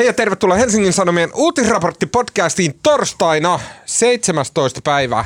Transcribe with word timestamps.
Hei 0.00 0.06
ja 0.06 0.12
tervetuloa 0.12 0.56
Helsingin 0.56 0.92
Sanomien 0.92 1.30
uutisraporttipodcastiin 1.34 2.74
torstaina 2.82 3.60
17. 3.86 4.80
päivä 4.84 5.24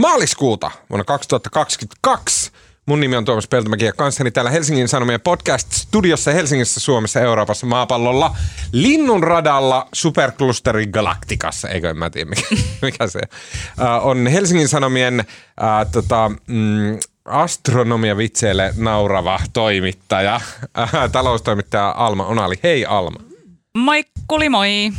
maaliskuuta 0.00 0.70
vuonna 0.90 1.04
2022. 1.04 2.50
Mun 2.86 3.00
nimi 3.00 3.16
on 3.16 3.24
Tuomas 3.24 3.48
Peltomäki 3.48 3.84
ja 3.84 3.92
kanssani 3.92 4.30
täällä 4.30 4.50
Helsingin 4.50 4.88
Sanomien 4.88 5.20
podcast-studiossa 5.20 6.32
Helsingissä, 6.32 6.80
Suomessa, 6.80 7.20
Euroopassa, 7.20 7.66
maapallolla, 7.66 8.36
Linnunradalla, 8.72 9.88
Superklusteri 9.92 10.86
Galaktikassa, 10.86 11.68
eikö 11.68 11.90
en 11.90 11.98
mä 11.98 12.10
tiedä 12.10 12.30
mikä, 12.30 12.42
mikä 12.82 13.06
se 13.06 13.20
uh, 13.20 14.06
on. 14.06 14.26
Helsingin 14.26 14.68
Sanomien 14.68 15.20
uh, 15.20 15.90
tota, 15.92 16.30
mm, 16.46 16.98
astronomiavitseille 17.24 18.74
naurava 18.76 19.40
toimittaja, 19.52 20.40
uh, 20.78 21.10
taloustoimittaja 21.12 21.94
Alma 21.96 22.26
Onali. 22.26 22.54
Hei 22.62 22.86
Alma. 22.86 23.31
Moikkuli 23.78 24.48
moi. 24.48 24.92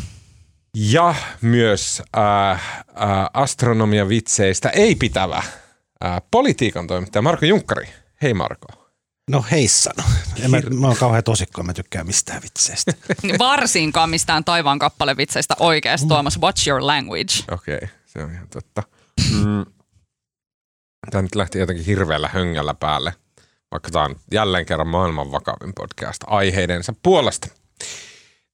Ja 0.77 1.15
myös 1.41 2.01
äh, 2.17 2.51
äh, 2.51 2.59
astronomiavitseistä 3.33 4.69
ei 4.69 4.95
pitävä 4.95 5.37
äh, 5.37 6.21
politiikan 6.31 6.87
toimittaja 6.87 7.21
Marko 7.21 7.45
Junkkari. 7.45 7.87
Hei 8.21 8.33
Marko. 8.33 8.67
No 9.29 9.45
heissan. 9.51 9.93
En 10.43 10.51
mä, 10.51 10.61
mä 10.79 10.87
oon 10.87 10.97
kauhean 10.97 11.23
tosikko, 11.23 11.63
mä 11.63 11.73
tykkään 11.73 12.07
mistään 12.07 12.41
vitseistä. 12.41 12.93
Varsinkaan 13.39 14.09
mistään 14.09 14.43
taivaan 14.43 14.79
kappalevitseistä 14.79 15.55
oikeasti, 15.59 16.07
Tuomas. 16.07 16.39
Watch 16.41 16.67
your 16.67 16.85
language. 16.85 17.33
Okei, 17.51 17.75
okay, 17.75 17.87
se 18.05 18.23
on 18.23 18.31
ihan 18.31 18.47
totta. 18.47 18.83
Mm. 19.31 19.65
Tämä 21.11 21.21
nyt 21.21 21.35
lähti 21.35 21.59
jotenkin 21.59 21.85
hirveällä 21.85 22.29
höngällä 22.33 22.73
päälle, 22.73 23.13
vaikka 23.71 23.91
tämä 23.91 24.05
on 24.05 24.15
jälleen 24.31 24.65
kerran 24.65 24.87
maailman 24.87 25.31
vakavin 25.31 25.73
podcast 25.73 26.23
aiheidensa 26.27 26.93
puolesta. 27.03 27.62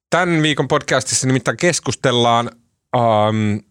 Tämän 0.10 0.42
viikon 0.42 0.68
podcastissa 0.68 1.28
nimittäin 1.28 1.58
keskustellaan 1.58 2.50
um, 2.98 3.62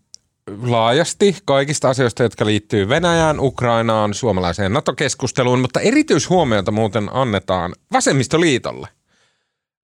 laajasti 0.63 1.37
kaikista 1.45 1.91
asioista, 1.91 2.23
jotka 2.23 2.47
liittyy 2.47 2.89
Venäjään, 2.89 3.41
Ukrainaan, 3.41 4.15
suomalaiseen 4.15 4.73
NATO-keskusteluun, 4.73 5.61
mutta 5.61 5.81
erityishuomiota 5.81 6.71
muuten 6.73 7.09
annetaan 7.13 7.75
Vasemmistoliitolle. 7.93 8.89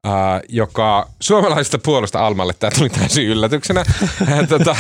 Uh, 0.04 0.42
joka 0.48 1.08
suomalaisesta 1.20 1.78
puolesta 1.78 2.26
Almalle, 2.26 2.52
tämä 2.58 2.70
tuli 2.70 2.88
täysin 2.88 3.26
yllätyksenä. 3.26 3.84
tota, 4.48 4.76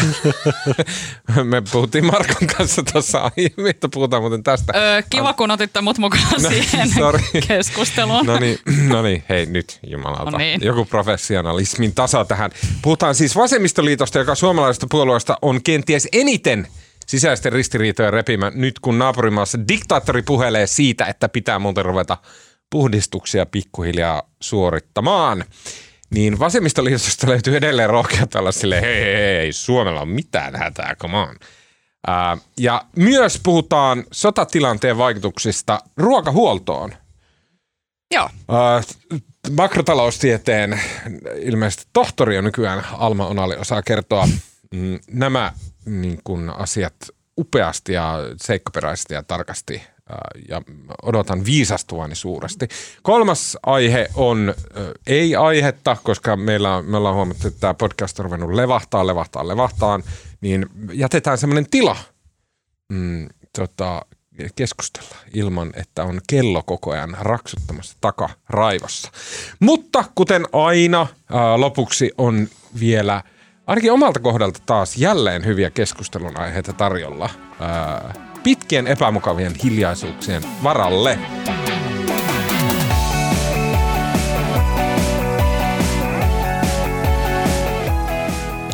me 1.50 1.62
puhuttiin 1.72 2.04
Markon 2.06 2.48
kanssa 2.56 2.82
tuossa 2.92 3.18
aiemmin, 3.18 3.70
että 3.70 3.88
puhutaan 3.88 4.22
muuten 4.22 4.42
tästä. 4.42 4.72
Öö, 4.76 5.02
kiva, 5.10 5.32
kun 5.32 5.50
otitte 5.50 5.80
mut 5.80 5.98
mukaan 5.98 6.24
no, 6.42 6.48
siihen 6.48 6.90
sorry. 6.90 7.20
keskusteluun. 7.48 8.26
No 8.26 8.38
niin, 8.38 8.58
no 8.92 9.02
niin, 9.02 9.24
hei 9.28 9.46
nyt 9.46 9.78
jumalauta. 9.86 10.30
No 10.30 10.38
niin. 10.38 10.60
Joku 10.64 10.84
professionalismin 10.84 11.94
taso 11.94 12.24
tähän. 12.24 12.50
Puhutaan 12.82 13.14
siis 13.14 13.36
Vasemmistoliitosta, 13.36 14.18
joka 14.18 14.34
suomalaisesta 14.34 14.86
puolueesta 14.90 15.38
on 15.42 15.62
kenties 15.62 16.08
eniten 16.12 16.66
sisäisten 17.06 17.52
ristiriitojen 17.52 18.12
repimä 18.12 18.52
nyt, 18.54 18.78
kun 18.78 18.98
naapurimaassa 18.98 19.58
diktaattori 19.68 20.22
puhelee 20.22 20.66
siitä, 20.66 21.04
että 21.04 21.28
pitää 21.28 21.58
muuten 21.58 21.84
ruveta– 21.84 22.18
puhdistuksia 22.74 23.46
pikkuhiljaa 23.46 24.22
suorittamaan. 24.40 25.44
Niin 26.10 26.38
vasemmistoliitosta 26.38 27.28
löytyy 27.28 27.56
edelleen 27.56 27.90
rohkeat 27.90 28.34
olla 28.34 28.52
sille, 28.52 28.80
hei, 28.80 29.04
hei, 29.04 29.14
hei, 29.14 29.52
Suomella 29.52 30.00
on 30.00 30.08
mitään 30.08 30.56
hätää, 30.56 30.96
come 30.96 31.18
on. 31.18 31.36
Ää, 32.06 32.38
ja 32.58 32.84
myös 32.96 33.40
puhutaan 33.42 34.04
sotatilanteen 34.12 34.98
vaikutuksista 34.98 35.80
ruokahuoltoon. 35.96 36.94
Joo. 38.14 38.30
Ää, 38.48 38.82
makrotaloustieteen 39.50 40.80
ilmeisesti 41.40 41.84
tohtori 41.92 42.38
on 42.38 42.44
nykyään 42.44 42.86
Alma 42.92 43.26
Onali 43.26 43.56
osaa 43.56 43.82
kertoa 43.82 44.28
mm, 44.74 44.98
nämä 45.10 45.52
niin 45.86 46.20
kun, 46.24 46.50
asiat 46.50 46.94
upeasti 47.38 47.92
ja 47.92 48.18
seikkaperäisesti 48.36 49.14
ja 49.14 49.22
tarkasti 49.22 49.82
ja 50.48 50.62
odotan 51.02 51.44
viisastuvani 51.44 52.14
suuresti. 52.14 52.68
Kolmas 53.02 53.58
aihe 53.66 54.08
on 54.14 54.54
ei-aihetta, 55.06 55.96
koska 56.02 56.36
meillä, 56.36 56.82
me 56.82 56.96
ollaan 56.96 57.14
huomattu, 57.14 57.48
että 57.48 57.60
tämä 57.60 57.74
podcast 57.74 58.18
on 58.18 58.24
ruvennut 58.24 58.52
levahtaa, 58.52 59.06
levahtaa, 59.06 59.48
levahtaan, 59.48 60.02
niin 60.40 60.66
jätetään 60.92 61.38
semmoinen 61.38 61.70
tila 61.70 61.96
mm, 62.88 63.28
tota, 63.56 64.02
keskustella 64.56 65.16
ilman, 65.34 65.72
että 65.76 66.04
on 66.04 66.20
kello 66.28 66.62
koko 66.62 66.90
ajan 66.90 67.16
raksuttamassa 67.20 67.96
takaraivossa. 68.00 69.10
Mutta 69.60 70.04
kuten 70.14 70.46
aina, 70.52 71.06
ää, 71.30 71.60
lopuksi 71.60 72.12
on 72.18 72.48
vielä 72.80 73.22
ainakin 73.66 73.92
omalta 73.92 74.20
kohdalta 74.20 74.60
taas 74.66 74.96
jälleen 74.96 75.44
hyviä 75.44 75.70
keskustelun 75.70 76.40
aiheita 76.40 76.72
tarjolla. 76.72 77.30
Ää, 77.60 78.33
pitkien 78.44 78.86
epämukavien 78.86 79.54
hiljaisuuksien 79.64 80.42
varalle. 80.62 81.18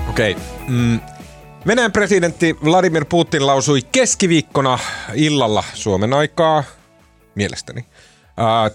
Okei. 0.09 0.32
Okay. 0.32 0.44
Mm. 0.69 1.00
Venäjän 1.66 1.92
presidentti 1.92 2.56
Vladimir 2.64 3.04
Putin 3.04 3.47
lausui 3.47 3.80
keskiviikkona 3.92 4.78
illalla 5.14 5.64
Suomen 5.75 6.12
aikaa, 6.12 6.64
mielestäni, 7.34 7.84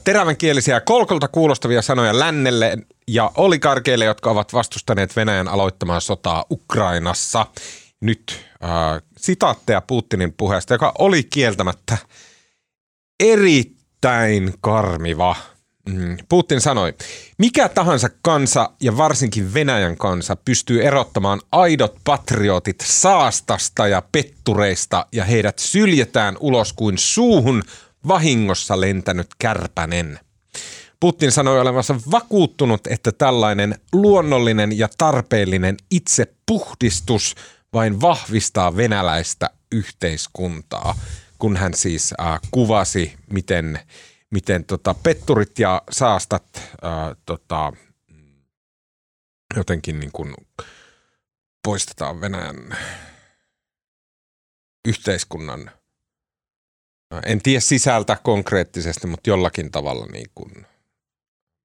terävänkielisiä 0.03 0.79
kolkolta 0.79 1.27
kuulostavia 1.27 1.81
sanoja 1.81 2.19
lännelle 2.19 2.77
ja 3.07 3.31
oligarkeille, 3.37 4.05
jotka 4.05 4.29
ovat 4.29 4.53
vastustaneet 4.53 5.15
Venäjän 5.15 5.47
aloittamaa 5.47 5.99
sotaa 5.99 6.45
Ukrainassa. 6.51 7.45
Nyt 8.01 8.44
äh, 8.63 9.01
sitaatteja 9.17 9.81
Putinin 9.81 10.33
puheesta, 10.33 10.73
joka 10.73 10.93
oli 10.99 11.23
kieltämättä 11.23 11.97
erittäin 13.19 14.53
karmiva. 14.61 15.35
Mm. 15.89 16.17
Putin 16.29 16.61
sanoi, 16.61 16.93
mikä 17.37 17.69
tahansa 17.69 18.09
kansa 18.21 18.69
ja 18.81 18.97
varsinkin 18.97 19.53
Venäjän 19.53 19.97
kansa 19.97 20.35
pystyy 20.35 20.83
erottamaan 20.83 21.41
aidot 21.51 21.95
patriotit 22.03 22.81
saastasta 22.83 23.87
ja 23.87 24.03
pettureista 24.11 25.05
ja 25.11 25.23
heidät 25.23 25.59
syljetään 25.59 26.37
ulos 26.39 26.73
kuin 26.73 26.97
suuhun 26.97 27.63
vahingossa 28.07 28.81
lentänyt 28.81 29.27
kärpänen. 29.39 30.19
Putin 30.99 31.31
sanoi 31.31 31.59
olevansa 31.59 31.95
vakuuttunut, 32.11 32.87
että 32.87 33.11
tällainen 33.11 33.75
luonnollinen 33.93 34.77
ja 34.77 34.89
tarpeellinen 34.97 35.77
itsepuhdistus 35.91 37.35
vain 37.75 38.01
vahvistaa 38.01 38.77
venäläistä 38.77 39.49
yhteiskuntaa, 39.71 40.95
kun 41.39 41.57
hän 41.57 41.73
siis 41.73 42.13
äh, 42.19 42.39
kuvasi, 42.51 43.13
miten, 43.31 43.79
miten 44.31 44.65
tota, 44.65 44.93
petturit 44.93 45.59
ja 45.59 45.81
saastat 45.91 46.57
äh, 46.57 47.17
tota, 47.25 47.73
jotenkin 49.55 49.99
niin 49.99 50.11
kuin 50.11 50.33
poistetaan 51.63 52.21
Venäjän 52.21 52.77
yhteiskunnan, 54.87 55.71
äh, 57.13 57.21
en 57.25 57.41
tiedä 57.41 57.59
sisältä 57.59 58.17
konkreettisesti, 58.23 59.07
mutta 59.07 59.29
jollakin 59.29 59.71
tavalla 59.71 60.05
niin 60.05 60.29
kuin 60.35 60.67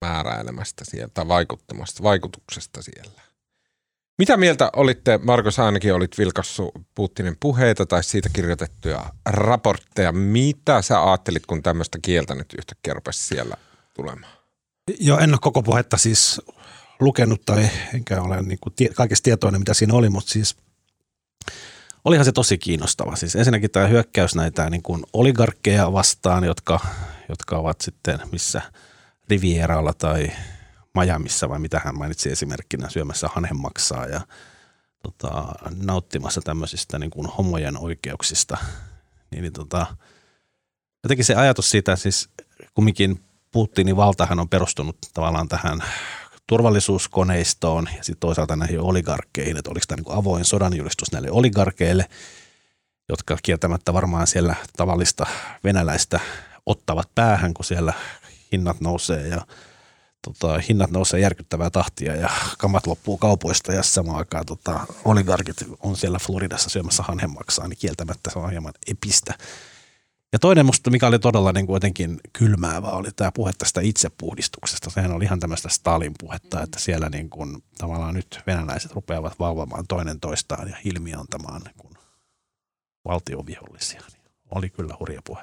määräilemästä 0.04 0.84
sieltä, 0.84 1.28
vaikuttamasta, 1.28 2.03
vaikutuksesta 2.03 2.82
siellä. 2.82 3.30
Mitä 4.21 4.37
mieltä 4.37 4.71
olitte, 4.77 5.21
Markus 5.23 5.59
ainakin 5.59 5.95
olit 5.95 6.19
vilkassu 6.19 6.73
Putinin 6.95 7.37
puheita 7.41 7.87
tai 7.87 8.05
siitä 8.05 8.29
kirjoitettuja 8.33 9.05
raportteja. 9.27 10.13
Mitä 10.13 10.83
sä 10.83 11.05
ajattelit, 11.05 11.47
kun 11.47 11.63
tämmöistä 11.63 11.99
kieltä 12.03 12.35
nyt 12.35 12.55
yhtäkkiä 12.59 12.95
rupesi 12.95 13.27
siellä 13.27 13.57
tulemaan? 13.95 14.33
Joo, 15.01 15.19
en 15.19 15.31
ole 15.31 15.39
koko 15.41 15.63
puhetta 15.63 15.97
siis 15.97 16.41
lukenut 17.01 17.45
tai 17.47 17.69
enkä 17.95 18.23
ole 18.23 18.43
niin 18.43 18.59
kuin 18.61 18.72
tie, 18.77 18.89
kaikesta 18.89 19.25
tietoinen, 19.25 19.61
mitä 19.61 19.75
siinä 19.75 19.95
oli, 19.95 20.11
mutta 20.11 20.33
siis 20.33 20.57
olihan 22.05 22.25
se 22.25 22.33
tosi 22.33 22.59
kiinnostava. 22.59 23.16
Siis 23.16 23.37
ensinnäkin 23.37 23.71
tämä 23.71 23.87
hyökkäys 23.87 24.34
näitä 24.34 24.71
niin 24.71 24.83
kuin 24.83 25.03
oligarkkeja 25.13 25.93
vastaan, 25.93 26.45
jotka, 26.45 26.81
jotka 27.28 27.57
ovat 27.59 27.81
sitten 27.81 28.21
missä 28.33 28.63
Rivieralla 29.31 29.93
tai– 29.95 30.31
Majamissa 30.95 31.48
vai 31.48 31.59
mitä 31.59 31.81
hän 31.84 31.98
mainitsi 31.98 32.31
esimerkkinä 32.31 32.89
syömässä 32.89 33.28
hanhemaksaa 33.28 34.07
ja 34.07 34.21
tota, 35.03 35.53
nauttimassa 35.83 36.41
tämmöisistä 36.41 36.98
niin 36.98 37.10
kuin 37.10 37.27
homojen 37.27 37.78
oikeuksista. 37.78 38.57
Niin, 39.31 39.42
niin 39.42 39.53
tota, 39.53 39.87
jotenkin 41.03 41.25
se 41.25 41.34
ajatus 41.34 41.71
siitä, 41.71 41.97
siis 41.97 42.28
kumminkin 42.75 43.25
Putinin 43.53 43.97
valtahan 43.97 44.41
on 44.41 44.48
perustunut 44.48 44.97
tavallaan 45.15 45.48
tähän 45.48 45.83
turvallisuuskoneistoon 46.47 47.89
ja 47.97 48.04
sitten 48.04 48.21
toisaalta 48.21 48.57
näihin 48.57 48.81
oligarkkeihin, 48.81 49.57
että 49.57 49.71
oliko 49.71 49.84
tämä 49.89 50.03
niin 50.03 50.19
avoin 50.19 50.45
sodanjulistus 50.45 51.13
näille 51.13 51.31
oligarkeille, 51.31 52.09
jotka 53.09 53.39
kieltämättä 53.42 53.92
varmaan 53.92 54.27
siellä 54.27 54.54
tavallista 54.77 55.27
venäläistä 55.65 56.21
ottavat 56.66 57.10
päähän, 57.15 57.54
kun 57.54 57.65
siellä 57.65 57.92
hinnat 58.53 58.81
nousee 58.81 59.28
ja 59.28 59.47
tota, 60.22 60.59
hinnat 60.69 60.91
nousee 60.91 61.21
järkyttävää 61.21 61.71
tahtia 61.71 62.17
ja 62.17 62.31
kamat 62.59 62.87
loppuu 62.87 63.19
kaupoista 63.19 63.72
ja 63.72 63.83
samaan 63.83 64.19
aikaan 64.19 64.47
tota, 64.47 64.87
oligarkit 65.05 65.57
on 65.81 65.97
siellä 65.97 66.19
Floridassa 66.19 66.71
syömässä 66.71 67.03
hanhenmaksaa, 67.03 67.69
niin 67.69 67.78
kieltämättä 67.78 68.31
se 68.31 68.39
on 68.39 68.51
hieman 68.51 68.72
epistä. 68.87 69.34
Ja 70.33 70.39
toinen 70.39 70.67
musta, 70.67 70.91
mikä 70.91 71.07
oli 71.07 71.19
todella 71.19 71.53
niin 71.53 71.67
kuin 71.67 71.77
jotenkin 71.77 72.21
kylmäävä, 72.33 72.87
oli 72.87 73.09
tämä 73.17 73.33
puhe 73.33 73.53
tästä 73.59 73.81
itsepuhdistuksesta. 73.81 74.91
Sehän 74.91 75.13
oli 75.13 75.25
ihan 75.25 75.41
tämmöistä 75.41 75.69
Stalin 75.69 76.15
puhetta, 76.21 76.63
että 76.63 76.78
siellä 76.78 77.09
niin 77.09 77.31
kuin, 77.31 77.63
tavallaan 77.78 78.15
nyt 78.15 78.41
venäläiset 78.47 78.93
rupeavat 78.93 79.39
valvomaan 79.39 79.87
toinen 79.87 80.21
toistaan 80.21 80.69
ja 80.69 80.77
ilmiantamaan 80.84 81.63
niin 81.63 81.75
kuin 81.78 81.95
valtiovihollisia. 83.05 84.03
Niin 84.13 84.23
oli 84.51 84.71
kyllä 84.71 84.97
hurja 85.01 85.23
puhe. 85.25 85.43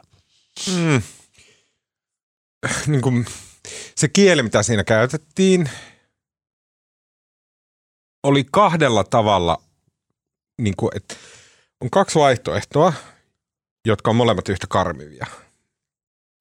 Mm. 0.67 1.01
Niin 2.87 3.01
kuin, 3.01 3.25
se 3.95 4.07
kieli, 4.07 4.43
mitä 4.43 4.63
siinä 4.63 4.83
käytettiin, 4.83 5.69
oli 8.23 8.45
kahdella 8.51 9.03
tavalla, 9.03 9.61
niin 10.61 10.75
kuin, 10.77 10.91
että 10.95 11.15
on 11.81 11.89
kaksi 11.89 12.19
vaihtoehtoa, 12.19 12.93
jotka 13.87 14.09
on 14.09 14.15
molemmat 14.15 14.49
yhtä 14.49 14.67
karmivia. 14.69 15.25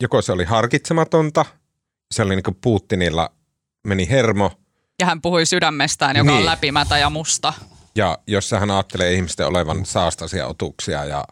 Joko 0.02 0.22
se 0.22 0.32
oli 0.32 0.44
harkitsematonta, 0.44 1.44
se 2.14 2.22
oli 2.22 2.34
niin 2.36 2.42
kuin 2.42 2.58
Putinilla 2.60 3.32
meni 3.86 4.08
hermo, 4.10 4.52
Ja 5.00 5.06
hän 5.06 5.22
puhui 5.22 5.46
sydämestään, 5.46 6.16
joka 6.16 6.30
Niin. 6.30 6.38
on 6.40 6.46
läpimätä 6.46 6.98
ja 6.98 7.10
musta. 7.10 7.52
ja 7.96 8.18
jos 8.26 8.50
hän 8.50 8.70
ajattelee 8.70 9.12
ihmisten 9.12 9.46
olevan 9.46 9.86
saastaisia 9.86 10.46
otuksia 10.46 11.04
ja 11.04 11.24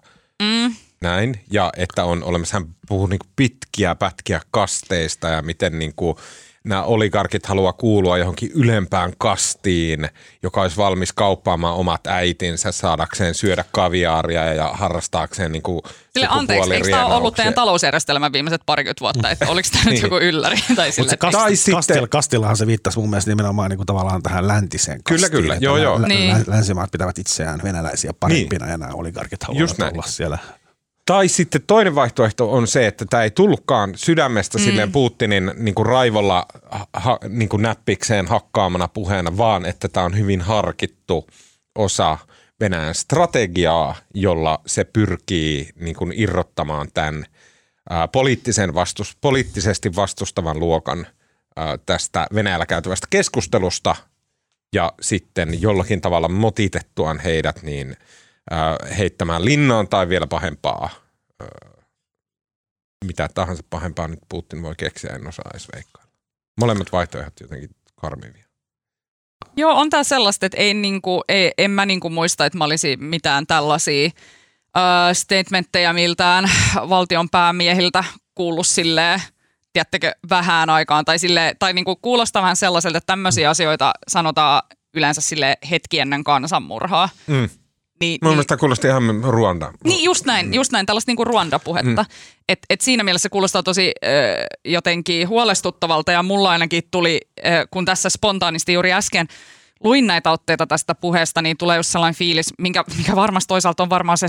Mm. 0.43 0.75
Näin, 1.05 1.41
ja 1.51 1.73
että 1.77 2.05
on 2.05 2.23
olemassa, 2.25 2.57
hän 2.59 2.67
puhuu 2.89 3.07
niin 3.07 3.19
pitkiä 3.37 3.95
pätkiä 3.95 4.41
kasteista 4.51 5.29
ja 5.29 5.43
miten 5.43 5.79
niin 5.79 5.93
kuin 5.97 6.17
nämä 6.65 6.83
oligarkit 6.83 7.47
haluaa 7.47 7.73
kuulua 7.73 8.19
johonkin 8.19 8.51
ylempään 8.55 9.13
kastiin, 9.19 10.09
joka 10.43 10.63
olisi 10.63 10.77
valmis 10.77 11.13
kauppaamaan 11.13 11.75
omat 11.75 12.07
äitinsä 12.07 12.73
saadakseen 12.73 13.35
syödä 13.35 13.65
kaviaaria 13.73 14.53
ja 14.55 14.71
harrastaakseen 14.75 15.53
niin 15.53 15.63
kuin 15.63 15.81
Sille 16.13 16.27
anteeksi, 16.31 16.75
eikö 16.75 16.91
tämä 16.91 17.07
ole 17.07 17.15
ollut 17.15 17.35
teidän 17.35 17.55
talousjärjestelmä 17.55 18.33
viimeiset 18.33 18.61
parikymmentä 18.67 19.01
vuotta? 19.01 19.31
Että 19.31 19.47
oliko 19.49 19.69
tämä 19.73 19.85
nyt 19.85 19.93
Niin. 19.95 20.03
joku 20.03 20.17
ylläri? 20.19 20.57
Tai 20.77 20.93
sille, 20.93 21.11
se 21.11 21.17
kast, 21.17 21.39
Tai 21.39 21.57
sitten- 21.57 21.75
kastil, 21.75 22.07
Kastillahan 22.07 22.57
se 22.57 22.67
viittasi 22.67 22.99
mun 22.99 23.11
mielestä 23.11 23.31
nimenomaan 23.31 23.71
niin 23.71 23.79
kuin 23.79 23.87
tavallaan 23.87 24.23
tähän 24.23 24.49
läntiseen 24.49 25.01
Kyllä, 25.05 25.21
kastiin. 25.21 25.43
kyllä. 25.43 25.55
että 25.55 25.65
Joo, 25.65 25.77
joo. 25.77 26.03
lä- 26.03 26.09
Niin. 26.09 26.35
lä- 26.35 26.45
Länsimaat 26.47 26.91
pitävät 26.91 27.19
itseään 27.19 27.61
venäläisiä 27.65 28.13
parempina 28.21 28.67
ja 28.69 28.79
nämä 28.79 28.93
oligarkit 28.95 29.43
haluavat 29.43 29.61
Just 29.61 29.79
näin. 29.79 29.93
olla 29.95 30.03
siellä. 30.07 30.39
Tai 31.07 31.29
sitten 31.29 31.63
toinen 31.67 31.95
vaihtoehto 31.95 32.53
on 32.53 32.67
se, 32.67 32.87
että 32.87 33.05
tämä 33.11 33.23
ei 33.23 33.31
tullutkaan 33.31 33.93
sydämestä 33.97 34.59
mm. 34.59 34.65
silleen 34.65 34.93
Putinin 34.93 35.51
niin 35.57 35.75
kuin 35.75 35.87
raivolla 35.87 36.47
ha, 36.93 37.19
niin 37.29 37.49
kuin 37.49 37.63
näppikseen 37.63 38.27
hakkaamana 38.27 38.89
puheena, 38.89 39.37
vaan 39.37 39.67
että 39.67 39.89
tämä 39.89 40.07
on 40.07 40.19
hyvin 40.19 40.41
harkittu 40.41 41.27
osa 41.75 42.19
Venäjän 42.61 42.95
strategiaa, 42.95 43.95
jolla 44.15 44.61
se 44.67 44.85
pyrkii 44.85 45.69
niin 45.81 45.97
kuin 45.97 46.13
irrottamaan 46.17 46.89
tämän 46.95 47.25
ää, 47.91 48.09
poliittisen 48.09 48.75
vastus, 48.75 49.17
poliittisesti 49.21 49.97
vastustavan 49.97 50.61
luokan 50.61 51.07
ää, 51.57 51.79
tästä 51.87 52.27
Venäjällä 52.35 52.67
käytävästä 52.67 53.07
keskustelusta 53.11 53.97
ja 54.75 54.93
sitten 55.01 55.63
jollakin 55.63 56.01
tavalla 56.01 56.29
motitettuaan 56.29 57.19
heidät 57.19 57.63
niin 57.63 57.97
heittämään 58.99 59.45
linnaan 59.45 59.89
tai 59.89 60.09
vielä 60.09 60.27
pahempaa, 60.27 60.91
mitä 63.05 63.29
tahansa 63.35 63.63
pahempaa 63.71 64.09
nyt 64.09 64.21
Putin 64.29 64.63
voi 64.63 64.75
keksiä, 64.77 65.11
en 65.15 65.29
osaa 65.29 65.51
edes 65.51 65.69
veikkailla. 65.75 66.13
Molemmat 66.61 66.93
vaihtoehdot 66.93 67.41
jotenkin 67.41 67.71
karmivia. 67.97 68.45
Joo, 69.57 69.73
on 69.73 69.91
tämä 69.91 70.05
sellaista, 70.05 70.47
että 70.47 70.59
ei, 70.59 70.75
niinku, 70.75 71.23
ei, 71.29 71.53
en 71.59 71.71
mä 71.71 71.87
niinku 71.87 72.11
muista, 72.11 72.47
että 72.47 72.59
mä 72.59 72.65
olisin 72.65 73.05
mitään 73.05 73.47
tällaisia 73.47 74.11
ö, 74.77 75.15
statementteja 75.15 75.93
miltään 75.93 76.51
valtion 76.89 77.31
päämiehiltä 77.31 78.05
kuullut 78.35 78.67
silleen, 78.67 79.23
tiedättekö, 79.73 80.13
vähän 80.31 80.71
aikaan. 80.71 81.05
Tai, 81.05 81.19
sille, 81.19 81.55
tai 81.59 81.73
niinku 81.73 81.97
kuulostaa 81.97 82.43
vähän 82.43 82.57
sellaiselta, 82.57 82.99
että 82.99 83.07
tämmöisiä 83.07 83.51
asioita 83.51 83.93
sanotaan 84.09 84.63
yleensä 84.95 85.21
sille 85.21 85.59
hetki 85.71 85.99
ennen 85.99 86.25
kansanmurhaa. 86.25 87.09
Mm. 87.27 87.49
Niin, 88.05 88.19
Mun 88.23 88.31
niin, 88.31 88.37
mielestä 88.37 88.57
kuulosti 88.57 88.87
ihan 88.87 89.25
Ruanda. 89.25 89.73
niin 89.85 90.05
just 90.05 90.25
näin, 90.25 90.55
just 90.55 90.73
näin, 90.73 90.87
tällaista 90.87 91.11
niinku 91.11 91.25
Ruanda-puhetta. 91.25 92.03
Mm. 92.03 92.15
Et, 92.49 92.59
et 92.71 92.81
siinä 92.81 93.05
mielessä 93.05 93.23
se 93.23 93.29
kuulostaa 93.29 93.63
tosi 93.63 93.93
ö, 94.05 94.09
jotenkin 94.65 95.29
huolestuttavalta 95.29 96.13
ja 96.13 96.23
mulla 96.23 96.51
ainakin 96.51 96.83
tuli, 96.91 97.21
ö, 97.39 97.43
kun 97.71 97.85
tässä 97.85 98.09
spontaanisti 98.09 98.73
juuri 98.73 98.93
äsken 98.93 99.27
luin 99.85 100.07
näitä 100.07 100.31
otteita 100.31 100.67
tästä 100.67 100.95
puheesta, 100.95 101.43
niin 101.43 101.57
tulee 101.57 101.77
just 101.77 101.91
sellainen 101.91 102.19
fiilis, 102.19 102.55
minkä, 102.59 102.85
mikä 102.99 103.17
varmasti 103.17 103.49
toisaalta 103.49 103.83
on 103.83 103.91
varmaan 103.91 104.19
se 104.19 104.27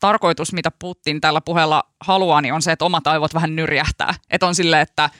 tarkoitus, 0.00 0.52
mitä 0.52 0.70
Putin 0.78 1.20
tällä 1.20 1.40
puheella 1.40 1.82
haluaa, 2.00 2.40
niin 2.40 2.54
on 2.54 2.62
se, 2.62 2.72
että 2.72 2.84
omat 2.84 3.06
aivot 3.06 3.34
vähän 3.34 3.56
nyrjähtää. 3.56 4.14
Että 4.30 4.46
on 4.46 4.54
sille, 4.54 4.80
että 4.80 5.10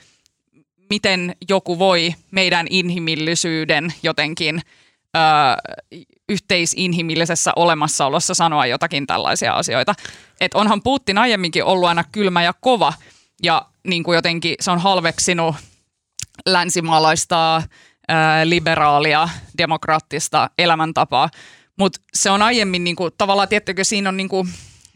miten 0.91 1.37
joku 1.49 1.79
voi 1.79 2.15
meidän 2.31 2.67
inhimillisyyden 2.71 3.95
jotenkin 4.03 4.63
ö, 5.17 6.01
yhteisinhimillisessä 6.29 7.53
olemassaolossa 7.57 8.35
sanoa 8.35 8.67
jotakin 8.67 9.07
tällaisia 9.07 9.53
asioita. 9.53 9.95
Et 10.41 10.55
onhan 10.55 10.83
Putin 10.83 11.19
aiemminkin 11.19 11.65
ollut 11.65 11.89
aina 11.89 12.05
kylmä 12.13 12.43
ja 12.43 12.53
kova 12.61 12.93
ja 13.43 13.67
niin 13.87 14.03
kuin 14.03 14.17
jotenkin 14.17 14.55
se 14.61 14.71
on 14.71 14.79
halveksinut 14.79 15.57
länsimaalaista, 16.47 17.63
ää, 18.09 18.49
liberaalia, 18.49 19.29
demokraattista 19.59 20.51
elämäntapaa. 20.59 21.31
Mutta 21.79 22.01
se 22.15 22.31
on 22.31 22.43
aiemmin 22.43 22.85
niin 22.85 22.97
kuin, 22.97 23.13
tavallaan, 23.19 23.49
tiettykö, 23.49 23.85
siinä 23.85 24.09
on 24.09 24.17
niin 24.17 24.29
kuin, 24.29 24.49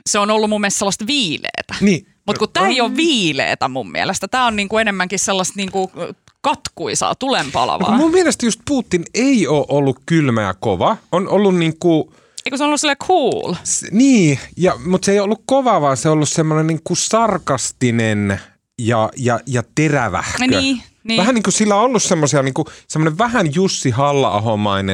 se 0.07 0.19
on 0.19 0.31
ollut 0.31 0.51
mun 0.51 0.61
mielestä 0.61 0.79
sellaista 0.79 1.07
viileetä. 1.07 1.75
Niin. 1.81 2.07
Mutta 2.27 2.39
kun 2.39 2.53
tämä 2.53 2.69
ei 2.69 2.81
ole 2.81 2.97
viileetä 2.97 3.69
mun 3.69 3.91
mielestä, 3.91 4.29
tämä 4.29 4.47
on 4.47 4.57
niinku 4.57 4.79
enemmänkin 4.79 5.19
sellaista 5.19 5.55
niinku 5.57 5.93
katkuisaa, 6.41 7.15
tulenpalavaa. 7.15 7.97
Mun 7.97 8.11
mielestä 8.11 8.47
just 8.47 8.61
Putin 8.69 9.05
ei 9.15 9.47
ole 9.47 9.67
ollut 9.69 9.99
kylmä 10.07 10.43
ja 10.43 10.55
kova. 10.55 10.97
On 11.13 11.29
ollut 11.29 11.57
niin 11.57 11.79
kuin, 11.79 12.05
Eikö 12.47 12.57
se 12.57 12.63
on 12.65 12.67
ollut 12.67 12.81
silleen 12.81 12.97
cool? 12.97 13.55
s- 13.65 13.85
niin, 13.91 14.39
ja, 14.57 14.75
mutta 14.85 15.07
se 15.07 15.13
ei 15.13 15.21
ollut 15.21 15.43
kova, 15.47 15.81
vaan 15.81 15.97
se 15.97 16.09
on 16.09 16.13
ollut 16.13 16.29
semmoinen 16.29 16.67
niin 16.67 16.81
kuin 16.85 16.97
sarkastinen 16.97 18.41
ja, 18.79 19.09
ja, 19.17 19.41
ja 19.47 19.63
terävähkö. 19.75 20.47
Niin, 20.47 20.83
niin. 21.05 21.19
Vähän 21.21 21.35
niin 21.35 21.43
kuin 21.43 21.55
sillä 21.55 21.75
on 21.75 21.83
ollut 21.83 22.03
semmoisia, 22.03 22.43
niin 22.43 22.55
kuin, 22.55 22.67
semmoinen 22.89 23.19
vähän 23.19 23.55
Jussi 23.55 23.91
halla 23.91 24.31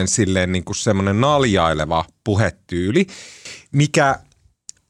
silleen 0.06 0.52
niin 0.52 0.64
kuin 0.64 0.76
semmoinen 0.76 1.20
naljaileva 1.20 2.04
puhetyyli, 2.24 3.06
mikä, 3.72 4.18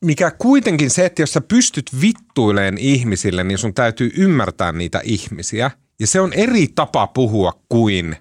mikä 0.04 0.30
kuitenkin 0.30 0.90
se, 0.90 1.04
että 1.04 1.22
jos 1.22 1.32
sä 1.32 1.40
pystyt 1.40 1.90
vittuileen 2.00 2.78
ihmisille, 2.78 3.44
niin 3.44 3.58
sun 3.58 3.74
täytyy 3.74 4.10
ymmärtää 4.16 4.72
niitä 4.72 5.00
ihmisiä. 5.04 5.70
Ja 6.00 6.06
se 6.06 6.20
on 6.20 6.32
eri 6.32 6.68
tapa 6.68 7.06
puhua 7.06 7.52
kuin 7.68 8.16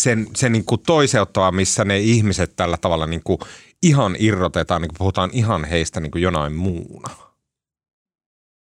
sen, 0.00 0.26
se 0.36 0.48
niin 0.48 0.64
kuin 0.64 0.80
toiseuttava, 0.86 1.52
missä 1.52 1.84
ne 1.84 1.98
ihmiset 1.98 2.56
tällä 2.56 2.76
tavalla 2.76 3.06
niin 3.06 3.22
kuin 3.24 3.38
ihan 3.82 4.16
irrotetaan, 4.18 4.82
niin 4.82 4.88
kuin 4.88 4.98
puhutaan 4.98 5.30
ihan 5.32 5.64
heistä 5.64 6.00
niin 6.00 6.10
kuin 6.10 6.22
jonain 6.22 6.52
muuna. 6.52 7.16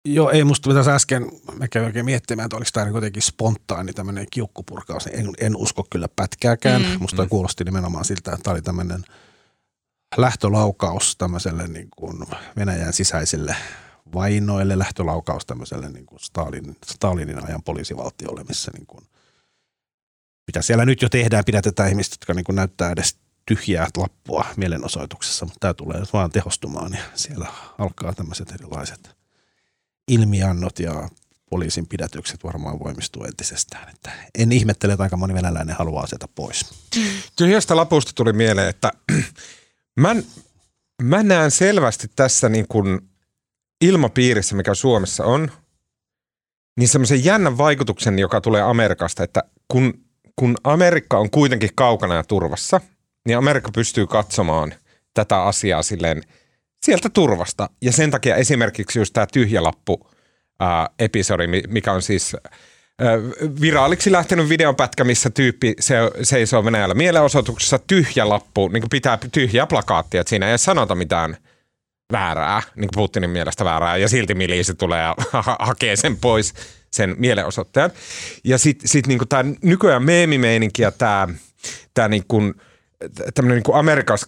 Joo, 0.06 0.30
ei 0.30 0.44
musta 0.44 0.74
tässä 0.74 0.96
äsken, 0.96 1.32
mä 1.60 1.68
kävin 1.68 1.86
oikein 1.86 2.06
miettimään, 2.06 2.46
että 2.46 2.58
oliko 2.58 2.70
tämä 2.74 2.86
niin 2.86 2.96
jotenkin 2.96 3.22
spontaani 3.22 3.94
tämmöinen 3.94 4.28
kiukkupurkaus. 4.32 5.08
En, 5.08 5.30
en 5.40 5.56
usko 5.56 5.88
kyllä 5.90 6.08
pätkääkään. 6.16 6.82
Mm. 6.82 6.88
Mm. 6.88 6.98
Musta 7.00 7.18
toi 7.18 7.28
kuulosti 7.28 7.64
nimenomaan 7.64 8.06
siltä, 8.06 8.32
että 8.32 8.44
tämä 8.44 8.52
oli 8.52 8.62
tämmöinen 8.62 9.04
lähtölaukaus 10.18 11.16
tämmöiselle 11.18 11.68
niin 11.68 11.88
kuin 11.96 12.18
Venäjän 12.58 12.94
sisäisille 12.94 13.56
vainoille, 14.14 14.80
lähtölaukaus 14.80 15.46
tämmöiselle 15.46 15.90
niin 15.90 16.06
kuin 16.06 16.20
Stalin, 16.20 16.78
Stalinin 16.86 17.46
ajan 17.46 17.64
poliisivaltiolle, 17.64 18.44
missä 18.44 18.72
niin 18.74 18.88
kuin, 18.88 19.04
mitä 20.48 20.62
siellä 20.62 20.86
nyt 20.86 21.02
jo 21.02 21.10
tehdään, 21.10 21.46
pidätetään 21.46 21.90
ihmiset, 21.90 22.14
jotka 22.14 22.34
niin 22.34 22.44
kuin 22.44 22.56
näyttää 22.56 22.92
edes 22.92 23.18
tyhjää 23.46 23.88
lappua 23.98 24.46
mielenosoituksessa, 24.58 25.46
mutta 25.46 25.60
tämä 25.60 25.74
tulee 25.74 26.02
vaan 26.14 26.32
tehostumaan 26.32 26.94
ja 26.94 27.04
siellä 27.16 27.48
alkaa 27.78 28.14
tämmöiset 28.14 28.52
erilaiset 28.52 29.20
ilmiannot 30.08 30.80
ja 30.80 31.10
poliisin 31.50 31.88
pidätykset 31.88 32.44
varmaan 32.44 32.80
voimistuu 32.80 33.24
entisestään. 33.24 33.90
Että 33.90 34.12
en 34.36 34.52
ihmettele, 34.52 34.94
että 34.94 35.04
aika 35.04 35.18
moni 35.18 35.34
venäläinen 35.34 35.76
haluaa 35.76 36.08
sieltä 36.08 36.28
pois. 36.36 36.66
Tyhjästä 37.36 37.76
lapusta 37.76 38.12
tuli 38.16 38.34
mieleen, 38.34 38.70
että 38.70 38.92
mä, 40.00 40.16
mä 41.02 41.24
näen 41.24 41.52
selvästi 41.52 42.08
tässä 42.16 42.50
niin 42.50 42.68
kuin 42.68 43.10
ilmapiirissä, 43.82 44.56
mikä 44.56 44.74
Suomessa 44.74 45.26
on, 45.26 45.52
niin 46.80 46.88
semmoisen 46.88 47.26
jännän 47.26 47.58
vaikutuksen, 47.58 48.20
joka 48.20 48.42
tulee 48.42 48.62
Amerikasta, 48.62 49.24
että 49.24 49.44
kun, 49.68 49.94
kun 50.36 50.58
Amerikka 50.64 51.18
on 51.18 51.30
kuitenkin 51.30 51.70
kaukana 51.76 52.16
ja 52.16 52.24
turvassa, 52.24 52.82
niin 53.26 53.38
Amerikka 53.38 53.72
pystyy 53.72 54.08
katsomaan 54.08 54.74
tätä 55.14 55.44
asiaa 55.44 55.84
silleen 55.84 56.24
sieltä 56.86 57.10
turvasta. 57.10 57.70
Ja 57.82 57.92
sen 57.92 58.12
takia 58.12 58.36
esimerkiksi 58.36 59.00
just 59.00 59.14
tämä 59.14 59.28
tyhjälappu 59.34 60.10
episodi, 61.00 61.48
mi- 61.48 61.64
mikä 61.68 61.94
on 61.94 62.02
siis 62.02 62.36
viraaliksi 63.62 64.12
lähtenyt 64.12 64.50
videopätkä, 64.50 65.04
missä 65.04 65.30
tyyppi 65.30 65.74
se, 65.80 65.96
seisoo 66.24 66.66
Venäjällä 66.66 66.96
mielenosoituksessa, 66.96 67.80
tyhjä 67.80 68.30
lappu, 68.30 68.68
niin 68.68 68.82
kuin 68.82 68.90
pitää 68.90 69.18
tyhjää 69.32 69.68
plakaattia, 69.68 70.22
että 70.22 70.30
siinä 70.30 70.52
ei 70.52 70.58
sanota 70.58 70.96
mitään 70.96 71.38
väärää, 72.12 72.62
niin 72.76 72.90
kuin 72.94 73.04
Putinin 73.04 73.30
mielestä 73.30 73.66
väärää, 73.66 73.98
ja 73.98 74.10
silti 74.10 74.36
miliisi 74.36 74.76
tulee 74.76 75.02
ja 75.02 75.16
ha- 75.42 75.58
hakee 75.60 75.96
sen 75.96 76.18
pois, 76.18 76.54
sen 76.92 77.16
mielenosoittajan. 77.18 77.92
Ja 78.44 78.58
sitten 78.58 78.88
sit 78.88 79.08
niin 79.08 79.20
tämä 79.30 79.46
nykyään 79.62 80.04
meemimeininki 80.04 80.82
ja 80.82 80.92
tämä 80.92 81.28
tää 81.94 82.08
niin 82.08 82.24
kuin, 82.28 82.54
tämmöinen 83.34 83.64
niin 83.68 83.76
Amerikas, 83.76 84.26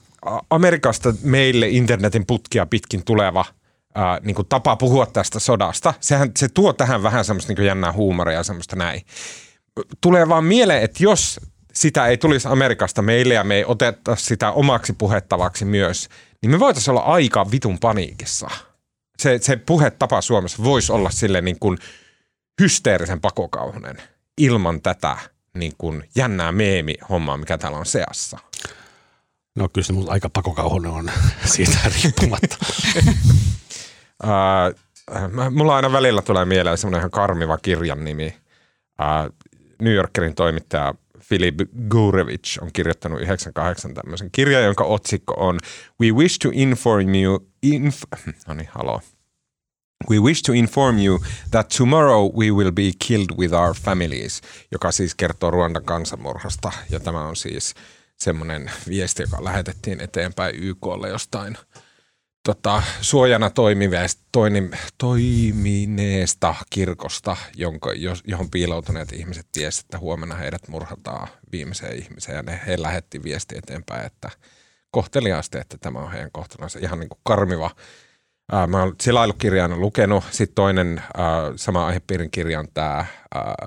Amerikasta 0.49 1.13
meille 1.23 1.69
internetin 1.69 2.25
putkia 2.25 2.65
pitkin 2.65 3.05
tuleva– 3.05 3.45
ää, 3.95 4.19
niin 4.23 4.35
kuin 4.35 4.47
tapa 4.47 4.75
puhua 4.75 5.05
tästä 5.05 5.39
sodasta. 5.39 5.93
Sehän, 5.99 6.31
se 6.37 6.49
tuo 6.49 6.73
tähän 6.73 7.03
vähän 7.03 7.25
semmoista 7.25 7.53
niin 7.53 7.65
jännää 7.65 7.91
huumoria 7.91 8.37
ja 8.37 8.43
semmoista 8.43 8.75
näin. 8.75 9.01
Tulee 10.01 10.29
vaan 10.29 10.43
mieleen, 10.43 10.83
että 10.83 11.03
jos 11.03 11.39
sitä 11.73 12.07
ei 12.07 12.17
tulisi 12.17 12.47
Amerikasta 12.47 13.01
meille 13.01 13.33
ja 13.33 13.43
me 13.43 13.55
ei 13.55 13.65
oteta 13.65 14.15
sitä 14.15 14.51
omaksi 14.51 14.93
puhettavaksi 14.93 15.65
myös, 15.65 16.09
niin 16.41 16.51
me 16.51 16.59
voitaisiin 16.59 16.91
olla 16.91 17.01
aika 17.01 17.51
vitun 17.51 17.79
paniikissa. 17.79 18.49
Se, 19.17 19.39
se 19.41 19.55
puhetapa 19.55 20.21
Suomessa 20.21 20.63
voisi 20.63 20.91
olla 20.91 21.09
sille 21.09 21.41
niin 21.41 21.59
kuin 21.59 21.77
hysteerisen 22.61 23.21
pakokauhunen 23.21 24.01
ilman 24.37 24.81
tätä 24.81 25.17
niin 25.53 25.73
kuin 25.77 26.03
jännää 26.15 26.51
meemi-hommaa, 26.51 27.37
mikä 27.37 27.57
täällä 27.57 27.77
on 27.77 27.85
seassa. 27.85 28.37
No 29.55 29.69
kyllä 29.73 29.85
se 29.85 29.93
aika 30.07 30.29
pakokauhunen 30.29 30.91
on 30.91 31.11
siitä 31.55 31.77
riippumatta. 32.03 32.57
Äh, 34.23 35.51
mulla 35.51 35.75
aina 35.75 35.91
välillä 35.91 36.21
tulee 36.21 36.45
mieleen 36.45 36.77
semmoinen 36.77 36.99
ihan 36.99 37.11
karmiva 37.11 37.57
kirjan 37.57 38.05
nimi. 38.05 38.37
Äh, 39.01 39.29
New 39.81 39.93
Yorkerin 39.93 40.35
toimittaja 40.35 40.93
Philip 41.31 41.55
Gurevich 41.89 42.59
on 42.61 42.69
kirjoittanut 42.73 43.21
98 43.21 43.93
tämmöisen 43.93 44.29
kirjan, 44.31 44.63
jonka 44.63 44.83
otsikko 44.83 45.33
on 45.37 45.59
We 46.01 46.11
wish 46.11 46.39
to 46.39 46.49
inform 46.53 47.15
you, 47.15 47.47
inf- 47.65 48.19
no 48.47 48.53
niin, 48.53 48.69
haloo. 48.71 49.01
We 50.09 50.19
wish 50.19 50.43
to 50.43 50.53
inform 50.53 50.99
you 50.99 51.19
that 51.51 51.67
tomorrow 51.77 52.31
we 52.37 52.51
will 52.51 52.71
be 52.71 52.91
killed 53.07 53.37
with 53.37 53.53
our 53.53 53.75
families, 53.75 54.41
joka 54.71 54.91
siis 54.91 55.15
kertoo 55.15 55.51
Ruandan 55.51 55.83
kansanmurhasta. 55.83 56.71
Ja 56.89 56.99
tämä 56.99 57.27
on 57.27 57.35
siis 57.35 57.73
semmoinen 58.19 58.71
viesti, 58.87 59.23
joka 59.23 59.43
lähetettiin 59.43 59.99
eteenpäin 59.99 60.55
YKlle 60.55 61.09
jostain– 61.09 61.57
tota, 62.45 62.83
suojana 63.01 63.49
toimineesta, 63.49 64.23
toimineesta 64.97 66.55
kirkosta, 66.69 67.37
jonka, 67.55 67.89
johon 68.27 68.49
piiloutuneet 68.49 69.11
ihmiset 69.11 69.47
tiesivät, 69.51 69.85
että 69.85 69.99
huomenna 69.99 70.35
heidät 70.35 70.67
murhataan 70.67 71.27
viimeiseen 71.51 71.97
ihmiseen. 71.97 72.35
Ja 72.35 72.43
ne, 72.43 72.61
he 72.67 72.81
lähetti 72.81 73.23
viesti 73.23 73.57
eteenpäin, 73.57 74.05
että 74.05 74.29
kohteliaasti, 74.91 75.57
että 75.57 75.77
tämä 75.77 75.99
on 75.99 76.11
heidän 76.11 76.31
kohtalonsa. 76.31 76.79
Ihan 76.79 76.99
niin 76.99 77.09
kuin 77.09 77.19
karmiva. 77.23 77.71
Ää, 78.51 78.67
mä 78.67 78.79
oon 78.79 78.95
silailukirjana 79.01 79.77
lukenut. 79.77 80.23
Sitten 80.31 80.55
toinen 80.55 81.03
ää, 81.17 81.51
sama 81.55 81.85
aihepiirin 81.85 82.31
kirja 82.31 82.59
on 82.59 82.67
tämä 82.73 83.05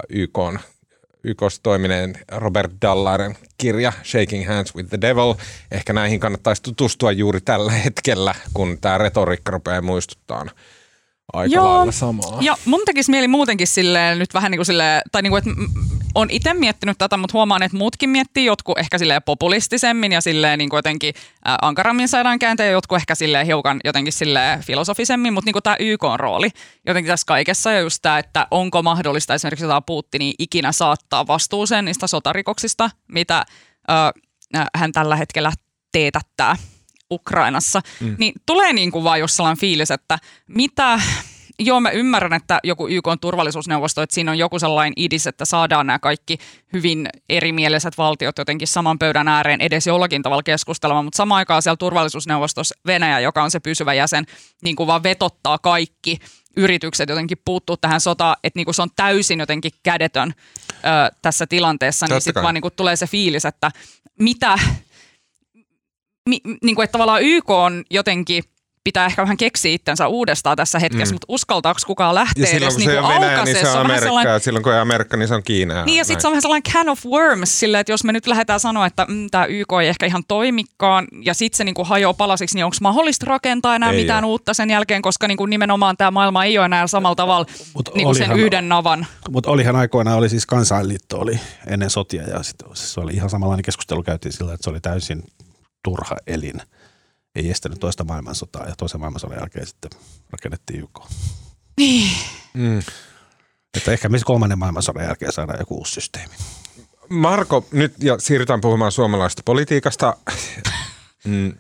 YK 0.08 0.38
YKssa 1.24 1.62
toimineen 1.62 2.14
Robert 2.32 2.72
Dallaren 2.82 3.36
kirja 3.58 3.92
Shaking 4.04 4.48
Hands 4.48 4.74
with 4.74 4.88
the 4.88 5.00
Devil. 5.00 5.34
Ehkä 5.70 5.92
näihin 5.92 6.20
kannattaisi 6.20 6.62
tutustua 6.62 7.12
juuri 7.12 7.40
tällä 7.40 7.72
hetkellä, 7.72 8.34
kun 8.54 8.78
tämä 8.80 8.98
retoriikka 8.98 9.52
rupeaa 9.52 9.82
muistuttaa 9.82 10.46
aika 11.32 11.54
Joo. 11.54 11.76
lailla 11.76 11.92
samaa. 11.92 12.38
Ja 12.40 12.56
mun 12.64 12.82
tekisi 12.86 13.10
mieli 13.10 13.28
muutenkin 13.28 13.66
silleen 13.66 14.18
nyt 14.18 14.34
vähän 14.34 14.50
niin 14.50 14.58
kuin 14.58 14.66
silleen, 14.66 15.02
tai 15.12 15.22
niin 15.22 15.30
kuin, 15.30 15.38
että 15.38 15.50
on 16.14 16.30
itse 16.30 16.54
miettinyt 16.54 16.98
tätä, 16.98 17.16
mutta 17.16 17.32
huomaan, 17.32 17.62
että 17.62 17.78
muutkin 17.78 18.10
miettii 18.10 18.44
jotkut 18.44 18.78
ehkä 18.78 18.98
silleen 18.98 19.22
populistisemmin 19.22 20.12
ja 20.12 20.20
silleen 20.20 20.58
niin 20.58 20.70
kuin 20.70 20.78
jotenkin 20.78 21.14
ankarammin 21.62 22.08
saadaan 22.08 22.38
kääntää 22.38 22.66
ja 22.66 22.72
jotkut 22.72 22.96
ehkä 22.96 23.14
silleen 23.14 23.46
hiukan 23.46 23.80
jotenkin 23.84 24.12
silleen 24.12 24.60
filosofisemmin, 24.60 25.32
mutta 25.32 25.48
niin 25.48 25.52
kuin 25.52 25.62
tämä 25.62 25.76
YK-rooli 25.80 26.48
jotenkin 26.86 27.12
tässä 27.12 27.26
kaikessa 27.26 27.72
ja 27.72 27.80
just 27.80 27.98
tämä, 28.02 28.18
että 28.18 28.46
onko 28.50 28.82
mahdollista 28.82 29.34
esimerkiksi 29.34 29.64
jotain 29.64 29.84
Putinia 29.86 30.34
ikinä 30.38 30.72
saattaa 30.72 31.26
vastuuseen 31.26 31.84
niistä 31.84 32.06
sotarikoksista, 32.06 32.90
mitä 33.08 33.44
äh, 33.90 34.68
hän 34.76 34.92
tällä 34.92 35.16
hetkellä 35.16 35.52
teetättää 35.92 36.56
Ukrainassa, 37.10 37.80
mm. 38.00 38.16
niin 38.18 38.32
tulee 38.46 38.72
niin 38.72 38.90
kuin 38.90 39.04
vaan 39.04 39.20
jos 39.20 39.36
sellainen 39.36 39.60
fiilis, 39.60 39.90
että 39.90 40.18
mitä, 40.48 41.00
joo 41.58 41.80
mä 41.80 41.90
ymmärrän, 41.90 42.32
että 42.32 42.60
joku 42.64 42.88
YK 42.88 43.06
on 43.06 43.18
turvallisuusneuvosto, 43.18 44.02
että 44.02 44.14
siinä 44.14 44.30
on 44.30 44.38
joku 44.38 44.58
sellainen 44.58 44.92
idis, 44.96 45.26
että 45.26 45.44
saadaan 45.44 45.86
nämä 45.86 45.98
kaikki 45.98 46.38
hyvin 46.72 47.08
erimieliset 47.28 47.98
valtiot 47.98 48.38
jotenkin 48.38 48.68
saman 48.68 48.98
pöydän 48.98 49.28
ääreen 49.28 49.60
edes 49.60 49.86
jollakin 49.86 50.22
tavalla 50.22 50.42
keskustelemaan, 50.42 51.04
mutta 51.04 51.16
samaan 51.16 51.38
aikaan 51.38 51.62
siellä 51.62 51.76
turvallisuusneuvostossa 51.76 52.74
Venäjä, 52.86 53.20
joka 53.20 53.42
on 53.42 53.50
se 53.50 53.60
pysyvä 53.60 53.94
jäsen, 53.94 54.26
niin 54.62 54.76
kuin 54.76 54.86
vaan 54.86 55.02
vetottaa 55.02 55.58
kaikki 55.58 56.18
yritykset 56.56 57.08
jotenkin 57.08 57.38
puuttuu 57.44 57.76
tähän 57.76 58.00
sotaan, 58.00 58.36
että 58.44 58.58
niin 58.58 58.64
kuin 58.64 58.74
se 58.74 58.82
on 58.82 58.90
täysin 58.96 59.40
jotenkin 59.40 59.72
kädetön 59.82 60.34
ö, 60.68 61.16
tässä 61.22 61.46
tilanteessa, 61.46 62.06
niin 62.06 62.20
sitten 62.20 62.42
vaan 62.42 62.54
niin 62.54 62.62
kuin 62.62 62.74
tulee 62.76 62.96
se 62.96 63.06
fiilis, 63.06 63.44
että 63.44 63.70
mitä, 64.18 64.58
mi, 66.28 66.40
niin 66.62 66.74
kuin, 66.74 66.84
että 66.84 66.92
tavallaan 66.92 67.22
YK 67.22 67.50
on 67.50 67.84
jotenkin 67.90 68.44
pitää 68.84 69.06
ehkä 69.06 69.22
vähän 69.22 69.36
keksiä 69.36 69.72
itsensä 69.72 70.08
uudestaan 70.08 70.56
tässä 70.56 70.78
hetkessä, 70.78 71.12
mm. 71.12 71.14
mutta 71.14 71.24
uskaltaako 71.28 71.80
kukaan 71.86 72.14
lähteä 72.14 72.42
ja 72.42 72.46
silloin, 72.46 72.62
edes 72.62 72.74
kun 72.74 72.80
niin 72.80 72.90
se 72.90 73.00
on 73.00 73.08
Venäjä, 73.08 73.44
niin 73.44 73.56
se 73.56 73.68
on 73.68 73.80
Amerikka, 73.80 74.04
sellainen... 74.04 74.40
silloin 74.40 74.62
kun 74.62 74.72
ei 74.72 74.78
Amerikka, 74.78 75.16
niin 75.16 75.28
se 75.28 75.34
on 75.34 75.42
Kiina. 75.42 75.84
Niin 75.84 75.98
ja 75.98 76.04
sitten 76.04 76.20
se 76.20 76.28
on 76.28 76.32
vähän 76.32 76.42
sellainen 76.42 76.72
can 76.72 76.88
of 76.88 77.06
worms, 77.06 77.60
sillä 77.60 77.80
että 77.80 77.92
jos 77.92 78.04
me 78.04 78.12
nyt 78.12 78.26
lähdetään 78.26 78.60
sanoa, 78.60 78.86
että 78.86 79.06
mm, 79.08 79.30
tämä 79.30 79.44
YK 79.44 79.68
ei 79.82 79.88
ehkä 79.88 80.06
ihan 80.06 80.22
toimikaan, 80.28 81.06
ja 81.22 81.34
sitten 81.34 81.56
se 81.56 81.64
niin 81.64 81.74
kuin 81.74 81.88
hajoaa 81.88 82.14
palasiksi, 82.14 82.56
niin 82.56 82.64
onko 82.64 82.76
mahdollista 82.80 83.26
rakentaa 83.26 83.76
enää 83.76 83.90
ei 83.90 84.00
mitään 84.00 84.24
ole. 84.24 84.30
uutta 84.30 84.54
sen 84.54 84.70
jälkeen, 84.70 85.02
koska 85.02 85.28
niin 85.28 85.38
kuin 85.38 85.50
nimenomaan 85.50 85.96
tämä 85.96 86.10
maailma 86.10 86.44
ei 86.44 86.58
ole 86.58 86.66
enää 86.66 86.86
samalla 86.86 87.14
tavalla 87.14 87.46
mut 87.74 87.90
niin 87.94 88.04
kuin 88.04 88.16
sen 88.16 88.32
yhden 88.32 88.68
navan. 88.68 89.06
Mutta 89.30 89.50
olihan 89.50 89.76
aikoinaan, 89.76 90.18
oli 90.18 90.28
siis 90.28 90.46
kansainliitto 90.46 91.18
oli 91.18 91.40
ennen 91.66 91.90
sotia, 91.90 92.22
ja 92.22 92.42
sitten 92.42 92.68
se 92.74 93.00
oli 93.00 93.12
ihan 93.12 93.30
samanlainen 93.30 93.64
keskustelu 93.64 94.02
käytiin 94.02 94.32
sillä, 94.32 94.54
että 94.54 94.64
se 94.64 94.70
oli 94.70 94.80
täysin 94.80 95.22
turha 95.84 96.16
elin 96.26 96.60
ei 97.34 97.50
estänyt 97.50 97.80
toista 97.80 98.04
maailmansotaa 98.04 98.68
ja 98.68 98.74
toisen 98.78 99.00
maailmansodan 99.00 99.38
jälkeen 99.38 99.66
sitten 99.66 99.90
rakennettiin 100.30 100.80
YK. 100.80 101.00
Niin. 101.76 102.16
Mm. 102.54 102.82
Että 103.76 103.92
ehkä 103.92 104.08
missä 104.08 104.24
kolmannen 104.24 104.58
maailmansodan 104.58 105.04
jälkeen 105.04 105.32
saadaan 105.32 105.58
joku 105.58 105.74
uusi 105.74 105.92
systeemi. 105.92 106.34
Marko, 107.08 107.66
nyt 107.72 107.94
ja 108.02 108.18
siirrytään 108.18 108.60
puhumaan 108.60 108.92
suomalaisesta 108.92 109.42
politiikasta. 109.44 110.16
Mm. 111.24 111.52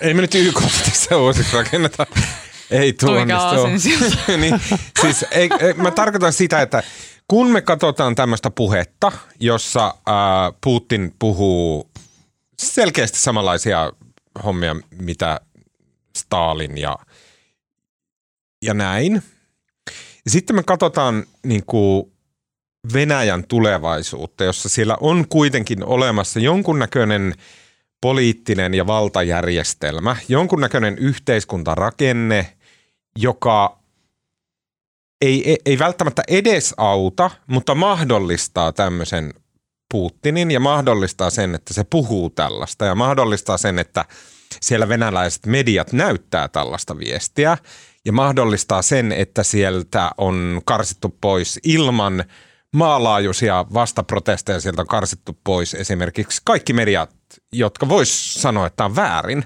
ei 0.00 0.14
me 0.14 0.20
nyt 0.22 0.34
YK 0.34 0.62
tässä 0.84 1.16
uusiksi 1.16 1.56
rakenneta. 1.56 2.06
Ei 2.70 2.92
tuo 2.92 3.24
niin, 3.24 4.60
siis 5.00 5.24
ei, 5.30 5.50
ei, 5.60 5.72
mä 5.74 5.90
tarkoitan 5.90 6.32
sitä, 6.32 6.62
että 6.62 6.82
kun 7.28 7.50
me 7.50 7.60
katsotaan 7.60 8.14
tämmöistä 8.14 8.50
puhetta, 8.50 9.12
jossa 9.40 9.94
ää, 10.06 10.52
Putin 10.60 11.14
puhuu 11.18 11.90
selkeästi 12.58 13.18
samanlaisia 13.18 13.92
hommia, 14.44 14.76
mitä 15.00 15.40
Stalin 16.16 16.78
ja, 16.78 16.98
ja 18.62 18.74
näin. 18.74 19.22
Sitten 20.26 20.56
me 20.56 20.62
katsotaan 20.62 21.24
niin 21.44 21.66
kuin 21.66 22.12
Venäjän 22.92 23.44
tulevaisuutta, 23.46 24.44
jossa 24.44 24.68
siellä 24.68 24.96
on 25.00 25.28
kuitenkin 25.28 25.84
olemassa 25.84 26.40
jonkunnäköinen 26.40 27.34
poliittinen 28.00 28.74
ja 28.74 28.86
valtajärjestelmä, 28.86 30.16
jonkunnäköinen 30.28 30.98
yhteiskuntarakenne, 30.98 32.56
joka 33.18 33.78
ei, 35.20 35.50
ei, 35.50 35.58
ei 35.66 35.78
välttämättä 35.78 36.22
edes 36.28 36.74
auta, 36.76 37.30
mutta 37.46 37.74
mahdollistaa 37.74 38.72
tämmöisen 38.72 39.34
Putinin 39.92 40.50
ja 40.50 40.60
mahdollistaa 40.60 41.30
sen, 41.30 41.54
että 41.54 41.74
se 41.74 41.84
puhuu 41.84 42.30
tällaista 42.30 42.84
ja 42.84 42.94
mahdollistaa 42.94 43.58
sen, 43.58 43.78
että 43.78 44.04
siellä 44.60 44.88
venäläiset 44.88 45.46
mediat 45.46 45.92
näyttää 45.92 46.48
tällaista 46.48 46.98
viestiä 46.98 47.58
ja 48.04 48.12
mahdollistaa 48.12 48.82
sen, 48.82 49.12
että 49.12 49.42
sieltä 49.42 50.10
on 50.18 50.60
karsittu 50.64 51.16
pois 51.20 51.60
ilman 51.64 52.24
maalaajuisia 52.72 53.64
vastaprotesteja, 53.74 54.60
sieltä 54.60 54.82
on 54.82 54.88
karsittu 54.88 55.38
pois 55.44 55.74
esimerkiksi 55.74 56.42
kaikki 56.44 56.72
mediat, 56.72 57.10
jotka 57.52 57.88
vois 57.88 58.34
sanoa, 58.34 58.66
että 58.66 58.84
on 58.84 58.96
väärin. 58.96 59.44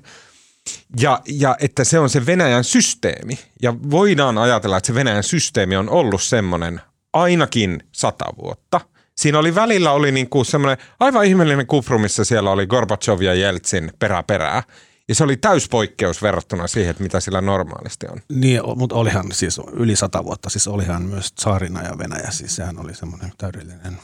Ja, 1.01 1.21
ja 1.29 1.57
että 1.61 1.85
se 1.85 1.99
on 1.99 2.11
se 2.11 2.27
Venäjän 2.27 2.65
systeemi. 2.65 3.39
Ja 3.63 3.75
voidaan 3.91 4.39
ajatella, 4.39 4.77
että 4.77 4.87
se 4.87 4.95
Venäjän 4.95 5.23
systeemi 5.23 5.77
on 5.77 5.89
ollut 5.89 6.23
semmoinen 6.23 6.81
ainakin 7.13 7.83
sata 7.93 8.25
vuotta– 8.43 8.81
siinä 9.21 9.39
oli 9.39 9.55
välillä 9.55 9.93
oli 9.93 10.13
niin 10.13 10.31
kuin 10.31 10.45
semmoinen 10.45 10.87
aivan 11.01 11.25
ihmeellinen 11.25 11.67
kufru, 11.67 11.99
missä 11.99 12.25
siellä 12.25 12.51
oli 12.51 12.67
Gorbachev 12.67 13.21
ja 13.21 13.35
Jeltsin 13.35 13.93
perä 13.99 14.23
perää. 14.23 14.63
Ja 15.09 15.15
se 15.15 15.25
oli 15.25 15.37
täyspoikkeus 15.37 16.23
verrattuna 16.23 16.67
siihen, 16.67 16.91
että 16.91 17.03
mitä 17.03 17.21
sillä 17.21 17.41
normaalisti 17.41 18.07
on. 18.07 18.21
Niin, 18.29 18.61
mutta 18.77 18.95
olihan 18.95 19.33
siis 19.33 19.61
yli 19.73 19.97
sata 19.97 20.25
vuotta, 20.25 20.51
siis 20.51 20.69
olihan 20.69 21.03
myös 21.03 21.33
Saarina 21.39 21.83
ja 21.83 21.99
Venäjä, 21.99 22.31
siis 22.31 22.57
sehän 22.57 22.79
oli 22.79 22.95
semmoinen 22.95 23.33
täydellinen 23.39 23.99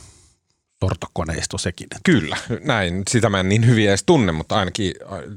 sortokoneisto 0.85 1.59
sekin. 1.59 1.87
Kyllä, 2.05 2.37
näin. 2.65 3.03
Sitä 3.11 3.31
mä 3.31 3.41
en 3.41 3.49
niin 3.49 3.67
hyvin 3.67 3.89
edes 3.89 4.05
tunne, 4.07 4.33
mutta 4.33 4.59
ainakin, 4.59 4.93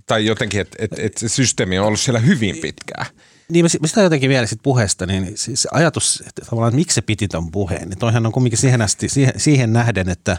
tai 0.06 0.26
jotenkin, 0.26 0.62
että 0.62 0.78
et, 0.80 0.92
et 0.98 1.18
se 1.18 1.30
systeemi 1.30 1.80
on 1.80 1.86
ollut 1.86 2.00
siellä 2.00 2.20
hyvin 2.20 2.58
pitkään. 2.58 3.06
Niin, 3.52 3.66
mä 3.82 3.88
sitä 3.88 4.02
jotenkin 4.02 4.30
vielä 4.30 4.48
sit 4.48 4.60
puheesta, 4.64 5.06
niin 5.06 5.32
siis 5.36 5.68
ajatus, 5.72 6.24
että 6.28 6.46
tavallaan 6.46 6.70
että 6.70 6.76
miksi 6.76 6.96
se 6.96 7.02
piti 7.02 7.28
ton 7.28 7.52
puheen, 7.52 7.90
niin 7.90 8.00
toihan 8.00 8.26
on 8.26 8.32
kumminkin 8.32 8.60
siihen, 8.60 8.82
asti, 8.82 9.10
siihen, 9.10 9.34
siihen 9.38 9.74
nähden, 9.74 10.10
että 10.10 10.38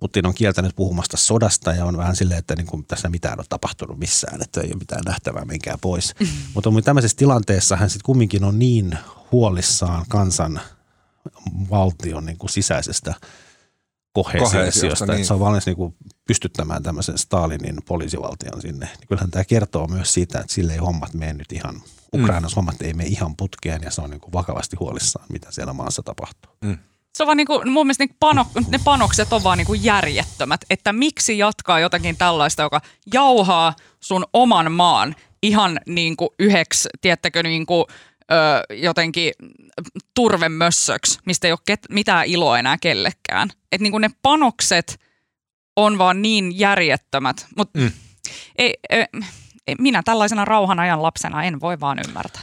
Putin 0.00 0.26
on 0.26 0.34
kieltänyt 0.34 0.76
puhumasta 0.76 1.16
sodasta 1.16 1.72
ja 1.72 1.84
on 1.84 1.96
vähän 1.96 2.16
silleen, 2.16 2.38
että 2.38 2.56
niin 2.56 2.66
kuin 2.66 2.84
tässä 2.86 3.08
mitään 3.08 3.38
ole 3.38 3.46
tapahtunut 3.48 3.98
missään, 3.98 4.42
että 4.42 4.60
ei 4.60 4.68
ole 4.68 4.78
mitään 4.78 5.02
nähtävää, 5.06 5.44
menkää 5.44 5.78
pois. 5.80 6.14
Mm-hmm. 6.20 6.36
Mutta 6.54 6.70
tämmöisessä 6.84 7.16
tilanteessa 7.16 7.76
hän 7.76 7.90
sitten 7.90 8.06
kumminkin 8.06 8.44
on 8.44 8.58
niin 8.58 8.98
huolissaan 9.32 10.04
kansan 10.08 10.60
valtion 11.70 12.26
niin 12.26 12.38
kuin 12.38 12.50
sisäisestä 12.50 13.14
kohesiosta, 14.12 15.06
niin. 15.06 15.14
että 15.14 15.26
se 15.26 15.34
on 15.34 15.40
valmis 15.40 15.66
niin 15.66 15.76
kuin 15.76 15.94
pystyttämään 16.26 16.82
tämmöisen 16.82 17.18
Stalinin 17.18 17.76
poliisivaltion 17.88 18.60
sinne. 18.60 18.86
Niin 18.86 19.08
kyllähän 19.08 19.30
tämä 19.30 19.44
kertoo 19.44 19.86
myös 19.86 20.14
siitä, 20.14 20.40
että 20.40 20.54
sille 20.54 20.72
ei 20.72 20.78
hommat 20.78 21.14
mene 21.14 21.32
nyt 21.32 21.52
ihan, 21.52 21.82
Ukrainassa 22.14 22.54
mm. 22.54 22.56
hommat 22.56 22.82
ei 22.82 22.94
mene 22.94 23.08
ihan 23.08 23.36
putkeen 23.36 23.82
ja 23.82 23.90
se 23.90 24.00
on 24.00 24.10
niin 24.10 24.20
kuin 24.20 24.32
vakavasti 24.32 24.76
huolissaan, 24.76 25.26
mitä 25.32 25.50
siellä 25.50 25.72
maassa 25.72 26.02
tapahtuu. 26.02 26.52
Mm. 26.64 26.78
Se 27.16 27.22
on 27.22 27.26
vaan 27.26 27.36
niin 27.36 27.46
kuin, 27.46 27.68
mun 27.70 27.86
mielestä 27.86 28.04
niin 28.04 28.16
pano, 28.20 28.46
ne 28.68 28.80
panokset 28.84 29.32
on 29.32 29.42
vaan 29.42 29.58
niin 29.58 29.66
kuin 29.66 29.84
järjettömät, 29.84 30.60
että 30.70 30.92
miksi 30.92 31.38
jatkaa 31.38 31.80
jotakin 31.80 32.16
tällaista, 32.16 32.62
joka 32.62 32.80
jauhaa 33.12 33.76
sun 34.00 34.24
oman 34.32 34.72
maan 34.72 35.14
ihan 35.42 35.80
niin 35.86 36.16
kuin 36.16 36.28
yhdeksi, 36.38 36.88
tiettäkö, 37.00 37.42
niin 37.42 37.66
kuin, 37.66 37.84
ö, 38.32 38.74
jotenkin 38.74 39.32
turvemössöksi, 40.14 41.18
mistä 41.26 41.48
ei 41.48 41.52
ole 41.52 41.58
ket, 41.66 41.80
mitään 41.90 42.26
iloa 42.26 42.58
enää 42.58 42.76
kellekään. 42.80 43.50
Että 43.72 43.82
niin 43.82 43.90
kuin 43.90 44.00
ne 44.00 44.10
panokset 44.22 45.00
on 45.76 45.98
vaan 45.98 46.22
niin 46.22 46.58
järjettömät, 46.58 47.46
mutta 47.56 47.78
mm. 47.78 47.90
ei, 48.58 48.74
ei, 48.90 49.04
ei, 49.12 49.20
minä 49.78 50.02
tällaisena 50.04 50.44
rauhan 50.44 50.80
ajan 50.80 51.02
lapsena 51.02 51.44
en 51.44 51.60
voi 51.60 51.80
vaan 51.80 51.98
ymmärtää. 52.08 52.42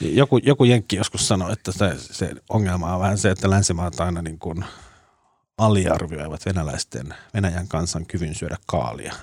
Joku, 0.00 0.38
joku 0.38 0.64
jenkki 0.64 0.96
joskus 0.96 1.28
sanoi, 1.28 1.52
että 1.52 1.72
se, 1.72 1.94
se 1.96 2.32
ongelma 2.48 2.94
on 2.94 3.00
vähän 3.00 3.18
se, 3.18 3.30
että 3.30 3.50
länsimaat 3.50 4.00
aina 4.00 4.22
niin 4.22 4.38
kuin 4.38 4.64
aliarvioivat 5.58 6.46
venäläisten, 6.46 7.14
Venäjän 7.34 7.68
kansan 7.68 8.06
kyvyn 8.06 8.34
syödä 8.34 8.56
kaalia. 8.66 9.14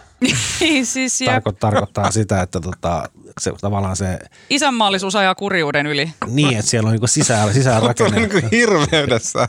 Niin, 0.59 0.85
siis 0.85 1.19
Tarko, 1.25 1.51
tarkoittaa 1.51 2.11
sitä, 2.11 2.41
että 2.41 2.59
tota, 2.59 3.09
se, 3.39 3.53
tavallaan 3.61 3.95
se... 3.95 4.19
Isänmaallisuus 4.49 5.15
ajaa 5.15 5.35
kurjuuden 5.35 5.87
yli. 5.87 6.13
Niin, 6.27 6.57
että 6.57 6.71
siellä 6.71 6.89
on 6.89 6.95
niin 6.95 7.09
sisään, 7.09 7.53
sisään 7.53 7.81
rakenne. 7.81 8.19
Mutta 8.19 8.37
on 8.37 8.41
niin 8.41 8.51
hirveydessä 8.51 9.47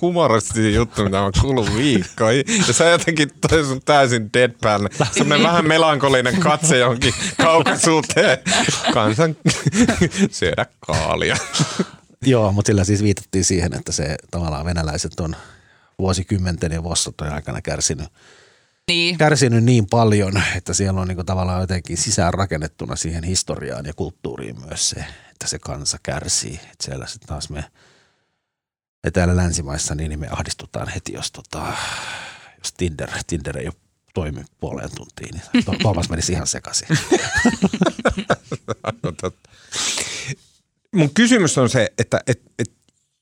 humoristinen 0.00 0.74
juttu, 0.74 1.04
mitä 1.04 1.16
mä 1.20 1.30
kuulun 1.40 1.76
viikkoihin. 1.76 2.44
Ja 2.68 2.72
sä 2.72 2.84
jotenkin 2.84 3.30
toi 3.48 3.64
sun 3.64 3.80
täysin 3.84 4.30
deadpan. 4.32 4.88
Semmoinen 5.12 5.46
vähän 5.46 5.66
melankolinen 5.66 6.40
katse 6.40 6.78
johonkin 6.78 7.14
kaukaisuuteen. 7.42 8.38
Kansan 8.92 9.36
syödä 10.30 10.66
kaalia. 10.80 11.36
Joo, 12.22 12.52
mutta 12.52 12.66
sillä 12.68 12.84
siis 12.84 13.02
viitattiin 13.02 13.44
siihen, 13.44 13.74
että 13.74 13.92
se 13.92 14.16
tavallaan 14.30 14.66
venäläiset 14.66 15.20
on 15.20 15.36
vuosikymmenten 15.98 16.72
ja 16.72 16.82
vuosisotojen 16.82 17.34
aikana 17.34 17.62
kärsinyt 17.62 18.08
niin. 18.88 19.18
kärsinyt 19.18 19.64
niin 19.64 19.86
paljon, 19.86 20.42
että 20.56 20.74
siellä 20.74 21.00
on 21.00 21.08
niin 21.08 21.26
tavallaan 21.26 21.60
jotenkin 21.60 21.96
sisään 21.96 22.34
rakennettuna 22.34 22.96
siihen 22.96 23.24
historiaan 23.24 23.86
ja 23.86 23.94
kulttuuriin 23.94 24.60
myös 24.60 24.90
se, 24.90 25.04
että 25.30 25.46
se 25.46 25.58
kansa 25.58 25.98
kärsii. 26.02 26.54
Että 26.54 26.84
siellä 26.84 27.06
sitten 27.06 27.28
taas 27.28 27.50
me, 27.50 27.64
me 29.04 29.10
täällä 29.10 29.36
länsimaissa 29.36 29.94
niin 29.94 30.20
me 30.20 30.28
ahdistutaan 30.30 30.88
heti, 30.88 31.12
jos, 31.12 31.32
tota, 31.32 31.72
jos 32.58 32.72
Tinder, 32.72 33.10
Tinder 33.26 33.58
ei 33.58 33.66
ole 33.66 33.74
toimi 34.14 34.44
puoleen 34.60 34.90
tuntiin, 34.96 35.40
niin 35.52 35.64
Tuomas 35.82 36.08
menisi 36.10 36.32
ihan 36.32 36.46
sekaisin. 36.46 36.88
no, 39.02 39.12
Mun 40.94 41.14
kysymys 41.14 41.58
on 41.58 41.70
se, 41.70 41.92
että 41.98 42.20
et, 42.26 42.42
et 42.58 42.72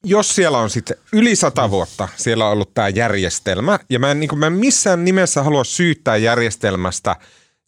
jos 0.04 0.28
siellä 0.28 0.58
on 0.58 0.70
sitten 0.70 0.96
yli 1.12 1.36
sata 1.36 1.70
vuotta 1.70 2.08
siellä 2.16 2.46
on 2.46 2.52
ollut 2.52 2.74
tämä 2.74 2.88
järjestelmä, 2.88 3.78
ja 3.90 3.98
mä 3.98 4.10
en, 4.10 4.20
niin 4.20 4.38
mä 4.38 4.46
en 4.46 4.52
missään 4.52 5.04
nimessä 5.04 5.42
halua 5.42 5.64
syyttää 5.64 6.16
järjestelmästä 6.16 7.16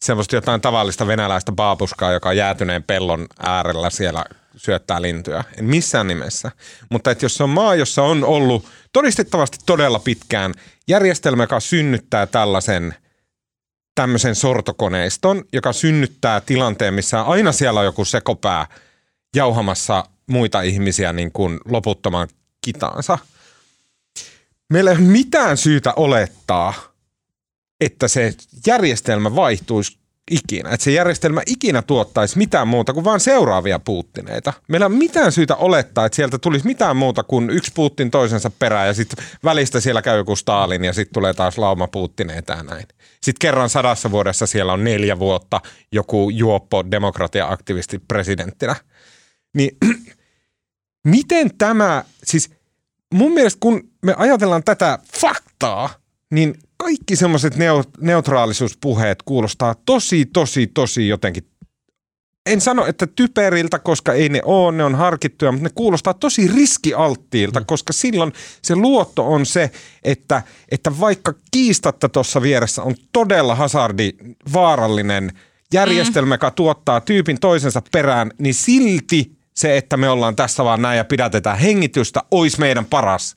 semmoista 0.05 0.35
jotain 0.35 0.61
tavallista 0.61 1.07
venäläistä 1.07 1.51
baabuskaa, 1.51 2.11
joka 2.11 2.29
on 2.29 2.37
jäätyneen 2.37 2.83
pellon 2.83 3.27
äärellä 3.39 3.89
siellä 3.89 4.25
syöttää 4.57 5.01
lintuja. 5.01 5.43
En 5.57 5.65
missään 5.65 6.07
nimessä. 6.07 6.51
Mutta 6.89 7.11
että 7.11 7.25
jos 7.25 7.35
se 7.35 7.43
on 7.43 7.49
maa, 7.49 7.75
jossa 7.75 8.03
on 8.03 8.23
ollut 8.23 8.65
todistettavasti 8.93 9.57
todella 9.65 9.99
pitkään 9.99 10.53
järjestelmä, 10.87 11.43
joka 11.43 11.59
synnyttää 11.59 12.25
tällaisen 12.27 12.95
tämmöisen 13.95 14.35
sortokoneiston, 14.35 15.43
joka 15.53 15.73
synnyttää 15.73 16.41
tilanteen, 16.41 16.93
missä 16.93 17.21
aina 17.21 17.51
siellä 17.51 17.79
on 17.79 17.85
joku 17.85 18.05
sekopää 18.05 18.67
jauhamassa 19.35 20.03
muita 20.27 20.61
ihmisiä 20.61 21.13
niin 21.13 21.31
kuin 21.31 21.59
loputtoman 21.65 22.27
kitaansa. 22.61 23.17
Meillä 24.69 24.91
ei 24.91 24.97
ole 24.97 25.05
mitään 25.05 25.57
syytä 25.57 25.93
olettaa, 25.93 26.73
että 27.81 28.07
se 28.07 28.33
järjestelmä 28.67 29.35
vaihtuisi 29.35 29.97
ikinä. 30.31 30.69
Että 30.69 30.83
se 30.83 30.91
järjestelmä 30.91 31.41
ikinä 31.45 31.81
tuottaisi 31.81 32.37
mitään 32.37 32.67
muuta 32.67 32.93
kuin 32.93 33.03
vain 33.03 33.19
seuraavia 33.19 33.79
puuttineita. 33.79 34.53
Meillä 34.67 34.85
on 34.85 34.91
mitään 34.91 35.31
syytä 35.31 35.55
olettaa, 35.55 36.05
että 36.05 36.15
sieltä 36.15 36.37
tulisi 36.37 36.65
mitään 36.65 36.97
muuta 36.97 37.23
kuin 37.23 37.49
yksi 37.49 37.71
puuttin 37.75 38.11
toisensa 38.11 38.51
perään 38.59 38.87
ja 38.87 38.93
sitten 38.93 39.25
välistä 39.43 39.79
siellä 39.79 40.01
käy 40.01 40.17
joku 40.17 40.35
Stalin 40.35 40.83
ja 40.83 40.93
sitten 40.93 41.13
tulee 41.13 41.33
taas 41.33 41.57
lauma 41.57 41.87
puuttineita 41.87 42.53
ja 42.53 42.63
näin. 42.63 42.85
Sitten 43.21 43.39
kerran 43.39 43.69
sadassa 43.69 44.11
vuodessa 44.11 44.47
siellä 44.47 44.73
on 44.73 44.83
neljä 44.83 45.19
vuotta 45.19 45.61
joku 45.91 46.29
juoppo 46.29 46.91
demokratia-aktivisti 46.91 47.99
presidenttinä. 48.07 48.75
Niin 49.53 49.77
miten 51.05 51.57
tämä, 51.57 52.03
siis 52.23 52.49
mun 53.13 53.33
mielestä 53.33 53.57
kun 53.59 53.89
me 54.05 54.13
ajatellaan 54.17 54.63
tätä 54.63 54.99
faktaa, 55.21 55.89
niin 56.31 56.59
kaikki 56.77 57.15
semmoiset 57.15 57.53
neutraalisuuspuheet 58.01 59.23
kuulostaa 59.23 59.75
tosi, 59.85 60.25
tosi, 60.25 60.67
tosi 60.67 61.07
jotenkin 61.07 61.43
en 62.47 62.61
sano, 62.61 62.85
että 62.85 63.07
typeriltä, 63.07 63.79
koska 63.79 64.13
ei 64.13 64.29
ne 64.29 64.41
ole, 64.45 64.71
ne 64.71 64.83
on 64.83 64.95
harkittuja, 64.95 65.51
mutta 65.51 65.63
ne 65.63 65.71
kuulostaa 65.75 66.13
tosi 66.13 66.47
riskialttiilta, 66.47 67.59
mm. 67.59 67.65
koska 67.65 67.93
silloin 67.93 68.33
se 68.61 68.75
luotto 68.75 69.33
on 69.33 69.45
se, 69.45 69.71
että, 70.03 70.43
että 70.71 70.99
vaikka 70.99 71.33
kiistatta 71.51 72.09
tuossa 72.09 72.41
vieressä 72.41 72.83
on 72.83 72.95
todella 73.11 73.55
hazardi, 73.55 74.11
vaarallinen 74.53 75.31
järjestelmä, 75.73 76.29
mm. 76.29 76.33
joka 76.33 76.51
tuottaa 76.51 77.01
tyypin 77.01 77.39
toisensa 77.39 77.81
perään, 77.91 78.31
niin 78.39 78.53
silti 78.53 79.36
se, 79.57 79.77
että 79.77 79.97
me 79.97 80.09
ollaan 80.09 80.35
tässä 80.35 80.63
vaan 80.63 80.81
näin 80.81 80.97
ja 80.97 81.05
pidätetään 81.05 81.57
hengitystä, 81.57 82.23
olisi 82.31 82.59
meidän 82.59 82.85
paras. 82.85 83.35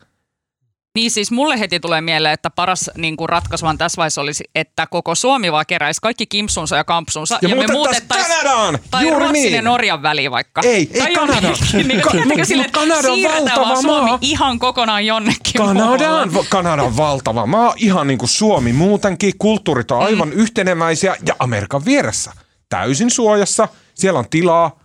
Niin 0.95 1.11
siis 1.11 1.31
mulle 1.31 1.59
heti 1.59 1.81
tulee 1.81 2.01
mieleen, 2.01 2.35
että 2.35 2.51
paras 2.51 2.91
niin 2.97 3.17
kuin 3.17 3.29
ratkaisu 3.29 3.67
tässä 3.79 3.97
vaiheessa 3.97 4.21
olisi, 4.21 4.45
että 4.55 4.87
koko 4.87 5.15
Suomi 5.15 5.53
vaan 5.53 5.67
keräisi 5.67 6.01
kaikki 6.01 6.27
kimpsunsa 6.27 6.77
ja 6.77 6.85
kampsunsa. 6.85 7.39
Ja, 7.43 7.49
ja 7.49 7.57
me 7.57 7.67
muutettaisiin 7.67 8.37
Kanadaan! 8.37 8.79
Tai 8.91 9.03
Juuri 9.03 9.19
Ruotsin 9.19 9.43
niin. 9.43 9.55
ja 9.55 9.63
Norjan 9.63 10.03
väliin 10.03 10.31
vaikka. 10.31 10.61
Ei, 10.65 10.87
tai 10.87 11.09
ei 11.09 11.15
Kanada. 11.15 11.49
Niin, 11.89 12.01
Ka- 12.01 12.45
sille, 12.45 12.67
Kanada 12.73 13.13
on 13.13 13.23
valtava 13.23 13.67
maa. 13.67 13.83
Suomi 13.83 14.11
ihan 14.21 14.59
kokonaan 14.59 15.07
jonnekin 15.07 15.53
Kanada 15.57 16.11
on, 16.11 16.31
Kanada 16.49 16.83
on 16.83 16.97
valtava 16.97 17.47
maa, 17.47 17.75
ihan 17.77 18.07
niin 18.07 18.19
kuin 18.19 18.29
Suomi 18.29 18.73
muutenkin. 18.73 19.33
Kulttuurit 19.39 19.91
on 19.91 20.03
aivan 20.03 20.29
mm. 20.29 20.35
yhtenemäisiä 20.35 21.17
ja 21.27 21.35
Amerikan 21.39 21.85
vieressä. 21.85 22.33
Täysin 22.69 23.11
suojassa, 23.11 23.69
siellä 23.95 24.19
on 24.19 24.29
tilaa, 24.31 24.81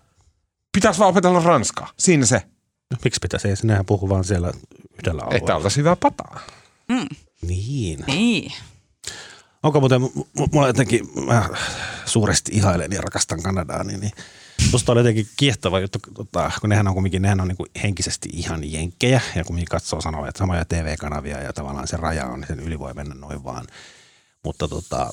Pitäisi 0.75 0.99
vaan 0.99 1.09
opetella 1.09 1.39
ranskaa. 1.39 1.89
Siinä 1.99 2.25
se. 2.25 2.41
No, 2.91 2.97
miksi 3.03 3.19
pitäisi? 3.21 3.47
Ei 3.47 3.55
sinähän 3.55 3.85
puhu 3.85 4.09
vaan 4.09 4.23
siellä 4.23 4.51
yhdellä 4.99 5.21
alueella. 5.21 5.37
Että 5.37 5.55
oltaisiin 5.55 5.81
hyvää 5.81 5.95
pataa. 5.95 6.39
Mm. 6.87 7.07
Niin. 7.41 8.03
Niin. 8.07 8.51
Onko 9.63 9.79
muuten, 9.79 10.01
mulla 10.51 10.67
jotenkin, 10.67 11.09
mä 11.25 11.49
suuresti 12.05 12.51
ihailen 12.55 12.91
ja 12.91 13.01
rakastan 13.01 13.43
Kanadaa, 13.43 13.83
niin, 13.83 13.99
niin 13.99 14.11
musta 14.71 14.91
oli 14.91 14.99
jotenkin 14.99 15.27
kiehtova 15.37 15.79
juttu, 15.79 15.99
tota, 16.13 16.51
kun 16.61 16.69
nehän 16.69 16.87
on 16.87 16.93
kumminkin, 16.93 17.21
nehän 17.21 17.41
on 17.41 17.47
niin 17.47 17.81
henkisesti 17.83 18.29
ihan 18.33 18.71
jenkkejä 18.71 19.21
ja 19.35 19.43
kumminkin 19.43 19.69
katsoo 19.69 20.01
sanoo, 20.01 20.25
että 20.25 20.39
samoja 20.39 20.65
TV-kanavia 20.65 21.41
ja 21.41 21.53
tavallaan 21.53 21.87
se 21.87 21.97
raja 21.97 22.25
on, 22.25 22.45
sen 22.47 22.59
yli 22.59 22.79
voi 22.79 22.93
mennä 22.93 23.15
noin 23.15 23.43
vaan– 23.43 23.65
mutta 24.45 24.67
tota, 24.67 25.09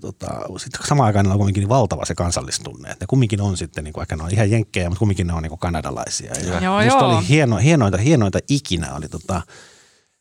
tota, 0.00 0.28
sitten 0.56 0.86
samaan 0.88 1.06
aikaan 1.06 1.26
on 1.26 1.36
kuitenkin 1.36 1.60
niin 1.60 1.68
valtava 1.68 2.04
se 2.04 2.14
kansallistunne. 2.14 2.90
Että 2.90 3.02
ne 3.02 3.06
kumminkin 3.06 3.40
on 3.40 3.56
sitten, 3.56 3.84
niin 3.84 3.92
kuin, 3.92 4.02
ehkä 4.02 4.16
ne 4.16 4.22
on 4.22 4.30
ihan 4.32 4.50
jenkkejä, 4.50 4.88
mutta 4.88 4.98
kumminkin 4.98 5.26
ne 5.26 5.32
on 5.32 5.42
niin 5.42 5.50
kuin 5.50 5.58
kanadalaisia. 5.58 6.32
Ja 6.34 6.60
joo, 6.60 6.80
joo. 6.80 6.98
oli 6.98 7.28
hieno, 7.28 7.56
hienoita, 7.56 7.98
hienoita 7.98 8.38
ikinä 8.48 8.94
oli 8.94 9.08
tota, 9.08 9.42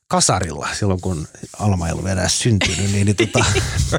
kasarilla 0.09 0.67
silloin, 0.73 1.01
kun 1.01 1.27
Alma 1.59 1.87
ei 1.87 1.91
ollut 1.91 2.05
vielä 2.05 2.21
edes 2.21 2.39
syntynyt, 2.39 2.91
niin, 2.91 3.05
niin, 3.05 3.15
tota, 3.15 3.45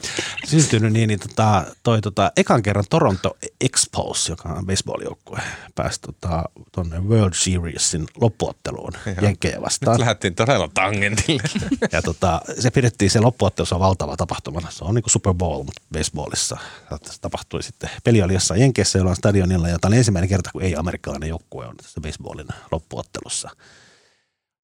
syntynyt, 0.51 0.92
niin, 0.92 1.09
niin 1.09 1.20
tota, 1.20 1.64
toi 1.83 2.01
tota, 2.01 2.33
ekan 2.37 2.62
kerran 2.62 2.85
Toronto 2.90 3.37
Expos, 3.61 4.29
joka 4.29 4.49
on 4.49 4.66
baseballjoukkue, 4.66 5.40
pääsi 5.75 6.01
tota, 6.01 6.44
tuonne 6.73 7.01
World 7.01 7.35
Seriesin 7.35 8.07
loppuotteluun 8.20 8.92
Jenkkejä 9.23 9.61
vastaan. 9.61 9.92
Nyt 9.92 10.01
lähdettiin 10.01 10.35
todella 10.35 10.68
tangentille. 10.75 11.42
Ja 11.92 12.03
tota, 12.03 12.40
se 12.59 12.70
pidettiin 12.70 13.11
se 13.11 13.20
loppuottelussa 13.20 13.79
valtava 13.79 14.16
tapahtuma. 14.16 14.61
Se 14.70 14.85
on 14.85 14.94
niin 14.94 15.03
kuin 15.03 15.11
Super 15.11 15.35
Bowl, 15.35 15.62
mutta 15.62 15.83
baseballissa. 15.92 16.57
Se 17.05 17.20
tapahtui 17.20 17.62
sitten. 17.62 17.90
Peli 18.05 18.23
oli 18.23 18.33
jossain 18.33 18.61
Jenkeissä 18.61 18.99
jollain 18.99 19.16
stadionilla 19.16 19.68
ja 19.68 19.79
tämä 19.79 19.90
oli 19.90 19.99
ensimmäinen 19.99 20.29
kerta, 20.29 20.51
kun 20.53 20.62
ei 20.62 20.77
amerikkalainen 20.77 21.29
joukkue 21.29 21.66
on 21.66 21.77
tässä 21.77 22.01
baseballin 22.01 22.49
loppuottelussa. 22.73 23.51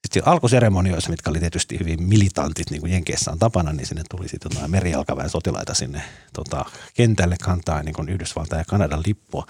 Sitten 0.06 0.28
alkuseremonioissa, 0.28 1.10
mitkä 1.10 1.30
oli 1.30 1.38
tietysti 1.38 1.78
hyvin 1.78 2.02
militantit, 2.02 2.70
niin 2.70 2.80
kuin 2.80 2.92
Jenkeissä 2.92 3.30
on 3.30 3.38
tapana, 3.38 3.72
niin 3.72 3.86
sinne 3.86 4.02
tuli 4.10 4.28
sitten 4.28 4.50
jotain 4.54 4.70
merijalkaväen 4.70 5.30
sotilaita 5.30 5.74
sinne 5.74 6.02
tota, 6.32 6.64
kentälle 6.94 7.36
kantaa 7.42 7.82
niin 7.82 7.94
kuin 7.94 8.08
Yhdysvaltain 8.08 8.60
ja 8.60 8.64
Kanadan 8.64 9.02
lippua. 9.06 9.46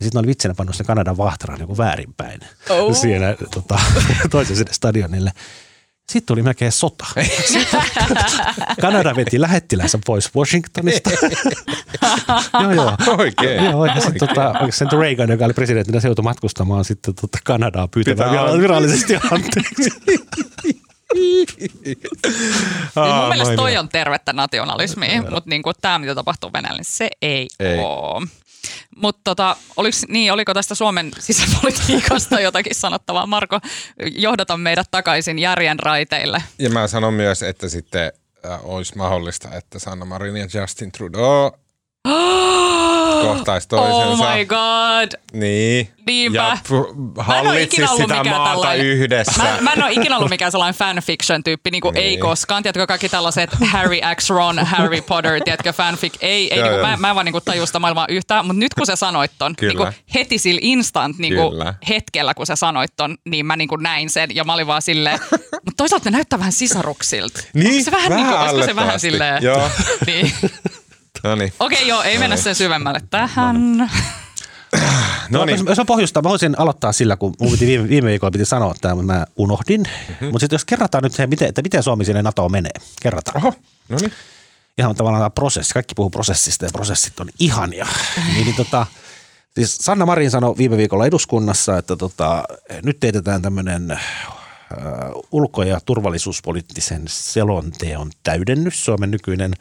Ja 0.00 0.04
sitten 0.04 0.18
oli 0.18 0.26
vitsinä 0.26 0.54
pannut 0.54 0.76
sen 0.76 0.86
Kanadan 0.86 1.16
vahtaran 1.16 1.58
niin 1.58 1.78
väärinpäin 1.78 2.40
Oh. 2.70 2.96
siinä 3.00 3.36
tota, 3.54 3.78
toisen 4.30 4.56
sinne 4.56 4.72
stadionille. 4.72 5.32
Sitten 6.08 6.26
tuli 6.26 6.42
melkein 6.42 6.72
sota. 6.72 7.06
Kanada 8.80 9.16
veti 9.16 9.40
lähettilänsä 9.40 9.98
pois 10.06 10.34
Washingtonista. 10.34 11.10
joo, 12.62 12.72
joo. 12.72 12.92
Oikein. 13.18 13.64
Joo, 13.64 13.86
ja 13.86 14.00
sitten 14.00 14.28
tota, 14.28 14.50
oliko 14.60 14.72
se 14.72 14.84
nyt 14.84 14.92
Reagan, 14.92 15.30
joka 15.30 15.44
oli 15.44 15.54
presidenttinä, 15.54 16.00
se 16.00 16.08
joutui 16.08 16.22
matkustamaan 16.22 16.84
sitten 16.84 17.14
tota 17.14 17.38
Kanadaa 17.44 17.88
pyytämään 17.88 18.60
virallisesti 18.60 19.16
anteeksi. 19.30 19.90
Siis 21.14 21.62
mun 22.96 23.28
mielestä 23.28 23.56
toi 23.56 23.76
on 23.76 23.88
tervettä 23.88 24.32
nationalismia, 24.32 25.22
mutta 25.22 25.50
niinku, 25.50 25.72
tämä, 25.80 25.98
mitä 25.98 26.14
tapahtuu 26.14 26.52
Venäjällä, 26.52 26.78
niin 26.78 26.84
se 26.84 27.10
ei, 27.22 27.48
Ei. 27.60 27.68
ei. 27.68 27.78
ole. 27.78 28.26
Mutta 28.96 29.20
tota, 29.24 29.56
oliks, 29.76 30.04
niin, 30.08 30.32
oliko 30.32 30.54
tästä 30.54 30.74
Suomen 30.74 31.10
sisäpolitiikasta 31.18 32.40
jotakin 32.48 32.74
sanottavaa? 32.74 33.26
Marko, 33.26 33.60
johdata 34.12 34.56
meidät 34.56 34.88
takaisin 34.90 35.38
järjen 35.38 35.78
raiteille. 35.78 36.42
Ja 36.58 36.70
mä 36.70 36.86
sanon 36.86 37.14
myös, 37.14 37.42
että 37.42 37.68
sitten 37.68 38.12
äh, 38.46 38.60
olisi 38.62 38.96
mahdollista, 38.96 39.48
että 39.54 39.78
Sanna 39.78 40.04
Marin 40.04 40.36
ja 40.36 40.60
Justin 40.60 40.92
Trudeau 40.92 41.50
kohtaisi 43.22 43.68
toisensa. 43.68 43.96
Oh 44.06 44.18
my 44.36 44.44
god. 44.44 45.20
Niin. 45.32 45.88
Niinpä. 46.06 46.38
Ja 46.38 46.58
pu- 46.68 47.12
hallitsi 47.22 47.76
sitä 47.96 48.24
maata 48.24 48.50
tällainen- 48.50 48.86
yhdessä. 48.86 49.42
Mä, 49.42 49.56
mä 49.60 49.72
en 49.72 49.82
ole 49.82 49.92
ikinä 49.92 50.16
ollut 50.16 50.30
mikään 50.30 50.50
sellainen 50.52 50.74
fanfiction-tyyppi, 50.78 51.70
niin 51.70 51.80
kuin 51.80 51.94
Niin. 51.94 52.04
ei 52.06 52.16
koskaan. 52.16 52.62
Tiedätkö, 52.62 52.86
kaikki 52.86 53.08
tällaiset 53.08 53.50
Harry 53.66 53.96
X. 54.16 54.30
Ron, 54.30 54.58
Harry 54.58 55.00
Potter, 55.00 55.40
tiedätkö, 55.44 55.72
fanfic. 55.72 56.14
Ei, 56.20 56.52
ei 56.54 56.58
Joo, 56.58 56.68
niin 56.68 56.74
kuin, 56.80 56.88
joo. 56.88 56.90
mä, 56.90 56.96
mä 56.96 57.08
en 57.08 57.14
vaan 57.14 57.24
niin 57.24 57.32
kuin 57.32 57.44
taju 57.44 57.66
sitä 57.66 57.78
maailmaa 57.78 58.06
yhtään, 58.08 58.46
mutta 58.46 58.60
nyt 58.60 58.74
kun 58.74 58.86
sä 58.86 58.96
sanoit 58.96 59.30
ton, 59.38 59.56
Kyllä. 59.56 59.70
niin 59.70 59.78
kuin 59.78 59.92
heti 60.14 60.38
sillä 60.38 60.58
instant 60.62 61.18
niin 61.18 61.34
kuin 61.34 61.50
Kyllä. 61.50 61.74
hetkellä, 61.88 62.34
kun 62.34 62.46
sä 62.46 62.56
sanoit 62.56 62.96
ton, 62.96 63.16
niin 63.24 63.46
mä 63.46 63.56
niin 63.56 63.68
kuin 63.68 63.82
näin 63.82 64.10
sen 64.10 64.36
ja 64.36 64.44
mä 64.44 64.54
olin 64.54 64.66
vaan 64.66 64.82
silleen, 64.82 65.18
mutta 65.52 65.72
toisaalta 65.76 66.10
ne 66.10 66.16
näyttää 66.16 66.38
vähän 66.38 66.52
sisaruksilta. 66.52 67.40
Niin, 67.54 67.68
Onko 67.72 67.84
se 67.84 67.90
vähän, 67.90 68.12
niin 68.12 68.26
kuin, 68.26 68.34
vähän 68.34 68.48
olisiko 68.54 68.66
se 68.66 68.76
vähän 68.76 69.00
silleen? 69.00 69.42
Joo. 69.42 69.70
niin. 70.06 70.32
No 71.24 71.34
niin. 71.34 71.52
Okei, 71.60 71.88
joo, 71.88 72.02
ei 72.02 72.18
mennä 72.18 72.36
niin. 72.36 72.44
sen 72.44 72.54
syvemmälle 72.54 73.00
tähän. 73.10 73.90
No 75.30 75.44
niin. 75.44 75.58
Jos, 75.58 75.66
jos 75.68 75.78
mä 75.78 75.84
pohjustan, 75.84 76.24
mä 76.24 76.30
voisin 76.30 76.58
aloittaa 76.58 76.92
sillä, 76.92 77.16
kun 77.16 77.34
mun 77.40 77.52
piti 77.52 77.66
viime, 77.66 77.88
viime 77.88 78.08
viikolla 78.08 78.30
piti 78.30 78.44
sanoa 78.44 78.74
tämä, 78.80 78.94
mutta 78.94 79.12
mä 79.12 79.26
unohdin. 79.36 79.80
Mm-hmm. 79.80 80.26
Mutta 80.26 80.38
sitten 80.38 80.54
jos 80.54 80.64
kerrataan 80.64 81.04
nyt 81.04 81.12
se, 81.12 81.26
miten, 81.26 81.48
että 81.48 81.62
miten 81.62 81.82
Suomi 81.82 82.04
sinne 82.04 82.22
NATOon 82.22 82.52
menee. 82.52 82.72
Kerrataan. 83.02 83.36
Oho, 83.36 83.54
no 83.88 83.98
niin. 84.00 84.12
ihan 84.78 84.94
tavallaan 84.94 85.20
tämä 85.20 85.30
prosessi. 85.30 85.74
Kaikki 85.74 85.94
puhuu 85.94 86.10
prosessista 86.10 86.64
ja 86.64 86.70
prosessit 86.72 87.20
on 87.20 87.28
ihania. 87.38 87.86
niin, 88.34 88.44
niin 88.46 88.56
tota, 88.56 88.86
siis 89.54 89.76
Sanna 89.76 90.06
Marin 90.06 90.30
sanoi 90.30 90.54
viime 90.58 90.76
viikolla 90.76 91.06
eduskunnassa, 91.06 91.78
että 91.78 91.96
tota, 91.96 92.44
nyt 92.82 93.00
teetetään 93.00 93.42
tämmöinen 93.42 93.90
äh, 93.90 94.00
ulko- 95.32 95.62
ja 95.62 95.80
turvallisuuspoliittisen 95.84 97.02
selonteon 97.06 98.10
täydennys. 98.22 98.84
Suomen 98.84 99.10
nykyinen 99.10 99.54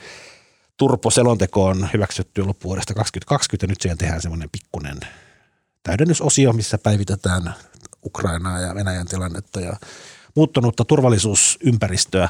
Turpo-selonteko 0.77 1.65
on 1.65 1.89
hyväksytty 1.93 2.43
loppuvuodesta 2.43 2.93
2020 2.93 3.65
ja 3.65 3.67
nyt 3.67 3.81
siihen 3.81 3.97
tehdään 3.97 4.21
semmoinen 4.21 4.49
pikkuinen 4.49 4.97
täydennysosio, 5.83 6.53
missä 6.53 6.77
päivitetään 6.77 7.53
Ukrainaa 8.05 8.59
ja 8.59 8.75
Venäjän 8.75 9.07
tilannetta 9.07 9.61
ja 9.61 9.75
muuttunutta 10.35 10.85
turvallisuusympäristöä. 10.85 12.29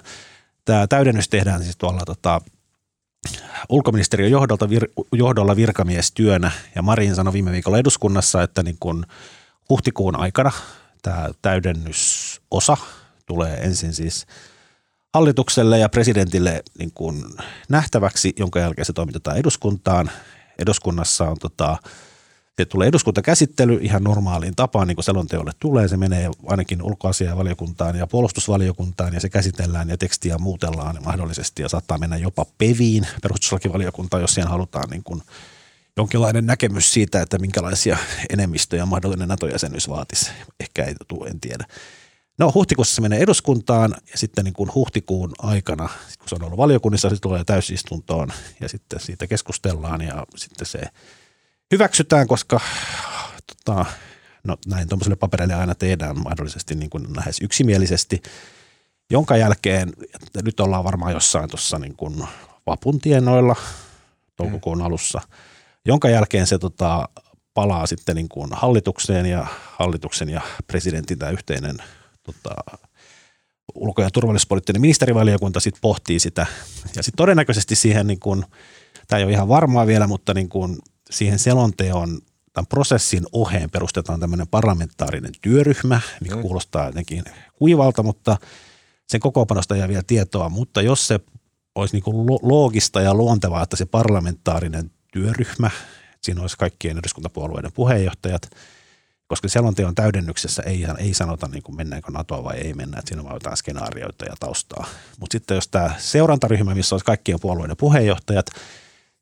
Tämä 0.66 0.88
täydennys 0.88 1.30
tehdään 1.30 1.64
siis 1.64 1.78
tuolla 1.78 2.02
tota, 2.06 2.42
ulkoministeriön 3.70 4.32
johdolta, 4.32 4.70
vir, 4.70 4.88
johdolla 5.12 5.56
virkamiestyönä 5.56 6.52
ja 6.76 6.82
Marin 6.82 7.16
sanoi 7.16 7.34
viime 7.34 7.52
viikolla 7.52 7.78
eduskunnassa, 7.78 8.44
että 8.44 8.64
niin 8.64 8.78
kun 8.80 9.06
huhtikuun 9.70 10.16
aikana 10.16 10.52
tämä 11.02 11.30
täydennysosa 11.42 12.78
tulee 13.26 13.54
ensin 13.54 13.94
siis 13.94 14.26
hallitukselle 15.18 15.80
ja 15.80 15.90
presidentille 15.90 16.64
niin 16.80 16.92
kuin 16.92 17.26
nähtäväksi, 17.70 18.34
jonka 18.40 18.60
jälkeen 18.60 18.86
se 18.86 18.94
toimitetaan 18.94 19.38
eduskuntaan. 19.38 20.12
Eduskunnassa 20.60 21.30
on 21.30 21.38
tota, 21.40 21.78
se 22.58 22.66
tulee 22.66 22.88
eduskuntakäsittely 22.88 23.80
ihan 23.82 24.04
normaaliin 24.04 24.56
tapaan, 24.56 24.88
niin 24.88 24.96
kuin 24.96 25.04
selonteolle 25.04 25.52
tulee. 25.60 25.88
Se 25.88 25.98
menee 25.98 26.30
ainakin 26.46 26.82
ulkoasiavaliokuntaan 26.82 27.96
ja 27.96 28.08
puolustusvaliokuntaan 28.08 29.14
ja 29.14 29.20
se 29.20 29.30
käsitellään 29.30 29.90
ja 29.90 29.98
tekstiä 29.98 30.38
muutellaan 30.38 30.98
mahdollisesti 31.06 31.62
ja 31.62 31.70
saattaa 31.70 31.98
mennä 31.98 32.18
jopa 32.18 32.46
peviin 32.58 33.08
perustuslakivaliokuntaan, 33.22 34.22
jos 34.22 34.34
siihen 34.34 34.52
halutaan 34.52 34.90
niin 34.90 35.04
kuin 35.04 35.22
jonkinlainen 35.98 36.46
näkemys 36.46 36.94
siitä, 36.94 37.22
että 37.22 37.40
minkälaisia 37.40 37.98
enemmistöjä 38.30 38.86
mahdollinen 38.86 39.28
NATO-jäsenyys 39.28 39.90
vaatisi. 39.90 40.32
Ehkä 40.60 40.84
ei 40.84 40.96
tule, 41.08 41.30
en 41.30 41.40
tiedä. 41.40 41.66
No 42.38 42.52
huhtikuussa 42.56 42.96
se 42.96 43.02
menee 43.02 43.20
eduskuntaan 43.20 43.96
ja 44.12 44.18
sitten 44.18 44.46
niin 44.46 44.54
kuin 44.54 44.74
huhtikuun 44.76 45.32
aikana, 45.40 45.90
sit 46.08 46.18
kun 46.18 46.30
se 46.30 46.36
on 46.36 46.44
ollut 46.44 46.58
valiokunnissa, 46.58 47.10
se 47.10 47.16
tulee 47.22 47.44
täysistuntoon 47.44 48.30
ja 48.60 48.70
sitten 48.70 49.00
siitä 49.00 49.28
keskustellaan 49.28 50.02
ja 50.02 50.26
sitten 50.36 50.68
se 50.68 50.82
hyväksytään, 51.72 52.28
koska 52.28 52.60
tota, 53.48 53.86
no 54.44 54.58
näin 54.68 54.90
tuommoiselle 54.90 55.16
paperille 55.16 55.54
aina 55.54 55.76
tehdään 55.76 56.24
mahdollisesti 56.24 56.76
niin 56.76 56.90
kuin 56.90 57.16
lähes 57.16 57.40
yksimielisesti, 57.42 58.22
jonka 59.10 59.38
jälkeen, 59.38 59.94
että 60.24 60.42
nyt 60.42 60.60
ollaan 60.60 60.84
varmaan 60.84 61.14
jossain 61.14 61.50
tuossa 61.50 61.80
niin 61.80 61.96
kuin 61.96 62.28
vapun 62.68 63.00
tienoilla 63.00 63.56
toukokuun 64.36 64.82
alussa, 64.82 65.22
jonka 65.86 66.10
jälkeen 66.10 66.48
se 66.48 66.58
tota, 66.58 67.10
palaa 67.54 67.88
sitten 67.88 68.16
niin 68.16 68.30
kuin 68.30 68.50
hallitukseen 68.52 69.26
ja 69.26 69.48
hallituksen 69.78 70.30
ja 70.30 70.42
presidentin 70.68 71.20
tämä 71.20 71.32
yhteinen 71.32 71.78
tota, 72.28 72.80
ulko- 73.76 74.02
ja 74.02 74.12
turvallisuuspoliittinen 74.12 74.82
ministerivaliokunta 74.82 75.60
sitten 75.60 75.82
pohtii 75.82 76.20
sitä. 76.20 76.46
Ja 76.96 77.04
sitten 77.04 77.18
todennäköisesti 77.18 77.76
siihen, 77.76 78.08
niin 78.08 78.20
kuin, 78.20 78.46
tämä 79.08 79.18
ei 79.18 79.24
ole 79.24 79.32
ihan 79.34 79.48
varmaa 79.48 79.88
vielä, 79.88 80.08
mutta 80.08 80.34
niin 80.34 80.50
kuin 80.50 80.78
siihen 81.10 81.40
selonteon 81.40 82.20
tämän 82.54 82.68
prosessin 82.68 83.24
oheen 83.32 83.70
perustetaan 83.70 84.20
tämmöinen 84.20 84.48
parlamentaarinen 84.48 85.32
työryhmä, 85.42 86.02
mikä 86.22 86.36
Mm. 86.36 86.42
kuulostaa 86.42 86.86
jotenkin 86.86 87.24
kuivalta, 87.54 88.04
mutta 88.04 88.38
sen 89.08 89.20
kokoonpanosta 89.20 89.76
ei 89.76 89.82
ole 89.82 89.90
vielä 89.90 90.04
tietoa, 90.08 90.50
mutta 90.50 90.82
jos 90.82 91.08
se 91.08 91.20
olisi 91.76 91.96
niin 91.96 92.04
kuin 92.04 92.28
lo- 92.28 92.40
loogista 92.42 93.02
ja 93.02 93.14
luontevaa, 93.14 93.64
että 93.64 93.76
se 93.76 93.86
parlamentaarinen 93.86 94.92
työryhmä, 95.14 95.72
siinä 96.22 96.42
olisi 96.42 96.58
kaikkien 96.58 96.98
eduskuntapuolueiden 96.98 97.72
puheenjohtajat, 97.74 98.50
koska 99.28 99.48
selonteon 99.48 99.96
täydennyksessä 99.96 100.64
ei, 100.66 100.86
ei 100.98 101.14
sanota, 101.14 101.48
niin 101.48 101.64
kuin 101.64 101.76
mennäänkö 101.76 102.12
NATOa 102.12 102.44
vai 102.44 102.58
ei 102.58 102.74
mennä, 102.74 103.00
että 103.00 103.10
siinä 103.10 103.30
on 103.30 103.34
jotain 103.34 103.58
skenaarioita 103.58 104.26
ja 104.26 104.36
taustaa. 104.40 104.88
Mutta 105.20 105.32
sitten 105.32 105.56
jos 105.56 105.68
tämä 105.68 105.92
seurantaryhmä, 105.98 106.76
missä 106.76 106.96
olisi 106.96 107.06
kaikkien 107.06 107.40
puolueiden 107.42 107.78
puheenjohtajat, 107.78 108.46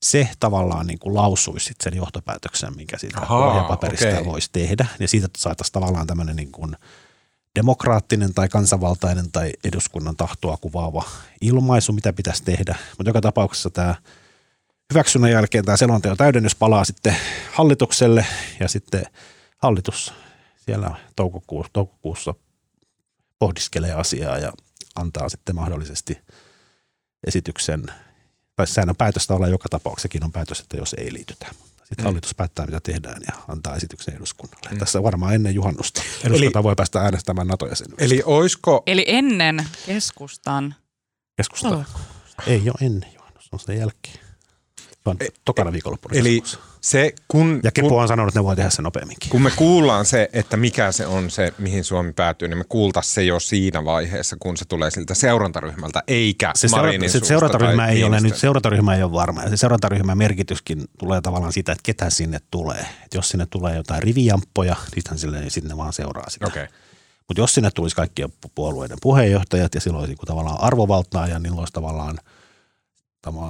se 0.01 0.29
tavallaan 0.39 0.87
niin 0.87 0.99
kuin 0.99 1.15
lausuisi 1.15 1.65
sit 1.65 1.77
sen 1.83 1.95
johtopäätöksen, 1.95 2.75
minkä 2.75 2.97
siitä 2.97 3.21
Ahaa, 3.21 3.49
pohjapaperista 3.49 4.07
okei. 4.07 4.25
voisi 4.25 4.49
tehdä. 4.51 4.85
Ja 4.99 5.07
siitä 5.07 5.27
saataisiin 5.37 5.73
tavallaan 5.73 6.07
tämmöinen 6.07 6.35
niin 6.35 6.51
kuin 6.51 6.75
demokraattinen 7.55 8.33
tai 8.33 8.49
kansanvaltainen 8.49 9.31
tai 9.31 9.53
eduskunnan 9.63 10.15
tahtoa 10.15 10.57
kuvaava 10.57 11.03
ilmaisu, 11.41 11.93
mitä 11.93 12.13
pitäisi 12.13 12.43
tehdä. 12.43 12.75
Mutta 12.97 13.09
joka 13.09 13.21
tapauksessa 13.21 13.69
tämä 13.69 13.95
hyväksynnän 14.93 15.31
jälkeen 15.31 15.65
tämä 15.65 15.77
selonteon 15.77 16.17
täydennys 16.17 16.55
palaa 16.55 16.85
sitten 16.85 17.15
hallitukselle 17.51 18.25
ja 18.59 18.67
sitten 18.67 19.05
hallitus 19.57 20.13
siellä 20.65 20.95
toukokuussa, 21.15 21.69
toukokuussa 21.73 22.33
pohdiskelee 23.39 23.93
asiaa 23.93 24.37
ja 24.37 24.53
antaa 24.95 25.29
sitten 25.29 25.55
mahdollisesti 25.55 26.17
esityksen, 27.27 27.83
tai 28.55 28.67
sehän 28.67 28.89
on 28.89 28.95
päätöstä 28.95 29.33
olla 29.33 29.47
joka 29.47 29.69
tapauksessakin 29.69 30.23
on 30.23 30.31
päätös, 30.31 30.59
että 30.59 30.77
jos 30.77 30.95
ei 30.97 31.13
liitytä. 31.13 31.47
Sitten 31.77 32.03
mm. 32.03 32.03
hallitus 32.03 32.35
päättää, 32.35 32.65
mitä 32.65 32.79
tehdään 32.79 33.21
ja 33.27 33.33
antaa 33.47 33.75
esityksen 33.75 34.15
eduskunnalle. 34.15 34.69
Mm. 34.71 34.77
Tässä 34.77 35.03
varmaan 35.03 35.35
ennen 35.35 35.55
juhannusta 35.55 36.01
eduskunta 36.23 36.59
eli, 36.59 36.63
voi 36.63 36.75
päästä 36.75 37.01
äänestämään 37.01 37.47
NATO-jäsenyydestä. 37.47 38.05
Eli 38.05 38.21
oisko... 38.25 38.83
Eli 38.87 39.05
ennen 39.07 39.67
keskustan... 39.85 40.75
Keskusta. 41.37 41.83
Ei 42.47 42.61
ole 42.69 42.87
ennen 42.87 43.13
juhannusta, 43.13 43.49
on 43.51 43.59
sen 43.59 43.77
jälkeen. 43.77 44.24
Vaan 45.05 45.17
e, 45.19 45.27
tokana 45.45 45.71
viikonloppuna. 45.71 46.19
Eli 46.19 46.43
se, 46.81 47.13
kun, 47.27 47.59
ja 47.63 47.71
Kepu 47.71 47.89
kun, 47.89 48.01
on 48.01 48.07
sanonut, 48.07 48.29
että 48.29 48.39
ne 48.39 48.43
voi 48.43 48.55
tehdä 48.55 48.69
sen 48.69 48.83
nopeamminkin. 48.83 49.29
Kun 49.29 49.41
me 49.41 49.51
kuullaan 49.55 50.05
se, 50.05 50.29
että 50.33 50.57
mikä 50.57 50.91
se 50.91 51.07
on 51.07 51.31
se, 51.31 51.53
mihin 51.57 51.83
Suomi 51.83 52.13
päätyy, 52.13 52.47
niin 52.47 52.57
me 52.57 52.63
kuultaisiin 52.69 53.13
se 53.13 53.23
jo 53.23 53.39
siinä 53.39 53.85
vaiheessa, 53.85 54.35
kun 54.39 54.57
se 54.57 54.65
tulee 54.65 54.91
siltä 54.91 55.13
seurantaryhmältä, 55.13 56.03
eikä 56.07 56.51
se 56.55 56.67
Marinin 56.67 57.09
seura- 57.09 57.25
se 57.25 57.27
seurantaryhmä 57.27 57.87
ei 57.87 58.03
ole 58.03 58.19
nyt, 58.19 58.35
seurantaryhmä 58.35 58.95
ei 58.95 59.03
ole 59.03 59.11
varma. 59.11 59.43
Ja 59.43 59.49
se 59.49 59.57
seurantaryhmän 59.57 60.17
merkityskin 60.17 60.83
tulee 60.99 61.21
tavallaan 61.21 61.53
sitä, 61.53 61.71
että 61.71 61.83
ketä 61.83 62.09
sinne 62.09 62.39
tulee. 62.51 62.85
Et 63.05 63.13
jos 63.13 63.29
sinne 63.29 63.45
tulee 63.49 63.75
jotain 63.75 64.03
rivijamppoja, 64.03 64.75
niin 64.95 65.19
sille, 65.19 65.43
sitten 65.47 65.69
ne 65.69 65.77
vaan 65.77 65.93
seuraa 65.93 66.29
sitä. 66.29 66.47
Okay. 66.47 66.67
Mutta 67.27 67.41
jos 67.41 67.53
sinne 67.53 67.71
tulisi 67.71 67.95
kaikkien 67.95 68.33
puolueiden 68.55 68.97
puheenjohtajat 69.01 69.75
ja 69.75 69.81
silloin 69.81 70.01
olisi 70.01 70.15
tavallaan 70.25 70.61
arvovaltaa 70.61 71.27
ja 71.27 71.39
niillä 71.39 71.59
olisi 71.59 71.73
tavallaan 71.73 72.19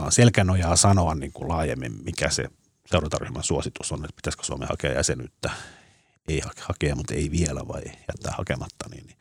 selkänojaa 0.10 0.76
sanoa 0.76 1.16
niin 1.16 1.32
kuin 1.32 1.50
laajemmin, 1.50 2.04
mikä 2.04 2.30
se 2.30 2.46
seurantaryhmän 2.86 3.44
suositus 3.44 3.92
on, 3.92 4.06
että 4.06 4.16
pitäisikö 4.16 4.44
Suomi 4.44 4.66
hakea 4.70 4.94
jäsenyyttä. 4.94 5.52
Ei 6.28 6.42
hakea, 6.62 6.96
mutta 6.96 7.14
ei 7.14 7.32
vielä 7.32 7.62
vai 7.68 7.82
jättää 7.86 8.34
hakematta. 8.38 8.90
Niin, 8.90 9.06
niin. 9.06 9.18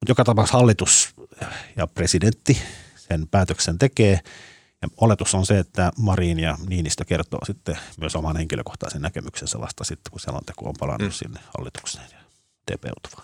Mutta 0.00 0.10
joka 0.10 0.24
tapauksessa 0.24 0.58
hallitus 0.58 1.14
ja 1.76 1.86
presidentti 1.86 2.58
sen 2.96 3.28
päätöksen 3.28 3.78
tekee. 3.78 4.20
Ja 4.82 4.88
oletus 4.96 5.34
on 5.34 5.46
se, 5.46 5.58
että 5.58 5.92
Marin 5.98 6.38
ja 6.38 6.58
Niinistö 6.68 7.04
kertoo 7.04 7.44
sitten 7.44 7.78
myös 8.00 8.16
oman 8.16 8.36
henkilökohtaisen 8.36 9.02
näkemyksensä 9.02 9.60
vasta 9.60 9.84
sitten, 9.84 10.10
kun 10.10 10.20
selonteko 10.20 10.68
on 10.68 10.74
palannut 10.78 11.08
mm. 11.08 11.12
sinne 11.12 11.40
hallitukseen 11.58 12.08
ja 12.12 12.18
tepeutuva. 12.66 13.22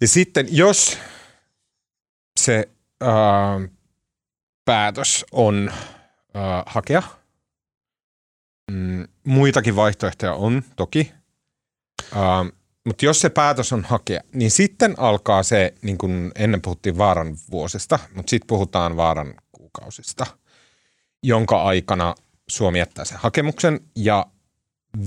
Ja 0.00 0.08
sitten 0.08 0.46
jos 0.50 0.98
se 2.40 2.68
äh, 3.02 3.70
päätös 4.66 5.24
on 5.32 5.70
äh, 6.36 6.62
hakea– 6.66 7.02
Mm, 8.70 9.04
muitakin 9.24 9.76
vaihtoehtoja 9.76 10.34
on 10.34 10.62
toki, 10.76 11.12
uh, 12.12 12.52
mutta 12.84 13.04
jos 13.04 13.20
se 13.20 13.28
päätös 13.28 13.72
on 13.72 13.84
hakea, 13.84 14.20
niin 14.32 14.50
sitten 14.50 14.94
alkaa 14.98 15.42
se, 15.42 15.74
niin 15.82 15.98
kuin 15.98 16.32
ennen 16.34 16.62
puhuttiin 16.62 16.98
vaaran 16.98 17.36
vuosista, 17.50 17.98
mutta 18.14 18.30
sitten 18.30 18.46
puhutaan 18.46 18.96
vaaran 18.96 19.34
kuukausista, 19.52 20.26
jonka 21.22 21.62
aikana 21.62 22.14
Suomi 22.48 22.78
jättää 22.78 23.04
sen 23.04 23.18
hakemuksen 23.18 23.80
ja 23.96 24.26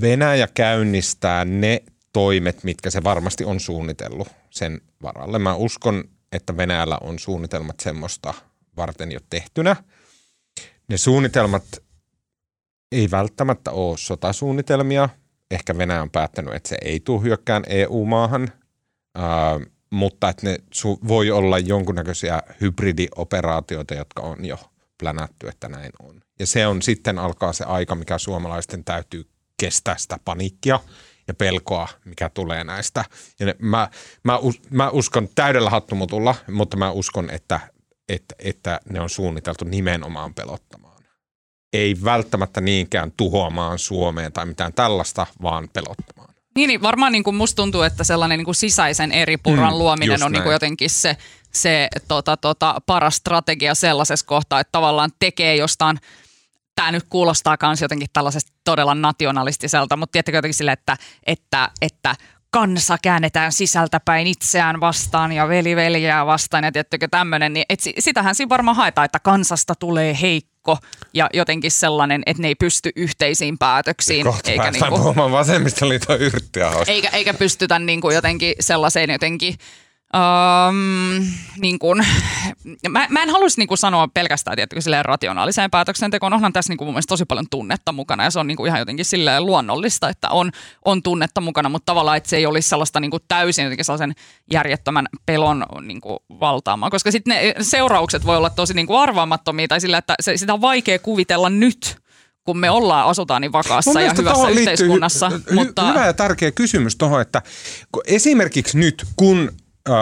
Venäjä 0.00 0.48
käynnistää 0.54 1.44
ne 1.44 1.82
toimet, 2.12 2.64
mitkä 2.64 2.90
se 2.90 3.04
varmasti 3.04 3.44
on 3.44 3.60
suunnitellut 3.60 4.28
sen 4.50 4.80
varalle. 5.02 5.38
Mä 5.38 5.54
uskon, 5.54 6.04
että 6.32 6.56
Venäjällä 6.56 6.98
on 7.00 7.18
suunnitelmat 7.18 7.80
semmoista 7.80 8.34
varten 8.80 9.12
jo 9.12 9.20
tehtynä. 9.30 9.76
Ne 10.88 10.96
suunnitelmat 10.96 11.64
ei 12.92 13.10
välttämättä 13.10 13.70
ole 13.70 13.98
sotasuunnitelmia. 13.98 15.08
Ehkä 15.50 15.78
Venäjä 15.78 16.02
on 16.02 16.10
päättänyt, 16.10 16.54
että 16.54 16.68
se 16.68 16.76
ei 16.82 17.00
tule 17.00 17.22
hyökkään 17.22 17.62
EU-maahan, 17.66 18.52
äh, 19.18 19.70
mutta 19.90 20.28
että 20.28 20.46
ne 20.46 20.58
su- 20.74 21.08
voi 21.08 21.30
olla 21.30 21.58
jonkunnäköisiä 21.58 22.42
hybridioperaatioita, 22.60 23.94
jotka 23.94 24.22
on 24.22 24.44
jo 24.44 24.58
plänätty, 24.98 25.48
että 25.48 25.68
näin 25.68 25.92
on. 26.02 26.20
Ja 26.38 26.46
se 26.46 26.66
on 26.66 26.82
sitten 26.82 27.18
alkaa 27.18 27.52
se 27.52 27.64
aika, 27.64 27.94
mikä 27.94 28.18
suomalaisten 28.18 28.84
täytyy 28.84 29.30
kestää 29.56 29.96
sitä 29.98 30.18
paniikkia 30.24 30.80
ja 31.28 31.34
pelkoa, 31.34 31.88
mikä 32.04 32.28
tulee 32.28 32.64
näistä. 32.64 33.04
Ja 33.40 33.46
ne, 33.46 33.56
mä, 33.58 33.88
mä, 34.24 34.38
us, 34.38 34.60
mä 34.70 34.90
uskon 34.90 35.28
täydellä 35.34 35.70
hattumutulla, 35.70 36.34
mutta 36.50 36.76
mä 36.76 36.90
uskon, 36.90 37.30
että, 37.30 37.60
että, 38.14 38.34
että 38.38 38.80
ne 38.90 39.00
on 39.00 39.10
suunniteltu 39.10 39.64
nimenomaan 39.64 40.34
pelottamaan 40.34 40.90
ei 41.72 41.96
välttämättä 42.04 42.60
niinkään 42.60 43.12
tuhoamaan 43.16 43.78
Suomeen 43.78 44.32
tai 44.32 44.46
mitään 44.46 44.72
tällaista, 44.72 45.26
vaan 45.42 45.68
pelottamaan. 45.72 46.34
Niin, 46.56 46.68
niin 46.68 46.82
varmaan 46.82 47.12
niin 47.12 47.24
kuin 47.24 47.36
musta 47.36 47.56
tuntuu, 47.56 47.82
että 47.82 48.04
sellainen 48.04 48.38
niin 48.38 48.44
kuin 48.44 48.54
sisäisen 48.54 49.12
eri 49.12 49.36
puran 49.36 49.72
mm, 49.72 49.78
luominen 49.78 50.22
on 50.22 50.32
niin 50.32 50.42
kuin 50.42 50.52
jotenkin 50.52 50.90
se, 50.90 51.16
se 51.52 51.88
tota, 52.08 52.36
tota, 52.36 52.80
paras 52.86 53.16
strategia 53.16 53.74
sellaisessa 53.74 54.26
kohtaa, 54.26 54.60
että 54.60 54.72
tavallaan 54.72 55.10
tekee 55.18 55.56
jostain 55.56 55.98
tämä 56.74 56.92
nyt 56.92 57.04
kuulostaa 57.08 57.56
myös 57.62 57.82
jotenkin 57.82 58.08
tällaisesta 58.12 58.52
todella 58.64 58.94
nationalistiselta, 58.94 59.96
mutta 59.96 60.12
tietenkin 60.12 60.38
jotenkin 60.38 60.54
sille, 60.54 60.72
että, 60.72 60.96
että, 61.26 61.70
että 61.82 62.16
kansa 62.50 62.96
käännetään 63.02 63.52
sisältäpäin 63.52 64.26
itseään 64.26 64.80
vastaan 64.80 65.32
ja 65.32 65.48
veli 65.48 65.76
veljeä 65.76 66.26
vastaan 66.26 66.64
ja 66.64 66.72
tiettykö 66.72 67.08
tämmöinen, 67.10 67.52
niin 67.52 67.64
et 67.68 67.80
sitähän 67.98 68.34
siinä 68.34 68.48
varmaan 68.48 68.76
haetaan, 68.76 69.04
että 69.04 69.18
kansasta 69.20 69.74
tulee 69.74 70.16
heikko 70.20 70.78
ja 71.14 71.28
jotenkin 71.34 71.70
sellainen, 71.70 72.22
että 72.26 72.42
ne 72.42 72.48
ei 72.48 72.54
pysty 72.54 72.90
yhteisiin 72.96 73.58
päätöksiin. 73.58 74.26
Kohta 74.26 74.50
eikä 74.50 74.70
niinku, 74.70 74.88
puhumaan 74.90 75.32
vasemmistoliiton 75.32 76.20
yrttiä. 76.20 76.70
Eikä, 76.86 77.08
eikä 77.08 77.34
pystytä 77.34 77.78
niinku 77.78 78.10
jotenkin 78.10 78.54
sellaiseen 78.60 79.10
jotenkin 79.10 79.54
Um, 80.16 81.26
niin 81.60 81.78
kun, 81.78 82.04
mä, 82.88 83.06
mä 83.10 83.22
en 83.22 83.30
haluaisi 83.30 83.60
niin 83.60 83.68
kun 83.68 83.78
sanoa 83.78 84.08
pelkästään 84.08 84.56
tietenkin 84.56 84.82
silleen 84.82 85.04
rationaaliseen 85.04 85.70
päätöksentekoon. 85.70 86.32
Onhan 86.32 86.52
tässä 86.52 86.70
niin 86.70 86.78
kun 86.78 86.86
mun 86.86 86.94
mielestä 86.94 87.08
tosi 87.08 87.24
paljon 87.24 87.46
tunnetta 87.50 87.92
mukana 87.92 88.24
ja 88.24 88.30
se 88.30 88.38
on 88.38 88.46
niin 88.46 88.66
ihan 88.66 88.78
jotenkin 88.78 89.04
silleen 89.04 89.46
luonnollista, 89.46 90.08
että 90.08 90.28
on, 90.28 90.50
on 90.84 91.02
tunnetta 91.02 91.40
mukana, 91.40 91.68
mutta 91.68 91.86
tavallaan, 91.86 92.16
että 92.16 92.30
se 92.30 92.36
ei 92.36 92.46
olisi 92.46 92.68
sellaista 92.68 93.00
niin 93.00 93.10
täysin 93.28 93.62
jotenkin 93.62 93.84
sellaisen 93.84 94.12
järjettömän 94.52 95.06
pelon 95.26 95.66
niin 95.82 96.00
valtaamaan. 96.40 96.90
Koska 96.90 97.10
sitten 97.10 97.36
ne 97.36 97.54
seuraukset 97.60 98.26
voi 98.26 98.36
olla 98.36 98.50
tosi 98.50 98.74
niin 98.74 98.86
arvaamattomia 98.98 99.68
tai 99.68 99.80
sillä, 99.80 99.98
että 99.98 100.14
se, 100.20 100.36
sitä 100.36 100.54
on 100.54 100.60
vaikea 100.60 100.98
kuvitella 100.98 101.50
nyt, 101.50 101.96
kun 102.44 102.58
me 102.58 102.70
ollaan, 102.70 103.06
asutaan 103.06 103.42
niin 103.42 103.52
vakaassa 103.52 104.00
ja 104.00 104.14
hyvässä 104.18 104.48
yhteiskunnassa. 104.48 105.28
Hy- 105.28 105.54
mutta... 105.54 105.88
Hyvä 105.88 106.06
ja 106.06 106.12
tärkeä 106.12 106.50
kysymys 106.50 106.96
tuohon, 106.96 107.20
että 107.20 107.42
esimerkiksi 108.06 108.78
nyt, 108.78 109.04
kun 109.16 109.50
äh, 109.88 109.94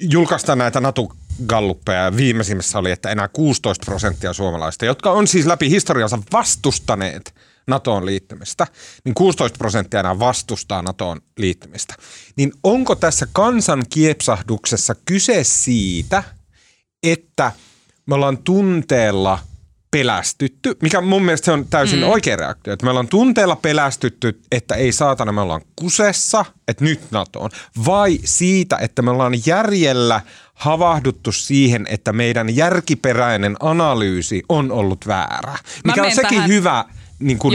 julkaista 0.00 0.56
näitä 0.56 0.80
Natu 0.80 1.12
Galluppeja. 1.46 2.16
Viimeisimmässä 2.16 2.78
oli, 2.78 2.90
että 2.90 3.10
enää 3.10 3.28
16 3.28 3.84
prosenttia 3.84 4.32
suomalaista, 4.32 4.84
jotka 4.84 5.10
on 5.10 5.26
siis 5.26 5.46
läpi 5.46 5.70
historiansa 5.70 6.18
vastustaneet 6.32 7.34
NATOon 7.66 8.06
liittymistä, 8.06 8.66
niin 9.04 9.14
16 9.14 9.58
prosenttia 9.58 10.00
enää 10.00 10.18
vastustaa 10.18 10.82
NATOon 10.82 11.20
liittymistä. 11.38 11.94
Niin 12.36 12.52
onko 12.62 12.94
tässä 12.94 13.26
kansan 13.32 13.84
kiepsahduksessa 13.90 14.94
kyse 15.04 15.44
siitä, 15.44 16.22
että 17.02 17.52
me 18.06 18.14
ollaan 18.14 18.38
tunteella 18.38 19.38
pelästytty, 19.90 20.76
mikä 20.82 21.00
mun 21.00 21.24
mielestä 21.24 21.44
se 21.44 21.52
on 21.52 21.66
täysin 21.66 21.98
mm. 21.98 22.08
oikea 22.08 22.36
reaktio. 22.36 22.72
Että 22.72 22.84
me 22.86 22.90
ollaan 22.90 23.08
tunteella 23.08 23.56
pelästytty, 23.56 24.40
että 24.52 24.74
ei 24.74 24.92
saatana, 24.92 25.32
me 25.32 25.40
ollaan 25.40 25.62
kusessa, 25.76 26.44
että 26.68 26.84
nyt 26.84 27.00
NATOon. 27.10 27.50
Vai 27.86 28.18
siitä, 28.24 28.76
että 28.76 29.02
me 29.02 29.10
ollaan 29.10 29.34
järjellä 29.46 30.20
havahduttu 30.54 31.32
siihen, 31.32 31.86
että 31.90 32.12
meidän 32.12 32.56
järkiperäinen 32.56 33.56
analyysi 33.60 34.42
on 34.48 34.72
ollut 34.72 35.06
väärä. 35.06 35.58
Mikä 35.84 36.02
on 36.02 36.12
sekin 36.12 36.28
tähän... 36.28 36.50
hyvä 36.50 36.84
niin 37.18 37.38
kun, 37.38 37.52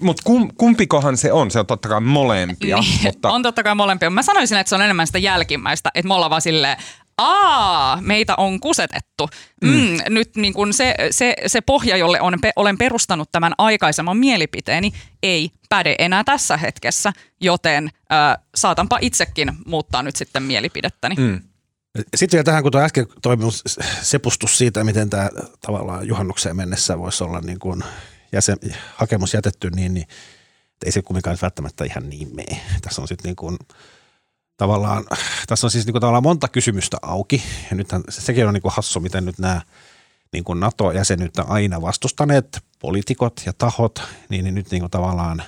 mutta 0.00 0.22
kum, 0.24 0.50
kumpikohan 0.58 1.16
se 1.16 1.32
on? 1.32 1.50
Se 1.50 1.58
on 1.58 1.66
totta 1.66 1.88
kai 1.88 2.00
molempia. 2.00 2.76
Niin, 2.76 3.00
mutta... 3.02 3.30
On 3.30 3.42
totta 3.42 3.62
kai 3.62 3.74
molempia. 3.74 4.10
Mä 4.10 4.22
sanoisin, 4.22 4.58
että 4.58 4.68
se 4.68 4.74
on 4.74 4.82
enemmän 4.82 5.06
sitä 5.06 5.18
jälkimmäistä, 5.18 5.90
että 5.94 6.08
me 6.08 6.14
ollaan 6.14 6.30
vaan 6.30 6.42
silleen, 6.42 6.76
aa, 7.18 7.98
meitä 8.00 8.34
on 8.36 8.60
kusetettu. 8.60 9.28
Mm. 9.62 9.70
Mm, 9.70 9.98
nyt 10.08 10.36
niin 10.36 10.54
kun 10.54 10.72
se, 10.72 10.94
se, 11.10 11.34
se 11.46 11.60
pohja, 11.60 11.96
jolle 11.96 12.20
on, 12.20 12.38
olen 12.56 12.78
perustanut 12.78 13.32
tämän 13.32 13.52
aikaisemman 13.58 14.16
mielipiteeni, 14.16 14.92
ei 15.22 15.50
päde 15.68 15.94
enää 15.98 16.24
tässä 16.24 16.56
hetkessä, 16.56 17.12
joten 17.40 17.90
äh, 18.12 18.44
saatanpa 18.54 18.98
itsekin 19.00 19.52
muuttaa 19.66 20.02
nyt 20.02 20.16
sitten 20.16 20.42
mielipidettäni. 20.42 21.14
Mm. 21.14 21.40
Sitten 22.16 22.36
vielä 22.36 22.44
tähän, 22.44 22.62
kun 22.62 22.72
tuo 22.72 22.80
äsken 22.80 23.06
toiminut 23.22 23.54
sepustus 24.02 24.58
siitä, 24.58 24.84
miten 24.84 25.10
tämä 25.10 25.30
tavallaan 25.66 26.08
juhannukseen 26.08 26.56
mennessä 26.56 26.98
voisi 26.98 27.24
olla 27.24 27.40
niin 27.40 27.58
kuin 27.58 27.84
jäsen, 28.32 28.56
hakemus 28.94 29.34
jätetty, 29.34 29.70
niin, 29.70 29.94
niin 29.94 30.06
ei 30.84 30.92
se 30.92 31.02
kumminkaan 31.02 31.36
välttämättä 31.42 31.84
ihan 31.84 32.10
niin 32.10 32.36
mene. 32.36 32.60
Tässä 32.82 33.02
on 33.02 33.08
sitten 33.08 33.28
niin 33.28 33.36
kuin– 33.36 33.56
tavallaan, 34.56 35.04
tässä 35.46 35.66
on 35.66 35.70
siis 35.70 35.86
niin 35.86 35.92
kuin 35.92 36.00
tavallaan 36.00 36.22
monta 36.22 36.48
kysymystä 36.48 36.96
auki. 37.02 37.42
Ja 37.70 37.76
nythän 37.76 38.02
sekin 38.08 38.46
on 38.46 38.54
niin 38.54 38.62
kuin 38.62 38.72
hassu, 38.72 39.00
miten 39.00 39.24
nyt 39.24 39.38
nämä 39.38 39.60
niin 40.32 40.44
kuin 40.44 40.60
NATO-jäsenyyttä 40.60 41.42
aina 41.42 41.82
vastustaneet 41.82 42.64
poliitikot 42.78 43.42
ja 43.46 43.52
tahot, 43.52 44.02
niin, 44.28 44.44
niin 44.44 44.54
nyt 44.54 44.70
niin 44.70 44.80
kuin 44.80 44.90
tavallaan 44.90 45.42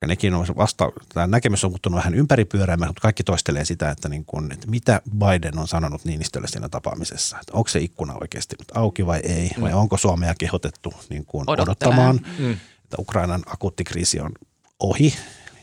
ja 0.00 0.08
nekin 0.08 0.34
on 0.34 0.46
vasta, 0.56 0.92
tämä 1.14 1.26
näkemys 1.26 1.64
on 1.64 1.70
muuttunut 1.70 1.96
vähän 1.96 2.14
ympäripyöreämään, 2.14 2.88
mutta 2.88 3.00
kaikki 3.00 3.24
toistelee 3.24 3.64
sitä, 3.64 3.90
että, 3.90 4.08
niin 4.08 4.24
kuin, 4.24 4.52
että 4.52 4.66
mitä 4.66 5.02
Biden 5.18 5.58
on 5.58 5.68
sanonut 5.68 6.04
Niinistölle 6.04 6.48
siinä 6.48 6.68
tapaamisessa. 6.68 7.38
Että 7.40 7.52
onko 7.52 7.68
se 7.68 7.78
ikkuna 7.78 8.14
oikeasti 8.20 8.56
nyt 8.58 8.68
auki 8.74 9.06
vai 9.06 9.20
ei, 9.20 9.50
vai 9.60 9.70
mm. 9.70 9.76
onko 9.76 9.96
Suomea 9.96 10.34
kehotettu 10.38 10.94
niin 11.10 11.24
kuin 11.26 11.50
odottamaan. 11.50 12.20
Mm 12.38 12.56
että 12.92 13.02
Ukrainan 13.02 13.42
akuutti 13.46 13.84
kriisi 13.84 14.20
on 14.20 14.32
ohi 14.80 15.14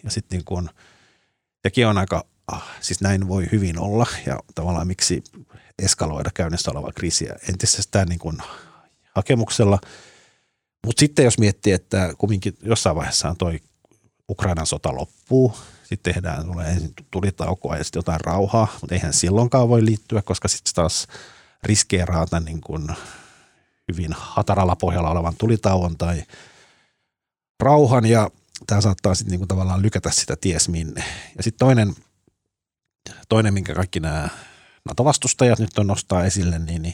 ja 0.04 0.12
sitten 0.12 0.38
niin 0.38 0.45
kuin, 0.45 0.69
sekin 1.63 1.88
on 1.88 1.98
aika, 1.98 2.26
ah, 2.51 2.63
siis 2.81 3.01
näin 3.01 3.27
voi 3.27 3.47
hyvin 3.51 3.79
olla 3.79 4.07
ja 4.25 4.39
tavallaan 4.55 4.88
miksi 4.88 5.23
eskaloida 5.79 6.29
käynnissä 6.33 6.71
olevaa 6.71 6.91
kriisiä 6.95 7.35
entisestään 7.49 8.07
niin 8.07 8.19
kuin 8.19 8.38
hakemuksella. 9.15 9.79
Mutta 10.85 10.99
sitten 10.99 11.25
jos 11.25 11.39
miettii, 11.39 11.73
että 11.73 12.13
kumminkin 12.17 12.57
jossain 12.62 12.95
vaiheessa 12.95 13.35
toi 13.38 13.59
Ukrainan 14.29 14.67
sota 14.67 14.95
loppuu, 14.95 15.57
sitten 15.83 16.13
tehdään, 16.13 16.45
tulee 16.45 16.67
ensin 16.67 16.93
tulitaukoa 17.12 17.77
ja 17.77 17.83
sitten 17.83 17.99
jotain 17.99 18.21
rauhaa, 18.21 18.67
mutta 18.81 18.95
eihän 18.95 19.13
silloinkaan 19.13 19.69
voi 19.69 19.85
liittyä, 19.85 20.21
koska 20.21 20.47
sitten 20.47 20.73
taas 20.73 21.07
riskeeraa 21.63 22.25
tämän 22.25 22.45
niin 22.45 22.62
kuin 22.62 22.88
hyvin 23.91 24.13
hataralla 24.13 24.75
pohjalla 24.75 25.09
olevan 25.09 25.35
tulitauon 25.38 25.97
tai 25.97 26.23
rauhan 27.59 28.05
ja 28.05 28.29
tämä 28.67 28.81
saattaa 28.81 29.15
sitten 29.15 29.31
niin 29.31 29.39
kuin 29.39 29.47
tavallaan 29.47 29.81
lykätä 29.81 30.12
sitä 30.12 30.35
ties 30.35 30.69
minne. 30.69 31.03
Ja 31.38 31.43
sitten 31.43 31.59
toinen, 31.59 31.95
toinen, 33.29 33.53
minkä 33.53 33.73
kaikki 33.73 33.99
nämä 33.99 34.29
NATO-vastustajat 34.85 35.59
nyt 35.59 35.77
on 35.77 35.88
nostaa 35.88 36.25
esille, 36.25 36.59
niin, 36.59 36.81
niin 36.81 36.93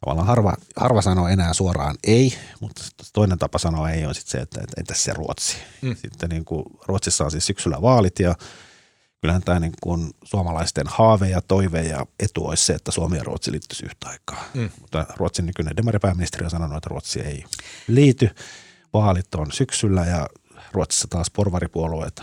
tavallaan 0.00 0.26
harva, 0.26 0.54
harva 0.76 1.02
sanoo 1.02 1.28
enää 1.28 1.54
suoraan 1.54 1.96
ei, 2.04 2.38
mutta 2.60 2.82
toinen 3.12 3.38
tapa 3.38 3.58
sanoa 3.58 3.90
ei 3.90 4.06
on 4.06 4.14
sitten 4.14 4.30
se, 4.30 4.38
että, 4.38 4.60
että 4.60 4.80
entäs 4.80 5.04
se 5.04 5.12
Ruotsi. 5.12 5.56
Mm. 5.82 5.96
Sitten 5.96 6.28
niin 6.30 6.44
kuin 6.44 6.64
Ruotsissa 6.86 7.24
on 7.24 7.30
siis 7.30 7.46
syksyllä 7.46 7.82
vaalit 7.82 8.18
ja 8.18 8.34
kyllähän 9.20 9.42
tämä 9.42 9.60
niin 9.60 9.72
kuin 9.82 10.10
suomalaisten 10.24 10.86
haave 10.86 11.28
ja 11.28 11.40
toive 11.40 11.82
ja 11.82 12.06
etu 12.20 12.46
olisi 12.46 12.64
se, 12.64 12.72
että 12.72 12.90
Suomi 12.90 13.16
ja 13.16 13.24
Ruotsi 13.24 13.52
liittyisi 13.52 13.84
yhtä 13.86 14.08
aikaa. 14.08 14.44
Mm. 14.54 14.70
Mutta 14.80 15.06
Ruotsin 15.16 15.46
nykyinen 15.46 15.76
demaripääministeri 15.76 16.44
on 16.44 16.50
sanonut, 16.50 16.76
että 16.76 16.88
Ruotsi 16.88 17.20
ei 17.20 17.44
liity. 17.88 18.30
Vaalit 18.92 19.34
on 19.34 19.52
syksyllä 19.52 20.04
ja 20.04 20.28
Ruotsissa 20.72 21.08
taas 21.10 21.30
porvaripuolueet 21.30 22.22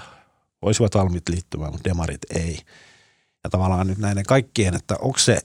olisivat 0.61 0.95
valmiit 0.95 1.29
liittymään, 1.29 1.71
mutta 1.71 1.89
demarit 1.89 2.21
ei. 2.35 2.59
Ja 3.45 3.49
tavallaan 3.49 3.87
nyt 3.87 3.97
näiden 3.97 4.23
kaikkien, 4.23 4.75
että 4.75 4.95
onko 4.99 5.17
se 5.17 5.41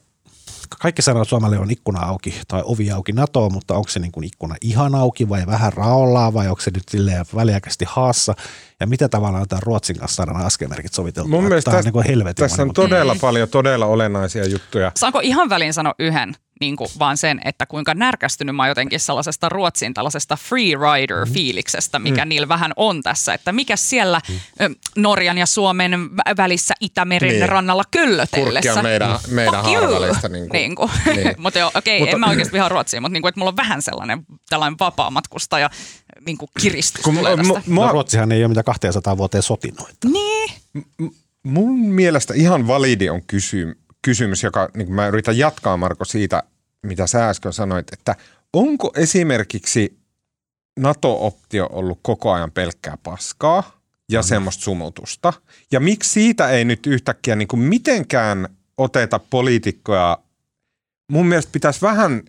kaikki 0.79 1.03
sanoo, 1.03 1.23
että 1.23 1.29
Suomelle 1.29 1.59
on 1.59 1.71
ikkuna 1.71 2.01
auki 2.01 2.41
tai 2.49 2.63
ovi 2.65 2.91
auki 2.91 3.13
NATOon, 3.13 3.53
mutta 3.53 3.75
onko 3.75 3.89
se 3.89 4.01
niin 4.01 4.13
kuin 4.13 4.25
ikkuna 4.25 4.55
ihan 4.61 4.95
auki 4.95 5.29
vai 5.29 5.47
vähän 5.47 5.73
raollaan 5.73 6.35
vai 6.35 6.49
onko 6.49 6.61
se 6.61 6.71
nyt 6.75 6.89
silleen 6.89 7.25
väliaikaisesti 7.35 7.85
haassa 7.89 8.35
ja 8.81 8.87
mitä 8.87 9.09
tavallaan 9.09 9.49
tämä 9.49 9.61
Ruotsin 9.63 9.99
kanssa 9.99 10.17
saadaan 10.17 10.47
askelmerkit 10.47 10.93
soviteltua. 10.93 11.31
Mun 11.31 11.45
mielestä 11.45 11.71
tässä, 11.71 11.91
on, 11.95 12.05
niin 12.07 12.35
tässä 12.35 12.63
on 12.63 12.73
todella 12.75 13.17
paljon 13.21 13.49
todella 13.49 13.87
olennaisia 13.87 14.47
juttuja. 14.47 14.93
Saanko 14.97 15.21
ihan 15.23 15.49
väliin 15.49 15.75
sanoa 15.75 15.95
yhden? 15.99 16.35
Niin 16.61 16.77
kuin 16.77 16.91
vaan 16.99 17.17
sen, 17.17 17.41
että 17.45 17.67
kuinka 17.67 17.95
närkästynyt 17.95 18.57
mä 18.57 18.69
jotenkin 18.69 19.01
sellaisesta 19.01 19.49
Ruotsin 19.49 19.95
tällaisesta 19.95 20.37
free 20.37 20.75
rider-fiiliksestä, 20.75 21.99
mikä 21.99 22.25
mm. 22.25 22.29
niillä 22.29 22.49
vähän 22.49 22.73
on 22.77 23.03
tässä, 23.03 23.35
että 23.35 23.53
mikä 23.53 23.77
siellä 23.77 24.21
mm. 24.29 24.75
Norjan 24.97 25.39
ja 25.39 25.47
Suomen 25.47 26.11
välissä 26.37 26.75
Itämeren 26.81 27.31
niin. 27.31 27.49
rannalla 27.49 27.85
köllötellessä. 27.91 28.73
Kurkkia 28.73 28.83
meidän, 28.83 29.19
meidän 29.31 29.65
harvalista. 29.65 30.29
Niin 30.29 30.49
kuin. 30.49 30.59
Niin 30.59 30.75
kuin. 30.75 30.91
Niin. 31.17 31.35
mutta 31.39 31.71
okei, 31.75 32.03
okay, 32.03 32.15
en 32.15 32.21
mä 32.21 32.29
oikeasti 32.29 32.53
vihaa 32.53 32.69
Ruotsia, 32.69 33.01
mutta 33.01 33.13
niin 33.13 33.23
kuin, 33.23 33.29
että 33.29 33.41
mulla 33.41 33.51
on 33.51 33.57
vähän 33.57 33.83
sellainen 33.83 34.27
tällainen 34.49 34.79
vapaamatkustaja 34.81 35.71
niin 36.27 36.39
kuin 36.39 36.49
kiristys 36.61 37.03
Kun, 37.03 37.17
tulee 37.17 37.37
tästä. 37.37 37.63
M- 37.67 37.75
no, 37.75 37.93
Ruotsihan 37.93 38.33
ei 38.33 38.43
ole 38.43 38.49
mitä 38.49 38.63
200 38.63 39.17
vuoteen 39.17 39.43
sotinut. 39.43 39.89
Niin. 40.05 40.51
M- 40.73 41.07
mun 41.43 41.79
mielestä 41.79 42.35
ihan 42.35 42.67
validi 42.67 43.11
on 43.11 43.23
kysymys 43.23 43.77
kysymys, 44.03 44.43
joka 44.43 44.69
niin 44.77 44.93
mä 44.93 45.07
yritän 45.07 45.39
jatkaa 45.39 45.77
Marko 45.77 46.05
siitä, 46.05 46.43
mitä 46.87 47.07
sä 47.07 47.29
äsken 47.29 47.53
sanoit, 47.53 47.93
että 47.93 48.17
onko 48.53 48.93
esimerkiksi 48.97 49.99
NATO-optio 50.79 51.69
ollut 51.73 51.99
koko 52.03 52.33
ajan 52.33 52.51
pelkkää 52.51 52.99
paskaa 53.03 53.81
ja 54.11 54.21
mm. 54.21 54.25
semmoista 54.25 54.63
sumutusta? 54.63 55.33
Ja 55.73 55.81
miksi 55.81 56.11
siitä 56.11 56.49
ei 56.49 56.65
nyt 56.65 56.87
yhtäkkiä 56.87 57.37
niin 57.37 57.49
kuin 57.49 57.61
mitenkään 57.61 58.49
oteta 58.79 59.19
poliitikkoja? 59.19 60.19
Mun 61.13 61.27
mielestä 61.27 61.53
pitäisi 61.53 61.83
vähän 61.83 62.23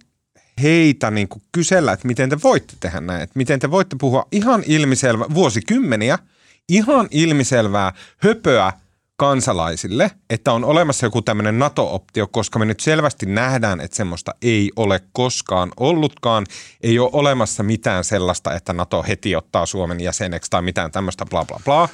heitä 0.61 1.11
niin 1.11 1.27
kuin 1.27 1.41
kysellä, 1.51 1.91
että 1.91 2.07
miten 2.07 2.29
te 2.29 2.37
voitte 2.43 2.73
tehdä 2.79 3.01
näin, 3.01 3.21
että 3.21 3.37
miten 3.37 3.59
te 3.59 3.71
voitte 3.71 3.95
puhua 3.99 4.27
ihan 4.31 4.63
ilmiselvä, 4.65 5.25
vuosikymmeniä, 5.33 6.19
ihan 6.69 7.07
ilmiselvää 7.11 7.93
höpöä 8.17 8.73
kansalaisille, 9.21 10.12
että 10.29 10.53
on 10.53 10.65
olemassa 10.65 11.05
joku 11.05 11.21
tämmöinen 11.21 11.60
NATO-optio, 11.60 12.27
koska 12.27 12.60
me 12.60 12.65
nyt 12.65 12.79
selvästi 12.79 13.25
nähdään, 13.25 13.81
että 13.81 13.97
semmoista 13.97 14.36
ei 14.41 14.71
ole 14.75 15.01
koskaan 15.13 15.71
ollutkaan. 15.77 16.45
Ei 16.84 16.99
ole 16.99 17.10
olemassa 17.13 17.63
mitään 17.63 18.03
sellaista, 18.03 18.53
että 18.53 18.73
NATO 18.73 19.03
heti 19.07 19.36
ottaa 19.36 19.65
Suomen 19.65 19.99
jäseneksi 19.99 20.51
tai 20.51 20.62
mitään 20.62 20.91
tämmöistä 20.91 21.25
bla 21.25 21.45
bla 21.45 21.60
bla. 21.65 21.89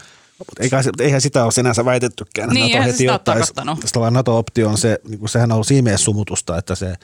Eikä, 0.60 0.82
eihän 1.00 1.22
sitä 1.22 1.44
ole 1.44 1.52
sinänsä 1.52 1.86
väitettykään. 1.86 2.50
Niin, 2.50 2.78
NATO 2.78 2.92
heti 2.92 3.10
ottaisi. 3.10 3.54
NATO-optio 4.12 4.70
on 4.70 4.78
se, 4.78 5.00
niin 5.08 5.30
sehän 5.30 5.52
on 5.52 5.56
ollut 5.56 5.68
siinä 5.68 5.98
sumutusta, 5.98 6.58
että 6.58 6.76
se 6.76 6.96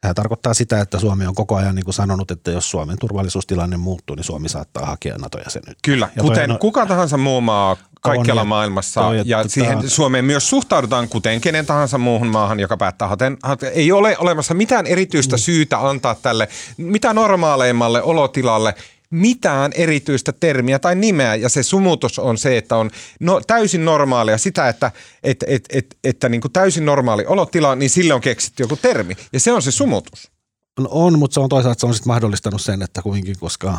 Tämä 0.00 0.14
tarkoittaa 0.14 0.54
sitä, 0.54 0.80
että 0.80 0.98
Suomi 0.98 1.26
on 1.26 1.34
koko 1.34 1.56
ajan 1.56 1.74
niin 1.74 1.84
kuin 1.84 1.94
sanonut, 1.94 2.30
että 2.30 2.50
jos 2.50 2.70
Suomen 2.70 2.98
turvallisuustilanne 2.98 3.76
muuttuu, 3.76 4.16
niin 4.16 4.24
Suomi 4.24 4.48
saattaa 4.48 4.86
hakea 4.86 5.18
NATO-jäsenyyttä. 5.18 5.80
Kyllä, 5.84 6.08
ja 6.16 6.22
kuten 6.22 6.50
on, 6.50 6.58
kuka 6.58 6.86
tahansa 6.86 7.16
muu 7.16 7.40
maa 7.40 7.76
kaikkialla 8.02 8.40
on, 8.40 8.48
maailmassa. 8.48 9.00
Toi, 9.00 9.22
ja 9.24 9.48
siihen 9.48 9.78
tämä... 9.78 9.90
Suomeen 9.90 10.24
myös 10.24 10.50
suhtaudutaan 10.50 11.08
kuten 11.08 11.40
kenen 11.40 11.66
tahansa 11.66 11.98
muuhun 11.98 12.28
maahan, 12.28 12.60
joka 12.60 12.76
päättää 12.76 13.08
haten. 13.08 13.38
Ei 13.72 13.92
ole 13.92 14.16
olemassa 14.18 14.54
mitään 14.54 14.86
erityistä 14.86 15.36
mm. 15.36 15.40
syytä 15.40 15.88
antaa 15.88 16.14
tälle 16.14 16.48
mitä 16.76 17.12
normaaleimmalle 17.12 18.02
olotilalle 18.02 18.74
mitään 19.10 19.72
erityistä 19.74 20.32
termiä 20.32 20.78
tai 20.78 20.94
nimeä 20.94 21.34
ja 21.34 21.48
se 21.48 21.62
sumutus 21.62 22.18
on 22.18 22.38
se, 22.38 22.56
että 22.56 22.76
on 22.76 22.90
no, 23.20 23.40
täysin 23.46 23.84
normaalia 23.84 24.38
sitä, 24.38 24.68
että 24.68 24.90
et, 25.22 25.44
et, 25.46 25.64
et, 25.72 25.96
että 26.04 26.28
niin 26.28 26.40
kuin 26.40 26.52
täysin 26.52 26.84
normaali 26.84 27.26
olotila, 27.26 27.74
niin 27.74 27.90
sille 27.90 28.14
on 28.14 28.20
keksitty 28.20 28.62
joku 28.62 28.76
termi 28.76 29.14
ja 29.32 29.40
se 29.40 29.52
on 29.52 29.62
se 29.62 29.70
sumutus. 29.70 30.30
On, 30.78 30.88
on 30.90 31.18
mutta 31.18 31.34
se 31.34 31.40
on 31.40 31.48
toisaalta 31.48 31.80
se 31.80 31.86
on 31.86 31.94
sit 31.94 32.06
mahdollistanut 32.06 32.60
sen, 32.60 32.82
että 32.82 33.02
kuitenkin 33.02 33.38
koska 33.40 33.78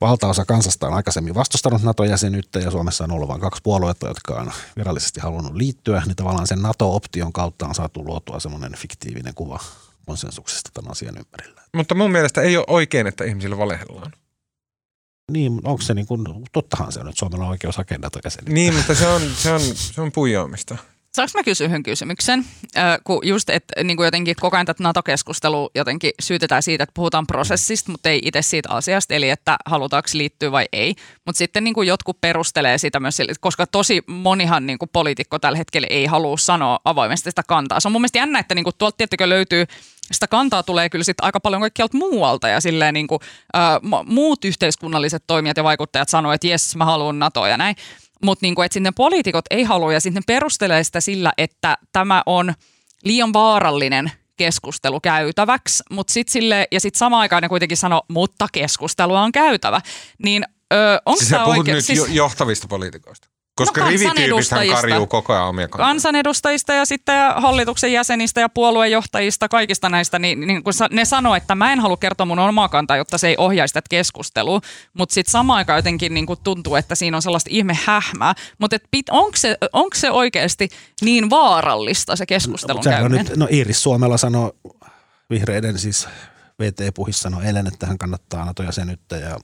valtaosa 0.00 0.44
kansasta 0.44 0.86
on 0.86 0.94
aikaisemmin 0.94 1.34
vastustanut 1.34 1.82
NATO-jäsenyyttä 1.82 2.58
ja 2.58 2.70
Suomessa 2.70 3.04
on 3.04 3.10
ollut 3.10 3.28
vain 3.28 3.40
kaksi 3.40 3.62
puoluetta, 3.62 4.08
jotka 4.08 4.34
on 4.34 4.52
virallisesti 4.76 5.20
halunnut 5.20 5.54
liittyä, 5.54 6.02
niin 6.06 6.16
tavallaan 6.16 6.46
sen 6.46 6.62
NATO-option 6.62 7.32
kautta 7.32 7.66
on 7.66 7.74
saatu 7.74 8.04
luotua 8.04 8.40
semmoinen 8.40 8.76
fiktiivinen 8.76 9.34
kuva 9.34 9.60
konsensuksesta 10.06 10.70
tämän 10.74 10.90
asian 10.90 11.18
ympärillä. 11.18 11.62
Mutta 11.74 11.94
mun 11.94 12.10
mielestä 12.10 12.42
ei 12.42 12.56
ole 12.56 12.64
oikein, 12.68 13.06
että 13.06 13.24
ihmisille 13.24 13.58
valehdellaan. 13.58 14.12
Niin, 15.32 15.60
onko 15.64 15.82
se 15.82 15.94
niin 15.94 16.06
kuin, 16.06 16.24
tottahan 16.52 16.92
se 16.92 17.00
on, 17.00 17.08
että 17.08 17.18
Suomella 17.18 17.44
on 17.44 17.50
oikeus 17.50 17.76
hakea 17.76 17.98
NATO-jäsenyyttä. 17.98 18.54
Niin, 18.54 18.74
mutta 18.74 18.94
se 18.94 19.08
on, 19.08 19.22
se 19.36 19.52
on, 19.52 19.60
se 19.60 20.00
on 20.00 20.12
puijoamista. 20.12 20.76
Saanko 21.14 21.30
mä 21.34 21.42
kysyä 21.42 21.66
yhden 21.66 21.82
kysymyksen? 21.82 22.44
Äh, 22.76 22.98
kun 23.04 23.20
just, 23.22 23.50
että 23.50 23.84
niin 23.84 23.96
kuin 23.96 24.04
jotenkin 24.04 24.36
koko 24.40 24.56
ajan 24.56 24.66
tätä 24.66 24.82
NATO-keskustelua 24.82 25.70
jotenkin 25.74 26.10
syytetään 26.20 26.62
siitä, 26.62 26.84
että 26.84 26.94
puhutaan 26.94 27.26
prosessista, 27.26 27.90
mutta 27.90 28.08
ei 28.08 28.20
itse 28.24 28.42
siitä 28.42 28.68
asiasta, 28.70 29.14
eli 29.14 29.30
että 29.30 29.56
halutaanko 29.66 30.08
liittyä 30.14 30.52
vai 30.52 30.66
ei. 30.72 30.94
Mutta 31.26 31.38
sitten 31.38 31.64
niin 31.64 31.74
kuin 31.74 31.88
jotkut 31.88 32.20
perustelee 32.20 32.78
sitä 32.78 33.00
myös, 33.00 33.18
koska 33.40 33.66
tosi 33.66 34.02
monihan 34.06 34.66
niin 34.66 34.78
kuin 34.78 34.88
poliitikko 34.92 35.38
tällä 35.38 35.58
hetkellä 35.58 35.86
ei 35.90 36.06
halua 36.06 36.36
sanoa 36.36 36.78
avoimesti 36.84 37.30
sitä 37.30 37.42
kantaa. 37.48 37.80
Se 37.80 37.88
on 37.88 37.92
mun 37.92 38.00
mielestä 38.00 38.18
jännä, 38.18 38.38
että 38.38 38.54
niin 38.54 38.64
kuin 38.64 38.74
tuolta 38.78 38.96
tiettäkö 38.96 39.28
löytyy 39.28 39.66
sitä 40.12 40.26
kantaa 40.26 40.62
tulee 40.62 40.88
kyllä 40.88 41.04
sitten 41.04 41.24
aika 41.24 41.40
paljon 41.40 41.60
kaikkialta 41.60 41.96
muualta 41.96 42.48
ja 42.48 42.60
silleen 42.60 42.94
niin 42.94 43.06
kuin, 43.06 43.20
ä, 43.56 43.58
muut 44.06 44.44
yhteiskunnalliset 44.44 45.24
toimijat 45.26 45.56
ja 45.56 45.64
vaikuttajat 45.64 46.08
sanoo, 46.08 46.32
että 46.32 46.46
jes, 46.46 46.76
mä 46.76 46.84
haluan 46.84 47.18
NATOa 47.18 47.48
ja 47.48 47.56
näin. 47.56 47.76
Mutta 48.24 48.46
niin 48.46 48.62
että 48.64 48.74
sitten 48.74 48.94
poliitikot 48.94 49.44
ei 49.50 49.62
halua 49.62 49.92
ja 49.92 50.00
sitten 50.00 50.22
perustelee 50.26 50.84
sitä 50.84 51.00
sillä, 51.00 51.32
että 51.38 51.78
tämä 51.92 52.22
on 52.26 52.54
liian 53.04 53.32
vaarallinen 53.32 54.12
keskustelu 54.36 55.00
käytäväksi, 55.00 55.82
mutta 55.90 56.12
sitten 56.12 56.32
sille, 56.32 56.68
ja 56.72 56.80
sitten 56.80 56.98
samaan 56.98 57.20
aikaan 57.20 57.42
ne 57.42 57.48
kuitenkin 57.48 57.76
sanoo, 57.76 58.02
mutta 58.08 58.46
keskustelua 58.52 59.22
on 59.22 59.32
käytävä. 59.32 59.80
Niin 60.24 60.44
onko 61.06 61.18
siis 61.18 61.30
tämä 61.30 61.44
oikein? 61.44 61.74
nyt 61.74 61.84
siis... 61.84 62.08
johtavista 62.08 62.68
poliitikoista? 62.68 63.28
Koska 63.56 63.80
no, 63.80 63.88
rivityypithän 63.88 64.68
karjuu 64.68 65.06
koko 65.06 65.32
ajan 65.32 65.46
omia 65.46 65.68
kantaa. 65.68 65.86
Kansanedustajista 65.86 66.72
ja 66.72 66.84
sitten 66.84 67.14
hallituksen 67.36 67.92
jäsenistä 67.92 68.40
ja 68.40 68.48
puoluejohtajista, 68.48 69.48
kaikista 69.48 69.88
näistä, 69.88 70.18
niin, 70.18 70.40
niin 70.40 70.62
kun 70.64 70.72
ne 70.90 71.04
sanoo, 71.04 71.34
että 71.34 71.54
mä 71.54 71.72
en 71.72 71.80
halua 71.80 71.96
kertoa 71.96 72.26
mun 72.26 72.38
omaa 72.38 72.68
kantaa, 72.68 72.96
jotta 72.96 73.18
se 73.18 73.28
ei 73.28 73.34
ohjaisi 73.38 73.74
tätä 73.74 73.86
keskustelua, 73.90 74.60
mutta 74.94 75.14
sitten 75.14 75.32
samaan 75.32 75.56
aikaan 75.56 75.78
jotenkin 75.78 76.14
niin 76.14 76.26
tuntuu, 76.44 76.74
että 76.74 76.94
siinä 76.94 77.16
on 77.16 77.22
sellaista 77.22 77.50
ihme 77.52 77.78
hähmää, 77.84 78.34
mutta 78.58 78.76
onko 79.10 79.36
se, 79.36 79.56
onko 79.72 79.96
se 79.96 80.10
oikeasti 80.10 80.68
niin 81.02 81.30
vaarallista 81.30 82.16
se 82.16 82.26
keskustelun 82.26 82.82
no, 82.84 82.90
käyminen? 82.90 83.26
Nyt, 83.26 83.36
no 83.36 83.48
Iiris 83.52 83.82
Suomella 83.82 84.16
sanoi 84.16 84.52
vihreiden 85.30 85.78
siis 85.78 86.08
VT-puhissa 86.62 87.22
sanoi 87.22 87.46
eilen, 87.46 87.66
että 87.66 87.86
hän 87.86 87.98
kannattaa 87.98 88.44
NATO-jäsenyyttä 88.44 89.16
ja 89.16 89.38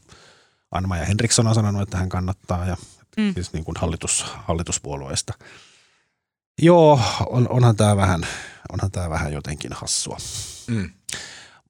Anma 0.71 0.97
ja 0.97 1.05
Henriksson 1.05 1.47
on 1.47 1.55
sanonut, 1.55 1.83
että 1.83 1.97
hän 1.97 2.09
kannattaa 2.09 2.67
ja 2.67 2.77
mm. 3.17 3.35
siis 3.35 3.53
niin 3.53 3.64
kuin 3.64 3.77
hallitus, 3.79 4.25
hallituspuolueesta. 4.47 5.33
Joo, 6.62 7.01
on, 7.27 7.49
onhan 7.49 7.77
tämä 7.77 7.97
vähän, 7.97 8.27
onhan 8.73 8.91
tämä 8.91 9.11
vähän 9.11 9.33
jotenkin 9.33 9.73
hassua. 9.73 10.17
Mm. 10.67 10.91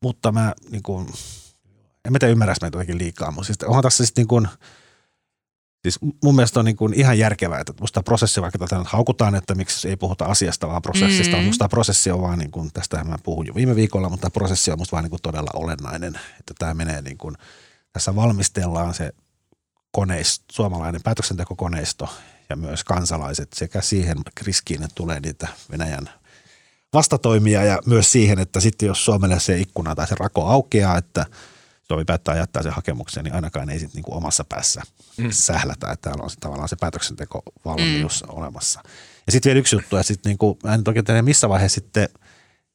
Mutta 0.02 0.32
mä 0.32 0.54
niin 0.70 0.82
kuin, 0.82 1.08
en 2.04 2.12
mä 2.12 2.18
tiedä 2.18 2.32
ymmärräs 2.32 2.60
meitä 2.60 2.76
jotenkin 2.76 2.98
liikaa, 2.98 3.30
mutta 3.30 3.46
siis 3.46 3.58
onhan 3.62 3.82
tässä 3.82 4.06
sitten 4.06 4.22
niin 4.22 4.28
kuin, 4.28 4.48
Siis 5.86 5.98
mun 6.24 6.34
mielestä 6.34 6.60
on 6.60 6.64
niin 6.64 6.76
kuin 6.76 6.94
ihan 6.94 7.18
järkevää, 7.18 7.60
että 7.60 7.72
musta 7.80 8.02
prosessi, 8.02 8.42
vaikka 8.42 8.58
tätä 8.58 8.78
nyt 8.78 8.86
haukutaan, 8.88 9.34
että 9.34 9.54
miksi 9.54 9.88
ei 9.88 9.96
puhuta 9.96 10.24
asiasta, 10.24 10.68
vaan 10.68 10.82
prosessista. 10.82 11.36
Mm. 11.36 11.42
Musta 11.42 11.68
prosessi 11.68 12.10
on 12.10 12.22
vaan, 12.22 12.38
niin 12.38 12.50
kuin, 12.50 12.72
tästä 12.72 13.04
mä 13.04 13.16
puhun 13.22 13.46
jo 13.46 13.54
viime 13.54 13.76
viikolla, 13.76 14.08
mutta 14.08 14.20
tämä 14.20 14.34
prosessi 14.34 14.70
on 14.70 14.78
musta 14.78 14.92
vaan 14.92 15.04
niin 15.04 15.10
kuin 15.10 15.22
todella 15.22 15.50
olennainen. 15.54 16.14
Että 16.40 16.54
tämä 16.58 16.74
menee 16.74 17.02
niin 17.02 17.18
kuin, 17.18 17.34
tässä 17.92 18.16
valmistellaan 18.16 18.94
se 18.94 19.12
koneisto, 19.90 20.44
suomalainen 20.52 21.02
päätöksentekokoneisto 21.02 22.08
ja 22.50 22.56
myös 22.56 22.84
kansalaiset 22.84 23.52
sekä 23.52 23.80
siihen 23.80 24.18
riskiin, 24.42 24.82
että 24.82 24.94
tulee 24.94 25.20
niitä 25.20 25.48
Venäjän 25.70 26.10
vastatoimia 26.92 27.64
ja 27.64 27.78
myös 27.86 28.12
siihen, 28.12 28.38
että 28.38 28.60
sitten 28.60 28.86
jos 28.86 29.04
Suomelle 29.04 29.40
se 29.40 29.58
ikkuna 29.58 29.94
tai 29.94 30.06
se 30.06 30.14
rako 30.18 30.46
aukeaa, 30.46 30.98
että– 30.98 31.26
Suomi 31.88 32.04
päättää 32.04 32.36
jättää 32.36 32.62
sen 32.62 32.72
hakemuksen, 32.72 33.24
niin 33.24 33.34
ainakaan 33.34 33.70
ei 33.70 33.78
sitten 33.78 33.94
niinku 33.94 34.16
omassa 34.16 34.44
päässä 34.44 34.82
mm. 35.16 35.30
sählätä, 35.30 35.92
että 35.92 36.08
täällä 36.08 36.22
on 36.22 36.30
sit 36.30 36.40
tavallaan 36.40 36.68
se 36.68 36.76
päätöksentekovalmius 36.80 38.22
mm. 38.22 38.38
olemassa. 38.38 38.80
Ja 39.26 39.32
sitten 39.32 39.50
vielä 39.50 39.58
yksi 39.58 39.76
juttu, 39.76 39.96
että 39.96 40.08
sitten 40.08 40.30
niinku, 40.30 40.58
mä 40.64 40.74
en 40.74 40.84
toki 40.84 41.02
tiedä 41.02 41.22
missä 41.22 41.48
vaiheessa 41.48 41.74
sitten, 41.74 42.08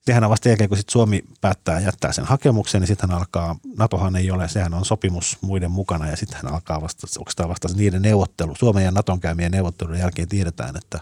sehän 0.02 0.24
on 0.24 0.30
vasta 0.30 0.50
jälkeen, 0.50 0.70
kun 0.70 0.78
sit 0.78 0.90
Suomi 0.90 1.24
päättää 1.42 1.80
jättää 1.80 2.12
sen 2.14 2.26
hakemuksen, 2.26 2.82
niin 2.82 2.88
sitten 2.88 3.12
alkaa, 3.12 3.56
NATOhan 3.78 4.16
ei 4.16 4.32
ole, 4.32 4.48
sehän 4.48 4.74
on 4.74 4.86
sopimus 4.86 5.38
muiden 5.42 5.72
mukana 5.72 6.10
ja 6.10 6.18
sitten 6.18 6.40
hän 6.44 6.54
alkaa 6.54 6.82
vasta, 6.82 7.08
onko 7.20 7.32
tämä 7.36 7.50
vasta 7.50 7.68
niiden 7.76 8.02
neuvottelu, 8.02 8.56
Suomen 8.56 8.86
ja 8.86 8.92
NATOn 8.92 9.20
käymien 9.20 9.52
neuvottelujen 9.52 10.02
jälkeen 10.02 10.28
tiedetään, 10.28 10.78
että 10.78 11.00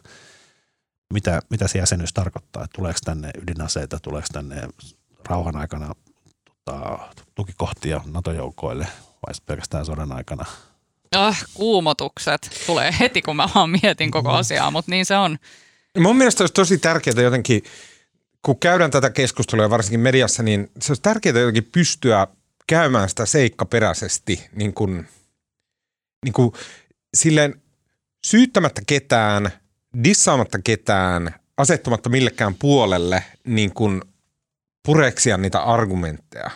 mitä, 1.13 1.41
mitä 1.49 1.67
se 1.67 1.79
jäsenyys 1.79 2.13
tarkoittaa, 2.13 2.63
että 2.63 2.75
tuleeko 2.75 2.99
tänne 3.05 3.31
ydinaseita, 3.41 3.99
tuleeko 3.99 4.27
tänne 4.31 4.67
rauhan 5.25 5.55
aikana 5.55 5.95
tota, 6.45 6.99
tukikohtia 7.35 8.01
NATO-joukoille 8.05 8.87
vai 9.27 9.33
pelkästään 9.45 9.85
sodan 9.85 10.11
aikana? 10.11 10.45
Ah, 11.15 11.45
kuumotukset 11.53 12.63
tulee 12.65 12.95
heti, 12.99 13.21
kun 13.21 13.35
mä 13.35 13.49
vaan 13.55 13.69
mietin 13.69 14.11
koko 14.11 14.29
asiaa, 14.29 14.71
mutta 14.71 14.91
niin 14.91 15.05
se 15.05 15.17
on. 15.17 15.37
Mun 15.97 16.15
mielestä 16.15 16.43
olisi 16.43 16.53
tosi 16.53 16.77
tärkeää 16.77 17.21
jotenkin, 17.21 17.63
kun 18.45 18.59
käydään 18.59 18.91
tätä 18.91 19.09
keskustelua 19.09 19.69
varsinkin 19.69 19.99
mediassa, 19.99 20.43
niin 20.43 20.71
se 20.81 20.91
olisi 20.91 21.01
tärkeää 21.01 21.39
jotenkin 21.39 21.69
pystyä 21.71 22.27
käymään 22.67 23.09
sitä 23.09 23.25
seikkaperäisesti, 23.25 24.49
niin 24.55 24.73
kuin, 24.73 25.07
niin 26.25 26.33
kuin 26.33 26.51
silleen 27.13 27.61
syyttämättä 28.25 28.81
ketään, 28.87 29.51
dissaamatta 30.03 30.59
ketään, 30.63 31.35
asettumatta 31.57 32.09
millekään 32.09 32.55
puolelle, 32.55 33.23
niin 33.45 33.73
kuin 33.73 34.01
pureksia 34.85 35.37
niitä 35.37 35.59
argumentteja. 35.59 36.51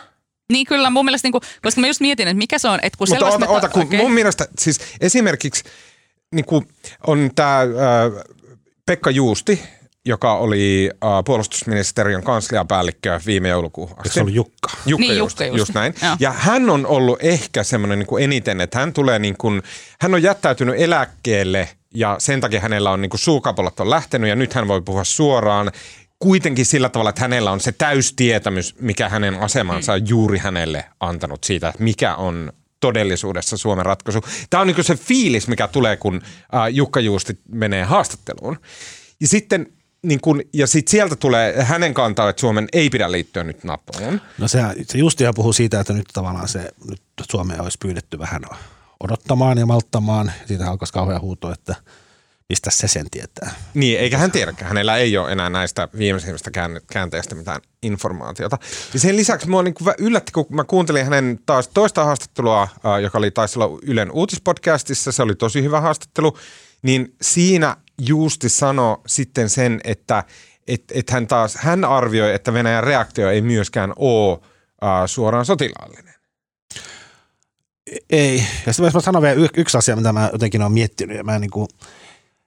Niin 0.52 0.66
kyllä, 0.66 0.90
mun 0.90 1.04
mielestä, 1.04 1.26
niin 1.26 1.32
kuin, 1.32 1.42
koska 1.62 1.80
mä 1.80 1.86
just 1.86 2.00
mietin, 2.00 2.28
että 2.28 2.38
mikä 2.38 2.58
se 2.58 2.68
on, 2.68 2.78
että 2.82 2.98
kun 2.98 3.08
Mutta 3.10 3.26
oota, 3.26 3.48
oota, 3.48 3.68
kun 3.68 3.82
okay. 3.82 3.98
mun 3.98 4.12
mielestä 4.12 4.48
siis 4.58 4.78
esimerkiksi 5.00 5.64
niin 6.34 6.44
kuin 6.44 6.68
on 7.06 7.30
tämä 7.34 7.60
äh, 7.60 8.24
Pekka 8.86 9.10
Juusti, 9.10 9.62
joka 10.06 10.34
oli 10.34 10.90
äh, 10.92 11.10
puolustusministeriön 11.24 12.22
kansliapäällikkö 12.22 13.20
viime 13.26 13.48
joulukuun 13.48 13.90
asti. 13.96 14.08
Se 14.08 14.20
oli 14.20 14.34
Jukka. 14.34 14.70
Jukka, 14.86 15.00
niin, 15.06 15.18
just, 15.18 15.40
Jukka 15.40 15.44
just, 15.44 15.58
just 15.58 15.74
näin. 15.74 15.94
Joo. 16.02 16.16
Ja 16.20 16.32
hän 16.32 16.70
on 16.70 16.86
ollut 16.86 17.18
ehkä 17.22 17.62
semmoinen 17.62 17.98
niin 17.98 18.06
kuin 18.06 18.24
eniten, 18.24 18.60
että 18.60 18.78
hän 18.78 18.92
tulee 18.92 19.18
niin 19.18 19.36
kuin, 19.38 19.62
hän 20.00 20.14
on 20.14 20.22
jättäytynyt 20.22 20.74
eläkkeelle 20.78 21.68
ja 21.94 22.16
sen 22.18 22.40
takia 22.40 22.60
hänellä 22.60 22.90
on 22.90 23.02
niin 23.02 23.10
kuin 23.10 23.20
suukapolat 23.20 23.80
on 23.80 23.90
lähtenyt 23.90 24.30
ja 24.30 24.36
nyt 24.36 24.54
hän 24.54 24.68
voi 24.68 24.82
puhua 24.82 25.04
suoraan 25.04 25.72
kuitenkin 26.18 26.66
sillä 26.66 26.88
tavalla, 26.88 27.10
että 27.10 27.22
hänellä 27.22 27.50
on 27.50 27.60
se 27.60 27.72
täystietämys, 27.72 28.74
mikä 28.80 29.08
hänen 29.08 29.40
asemansa 29.40 29.92
on 29.92 30.08
juuri 30.08 30.38
hänelle 30.38 30.84
antanut 31.00 31.44
siitä, 31.44 31.68
että 31.68 31.82
mikä 31.82 32.14
on 32.14 32.52
todellisuudessa 32.80 33.56
Suomen 33.56 33.86
ratkaisu. 33.86 34.20
Tämä 34.50 34.60
on 34.60 34.66
niin 34.66 34.84
se 34.84 34.96
fiilis, 34.96 35.48
mikä 35.48 35.68
tulee, 35.68 35.96
kun 35.96 36.22
Jukka 36.70 37.00
Juusti 37.00 37.38
menee 37.48 37.84
haastatteluun. 37.84 38.58
Ja 39.20 39.28
sitten 39.28 39.66
niin 40.04 40.20
kun, 40.20 40.42
ja 40.52 40.66
sitten 40.66 40.90
sieltä 40.90 41.16
tulee 41.16 41.62
hänen 41.62 41.94
kantaa, 41.94 42.28
että 42.28 42.40
Suomen 42.40 42.68
ei 42.72 42.90
pidä 42.90 43.12
liittyä 43.12 43.44
nyt 43.44 43.64
NATOon. 43.64 44.20
No 44.38 44.48
se, 44.48 44.60
se 44.88 44.98
Justihan 44.98 45.34
puhuu 45.34 45.52
siitä, 45.52 45.80
että 45.80 45.92
nyt 45.92 46.08
tavallaan 46.12 46.48
se, 46.48 46.70
nyt 46.90 47.02
Suomea 47.30 47.62
olisi 47.62 47.78
pyydetty 47.78 48.18
vähän 48.18 48.42
odottamaan 49.00 49.58
ja 49.58 49.66
malttamaan. 49.66 50.32
Siitä 50.46 50.70
alkaisi 50.70 50.92
kauhean 50.92 51.20
huuto, 51.20 51.52
että– 51.52 51.74
mistä 52.48 52.70
se 52.70 52.88
sen 52.88 53.10
tietää. 53.10 53.54
Niin, 53.74 53.98
eikä 53.98 54.18
hän 54.18 54.32
tiedäkään. 54.32 54.68
Hänellä 54.68 54.96
ei 54.96 55.16
ole 55.16 55.32
enää 55.32 55.50
näistä 55.50 55.88
viimeisimmistä 55.98 56.50
käänteistä 56.92 57.34
mitään 57.34 57.60
informaatiota. 57.82 58.58
Ja 58.94 59.00
sen 59.00 59.16
lisäksi 59.16 59.48
mua 59.48 59.62
niin 59.62 59.74
yllätti, 59.98 60.32
kun 60.32 60.46
mä 60.50 60.64
kuuntelin 60.64 61.04
hänen 61.04 61.40
taas 61.46 61.68
toista 61.68 62.04
haastattelua, 62.04 62.68
joka 63.02 63.18
oli 63.18 63.30
taisi 63.30 63.58
olla 63.58 63.78
Ylen 63.82 64.10
uutispodcastissa. 64.10 65.12
Se 65.12 65.22
oli 65.22 65.34
tosi 65.34 65.62
hyvä 65.62 65.80
haastattelu. 65.80 66.38
Niin 66.82 67.14
siinä 67.22 67.76
Juusti 67.98 68.48
sanoi 68.48 68.98
sitten 69.06 69.48
sen, 69.48 69.80
että 69.84 70.24
et, 70.66 70.84
et 70.94 71.10
hän 71.10 71.26
taas, 71.26 71.56
hän 71.56 71.84
arvioi, 71.84 72.34
että 72.34 72.52
Venäjän 72.52 72.84
reaktio 72.84 73.30
ei 73.30 73.42
myöskään 73.42 73.92
ole 73.96 74.38
suoraan 75.06 75.46
sotilaallinen. 75.46 76.14
Ei. 78.10 78.44
Ja 78.66 78.72
sitten 78.72 78.90
mä 78.94 79.00
sanon 79.00 79.22
vielä 79.22 79.48
yksi 79.56 79.78
asia, 79.78 79.96
mitä 79.96 80.12
mä 80.12 80.30
jotenkin 80.32 80.62
olen 80.62 80.72
miettinyt. 80.72 81.16
Ja 81.16 81.24
mä 81.24 81.38
niin 81.38 81.50
kuin– 81.50 81.68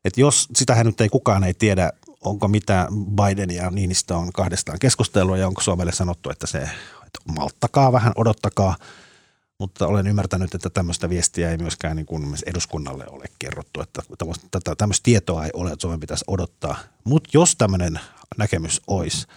että 0.08 0.22
jos 0.22 0.48
sitähän 0.56 0.86
nyt 0.86 1.02
ei 1.02 1.10
kukaan 1.10 1.43
ei 1.43 1.54
tiedä, 1.54 1.91
onko 2.22 2.48
mitä 2.48 2.88
Biden 3.16 3.56
ja 3.56 3.72
Niinistö 3.72 4.16
on 4.16 4.32
kahdestaan 4.34 4.80
keskustelua 4.80 5.38
ja 5.38 5.48
onko 5.48 5.62
Suomelle 5.62 5.91
sanottu, 5.91 6.30
että 6.30 6.48
se 6.48 6.58
että 7.06 7.20
malttakaa 7.36 7.91
vähän, 7.91 8.14
odottakaa. 8.16 8.76
Mutta 9.60 9.88
olen 9.88 10.08
ymmärtänyt, 10.08 10.55
että 10.55 10.70
tämmöistä 10.70 11.10
viestiä 11.10 11.51
ei 11.51 11.58
myöskään 11.58 11.95
niin 11.95 12.05
kuin 12.05 12.36
eduskunnalle 12.45 13.05
ole 13.10 13.26
kerrottu, 13.39 13.82
että 13.82 14.01
tätä, 14.51 14.76
tämmöistä 14.76 15.03
tietoa 15.03 15.45
ei 15.45 15.51
ole, 15.53 15.72
että 15.72 15.82
Suomen 15.82 15.99
pitäisi 15.99 16.26
odottaa. 16.28 16.78
Mutta 17.03 17.30
jos 17.34 17.55
tämmöinen 17.55 17.99
näkemys 18.38 18.82
olisi, 18.88 19.28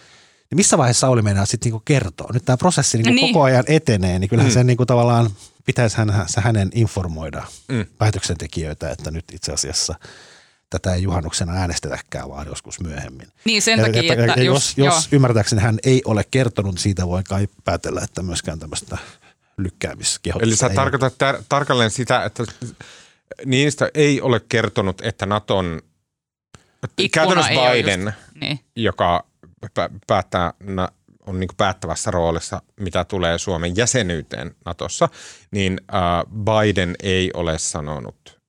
niin 0.51 0.55
missä 0.55 0.77
vaiheessa 0.77 0.99
Sauli 0.99 1.21
meinaa 1.21 1.45
sitten 1.45 1.67
niinku 1.67 1.81
kertoa? 1.85 2.29
Nyt 2.33 2.45
tämä 2.45 2.57
prosessi 2.57 2.97
niinku 2.97 3.13
niin. 3.13 3.33
koko 3.33 3.43
ajan 3.43 3.63
etenee, 3.67 4.19
niin 4.19 4.29
kyllähän 4.29 4.51
mm. 4.51 4.53
sen 4.53 4.67
niinku 4.67 4.85
tavallaan 4.85 5.29
pitäisi 5.65 5.97
hän, 5.97 6.25
hänen 6.37 6.69
informoida 6.73 7.43
mm. 7.67 7.85
päätöksentekijöitä, 7.97 8.89
että 8.89 9.11
nyt 9.11 9.25
itse 9.31 9.53
asiassa– 9.53 9.95
tätä 10.71 10.93
ei 10.93 11.03
juhannuksena 11.03 11.53
äänestetäkään, 11.53 12.29
vaan 12.29 12.47
joskus 12.47 12.79
myöhemmin. 12.79 13.27
Niin 13.45 13.61
sen 13.61 13.79
takia, 13.79 14.03
ja, 14.03 14.13
että, 14.13 14.25
että 14.25 14.41
just, 14.41 14.77
jos, 14.77 14.95
jos 14.95 15.07
ymmärtääkseni 15.11 15.61
hän 15.61 15.79
ei 15.83 16.01
ole 16.05 16.23
kertonut, 16.31 16.77
siitä 16.77 17.07
voi 17.07 17.23
kai 17.23 17.47
päätellä, 17.63 18.01
että 18.03 18.23
myöskään 18.23 18.59
tämmöistä 18.59 18.97
lykkäämiskehotusta 19.63 20.45
Eli 20.45 20.55
sä 20.55 20.69
tarkoitat 20.75 21.13
tar- 21.13 21.43
tarkalleen 21.49 21.91
sitä, 21.91 22.25
että 22.25 22.43
niistä 23.45 23.89
ei 23.93 24.21
ole 24.21 24.41
kertonut, 24.49 25.01
että 25.01 25.25
Naton 25.25 25.81
käytännössä 27.11 27.51
Biden, 27.71 28.03
just, 28.03 28.17
niin. 28.41 28.59
joka 28.75 29.25
päättää, 30.07 30.53
on 31.27 31.39
niin 31.39 31.49
päättävässä 31.57 32.11
roolissa, 32.11 32.61
mitä 32.79 33.03
tulee 33.03 33.37
Suomen 33.37 33.75
jäsenyyteen 33.75 34.55
Natossa, 34.65 35.09
niin 35.51 35.81
Biden 36.45 36.95
ei 37.03 37.31
ole 37.33 37.57
sanonut, 37.57 38.39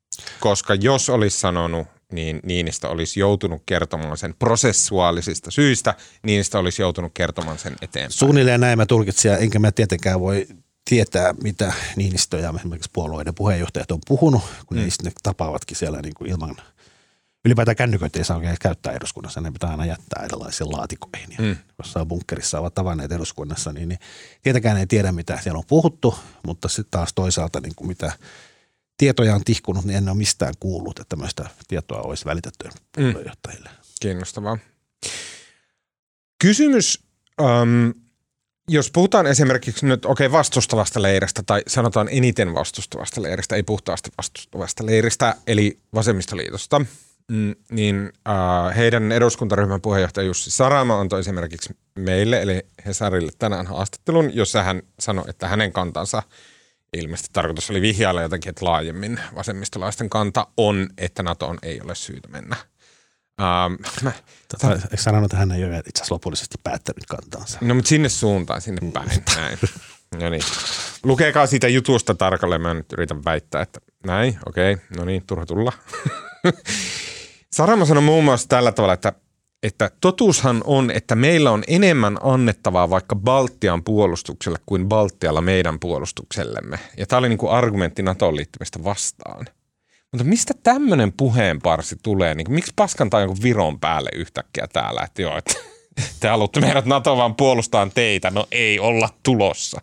koska 0.40 0.74
jos 0.74 1.10
olisi 1.10 1.38
sanonut, 1.38 1.86
niin 2.12 2.40
Niinistä 2.42 2.88
olisi 2.88 3.20
joutunut 3.20 3.62
kertomaan 3.66 4.18
sen 4.18 4.34
prosessuaalisista 4.38 5.50
syistä, 5.50 5.94
Niinistä 6.22 6.58
olisi 6.58 6.82
joutunut 6.82 7.12
kertomaan 7.14 7.58
sen 7.58 7.76
eteenpäin. 7.82 8.10
Suunnilleen 8.10 8.60
näin 8.60 8.78
mä 8.78 8.86
tulkitsin, 8.86 9.32
enkä 9.32 9.58
mä 9.58 9.72
tietenkään 9.72 10.20
voi 10.20 10.46
tietää, 10.84 11.34
mitä 11.42 11.72
Niinistö 11.96 12.38
ja 12.38 12.54
esimerkiksi 12.56 12.90
puolueiden 12.92 13.34
puheenjohtajat 13.34 13.90
on 13.90 14.00
puhunut, 14.08 14.42
kun 14.66 14.76
mm. 14.76 14.84
ne 15.02 15.12
tapaavatkin 15.22 15.76
siellä 15.76 16.02
niin 16.02 16.14
kuin 16.14 16.30
ilman 16.30 16.56
ylipäätään 17.44 17.76
kännyköitä 17.76 18.18
ei 18.18 18.24
saa 18.24 18.36
oikein 18.36 18.56
käyttää 18.60 18.92
eduskunnassa, 18.92 19.40
ne 19.40 19.50
pitää 19.50 19.70
aina 19.70 19.86
jättää 19.86 20.24
erilaisiin 20.24 20.72
laatikoihin. 20.72 21.30
Ja 21.30 21.38
mm. 21.38 21.56
Jossain 21.78 22.08
bunkkerissa 22.08 22.58
ovat 22.60 22.74
tavanneet 22.74 23.12
eduskunnassa, 23.12 23.72
niin, 23.72 23.88
niin 23.88 23.98
tietenkään 24.42 24.76
ei 24.76 24.86
tiedä, 24.86 25.12
mitä 25.12 25.38
siellä 25.42 25.58
on 25.58 25.64
puhuttu, 25.68 26.18
mutta 26.46 26.68
sitten 26.68 26.90
taas 26.90 27.12
toisaalta 27.14 27.60
niin 27.60 27.74
kuin 27.76 27.88
mitä 27.88 28.12
tietoja 28.96 29.34
on 29.34 29.44
tihkunut, 29.44 29.84
niin 29.84 29.96
en 29.96 30.08
ole 30.08 30.16
mistään 30.16 30.54
kuullut, 30.60 30.98
että 30.98 31.08
tämmöistä 31.08 31.50
tietoa 31.68 32.00
olisi 32.00 32.24
välitetty 32.24 32.68
mm. 32.68 33.12
puheenjohtajille. 33.12 33.70
Kiinnostavaa. 34.00 34.58
Kysymys, 36.38 37.04
um, 37.40 38.01
jos 38.72 38.90
puhutaan 38.90 39.26
esimerkiksi 39.26 39.86
nyt 39.86 40.04
okei 40.04 40.26
okay, 40.26 40.38
vastustavasta 40.38 41.02
leiristä 41.02 41.42
tai 41.46 41.62
sanotaan 41.66 42.08
eniten 42.10 42.54
vastustavasta 42.54 43.22
leiristä, 43.22 43.56
ei 43.56 43.62
puhtaasti 43.62 44.10
vastustavasta 44.18 44.86
leiristä, 44.86 45.34
eli 45.46 45.78
vasemmistoliitosta, 45.94 46.78
mm, 47.28 47.54
niin 47.70 48.12
uh, 48.28 48.76
heidän 48.76 49.12
eduskuntaryhmän 49.12 49.80
puheenjohtaja 49.80 50.26
Jussi 50.26 50.50
Sarama 50.50 51.00
antoi 51.00 51.20
esimerkiksi 51.20 51.76
meille, 51.94 52.42
eli 52.42 52.62
Hesarille 52.86 53.32
tänään 53.38 53.66
haastattelun, 53.66 54.34
jossa 54.34 54.62
hän 54.62 54.82
sanoi, 54.98 55.24
että 55.28 55.48
hänen 55.48 55.72
kantansa– 55.72 56.22
ilmeisesti 56.96 57.30
tarkoitus 57.32 57.70
oli 57.70 57.82
vihjailla 57.82 58.22
jotenkin, 58.22 58.50
että 58.50 58.64
laajemmin 58.64 59.20
vasemmistolaisten 59.34 60.10
kanta 60.10 60.46
on, 60.56 60.88
että 60.98 61.22
NATOon 61.22 61.58
ei 61.62 61.80
ole 61.80 61.94
syytä 61.94 62.28
mennä. 62.28 62.56
Um, 63.40 63.78
mä, 64.02 64.12
tota, 64.48 64.72
eikö 64.72 64.96
sanonut, 64.96 65.24
että 65.24 65.36
hän 65.36 65.52
ei 65.52 65.64
ole 65.64 65.78
itse 65.78 65.90
asiassa 65.98 66.14
lopullisesti 66.14 66.54
päättänyt 66.64 67.06
kantaansa? 67.08 67.58
No 67.60 67.74
mutta 67.74 67.88
sinne 67.88 68.08
suuntaan, 68.08 68.60
sinne 68.60 68.90
päin. 68.92 69.24
Näin. 69.36 69.58
No 70.20 70.30
niin. 70.30 70.42
lukekaa 71.04 71.46
siitä 71.46 71.68
jutusta 71.68 72.14
tarkalleen. 72.14 72.60
Mä 72.60 72.74
nyt 72.74 72.92
yritän 72.92 73.24
väittää, 73.24 73.62
että 73.62 73.80
näin, 74.06 74.38
okei, 74.46 74.72
okay, 74.72 74.86
no 74.96 75.04
niin, 75.04 75.22
turha 75.26 75.46
tulla. 75.46 75.72
Saramo 77.52 77.86
sanoi 77.86 78.02
muun 78.02 78.24
muassa 78.24 78.48
tällä 78.48 78.72
tavalla, 78.72 78.94
että, 78.94 79.12
että 79.62 79.90
totuushan 80.00 80.62
on, 80.64 80.90
että 80.90 81.14
meillä 81.14 81.50
on 81.50 81.64
enemmän 81.66 82.18
annettavaa 82.22 82.90
vaikka 82.90 83.16
Baltian 83.16 83.84
puolustukselle 83.84 84.58
kuin 84.66 84.88
Baltialla 84.88 85.40
meidän 85.40 85.78
puolustuksellemme. 85.78 86.78
Ja 86.96 87.06
tämä 87.06 87.18
oli 87.18 87.28
niin 87.28 87.38
kuin 87.38 87.52
argumentti 87.52 88.02
NATOon 88.02 88.36
liittymistä 88.36 88.84
vastaan. 88.84 89.46
Mutta 90.12 90.24
mistä 90.24 90.54
tämmöinen 90.62 91.12
puheenparsi 91.12 91.96
tulee? 92.02 92.34
Niin 92.34 92.52
miksi 92.52 92.72
paskantaa 92.76 93.20
jonkun 93.20 93.42
Viron 93.42 93.80
päälle 93.80 94.10
yhtäkkiä 94.14 94.66
täällä, 94.72 95.02
että 95.02 95.22
joo, 95.22 95.38
että 95.38 95.54
te 96.20 96.28
haluatte 96.28 96.60
meidät 96.60 96.86
NATO 96.86 97.16
vaan 97.16 97.34
puolustaa 97.34 97.88
teitä. 97.94 98.30
No 98.30 98.46
ei 98.50 98.78
olla 98.78 99.08
tulossa. 99.22 99.80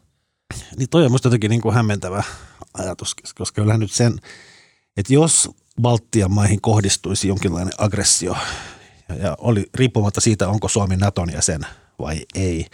Niin 0.78 0.90
toi 0.90 1.06
on 1.06 1.12
musta 1.12 1.28
jotenkin 1.28 1.50
niin 1.50 1.62
kuin 1.62 1.76
hämmentävä 1.76 2.24
ajatus, 2.74 3.16
koska 3.16 3.62
kyllähän 3.62 3.80
nyt 3.80 3.92
sen, 3.92 4.20
että 4.98 5.14
jos 5.14 5.50
Baltian 5.82 6.32
maihin 6.32 6.62
kohdistuisi 6.62 7.28
jonkinlainen 7.28 7.74
aggressio 7.78 8.36
ja 9.22 9.38
oli 9.40 9.66
riippumatta 9.74 10.22
siitä, 10.22 10.50
onko 10.50 10.68
Suomi 10.68 10.96
Naton 10.96 11.34
jäsen 11.34 11.62
vai 12.00 12.26
ei, 12.36 12.66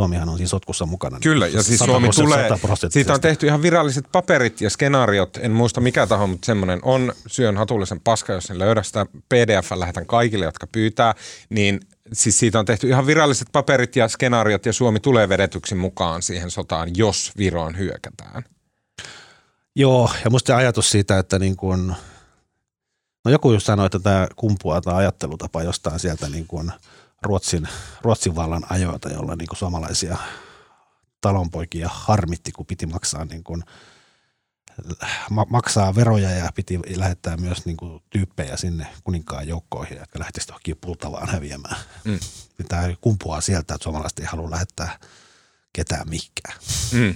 Suomihan 0.00 0.28
on 0.28 0.38
siis 0.38 0.50
sotkussa 0.50 0.86
mukana. 0.86 1.18
Kyllä, 1.22 1.46
ja 1.46 1.62
siis 1.62 1.80
Suomi 1.80 2.08
tulee, 2.08 2.48
siitä 2.88 3.14
on 3.14 3.20
tehty 3.20 3.46
ihan 3.46 3.62
viralliset 3.62 4.04
paperit 4.12 4.60
ja 4.60 4.70
skenaariot, 4.70 5.36
en 5.36 5.50
muista 5.50 5.80
mikä 5.80 6.06
taho, 6.06 6.26
mutta 6.26 6.46
semmoinen 6.46 6.78
on, 6.82 7.12
syön 7.26 7.56
hatullisen 7.56 8.00
paska, 8.00 8.32
jos 8.32 8.50
en 8.50 8.58
löydä 8.58 8.82
sitä 8.82 9.06
pdf 9.28 9.72
lähetän 9.76 10.06
kaikille, 10.06 10.44
jotka 10.44 10.66
pyytää, 10.66 11.14
niin 11.48 11.80
siis 12.12 12.38
siitä 12.38 12.58
on 12.58 12.64
tehty 12.64 12.88
ihan 12.88 13.06
viralliset 13.06 13.48
paperit 13.52 13.96
ja 13.96 14.08
skenaariot 14.08 14.66
ja 14.66 14.72
Suomi 14.72 15.00
tulee 15.00 15.28
vedetyksi 15.28 15.74
mukaan 15.74 16.22
siihen 16.22 16.50
sotaan, 16.50 16.90
jos 16.96 17.32
Viroon 17.36 17.78
hyökätään. 17.78 18.44
Joo, 19.76 20.10
ja 20.24 20.30
musta 20.30 20.56
ajatus 20.56 20.90
siitä, 20.90 21.18
että 21.18 21.38
niin 21.38 21.56
kuin, 21.56 21.94
no 23.24 23.30
joku 23.30 23.52
just 23.52 23.66
sanoi, 23.66 23.86
että 23.86 23.98
tämä 23.98 24.28
kumpuaa 24.36 24.80
tämä 24.80 24.96
ajattelutapa 24.96 25.62
jostain 25.62 25.98
sieltä 25.98 26.28
niin 26.28 26.46
kuin 26.46 26.72
Ruotsin, 27.22 27.68
Ruotsin 28.02 28.34
vallan 28.34 28.62
ajoilta, 28.70 29.08
jolla 29.08 29.36
niin 29.36 29.48
kuin 29.48 29.58
suomalaisia 29.58 30.16
talonpoikia 31.20 31.88
harmitti, 31.92 32.52
kun 32.52 32.66
piti 32.66 32.86
maksaa 32.86 33.24
niin 33.24 33.44
kuin, 33.44 33.62
maksaa 35.48 35.94
veroja 35.94 36.30
ja 36.30 36.50
piti 36.54 36.80
lähettää 36.96 37.36
myös 37.36 37.66
niin 37.66 37.76
kuin, 37.76 38.02
tyyppejä 38.10 38.56
sinne 38.56 38.86
kuninkaan 39.04 39.48
joukkoihin, 39.48 39.98
jotka 39.98 40.18
lähtisivät 40.18 40.48
johonkin 40.48 40.76
pultavaan 40.80 41.28
häviämään. 41.28 41.76
Mm. 42.04 42.18
Tämä 42.68 42.88
kumpuaa 43.00 43.40
sieltä, 43.40 43.74
että 43.74 43.84
suomalaiset 43.84 44.18
ei 44.18 44.26
halua 44.26 44.50
lähettää 44.50 44.98
ketään 45.72 46.08
mikään. 46.08 46.58
Mm. 46.92 47.14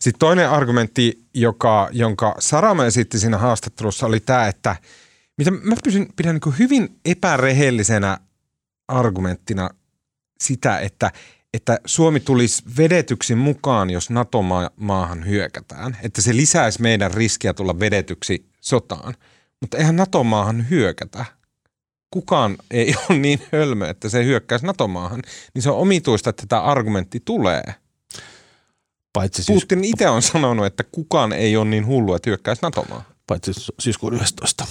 Sitten 0.00 0.18
toinen 0.18 0.50
argumentti, 0.50 1.28
joka, 1.34 1.88
jonka 1.92 2.34
Sarama 2.38 2.84
esitti 2.84 3.18
siinä 3.18 3.38
haastattelussa, 3.38 4.06
oli 4.06 4.20
tämä, 4.20 4.48
että 4.48 4.76
mitä 5.38 5.50
mä 5.50 5.74
pysyn, 5.84 6.06
pidän 6.16 6.40
niin 6.44 6.58
hyvin 6.58 7.00
epärehellisenä 7.04 8.18
argumenttina 8.88 9.70
sitä, 10.40 10.78
että, 10.78 11.12
että 11.54 11.78
Suomi 11.86 12.20
tulisi 12.20 12.62
vedetyksi 12.78 13.34
mukaan, 13.34 13.90
jos 13.90 14.10
NATO-maahan 14.10 15.26
hyökätään. 15.26 15.96
Että 16.02 16.22
se 16.22 16.36
lisäisi 16.36 16.82
meidän 16.82 17.14
riskiä 17.14 17.54
tulla 17.54 17.80
vedetyksi 17.80 18.48
sotaan. 18.60 19.14
Mutta 19.60 19.76
eihän 19.76 19.96
NATO-maahan 19.96 20.70
hyökätä. 20.70 21.24
Kukaan 22.10 22.56
ei 22.70 22.94
ole 23.08 23.18
niin 23.18 23.42
hölmö, 23.52 23.88
että 23.88 24.08
se 24.08 24.24
hyökkäisi 24.24 24.66
NATO-maahan. 24.66 25.22
Niin 25.54 25.62
se 25.62 25.70
on 25.70 25.78
omituista, 25.78 26.30
että 26.30 26.46
tämä 26.48 26.62
argumentti 26.62 27.22
tulee– 27.24 27.62
Paitsi 29.14 29.42
syys... 29.42 29.62
Putin 29.62 29.84
itse 29.84 30.08
on 30.08 30.22
sanonut, 30.22 30.66
että 30.66 30.84
kukaan 30.92 31.32
ei 31.32 31.56
ole 31.56 31.64
niin 31.64 31.86
hullu, 31.86 32.14
että 32.14 32.30
hyökkäisi 32.30 32.62
NATO-maa. 32.62 33.04
Paitsi 33.26 33.52
syyskuun 33.78 34.14
11. 34.14 34.66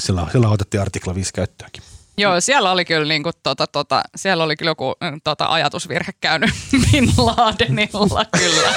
Sillä, 0.00 0.26
sillä 0.32 0.48
otettiin 0.48 0.80
artikla 0.80 1.14
5 1.14 1.32
käyttöönkin. 1.32 1.82
Joo, 2.20 2.40
siellä 2.40 2.70
oli 2.70 2.84
kyllä, 2.84 3.08
niin 3.08 3.22
kuin, 3.22 3.32
tota, 3.42 3.66
tota, 3.66 4.02
siellä 4.16 4.44
oli 4.44 4.56
kyllä 4.56 4.70
joku 4.70 4.94
tota, 5.24 5.46
ajatusvirhe 5.46 6.12
käynyt 6.20 6.50
Bin 6.92 7.12
Ladenilla 7.16 8.24
kyllä. 8.38 8.74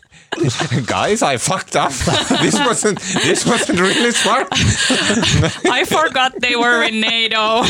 Guys, 0.86 1.22
I 1.22 1.38
fucked 1.38 1.76
up. 1.76 1.92
This 2.40 2.54
wasn't, 2.54 2.98
this 3.22 3.46
wasn't 3.46 3.80
really 3.80 4.12
smart. 4.12 4.48
I 5.78 5.84
forgot 5.84 6.32
they 6.40 6.56
were 6.56 6.88
in 6.88 7.00
NATO. 7.00 7.66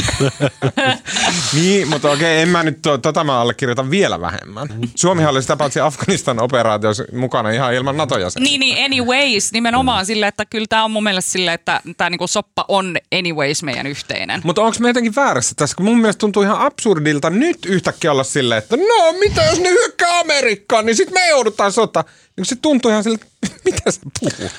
niin, 1.55 1.89
mutta 1.89 2.11
okei, 2.11 2.41
en 2.41 2.49
mä 2.49 2.63
nyt 2.63 2.83
to, 2.83 2.99
tota 2.99 3.25
mä 3.25 3.41
allekirjoitan 3.41 3.91
vielä 3.91 4.21
vähemmän. 4.21 4.69
Suomi 4.95 5.27
oli 5.27 5.43
sitä 5.43 5.57
paitsi 5.57 5.81
Afganistan 5.81 6.43
operaatiossa 6.43 7.05
mukana 7.13 7.51
ihan 7.51 7.75
ilman 7.75 7.97
nato 7.97 8.19
jäseniä. 8.19 8.45
Niin, 8.45 8.61
niin, 8.61 8.85
anyways, 8.85 9.53
nimenomaan 9.53 10.07
sille, 10.07 10.27
että 10.27 10.45
kyllä 10.45 10.67
tämä 10.69 10.85
on 10.85 10.91
mun 10.91 11.03
mielestä 11.03 11.31
sille, 11.31 11.53
että 11.53 11.81
tämä 11.97 12.11
niinku 12.11 12.27
soppa 12.27 12.65
on 12.69 12.97
anyways 13.19 13.63
meidän 13.63 13.87
yhteinen. 13.87 14.41
Mutta 14.45 14.63
onko 14.63 14.77
me 14.81 14.89
jotenkin 14.89 15.15
väärässä 15.17 15.55
tässä, 15.57 15.77
kun 15.77 15.87
mun 15.87 15.99
mielestä 15.99 16.21
tuntuu 16.21 16.43
ihan 16.43 16.61
absurdilta 16.61 17.31
nyt 17.31 17.67
yhtäkkiä 17.67 18.13
olla 18.13 18.25
silleen, 18.25 18.59
että 18.59 18.77
no 18.77 19.13
mitä 19.21 19.45
jos 19.45 19.61
ne 19.61 19.69
hyökkää 19.71 20.21
Amerikkaan, 20.21 20.87
niin 20.87 20.97
sitten 20.97 21.15
me 21.15 21.29
joudutaan 21.29 21.73
sota. 21.73 22.05
Niin 22.37 22.47
se 22.49 22.57
tuntuu 22.57 22.91
ihan 22.91 23.05
siltä, 23.05 23.27
mitä 23.65 23.91
sä 23.91 24.01
puhut? 24.21 24.53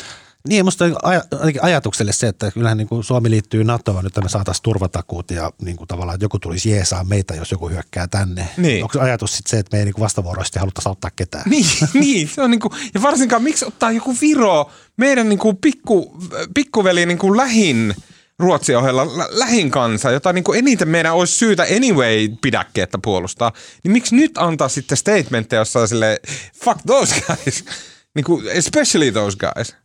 Niin, 0.48 0.66
musta 0.66 0.86
aj- 0.88 1.60
ajatukselle 1.62 2.12
se, 2.14 2.28
että 2.28 2.52
kyllähän 2.52 2.78
niin 2.78 2.88
kuin 2.88 3.04
Suomi 3.04 3.30
liittyy 3.30 3.64
NATOon, 3.64 4.04
nyt 4.04 4.18
me 4.24 4.30
saataisiin 4.30 4.64
turvatakuut 4.64 5.32
ja 5.32 5.52
niin 5.62 5.78
kuin 5.78 5.88
tavallaan, 5.88 6.16
että 6.16 6.26
joku 6.26 6.40
tulisi 6.40 6.70
jeesaa 6.70 7.04
meitä, 7.04 7.36
jos 7.36 7.52
joku 7.52 7.70
hyökkää 7.70 8.08
tänne. 8.08 8.50
Niin. 8.58 8.84
Onko 8.84 9.00
ajatus 9.00 9.38
sitten 9.38 9.50
se, 9.50 9.60
että 9.60 9.76
me 9.76 9.80
ei 9.80 9.86
niin 9.86 9.94
kuin 9.94 10.04
vastavuoroisesti 10.04 10.60
haluttaisi 10.60 10.90
auttaa 10.90 11.12
ketään? 11.16 11.50
Niin, 11.50 11.66
niin 11.94 12.28
se 12.28 12.42
on 12.42 12.52
niin 12.52 12.60
kuin, 12.60 12.72
ja 12.94 13.02
varsinkaan 13.02 13.44
miksi 13.44 13.66
ottaa 13.66 13.92
joku 13.92 14.16
Viro, 14.22 14.72
meidän 14.98 15.30
niin 15.30 15.40
kuin 15.40 15.58
pikku, 15.58 16.18
pikkuveli 16.54 17.06
niin 17.06 17.18
kuin 17.20 17.38
lähin 17.38 17.96
Ruotsin 18.40 18.78
ohella 18.78 19.08
lähin 19.30 19.72
kansa, 19.72 20.12
jota 20.12 20.34
niin 20.34 20.44
kuin 20.44 20.60
eniten 20.60 20.88
meidän 20.88 21.14
olisi 21.14 21.36
syytä 21.36 21.64
anyway 21.76 22.30
pidäkkeettä 22.42 23.00
puolustaa, 23.04 23.52
niin 23.84 23.92
miksi 23.92 24.16
nyt 24.16 24.32
antaa 24.38 24.70
sitten 24.70 24.98
statementteja, 24.98 25.62
jossa 25.62 25.80
on 25.80 25.88
silleen, 25.88 26.18
fuck 26.64 26.80
those 26.88 27.16
guys, 27.28 27.66
niin 28.16 28.24
kuin, 28.24 28.48
especially 28.48 29.12
those 29.12 29.38
guys. 29.38 29.76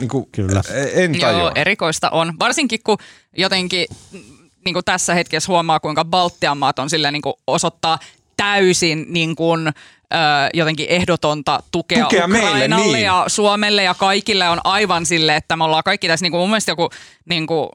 Niin 0.00 0.08
kuin, 0.08 0.26
Kyllä. 0.32 0.62
E, 0.70 1.04
en 1.04 1.20
tajua. 1.20 1.40
Joo, 1.40 1.52
erikoista 1.54 2.10
on. 2.10 2.34
Varsinkin 2.38 2.80
kun 2.84 2.98
jotenkin 3.36 3.86
niin 4.64 4.72
kuin 4.72 4.84
tässä 4.84 5.14
hetkessä 5.14 5.52
huomaa, 5.52 5.80
kuinka 5.80 6.04
Baltian 6.04 6.58
maat 6.58 6.78
on 6.78 6.90
silleen 6.90 7.12
niin 7.12 7.22
kuin 7.22 7.34
osoittaa 7.46 7.98
täysin 8.36 9.06
niin 9.08 9.36
kuin, 9.36 9.68
ö, 9.68 9.72
jotenkin 10.54 10.86
ehdotonta 10.88 11.62
tukea, 11.72 12.04
tukea 12.04 12.24
Ukrainalle 12.24 12.68
meille, 12.68 12.96
niin. 12.96 13.04
ja 13.04 13.24
Suomelle 13.26 13.82
ja 13.82 13.94
kaikille 13.94 14.48
on 14.48 14.60
aivan 14.64 15.06
sille, 15.06 15.36
että 15.36 15.56
me 15.56 15.64
ollaan 15.64 15.84
kaikki 15.84 16.08
tässä 16.08 16.24
niin 16.24 16.30
kuin 16.30 16.40
mun 16.40 16.50
mielestä 16.50 16.72
joku 16.72 16.90
niin 17.24 17.46
kuin, 17.46 17.68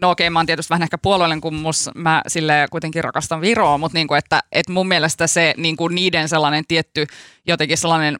no 0.00 0.10
okei, 0.10 0.30
mä 0.30 0.38
oon 0.38 0.46
tietysti 0.46 0.70
vähän 0.70 0.82
ehkä 0.82 0.98
puolueellinen, 0.98 1.40
kun 1.40 1.54
mus, 1.54 1.90
mä 1.94 2.22
sille 2.26 2.66
kuitenkin 2.70 3.04
rakastan 3.04 3.40
Viroa, 3.40 3.78
mutta 3.78 3.98
niinku, 3.98 4.14
että, 4.14 4.42
että 4.52 4.72
mun 4.72 4.88
mielestä 4.88 5.26
se 5.26 5.54
niinku 5.56 5.88
niiden 5.88 6.28
sellainen 6.28 6.64
tietty 6.68 7.06
jotenkin 7.46 7.78
sellainen 7.78 8.16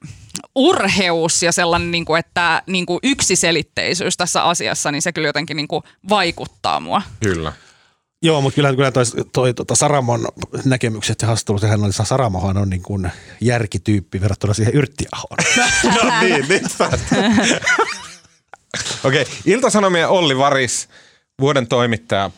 urheus 0.55 1.43
ja 1.43 1.53
sellainen, 1.53 1.91
niinku, 1.91 2.15
että 2.15 2.63
niinku 2.67 2.99
yksiselitteisyys 3.03 4.17
tässä 4.17 4.43
asiassa, 4.43 4.93
niin 4.93 5.03
se 5.03 5.13
kyllä 5.13 5.29
jotenkin 5.29 5.57
niinku 5.57 5.83
vaikuttaa 6.09 6.81
mua. 6.81 7.03
Kyllä. 7.23 7.53
Joo, 8.23 8.41
mutta 8.41 8.55
kyllä, 8.55 8.75
kyllä 8.75 8.91
toi, 8.91 9.05
toi 9.33 9.55
tota 9.55 9.75
Saramon 9.75 10.29
näkemykset 10.65 11.23
ja 11.23 11.27
haastattelut, 11.27 11.61
sehän 11.61 11.85
oli, 11.85 11.93
Saramohan 11.93 12.57
on 12.57 12.71
niin 12.71 12.83
kuin 12.83 13.11
järkityyppi 13.41 14.21
verrattuna 14.21 14.55
siihen 14.55 14.75
Yrttiahoon. 14.75 15.37
no 16.03 16.21
niin, 16.21 16.47
niin 16.49 16.63
Okei, 19.05 19.23
okay, 19.23 19.35
Ilta-Sanomien 19.47 20.09
Olli 20.09 20.39
Varis– 20.39 20.89
vuoden 21.41 21.67
toimittaja 21.67 22.31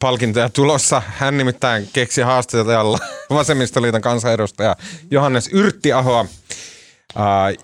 palkintoja 0.00 0.48
tulossa. 0.48 1.02
Hän 1.06 1.38
nimittäin 1.38 1.88
keksi 1.92 2.22
haastatella 2.22 2.98
Vasemmistoliiton 3.30 4.00
kansanedustaja 4.00 4.76
Johannes 5.10 5.48
Yrttiahoa, 5.52 6.26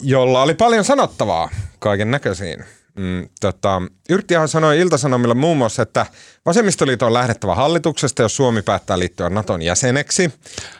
jolla 0.01 0.43
oli 0.43 0.55
paljon 0.55 0.85
sanottavaa 0.85 1.51
kaiken 1.78 2.11
näköisiin. 2.11 2.64
Mm, 2.99 3.28
tota, 3.40 3.82
Yrttiaho 4.11 4.47
sanoi 4.47 4.78
Iltasanomilla 4.78 5.34
muun 5.34 5.59
muassa, 5.59 5.82
että 5.82 6.07
vasemmistoliitto 6.47 7.07
on 7.07 7.12
lähdettävä 7.12 7.55
hallituksesta, 7.55 8.22
jos 8.22 8.36
Suomi 8.36 8.62
päättää 8.62 8.99
liittyä 8.99 9.30
Naton 9.30 9.62
jäseneksi. 9.62 10.32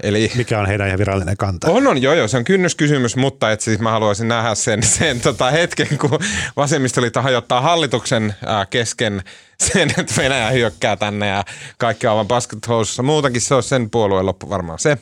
Eli, 0.03 0.33
Mikä 0.37 0.59
on 0.61 0.67
heidän 0.67 0.87
ihan 0.87 0.99
virallinen 0.99 1.37
kanta? 1.37 1.71
On, 1.71 1.87
on, 1.87 2.03
joo, 2.03 2.15
joo, 2.15 2.29
se 2.29 2.37
on 2.37 2.45
kynnyskysymys, 2.45 3.17
mutta 3.17 3.53
et 3.53 3.61
siis 3.61 3.79
mä 3.79 3.91
haluaisin 3.91 4.29
nähdä 4.29 4.55
sen, 4.55 4.83
sen 4.83 5.21
tota 5.21 5.51
hetken, 5.51 5.99
kun 5.99 6.19
vasemmistoliitto 6.57 7.23
hajottaa 7.23 7.61
hallituksen 7.61 8.35
ää, 8.47 8.67
kesken 8.67 9.23
sen, 9.73 9.91
että 9.99 10.15
Venäjä 10.17 10.51
hyökkää 10.51 10.97
tänne 10.97 11.29
ja 11.29 11.45
kaikki 11.79 12.07
aivan 12.07 12.29
paskat 12.29 12.69
housussa. 12.69 13.03
Muutenkin 13.03 13.43
se 13.43 13.55
on 13.55 13.63
sen 13.63 13.91
puolueen 13.91 14.27
loppu 14.27 14.51
varmaan 14.51 14.79
se. 14.79 14.99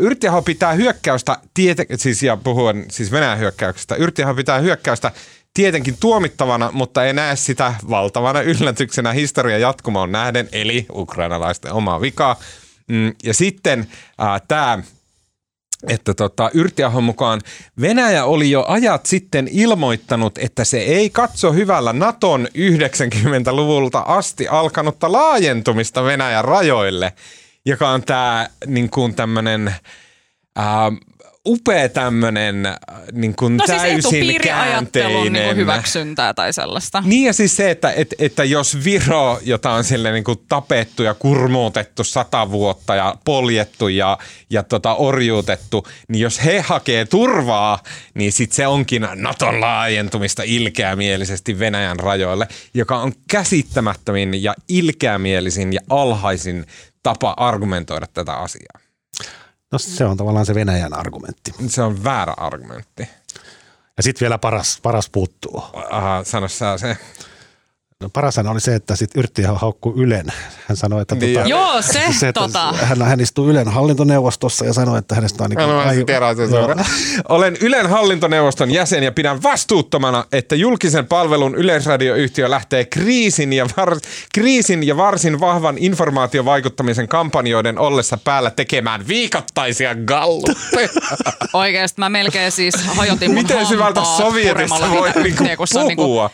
Yrttiaho 0.00 0.42
pitää 0.42 0.72
hyökkäystä, 0.72 1.38
tiete, 1.54 1.86
siis 1.96 2.22
ja 2.22 2.36
puhuen 2.36 2.84
siis 2.90 3.12
Venäjän 3.12 3.38
hyökkäyksestä, 3.38 3.94
Yrttiaho 3.94 4.34
pitää 4.34 4.58
hyökkäystä 4.58 5.12
tietenkin 5.54 5.96
tuomittavana, 6.00 6.70
mutta 6.72 7.04
ei 7.04 7.12
näe 7.12 7.36
sitä 7.36 7.74
valtavana 7.90 8.40
yllätyksenä 8.40 9.12
historian 9.12 9.60
jatkumoon 9.60 10.12
nähden, 10.12 10.48
eli 10.52 10.86
ukrainalaisten 10.92 11.72
omaa 11.72 12.00
vikaa. 12.00 12.36
Mm, 12.88 13.12
ja 13.24 13.34
sitten 13.34 13.86
tämä 14.48 14.82
että 15.88 16.14
tota, 16.14 16.50
Yrtiahon 16.54 17.04
mukaan 17.04 17.40
Venäjä 17.80 18.24
oli 18.24 18.50
jo 18.50 18.64
ajat 18.68 19.06
sitten 19.06 19.48
ilmoittanut, 19.52 20.38
että 20.38 20.64
se 20.64 20.78
ei 20.78 21.10
katso 21.10 21.52
hyvällä 21.52 21.92
Naton 21.92 22.48
90-luvulta 22.54 23.98
asti 23.98 24.48
alkanutta 24.48 25.12
laajentumista 25.12 26.04
Venäjän 26.04 26.44
rajoille, 26.44 27.12
joka 27.66 27.90
on 27.90 28.02
tämä 28.02 28.48
niin 28.66 28.90
kuin 28.90 29.14
tämmöinen 29.14 29.74
upea 31.46 31.88
tämmöinen 31.88 32.66
äh, 32.66 32.74
niin 33.12 33.36
kuin 33.36 33.56
no 33.56 33.64
täysin 33.66 34.02
siis 34.10 34.42
käänteinen. 34.42 35.32
Niin 35.32 35.56
hyväksyntää 35.56 36.34
tai 36.34 36.52
sellaista. 36.52 37.02
Niin 37.06 37.26
ja 37.26 37.32
siis 37.32 37.56
se, 37.56 37.70
että, 37.70 37.92
että, 37.92 38.16
että 38.18 38.44
jos 38.44 38.84
Viro, 38.84 39.40
jota 39.42 39.70
on 39.70 39.84
sille 39.84 40.12
niin 40.12 40.24
kuin 40.24 40.38
tapettu 40.48 41.02
ja 41.02 41.14
kurmuutettu 41.14 42.04
sata 42.04 42.50
vuotta 42.50 42.94
ja 42.94 43.14
poljettu 43.24 43.88
ja, 43.88 44.18
ja 44.50 44.62
tota 44.62 44.94
orjuutettu, 44.94 45.86
niin 46.08 46.22
jos 46.22 46.44
he 46.44 46.60
hakee 46.60 47.04
turvaa, 47.04 47.82
niin 48.14 48.32
sitten 48.32 48.56
se 48.56 48.66
onkin 48.66 49.08
Naton 49.14 49.60
laajentumista 49.60 50.42
ilkeämielisesti 50.46 51.58
Venäjän 51.58 51.98
rajoille, 51.98 52.48
joka 52.74 52.98
on 52.98 53.12
käsittämättömin 53.30 54.42
ja 54.42 54.54
ilkeämielisin 54.68 55.72
ja 55.72 55.80
alhaisin 55.90 56.66
tapa 57.02 57.34
argumentoida 57.36 58.06
tätä 58.14 58.32
asiaa. 58.32 58.83
No 59.74 59.78
se 59.78 60.04
on 60.04 60.16
tavallaan 60.16 60.46
se 60.46 60.54
Venäjän 60.54 60.94
argumentti. 60.94 61.54
Se 61.66 61.82
on 61.82 62.04
väärä 62.04 62.34
argumentti. 62.36 63.08
Ja 63.96 64.02
sitten 64.02 64.20
vielä 64.20 64.38
paras, 64.38 64.78
paras 64.82 65.10
puuttuu. 65.10 65.62
Aha, 65.90 66.24
sano 66.24 66.48
sä 66.48 66.78
se. 66.78 66.96
No 68.04 68.10
parashan 68.12 68.46
oli 68.46 68.60
se, 68.60 68.74
että 68.74 68.96
sitten 68.96 69.20
Yrtti 69.20 69.42
haukkui 69.42 69.92
Ylen. 69.96 70.26
Hän 70.68 70.76
sanoi, 70.76 71.02
että 71.02 71.14
niin 71.14 71.34
tota, 71.34 71.48
Joo, 71.48 71.82
se, 71.82 72.04
se 72.20 72.28
että 72.28 72.40
tota. 72.40 72.72
hän, 72.72 73.02
hän 73.02 73.20
istuu 73.20 73.48
Ylen 73.48 73.68
hallintoneuvostossa 73.68 74.64
ja 74.64 74.72
sanoi, 74.72 74.98
että 74.98 75.14
hänestä 75.14 75.44
on 75.44 75.50
niin 75.50 75.58
kuin, 75.58 75.70
ai, 75.70 76.04
tiedän, 76.04 76.36
Olen 77.28 77.56
Ylen 77.60 77.90
hallintoneuvoston 77.90 78.70
jäsen 78.70 79.02
ja 79.02 79.12
pidän 79.12 79.42
vastuuttomana, 79.42 80.24
että 80.32 80.54
julkisen 80.54 81.06
palvelun 81.06 81.54
yleisradioyhtiö 81.54 82.50
lähtee 82.50 82.84
kriisin 82.84 83.52
ja, 83.52 83.66
var, 83.76 83.96
kriisin 84.34 84.86
ja 84.86 84.96
varsin 84.96 85.40
vahvan 85.40 85.78
informaatiovaikuttamisen 85.78 87.08
kampanjoiden 87.08 87.78
ollessa 87.78 88.18
päällä 88.24 88.50
tekemään 88.50 89.08
viikoittaisia 89.08 89.94
galluppeja. 89.94 90.88
Oikeasti 91.52 92.00
mä 92.00 92.08
melkein 92.08 92.52
siis 92.52 92.74
hajotin 92.74 93.30
mun 93.30 93.42
Miten 93.42 93.66
syvältä 93.66 94.04
Sovietista 94.04 94.90
voi 94.90 95.10
niinku 95.22 95.64
puhua? 95.96 96.30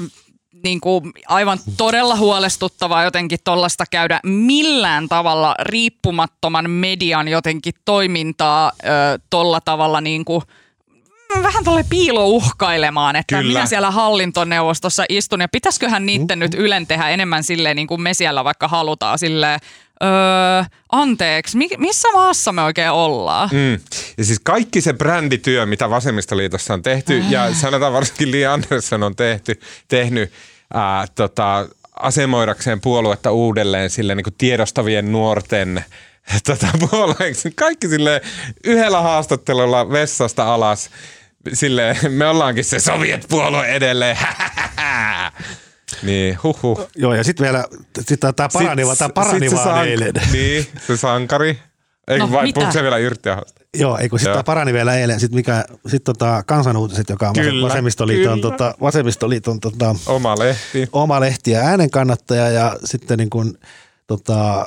Niinku 0.00 0.27
niin 0.64 0.80
kuin 0.80 1.12
aivan 1.26 1.58
todella 1.76 2.16
huolestuttavaa 2.16 3.04
jotenkin 3.04 3.38
tuollaista 3.44 3.84
käydä 3.90 4.20
millään 4.24 5.08
tavalla 5.08 5.54
riippumattoman 5.60 6.70
median 6.70 7.28
jotenkin 7.28 7.74
toimintaa 7.84 8.72
tuolla 9.30 9.60
tavalla 9.60 10.00
niin 10.00 10.24
kuin 10.24 10.42
vähän 11.42 11.64
tuolle 11.64 11.84
piilouhkailemaan, 11.90 13.16
että 13.16 13.36
Kyllä. 13.36 13.52
minä 13.52 13.66
siellä 13.66 13.90
hallintoneuvostossa 13.90 15.04
istun 15.08 15.40
ja 15.40 15.48
pitäisiköhän 15.48 16.06
niiden 16.06 16.26
mm-hmm. 16.26 16.40
nyt 16.40 16.54
Ylen 16.54 16.86
tehdä 16.86 17.08
enemmän 17.08 17.44
silleen 17.44 17.76
niin 17.76 17.88
kuin 17.88 18.00
me 18.00 18.14
siellä 18.14 18.44
vaikka 18.44 18.68
halutaan 18.68 19.18
silleen, 19.18 19.60
öö, 20.02 20.64
anteeksi, 20.92 21.56
mi- 21.56 21.68
missä 21.78 22.08
maassa 22.12 22.52
me 22.52 22.62
oikein 22.62 22.90
ollaan? 22.90 23.48
Mm. 23.52 23.80
Ja 24.18 24.24
siis 24.24 24.40
kaikki 24.44 24.80
se 24.80 24.92
brändityö, 24.92 25.66
mitä 25.66 25.90
Vasemmistoliitossa 25.90 26.74
on 26.74 26.82
tehty, 26.82 27.18
äh. 27.18 27.30
ja 27.30 27.54
sanotaan 27.54 27.92
varsinkin 27.92 28.30
Li 28.30 28.46
Andersson 28.46 29.02
on 29.02 29.16
tehty, 29.16 29.60
tehnyt 29.88 30.32
ää, 30.74 31.06
tota, 31.14 31.68
asemoidakseen 31.96 32.80
puoluetta 32.80 33.32
uudelleen 33.32 33.90
sille 33.90 34.14
niin 34.14 34.24
kuin 34.24 34.34
tiedostavien 34.38 35.12
nuorten 35.12 35.84
tota, 36.46 36.66
puolueeksi. 36.90 37.50
Kaikki 37.50 37.88
sille 37.88 38.20
yhdellä 38.64 39.00
haastattelulla 39.00 39.90
vessasta 39.90 40.54
alas. 40.54 40.90
Sille, 41.52 41.96
me 42.08 42.26
ollaankin 42.26 42.64
se 42.64 42.78
Soviet-puolue 42.78 43.66
edelleen. 43.66 44.18
Niin, 46.02 46.38
huhu. 46.42 46.80
Joo, 46.96 47.14
ja 47.14 47.24
sitten 47.24 47.44
vielä 47.44 47.64
sit 48.00 48.20
tämä 48.20 48.48
paraniva, 48.52 48.96
tämä 48.96 49.08
paraniva 49.08 49.56
sit 49.56 49.66
sank- 49.66 49.86
eilen. 49.86 50.12
Niin, 50.32 50.66
se 50.86 50.96
sankari. 50.96 51.58
Eikö 52.08 52.26
no, 52.26 52.32
vai 52.32 52.52
puhutko 52.52 52.72
se 52.72 52.82
vielä 52.82 52.98
Yrttiahosta? 52.98 53.60
Joo, 53.76 53.98
eikö 53.98 54.18
sitten 54.18 54.44
parani 54.44 54.72
vielä 54.72 54.94
eilen. 54.94 55.20
Sitten 55.20 55.36
mikä, 55.36 55.64
sit 55.86 56.04
tota, 56.04 56.42
kansanuutiset, 56.46 57.08
joka 57.08 57.28
on 57.28 57.34
kyllä, 57.34 57.68
vasemmistoliiton, 57.68 58.40
kyllä. 58.40 58.50
Tota, 58.50 58.74
vasemmistoliiton 58.80 59.60
tota, 59.60 59.94
oma 60.06 60.38
lehti. 60.38 60.88
Oma 60.92 61.20
lehti 61.20 61.50
ja 61.50 61.60
äänen 61.60 61.90
kannattaja 61.90 62.50
ja 62.50 62.76
sitten 62.84 63.18
niin 63.18 63.30
kuin, 63.30 63.58
tota, 64.06 64.66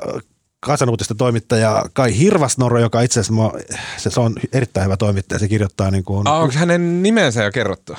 kansanuutisten 0.60 1.18
toimittaja 1.18 1.86
Kai 1.94 2.18
Hirvasnoro, 2.18 2.80
joka 2.80 3.02
itse 3.02 3.20
asiassa 3.20 3.52
se, 3.98 4.10
se 4.10 4.20
on 4.20 4.36
erittäin 4.54 4.86
hyvä 4.86 4.98
toimittaja. 4.98 5.40
Se 5.40 5.48
kirjoittaa 5.48 5.92
niin 5.92 6.04
kuin, 6.04 6.28
ah, 6.28 6.42
onko 6.42 6.56
hänen 6.58 7.04
nimensä 7.04 7.44
jo 7.44 7.52
kerrottu? 7.52 7.96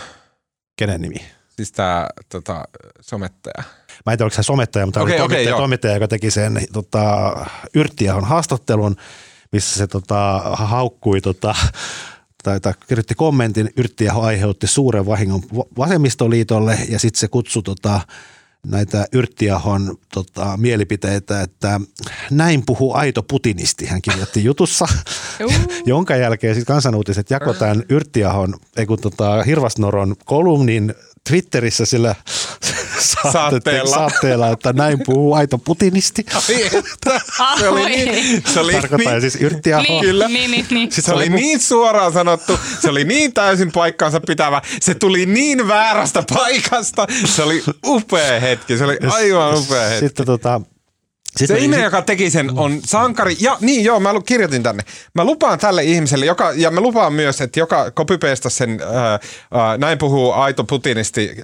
Kenen 0.77 1.01
nimi? 1.01 1.17
Siis 1.63 1.73
tämä 1.73 2.09
tota, 2.29 2.65
somettaja. 3.01 3.63
Mä 4.07 4.13
en 4.13 4.19
tiedä, 4.19 4.25
oliko 4.25 4.37
se 4.37 4.43
somettaja, 4.43 4.87
mutta 4.87 5.03
okay, 5.03 5.13
oli 5.13 5.19
toimittaja, 5.19 5.55
okay, 5.55 5.61
toimittaja, 5.61 5.95
joka 5.95 6.09
teki 6.09 6.31
sen 6.31 6.61
tota, 6.73 7.37
Yrttiahon 7.75 8.25
haastattelun, 8.25 8.97
missä 9.53 9.79
se 9.79 9.87
tota, 9.87 10.41
haukkui 10.53 11.21
tota, 11.21 11.55
tai, 12.43 12.61
tai 12.61 12.73
kirjoitti 12.89 13.15
kommentin, 13.15 13.71
Yrttiaho 13.77 14.23
aiheutti 14.23 14.67
suuren 14.67 15.07
vahingon 15.07 15.43
vasemmistoliitolle 15.79 16.79
ja 16.89 16.99
sitten 16.99 17.21
se 17.21 17.29
kutsui 17.29 17.63
tota, 17.63 18.01
näitä 18.67 19.07
Yrttiahon 19.13 19.97
tota, 20.15 20.57
mielipiteitä, 20.57 21.43
että 21.43 21.81
näin 22.31 22.63
puhuu 22.67 22.95
aito 22.95 23.23
putinisti, 23.23 23.87
hän 23.87 24.03
kirjoitti 24.03 24.45
jutussa, 24.45 24.89
jonka 25.87 26.17
jälkeen 26.17 26.55
sitten 26.55 26.75
kansanuutiset 26.75 27.31
jakoi 27.31 27.55
tämän 27.55 27.83
Yrttiahon, 27.89 28.55
ei 28.77 28.87
kun 28.87 29.01
tota, 29.01 29.43
Hirvasnoron 29.43 30.17
kolumnin 30.25 30.95
Twitterissä 31.29 31.87
sillä 31.87 32.15
saatteella. 33.33 33.95
saatteella, 33.95 34.49
että 34.49 34.73
näin 34.73 35.01
puhuu 35.07 35.35
aito 35.35 35.59
putinisti. 35.59 36.25
Ai 36.35 36.65
että, 36.65 37.21
se 37.59 37.69
oli 37.69 37.85
niin, 37.85 38.43
se 38.53 38.61
oli 38.61 38.73
Tarkoittaa 38.73 39.13
niin, 39.13 39.21
siis 39.21 39.37
yrttiaho. 39.37 39.83
Niin, 39.83 40.01
Kyllä. 40.01 40.29
Niin, 40.29 40.51
niin, 40.51 40.67
niin. 40.71 40.93
Siis 40.93 41.07
se 41.07 41.13
oli 41.13 41.29
niin 41.29 41.61
suoraan 41.61 42.13
sanottu, 42.13 42.61
se 42.81 42.91
oli 42.91 43.05
niin 43.05 43.35
täysin 43.35 43.73
paikkaansa 43.73 44.21
pitävä, 44.21 44.63
se 44.81 44.95
tuli 44.95 45.27
niin 45.27 45.69
väärästä 45.69 46.25
paikasta, 46.35 47.07
se 47.25 47.43
oli 47.43 47.63
upea 47.87 48.41
hetki, 48.41 48.77
se 48.77 48.85
oli 48.85 48.99
aivan 49.11 49.59
upea 49.59 49.89
hetki. 49.89 50.07
Sitten 50.07 50.27
tota, 50.27 50.61
sitten 51.37 51.57
se 51.57 51.63
ihminen, 51.63 51.81
sit... 51.81 51.85
joka 51.85 52.03
teki 52.03 52.31
sen, 52.31 52.51
on 52.59 52.81
sankari. 52.85 53.37
Ja 53.41 53.57
niin 53.61 53.85
joo, 53.85 54.01
mä 54.01 54.11
kirjoitin 54.27 54.63
tänne. 54.63 54.83
Mä 55.15 55.25
lupaan 55.25 55.59
tälle 55.59 55.85
ihmiselle, 55.85 56.27
joka, 56.27 56.53
ja 56.57 56.71
mä 56.71 56.81
lupaan 56.81 57.13
myös, 57.13 57.41
että 57.41 57.61
joka 57.61 57.91
copypasta 57.91 58.51
sen, 58.51 58.81
ää, 58.93 59.19
ää, 59.51 59.79
näin 59.79 59.99
puhuu 59.99 60.33
aito 60.33 60.65
putinisti 60.65 61.37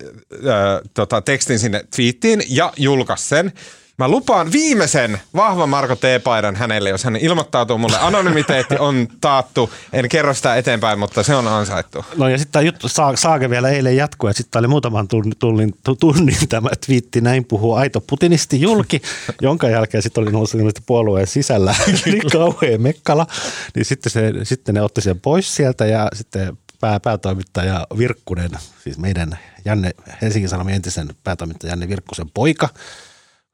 ää, 0.49 0.81
tota, 0.95 1.21
tekstin 1.21 1.59
sinne 1.59 1.85
twiittiin 1.97 2.43
ja 2.49 2.73
julkaisi 2.77 3.29
sen. 3.29 3.53
Mä 3.99 4.09
lupaan 4.09 4.53
viimeisen 4.53 5.21
vahvan 5.37 5.69
Marko 5.69 5.97
T-paidan 5.97 6.57
hänelle, 6.57 6.89
jos 6.89 7.05
hän 7.05 7.17
ilmoittautuu 7.17 7.79
mulle. 7.79 7.99
Anonymiteetti 8.01 8.75
on 8.79 9.09
taattu. 9.21 9.71
En 9.93 10.09
kerro 10.09 10.35
sitä 10.35 10.57
eteenpäin, 10.57 10.99
mutta 10.99 11.23
se 11.23 11.35
on 11.35 11.49
ansaittu. 11.49 12.05
No 12.17 12.29
ja 12.29 12.39
sitten 12.39 12.53
tämä 12.53 12.63
juttu 12.63 12.89
saa, 12.89 13.17
saake 13.17 13.51
vielä 13.51 13.69
eilen 13.69 13.97
jatkua. 13.97 14.33
Sitten 14.33 14.59
oli 14.59 14.69
muutaman 14.69 15.09
tunnin, 15.09 15.37
tunnin, 15.39 15.75
tunnin 16.01 16.49
tämä 16.49 16.69
twiitti, 16.87 17.21
näin 17.21 17.45
puhuu 17.45 17.75
aito 17.75 18.01
putinisti 18.01 18.61
julki, 18.61 19.03
jonka 19.43 19.69
jälkeen 19.69 20.03
sitten 20.03 20.23
oli 20.23 20.33
noussut 20.33 20.61
puolueen 20.87 21.27
sisällä 21.27 21.75
niin 22.05 22.31
kauhean 22.33 22.83
mekkala. 22.83 23.27
Niin 23.75 23.85
sitten, 23.85 24.13
se, 24.13 24.33
sitten 24.43 24.75
ne 24.75 24.83
otti 24.83 25.01
sen 25.01 25.21
pois 25.21 25.57
sieltä 25.57 25.87
ja 25.87 26.09
sitten 26.15 26.59
pää, 26.81 27.01
päätoimittaja 27.01 27.87
Virkkunen, 27.99 28.51
siis 28.85 28.99
meidän 28.99 29.39
Janne, 29.65 29.91
Helsingin 30.23 30.49
Sanomien 30.49 30.77
entisen 30.77 31.09
päätoimittaja 31.25 31.71
Janne 31.71 31.89
Virkkusen 31.89 32.31
poika– 32.35 32.69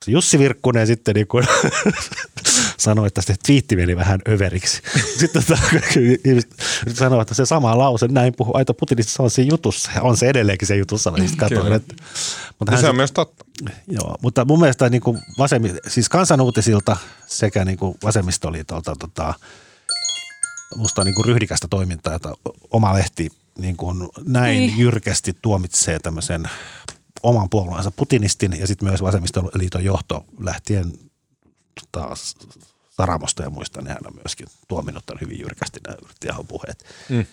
Jussi 0.06 0.38
Virkkunen 0.38 0.86
sitten 0.86 1.14
niin 1.14 1.26
kuin 1.26 1.46
sanoi, 2.78 3.06
että 3.06 3.22
se 3.22 3.34
twiitti 3.46 3.76
meni 3.76 3.96
vähän 3.96 4.20
överiksi. 4.28 4.82
Sitten 5.20 5.44
tota, 5.44 5.62
sanoi, 6.94 7.22
että 7.22 7.34
se 7.34 7.46
sama 7.46 7.78
lause, 7.78 8.08
näin 8.08 8.34
puhuu 8.36 8.56
Aito 8.56 8.74
Putinista, 8.74 9.12
se 9.12 9.22
on 9.22 9.30
siinä 9.30 9.52
jutussa. 9.52 9.90
Ja 9.94 10.02
on 10.02 10.16
se 10.16 10.28
edelleenkin 10.28 10.68
se 10.68 10.76
jutussa. 10.76 11.10
Mä 11.10 11.18
katsoin, 11.36 11.72
että, 11.72 11.94
mutta 12.58 12.72
hän, 12.72 12.80
se 12.80 12.88
on 12.88 12.96
myös 12.96 13.12
totta. 13.12 13.44
Joo, 13.88 14.16
mutta 14.22 14.44
mun 14.44 14.60
mielestä 14.60 14.88
niin 14.88 15.00
kuin 15.00 15.18
vasemmi, 15.38 15.74
siis 15.88 16.08
kansanuutisilta 16.08 16.96
sekä 17.26 17.64
niin 17.64 17.78
kuin 17.78 17.98
vasemmistoliitolta 18.02 18.96
tota, 18.98 19.34
musta 20.76 21.00
on 21.00 21.06
niin 21.06 21.14
kuin 21.14 21.24
ryhdikästä 21.24 21.68
toimintaa, 21.70 22.14
että 22.14 22.32
oma 22.70 22.94
lehti 22.94 23.30
niin 23.58 23.76
kuin 23.76 24.08
näin 24.26 24.58
niin. 24.58 24.78
jyrkästi 24.78 25.36
tuomitsee 25.42 25.98
tämmöisen 25.98 26.48
oman 27.24 27.50
puolueensa 27.50 27.90
Putinistin 27.90 28.56
ja 28.58 28.66
sitten 28.66 28.88
myös 28.88 29.02
vasemmistoliiton 29.02 29.84
johto 29.84 30.24
lähtien 30.38 30.92
taas 31.92 32.34
Saramosta 32.90 33.42
ja 33.42 33.50
muista, 33.50 33.80
niin 33.80 33.88
hän 33.88 34.06
on 34.06 34.14
myöskin 34.14 34.46
tuominnut 34.68 35.06
tämän 35.06 35.20
hyvin 35.20 35.40
jyrkästi 35.40 35.80
nämä 35.86 35.96
Yrttiahon 36.02 36.46
puheet. 36.46 36.84
Mm. 37.08 37.26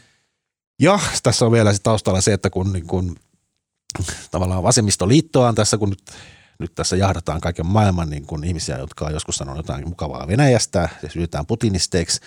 Ja 0.79 0.99
tässä 1.23 1.45
on 1.45 1.51
vielä 1.51 1.73
taustalla 1.83 2.21
se, 2.21 2.33
että 2.33 2.49
kun, 2.49 2.73
niin 2.73 2.87
kun 2.87 3.15
tavallaan 4.31 4.63
vasemmistoliittoa 4.63 5.47
on 5.47 5.55
tässä, 5.55 5.77
kun 5.77 5.89
nyt, 5.89 6.03
nyt 6.59 6.75
tässä 6.75 6.95
jahdataan 6.95 7.41
kaiken 7.41 7.65
maailman 7.65 8.09
niin 8.09 8.25
kun 8.25 8.43
ihmisiä, 8.43 8.77
jotka 8.77 9.05
on 9.05 9.13
joskus 9.13 9.35
sanonut 9.35 9.57
jotain 9.57 9.89
mukavaa 9.89 10.27
Venäjästä 10.27 10.89
ja 11.03 11.09
syytetään 11.09 11.45
putinisteiksi, 11.45 12.19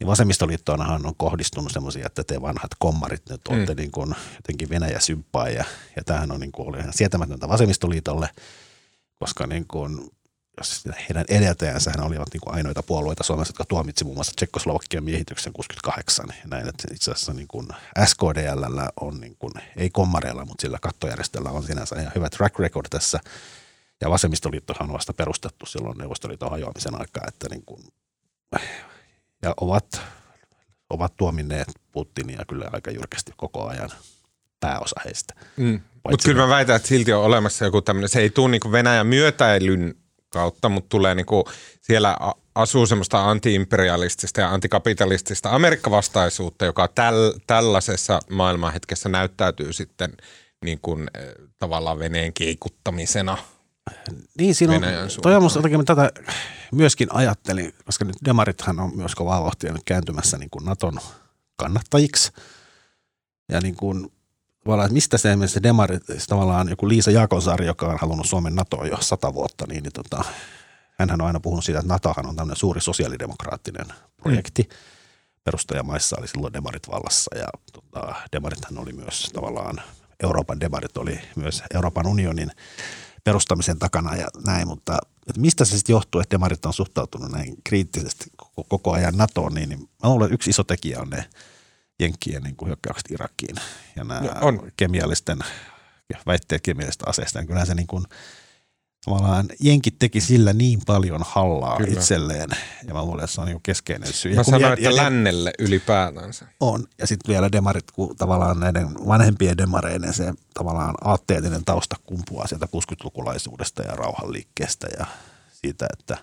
niin 0.00 0.06
vasemmistoliittoonhan 0.06 1.06
on 1.06 1.16
kohdistunut 1.16 1.72
semmoisia, 1.72 2.06
että 2.06 2.24
te 2.24 2.42
vanhat 2.42 2.70
kommarit 2.78 3.22
nyt 3.28 3.48
olette 3.48 3.74
mm. 3.74 3.78
niin 3.78 3.92
kuin 3.92 4.14
jotenkin 4.36 4.68
Venäjä 4.68 5.00
symppaa 5.00 5.48
ja, 5.48 5.64
ja 5.96 6.04
tämähän 6.04 6.32
on 6.32 6.40
niin 6.40 6.52
kuin, 6.52 6.68
oli 6.68 6.78
ihan 6.78 6.92
sietämätöntä 6.92 7.48
vasemmistoliitolle, 7.48 8.30
koska 9.18 9.46
niin 9.46 9.66
kuin, 9.68 10.10
heidän 11.08 11.24
edeltäjänsä 11.28 11.90
hän 11.90 12.06
olivat 12.06 12.28
niin 12.32 12.40
kuin 12.40 12.54
ainoita 12.54 12.82
puolueita 12.82 13.24
Suomessa, 13.24 13.50
jotka 13.50 13.64
tuomitsi 13.64 14.04
muun 14.04 14.16
muassa 14.16 14.32
Tsekkoslovakian 14.36 15.04
miehityksen 15.04 15.52
68. 15.52 16.26
Ja 16.28 16.48
näin, 16.48 16.68
että 16.68 16.88
itse 16.94 17.10
asiassa 17.10 17.32
niin 17.32 17.48
kuin 17.48 17.68
SKDL 18.04 18.80
on, 19.00 19.20
niin 19.20 19.36
kuin, 19.38 19.52
ei 19.76 19.90
kommareilla, 19.90 20.44
mutta 20.44 20.62
sillä 20.62 20.78
kattojärjestöllä 20.82 21.50
on 21.50 21.62
sinänsä 21.62 22.00
ihan 22.00 22.12
hyvä 22.14 22.30
track 22.30 22.58
record 22.58 22.86
tässä. 22.90 23.20
Ja 24.00 24.10
vasemmistoliittohan 24.10 24.88
on 24.88 24.94
vasta 24.94 25.12
perustettu 25.12 25.66
silloin 25.66 25.98
Neuvostoliiton 25.98 26.50
hajoamisen 26.50 27.00
aikaa, 27.00 27.24
että 27.28 27.48
niin 27.50 27.62
kuin, 27.66 27.82
ja 29.46 29.54
ovat, 29.60 30.00
ovat 30.90 31.16
tuominneet 31.16 31.68
Putinia 31.92 32.44
kyllä 32.48 32.70
aika 32.72 32.90
jyrkästi 32.90 33.32
koko 33.36 33.68
ajan 33.68 33.90
pääosa 34.60 35.00
heistä. 35.04 35.34
Mm. 35.56 35.80
Mutta 36.10 36.24
kyllä 36.28 36.42
mä 36.42 36.48
väitän, 36.48 36.76
että 36.76 36.88
silti 36.88 37.12
on 37.12 37.24
olemassa 37.24 37.64
joku 37.64 37.82
tämmöinen, 37.82 38.08
se 38.08 38.20
ei 38.20 38.30
tule 38.30 38.50
niin 38.50 38.72
Venäjän 38.72 39.06
myötäilyn 39.06 39.94
kautta, 40.28 40.68
mutta 40.68 40.88
tulee 40.88 41.14
niin 41.14 41.26
kuin, 41.26 41.44
siellä 41.80 42.16
asuu 42.54 42.86
semmoista 42.86 43.30
antiimperialistista 43.30 44.40
ja 44.40 44.50
antikapitalistista 44.50 45.50
Amerikkavastaisuutta, 45.50 46.64
joka 46.64 46.88
täl, 46.88 47.32
tällaisessa 47.46 48.20
maailmanhetkessä 48.30 49.08
näyttäytyy 49.08 49.72
sitten 49.72 50.12
niin 50.64 50.78
kuin, 50.82 51.10
eh, 51.18 51.34
tavallaan 51.58 51.98
veneen 51.98 52.32
keikuttamisena. 52.32 53.38
Niin, 54.38 54.54
siinä 54.54 54.74
on, 54.74 54.82
toi 55.22 55.34
on 55.34 55.42
musta 55.42 55.58
jotenkin 55.58 55.84
tätä 55.84 56.10
myöskin 56.72 57.08
ajattelin, 57.12 57.74
koska 57.84 58.04
nyt 58.04 58.16
demarithan 58.24 58.80
on 58.80 58.96
myös 58.96 59.14
kovaa 59.14 59.42
vauhtia 59.42 59.72
nyt 59.72 59.84
kääntymässä 59.84 60.38
niin 60.38 60.50
kuin 60.50 60.64
Naton 60.64 60.98
kannattajiksi. 61.56 62.32
Ja 63.48 63.60
niin 63.60 63.76
kuin 63.76 64.12
tavallaan, 64.64 64.92
mistä 64.92 65.18
se 65.18 65.30
esimerkiksi 65.30 65.62
demarit, 65.62 66.02
tavallaan 66.28 66.68
joku 66.68 66.88
Liisa 66.88 67.10
Jaakonsaari, 67.10 67.66
joka 67.66 67.86
on 67.86 67.98
halunnut 68.00 68.26
Suomen 68.26 68.54
NATOa 68.54 68.86
jo 68.86 68.96
sata 69.00 69.34
vuotta, 69.34 69.64
niin, 69.68 69.82
niin 69.82 69.92
tota, 69.92 70.24
hänhän 70.98 71.20
on 71.20 71.26
aina 71.26 71.40
puhunut 71.40 71.64
siitä, 71.64 71.78
että 71.78 71.92
NATOhan 71.92 72.26
on 72.26 72.36
tämmöinen 72.36 72.56
suuri 72.56 72.80
sosiaalidemokraattinen 72.80 73.86
projekti. 74.16 74.62
Mm. 74.62 74.76
Perustajamaissa 75.44 76.16
oli 76.18 76.28
silloin 76.28 76.52
demarit 76.52 76.88
vallassa 76.88 77.36
ja 77.36 77.48
tota, 77.72 78.14
demarithan 78.32 78.78
oli 78.78 78.92
myös 78.92 79.30
tavallaan, 79.32 79.82
Euroopan 80.22 80.60
demarit 80.60 80.96
oli 80.96 81.20
myös 81.36 81.62
Euroopan 81.74 82.06
unionin 82.06 82.50
perustamisen 83.26 83.78
takana 83.78 84.16
ja 84.16 84.26
näin, 84.46 84.68
mutta 84.68 84.98
että 85.26 85.40
mistä 85.40 85.64
se 85.64 85.76
sitten 85.76 85.94
johtuu, 85.94 86.20
että 86.20 86.34
demarit 86.34 86.66
on 86.66 86.72
suhtautunut 86.72 87.30
näin 87.30 87.56
kriittisesti 87.64 88.24
koko, 88.36 88.64
koko 88.68 88.92
ajan 88.92 89.16
NATOon, 89.16 89.54
niin, 89.54 89.68
niin 89.68 89.80
mä 89.80 90.08
luulen, 90.08 90.24
että 90.26 90.34
yksi 90.34 90.50
iso 90.50 90.64
tekijä 90.64 91.00
on 91.00 91.10
ne 91.10 91.24
jenkkien 92.00 92.42
niin 92.42 92.56
kuin 92.56 92.66
hyökkäykset 92.66 93.10
Irakiin 93.10 93.56
ja 93.96 94.04
nämä 94.04 94.20
no, 94.20 94.30
on. 94.40 94.72
kemiallisten 94.76 95.38
väitteet 96.26 96.62
kemiallisista 96.62 97.10
aseista. 97.10 97.38
Niin 97.38 97.46
kyllähän 97.46 97.66
se 97.66 97.74
niin 97.74 97.86
kuin, 97.86 98.04
tavallaan 99.06 99.46
jenkit 99.60 99.98
teki 99.98 100.20
sillä 100.20 100.52
niin 100.52 100.80
paljon 100.86 101.20
hallaa 101.26 101.76
Kyllä. 101.76 101.92
itselleen, 101.92 102.50
ja 102.88 102.94
mä 102.94 103.04
luulen, 103.04 103.24
että 103.24 103.34
se 103.34 103.40
on 103.40 103.46
niin 103.46 103.62
keskeinen 103.62 104.12
syy. 104.12 104.34
Mä 104.34 104.42
sanoin, 104.42 104.72
että 104.72 104.84
ja, 104.84 104.96
lännelle 104.96 105.52
ylipäätänsä. 105.58 106.46
On, 106.60 106.84
ja 106.98 107.06
sitten 107.06 107.32
vielä 107.32 107.52
demarit, 107.52 107.90
kun 107.90 108.16
tavallaan 108.16 108.60
näiden 108.60 108.94
vanhempien 109.06 109.58
demareiden 109.58 110.14
se 110.14 110.32
tavallaan 110.54 110.94
aatteellinen 111.04 111.64
tausta 111.64 111.96
kumpuaa 112.06 112.46
sieltä 112.46 112.66
60-lukulaisuudesta 112.66 113.82
ja 113.82 113.92
rauhanliikkeestä 113.92 114.86
ja 114.98 115.06
siitä, 115.52 115.86
että 115.98 116.18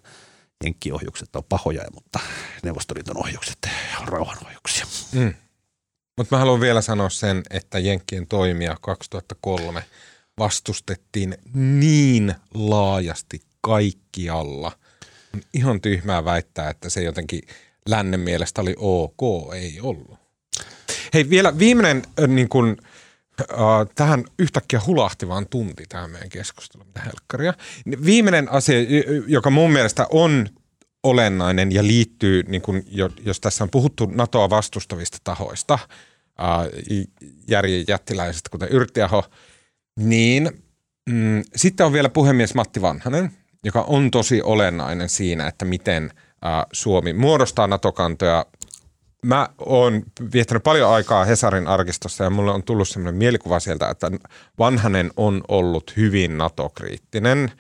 jenkkiohjukset 0.64 1.36
on 1.36 1.44
pahoja, 1.50 1.84
mutta 1.94 2.20
Neuvostoliiton 2.64 3.18
ohjukset 3.18 3.58
on 4.02 4.08
rauhanohjuksia. 4.08 4.86
Mm. 5.12 5.34
Mutta 6.18 6.36
mä 6.36 6.40
haluan 6.40 6.62
vielä 6.62 6.82
sanoa 6.82 7.10
sen, 7.10 7.44
että 7.50 7.80
Jenkkien 7.80 8.28
toimia 8.28 8.78
2003 8.82 9.84
vastustettiin 10.38 11.38
niin 11.54 12.36
laajasti 12.54 13.42
kaikkialla. 13.62 14.72
On 15.34 15.42
ihan 15.54 15.82
tyhmää 15.82 16.26
väittää, 16.26 16.70
että 16.70 16.90
se 16.90 17.04
jotenkin 17.04 17.42
lännen 17.90 18.20
mielestä 18.20 18.62
oli 18.62 18.76
ok, 18.78 19.54
ei 19.54 19.80
ollut. 19.82 20.18
Hei, 21.14 21.30
vielä 21.30 21.60
viimeinen 21.60 22.04
niin 22.28 22.50
kun, 22.50 22.78
äh, 23.42 23.48
tähän 23.96 24.24
yhtäkkiä 24.40 24.82
hulahti 24.86 25.28
vaan 25.28 25.48
tunti 25.50 25.84
tähän 25.90 26.12
meidän 26.12 26.30
keskusteluun, 26.30 26.88
mitä 26.88 27.02
helkkaria. 27.02 27.54
Viimeinen 28.06 28.52
asia, 28.52 28.78
joka 29.28 29.50
mun 29.50 29.72
mielestä 29.72 30.08
on 30.10 30.50
olennainen 31.04 31.72
ja 31.72 31.84
liittyy, 31.84 32.44
niin 32.44 32.62
kun, 32.62 32.84
jos 33.26 33.40
tässä 33.40 33.64
on 33.64 33.70
puhuttu 33.70 34.06
NATOa 34.06 34.50
vastustavista 34.50 35.18
tahoista, 35.24 35.80
järjen 37.48 37.86
jättiläisistä, 37.88 38.50
kuten 38.50 38.70
Yrttiaho, 38.70 39.24
niin 40.00 40.52
mm, 41.10 41.44
sitten 41.56 41.86
on 41.86 41.94
vielä 41.94 42.10
puhemies 42.10 42.56
Matti 42.56 42.82
Vanhanen, 42.82 43.32
joka 43.64 43.82
on 43.82 44.12
tosi 44.12 44.42
olennainen 44.42 45.10
siinä, 45.10 45.48
että 45.48 45.66
miten 45.66 46.04
ä, 46.46 46.66
Suomi 46.74 47.14
muodostaa 47.14 47.68
NATO-kantoja. 47.68 48.46
Mä 49.26 49.50
oon 49.58 50.04
viettänyt 50.34 50.64
paljon 50.64 50.90
aikaa 50.90 51.26
Hesarin 51.26 51.68
arkistossa 51.68 52.24
ja 52.24 52.30
mulle 52.30 52.52
on 52.52 52.64
tullut 52.64 52.90
sellainen 52.90 53.16
mielikuva 53.16 53.60
sieltä, 53.60 53.90
että 53.90 54.12
Vanhanen 54.60 55.12
on 55.18 55.44
ollut 55.48 55.94
hyvin 55.98 56.38
NATO-kriittinen 56.38 57.52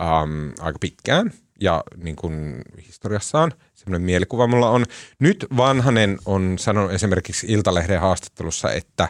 äm, 0.00 0.52
aika 0.60 0.78
pitkään– 0.78 1.32
ja 1.60 1.84
niin 1.96 2.16
kuin 2.16 2.62
historiassaan 2.86 3.52
semmoinen 3.74 4.06
mielikuva 4.06 4.46
mulla 4.46 4.70
on. 4.70 4.84
Nyt 5.18 5.46
Vanhanen 5.56 6.18
on 6.24 6.58
sanonut 6.58 6.92
esimerkiksi 6.92 7.46
Iltalehden 7.50 8.00
haastattelussa, 8.00 8.72
että, 8.72 9.08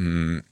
mm, 0.00 0.42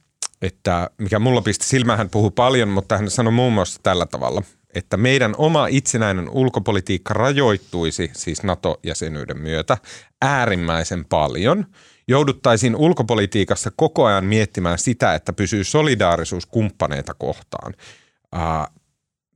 että 0.42 0.90
mikä 0.98 1.18
mulla 1.18 1.42
pisti 1.42 1.66
silmään, 1.66 1.98
hän 1.98 2.10
puhuu 2.10 2.30
paljon, 2.30 2.68
mutta 2.68 2.98
hän 2.98 3.10
sanoi 3.10 3.32
muun 3.32 3.52
muassa 3.52 3.80
tällä 3.82 4.06
tavalla, 4.06 4.42
että 4.74 4.96
meidän 4.96 5.34
oma 5.38 5.66
itsenäinen 5.66 6.28
ulkopolitiikka 6.28 7.14
rajoittuisi 7.14 8.10
siis 8.14 8.42
NATO-jäsenyyden 8.42 9.38
myötä 9.38 9.78
äärimmäisen 10.22 11.04
paljon. 11.04 11.66
Jouduttaisiin 12.08 12.76
ulkopolitiikassa 12.76 13.70
koko 13.76 14.04
ajan 14.04 14.24
miettimään 14.24 14.78
sitä, 14.78 15.14
että 15.14 15.32
pysyy 15.32 15.64
solidaarisuus 15.64 16.46
kumppaneita 16.46 17.14
kohtaan. 17.14 17.74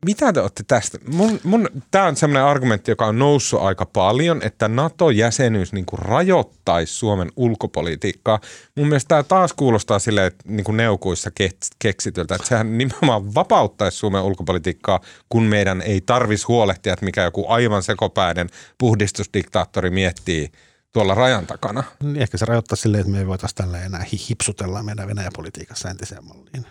Mitä 0.06 0.32
te 0.32 0.40
olette 0.40 0.64
tästä? 0.66 0.98
Mun, 1.12 1.40
mun, 1.44 1.68
Tämä 1.90 2.06
on 2.06 2.16
sellainen 2.16 2.44
argumentti, 2.44 2.90
joka 2.90 3.06
on 3.06 3.18
noussut 3.18 3.60
aika 3.60 3.86
paljon, 3.86 4.42
että 4.42 4.68
NATO-jäsenyys 4.68 5.72
niin 5.72 5.86
kuin 5.86 5.98
rajoittaisi 5.98 6.94
Suomen 6.94 7.32
ulkopolitiikkaa. 7.36 8.40
Mun 8.76 8.88
mielestä 8.88 9.08
tämä 9.08 9.22
taas 9.22 9.52
kuulostaa 9.52 9.98
silleen, 9.98 10.26
että 10.26 10.44
niin 10.48 10.64
kuin 10.64 10.76
neukuissa 10.76 11.30
keksityltä, 11.78 12.34
että 12.34 12.48
sehän 12.48 12.78
nimenomaan 12.78 13.34
vapauttaisi 13.34 13.98
Suomen 13.98 14.22
ulkopolitiikkaa, 14.22 15.00
kun 15.28 15.42
meidän 15.42 15.82
ei 15.82 16.00
tarvitsisi 16.00 16.46
huolehtia, 16.46 16.92
että 16.92 17.04
mikä 17.04 17.24
joku 17.24 17.46
aivan 17.48 17.82
sekopäinen 17.82 18.48
puhdistusdiktaattori 18.78 19.90
miettii 19.90 20.50
tuolla 20.92 21.14
rajan 21.14 21.46
takana. 21.46 21.84
Niin 22.02 22.22
ehkä 22.22 22.38
se 22.38 22.44
rajoittaa 22.44 22.76
silleen, 22.76 23.00
että 23.00 23.12
me 23.12 23.18
ei 23.18 23.26
voitaisiin 23.26 23.56
tällä 23.56 23.84
enää 23.84 24.04
hipsutella 24.28 24.82
meidän 24.82 25.08
Venäjä-politiikassa 25.08 25.90
entiseen 25.90 26.24
malliin. 26.24 26.66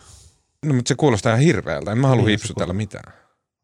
No 0.65 0.73
mutta 0.73 0.89
se 0.89 0.95
kuulostaa 0.95 1.33
ihan 1.33 1.43
hirveältä. 1.43 1.91
En 1.91 1.97
mä 1.97 2.07
halua 2.07 2.25
niin, 2.25 2.39
hipsutella 2.39 2.73
mitään. 2.73 3.13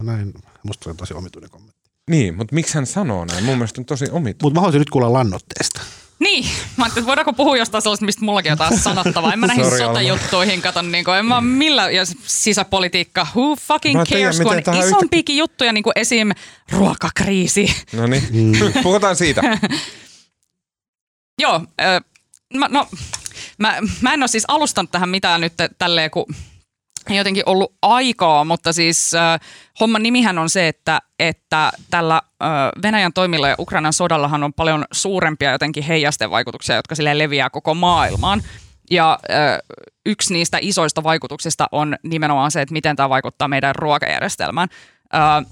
Näin, 0.04 0.34
musta 0.64 0.84
se 0.84 0.90
on 0.90 0.98
tosi 0.98 1.14
omituinen 1.14 1.50
kommentti. 1.50 1.92
Niin, 2.10 2.36
mutta 2.36 2.56
miksi 2.56 2.76
hän 2.76 2.86
sanoo 2.86 3.26
näin? 3.26 3.44
Mun 3.44 3.58
mielestä 3.58 3.82
on 3.82 3.86
tosi 3.86 4.06
omituinen. 4.06 4.38
Mutta 4.42 4.56
mä 4.58 4.62
haluaisin 4.62 4.80
nyt 4.80 4.90
kuulla 4.90 5.14
lannoitteesta. 5.14 5.82
Niin, 6.20 6.46
mä 6.78 6.84
ajattelin, 6.84 7.04
että 7.04 7.08
voidaanko 7.08 7.34
puhua 7.34 7.58
jostain 7.58 7.82
sellaista, 7.82 8.06
mistä 8.06 8.26
mullakin 8.26 8.52
on 8.52 8.58
taas 8.58 8.84
sanottavaa. 8.84 9.34
En 9.34 9.40
mä 9.40 9.48
näihin 9.48 9.78
sotajuttuihin 9.78 10.62
kato, 10.62 10.82
niin 10.82 11.06
kuin, 11.06 11.18
en 11.18 11.26
mä 11.26 11.42
millä, 11.42 11.90
ja 11.92 12.04
sisäpolitiikka, 12.26 13.28
who 13.36 13.56
fucking 13.56 13.98
mä 13.98 14.06
cares, 14.06 14.40
kun 14.40 14.48
on 14.48 14.88
isompiakin 14.88 15.34
yhtä... 15.34 15.40
juttuja, 15.40 15.74
niin 15.74 15.84
kuin 15.84 15.94
esim. 15.96 16.32
ruokakriisi. 16.72 17.76
No 17.94 18.08
niin, 18.08 18.24
mm. 18.32 18.54
puhutaan 18.84 19.16
siitä. 19.16 19.42
Joo, 21.42 21.62
äh, 21.82 22.02
mä, 22.54 22.68
no, 22.70 22.88
mä, 23.58 23.78
mä 24.02 24.14
en 24.14 24.22
ole 24.22 24.28
siis 24.28 24.46
alustanut 24.48 24.92
tähän 24.92 25.10
mitään 25.10 25.42
nyt 25.42 25.54
tälleen, 25.78 26.12
kun 26.12 26.26
jotenkin 27.14 27.44
ollut 27.46 27.74
aikaa, 27.82 28.46
mutta 28.46 28.74
siis 28.74 29.14
äh, 29.14 29.40
homman 29.80 30.04
nimihän 30.04 30.38
on 30.38 30.50
se, 30.50 30.68
että, 30.68 31.00
että 31.20 31.72
tällä 31.90 32.16
äh, 32.16 32.50
Venäjän 32.82 33.14
toimilla 33.14 33.48
ja 33.48 33.56
Ukrainan 33.60 33.94
sodallahan 33.94 34.44
on 34.44 34.54
paljon 34.54 34.86
suurempia 34.92 35.52
jotenkin 35.52 35.84
heijastevaikutuksia, 35.84 36.76
jotka 36.76 36.96
sille 36.96 37.18
leviää 37.18 37.50
koko 37.50 37.74
maailmaan. 37.74 38.42
Ja 38.92 39.20
äh, 39.30 39.58
yksi 40.06 40.34
niistä 40.34 40.58
isoista 40.62 41.04
vaikutuksista 41.04 41.68
on 41.72 41.96
nimenomaan 42.04 42.52
se, 42.52 42.62
että 42.62 42.74
miten 42.74 42.96
tämä 42.96 43.10
vaikuttaa 43.10 43.48
meidän 43.48 43.76
ruokajärjestelmään. 43.76 44.70
Äh, 45.16 45.46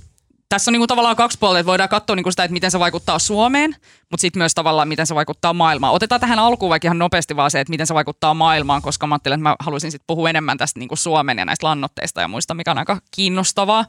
tässä 0.54 0.72
on 0.72 0.74
niin 0.74 0.80
kuin 0.80 0.88
tavallaan 0.88 1.16
kaksi 1.16 1.38
puolta, 1.39 1.60
että 1.60 1.68
voidaan 1.68 1.89
katsoa 1.89 2.16
niin 2.16 2.24
kuin 2.24 2.34
sitä, 2.34 2.43
että 2.43 2.54
miten 2.54 2.72
se 2.72 2.80
vaikuttaa 2.80 3.20
Suomeen, 3.20 3.76
mutta 4.12 4.22
sitten 4.22 4.39
myös 4.39 4.54
tavallaan, 4.54 4.88
miten 4.88 5.08
se 5.08 5.16
vaikuttaa 5.16 5.54
maailmaan. 5.54 5.93
Otetaan 5.93 6.22
tähän 6.22 6.39
alkuun 6.39 6.70
vaikka 6.70 6.88
ihan 6.88 6.99
nopeasti 6.99 7.36
vaan 7.36 7.51
se, 7.51 7.60
että 7.60 7.72
miten 7.72 7.88
se 7.88 7.93
vaikuttaa 7.93 8.34
maailmaan, 8.34 8.82
koska 8.82 9.08
mä 9.08 9.16
ajattelin, 9.16 9.39
että 9.39 9.49
mä 9.49 9.56
haluaisin 9.60 9.91
sitten 9.91 10.08
puhua 10.08 10.30
enemmän 10.30 10.58
tästä 10.58 10.80
niin 10.80 10.88
kuin 10.88 10.97
Suomen 10.97 11.38
ja 11.38 11.45
näistä 11.45 11.68
lannotteista 11.68 12.22
ja 12.22 12.28
muista, 12.28 12.54
mikä 12.54 12.72
on 12.72 12.78
aika 12.78 13.01
kiinnostavaa. 13.12 13.86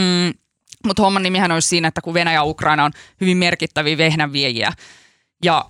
Mm, 0.00 0.34
mutta 0.86 1.02
homman 1.02 1.22
nimihän 1.22 1.52
olisi 1.52 1.68
siinä, 1.68 1.88
että 1.88 2.00
kun 2.00 2.14
Venäjä 2.14 2.34
ja 2.34 2.44
Ukraina 2.44 2.84
on 2.84 2.92
hyvin 3.20 3.36
merkittäviä 3.36 3.98
vehnänviejiä, 3.98 4.72
ja 5.44 5.64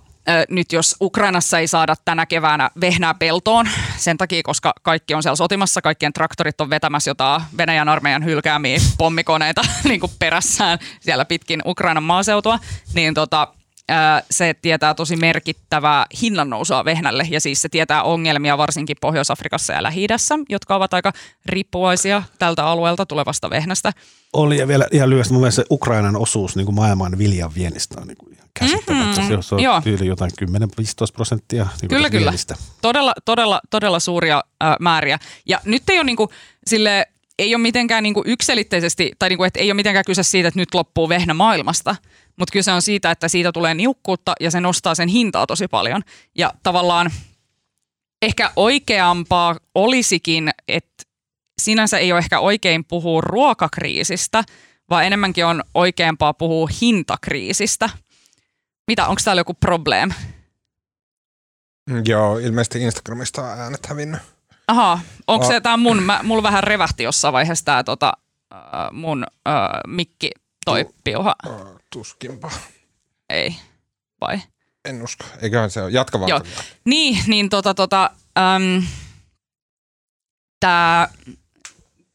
nyt 0.49 0.71
jos 0.71 0.95
Ukrainassa 1.01 1.59
ei 1.59 1.67
saada 1.67 1.95
tänä 2.05 2.25
keväänä 2.25 2.69
vehnää 2.81 3.13
peltoon 3.13 3.69
sen 3.97 4.17
takia, 4.17 4.43
koska 4.43 4.73
kaikki 4.81 5.13
on 5.13 5.23
siellä 5.23 5.35
sotimassa, 5.35 5.81
kaikkien 5.81 6.13
traktorit 6.13 6.61
on 6.61 6.69
vetämässä 6.69 7.09
jotain 7.09 7.41
Venäjän 7.57 7.89
armeijan 7.89 8.25
hylkäämiä 8.25 8.79
pommikoneita 8.97 9.61
niin 9.83 9.99
kuin 9.99 10.11
perässään 10.19 10.79
siellä 10.99 11.25
pitkin 11.25 11.61
Ukrainan 11.65 12.03
maaseutua, 12.03 12.59
niin 12.93 13.13
tota, 13.13 13.47
se 14.31 14.55
tietää 14.61 14.93
tosi 14.93 15.15
merkittävää 15.15 16.05
hinnannousua 16.21 16.85
vehnälle 16.85 17.27
ja 17.29 17.41
siis 17.41 17.61
se 17.61 17.69
tietää 17.69 18.03
ongelmia 18.03 18.57
varsinkin 18.57 18.97
Pohjois-Afrikassa 19.01 19.73
ja 19.73 19.83
lähi 19.83 20.07
jotka 20.49 20.75
ovat 20.75 20.93
aika 20.93 21.11
riippuvaisia 21.45 22.23
tältä 22.39 22.65
alueelta 22.65 23.05
tulevasta 23.05 23.49
vehnästä. 23.49 23.91
Oli 24.33 24.57
ja 24.57 24.67
vielä 24.67 24.87
ihan 24.91 25.09
lyhyesti 25.09 25.33
mun 25.33 25.41
mielestä 25.41 25.61
se 25.61 25.65
Ukrainan 25.71 26.15
osuus 26.15 26.55
niin 26.55 26.65
kuin 26.65 26.75
maailman 26.75 27.17
viljan 27.17 27.55
viennistä 27.55 28.01
on 28.01 28.07
niin 28.07 28.17
kuin 28.17 28.33
ihan 28.33 28.49
käsittämättä. 28.59 29.21
Mm-hmm. 29.21 29.41
Se 29.41 29.55
on 29.55 29.61
Joo. 29.61 29.81
tyyli 29.81 30.07
jotain 30.07 30.31
10-15 30.41 30.45
prosenttia 31.13 31.67
niin 31.81 31.89
Kyllä, 31.89 32.09
kyllä. 32.09 32.23
Viennistä. 32.23 32.55
Todella, 32.81 33.13
todella, 33.25 33.61
todella 33.69 33.99
suuria 33.99 34.43
äh, 34.63 34.75
määriä. 34.79 35.19
Ja 35.45 35.59
nyt 35.65 35.89
ei 35.89 35.97
ole 35.97 36.03
niin 36.03 36.15
kuin, 36.15 36.29
sille, 36.67 37.05
ei 37.39 37.55
ole 37.55 37.61
mitenkään 37.61 38.03
niin 38.03 38.13
kuin 38.13 38.27
ykselitteisesti, 38.27 39.11
tai 39.19 39.29
niin 39.29 39.37
kuin, 39.37 39.47
että 39.47 39.59
ei 39.59 39.67
ole 39.67 39.73
mitenkään 39.73 40.05
kyse 40.05 40.23
siitä, 40.23 40.47
että 40.47 40.59
nyt 40.59 40.73
loppuu 40.73 41.09
vehnä 41.09 41.33
maailmasta, 41.33 41.95
mutta 42.37 42.53
kyse 42.53 42.71
on 42.71 42.81
siitä, 42.81 43.11
että 43.11 43.27
siitä 43.27 43.51
tulee 43.51 43.73
niukkuutta 43.73 44.33
ja 44.39 44.51
se 44.51 44.61
nostaa 44.61 44.95
sen 44.95 45.09
hintaa 45.09 45.47
tosi 45.47 45.67
paljon. 45.67 46.01
Ja 46.37 46.53
tavallaan 46.63 47.11
ehkä 48.21 48.51
oikeampaa 48.55 49.55
olisikin, 49.75 50.51
että 50.67 51.03
sinänsä 51.61 51.97
ei 51.97 52.11
ole 52.11 52.19
ehkä 52.19 52.39
oikein 52.39 52.85
puhua 52.85 53.21
ruokakriisistä, 53.21 54.43
vaan 54.89 55.05
enemmänkin 55.05 55.45
on 55.45 55.63
oikeampaa 55.73 56.33
puhua 56.33 56.69
hintakriisistä. 56.81 57.89
Mitä, 58.87 59.07
onko 59.07 59.21
täällä 59.25 59.39
joku 59.39 59.53
probleem? 59.53 60.11
Joo, 62.05 62.37
ilmeisesti 62.37 62.81
Instagramista 62.81 63.41
on 63.41 63.59
äänet 63.59 63.85
hävinnyt. 63.85 64.21
Aha, 64.67 64.99
onko 65.27 65.45
oh. 65.45 65.51
se 65.51 65.61
tämä 65.61 65.77
mun, 65.77 66.03
mä, 66.03 66.19
mulla 66.23 66.43
vähän 66.43 66.63
revähti 66.63 67.03
jossain 67.03 67.33
vaiheessa 67.33 67.65
tämä 67.65 67.83
tota, 67.83 68.13
äh, 68.53 68.59
mun 68.91 69.23
äh, 69.47 69.53
mikki 69.87 70.31
toi 70.65 70.85
piuha. 71.03 71.35
Uh, 71.47 71.79
tuskinpa. 71.95 72.51
Ei, 73.29 73.55
vai? 74.21 74.39
En 74.85 75.03
usko, 75.03 75.25
eiköhän 75.41 75.69
se 75.69 75.81
ole. 75.81 75.91
Jatka 75.91 76.19
vaan. 76.19 76.29
Joo. 76.29 76.41
Niin, 76.85 77.17
niin 77.27 77.49
tota, 77.49 77.73
tota, 77.73 78.09
äm, 78.37 78.83
tää, 80.59 81.07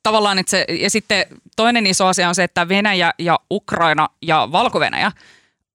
tavallaan, 0.02 0.38
että 0.38 0.50
se, 0.50 0.64
ja 0.68 0.90
sitten 0.90 1.26
toinen 1.56 1.86
iso 1.86 2.06
asia 2.06 2.28
on 2.28 2.34
se, 2.34 2.44
että 2.44 2.68
Venäjä 2.68 3.12
ja 3.18 3.38
Ukraina 3.50 4.08
ja 4.22 4.48
Valko-Venäjä 4.52 5.12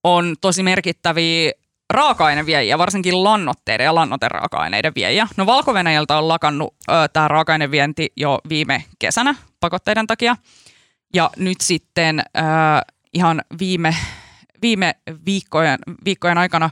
on 0.04 0.36
tosi 0.40 0.62
merkittäviä 0.62 1.52
raaka-aineviejiä, 1.90 2.78
varsinkin 2.78 3.24
lannoitteiden 3.24 3.84
ja 3.84 3.94
lannoiteraaka-aineiden 3.94 4.92
viejiä. 4.94 5.28
No 5.36 5.46
valko 5.46 5.72
on 6.18 6.28
lakannut 6.28 6.74
tämä 7.12 7.28
raaka-ainevienti 7.28 8.12
jo 8.16 8.38
viime 8.48 8.84
kesänä 8.98 9.34
pakotteiden 9.60 10.06
takia. 10.06 10.36
Ja 11.14 11.30
nyt 11.36 11.60
sitten 11.60 12.18
äh, 12.18 12.44
ihan 13.16 13.42
viime, 13.58 13.96
viime 14.62 14.94
viikkojen, 15.26 15.78
viikkojen 16.04 16.38
aikana 16.38 16.70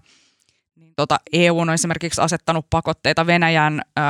niin 0.76 0.92
tota 0.96 1.18
EU 1.32 1.58
on 1.58 1.70
esimerkiksi 1.70 2.20
asettanut 2.20 2.66
pakotteita 2.70 3.26
Venäjän 3.26 3.82
äh, 3.98 4.04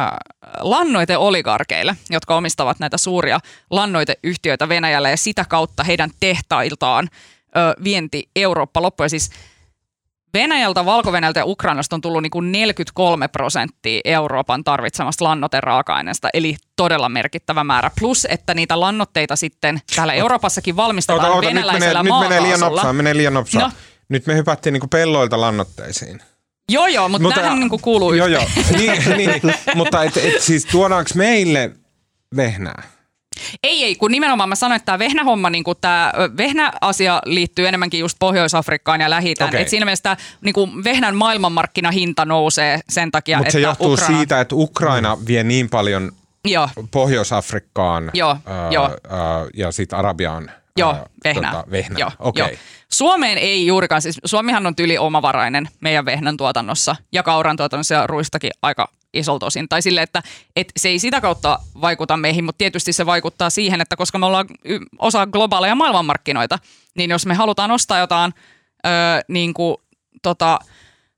lannoiteoligarkeille, 0.61 1.97
jotka 2.11 2.37
omistavat 2.37 2.79
näitä 2.79 2.99
suuria 2.99 3.41
lannoiteyhtiöitä 3.71 4.69
Venäjällä 4.69 5.11
ja 5.11 5.17
sitä 5.17 5.45
kautta 5.49 5.85
heidän 5.85 6.11
tehtailtaan 6.21 7.09
äh, 7.13 7.85
vienti 7.85 8.31
Eurooppa 8.37 8.83
loppui. 8.83 9.11
Siis 9.11 9.31
Venäjältä, 10.35 10.85
valko 10.85 11.13
ja 11.35 11.45
Ukrainasta 11.45 11.97
on 11.97 12.01
tullut 12.01 12.23
niin 12.23 12.31
kuin 12.31 12.53
43 12.53 13.29
prosenttia 13.29 14.01
Euroopan 14.05 14.65
tarvitsemasta 14.65 15.25
lannoiteraaka-aineesta, 15.25 16.29
eli 16.35 16.57
todella 16.77 17.09
merkittävä 17.09 17.65
määrä. 17.65 17.91
Plus, 18.01 18.27
että 18.31 18.55
niitä 18.55 18.81
lannoitteita 18.81 19.37
sitten 19.37 19.81
täällä 19.97 20.13
Euroopassakin 20.13 20.77
valmistetaan 20.77 21.21
oota, 21.21 21.35
oota, 21.35 21.49
venäläisellä 21.49 22.03
nyt 22.03 22.13
menee, 22.13 22.21
nyt 22.21 22.29
menee 22.29 22.43
liian 22.43 22.61
nopsaa, 22.61 22.93
menee 22.93 23.17
liian 23.17 23.35
nopsaa. 23.35 23.63
No. 23.63 23.71
Nyt 24.09 24.27
me 24.27 24.35
hypättiin 24.35 24.73
niin 24.73 24.81
kuin 24.81 24.91
pelloilta 24.91 25.41
lannoitteisiin. 25.41 26.21
Joo, 26.69 26.87
joo, 26.87 27.09
mutta, 27.09 27.23
mutta 27.23 27.41
tämähän 27.41 27.61
niin 27.61 27.81
kuuluu 27.81 28.13
Joo, 28.13 28.27
joo, 28.27 28.45
niin, 28.77 29.03
niin, 29.17 29.41
mutta 29.75 30.05
et, 30.05 30.17
et, 30.17 30.41
siis 30.41 30.65
tuodaanko 30.65 31.11
meille 31.15 31.71
vehnää? 32.37 32.94
Ei, 33.63 33.85
ei, 33.85 33.95
kun 33.95 34.11
nimenomaan 34.11 34.49
mä 34.49 34.55
sanoin, 34.55 34.77
että 34.77 34.87
tämä 34.87 34.99
vehnähomma, 34.99 35.51
niin 35.51 35.65
kuin 35.65 35.79
tämä 35.81 36.13
vehnäasia 36.37 37.23
liittyy 37.25 37.69
enemmänkin 37.69 38.01
just 38.01 38.17
Pohjois-Afrikkaan 38.19 39.01
ja 39.01 39.11
lähi 39.11 39.35
okay. 39.41 39.61
Et 39.61 39.69
siinä 39.69 39.87
mielessä 39.87 40.17
niin 40.41 40.55
kuin 40.55 40.85
vehnän 40.85 41.17
maailmanmarkkinahinta 41.17 42.25
nousee 42.25 42.81
sen 42.89 43.11
takia, 43.11 43.39
Mutta 43.39 43.53
se 43.53 43.61
johtuu 43.61 43.93
Ukraina... 43.93 44.17
siitä, 44.17 44.41
että 44.41 44.55
Ukraina 44.55 45.19
vie 45.27 45.45
niin 45.45 45.71
paljon 45.71 46.13
Joo. 46.45 46.69
Pohjois-Afrikkaan 46.91 48.11
Joo, 48.15 48.37
ää, 48.47 48.71
jo. 48.71 48.83
Ää, 48.83 49.47
ja 49.55 49.73
sitten 49.73 49.99
Arabiaan 49.99 50.51
Joo, 50.77 50.97
vehnä. 51.25 51.51
Tota, 51.51 51.65
vehnä. 51.71 51.99
Joo, 51.99 52.11
okay. 52.19 52.49
joo. 52.49 52.59
Suomeen 52.89 53.39
ei 53.39 53.67
juurikaan, 53.67 54.03
siis 54.03 54.21
Suomihan 54.25 54.67
on 54.67 54.77
tyli 54.77 54.99
omavarainen 54.99 55.69
meidän 55.81 56.05
vehnän 56.05 56.37
tuotannossa 56.37 56.97
ja 57.13 57.23
kauran 57.23 57.57
tuotannossa 57.57 57.95
ja 57.95 58.07
ruistakin 58.07 58.51
aika 58.63 58.89
isolta 59.15 59.47
osin. 59.47 59.69
Tai 59.69 59.83
sille, 59.83 60.03
että, 60.03 60.23
että 60.57 60.73
se 60.77 60.89
ei 60.89 60.99
sitä 60.99 61.21
kautta 61.21 61.59
vaikuta 61.81 62.17
meihin, 62.17 62.45
mutta 62.45 62.59
tietysti 62.59 62.93
se 62.93 63.07
vaikuttaa 63.07 63.51
siihen, 63.51 63.81
että 63.81 63.97
koska 63.97 64.19
me 64.19 64.27
ollaan 64.27 64.47
osa 64.99 65.27
globaaleja 65.27 65.75
maailmanmarkkinoita, 65.75 66.59
niin 66.97 67.11
jos 67.11 67.27
me 67.27 67.35
halutaan 67.35 67.71
ostaa 67.71 67.99
jotain 67.99 68.35
öö, 68.87 68.93
niin 69.29 69.55
kuin, 69.55 69.77
tota, 70.23 70.59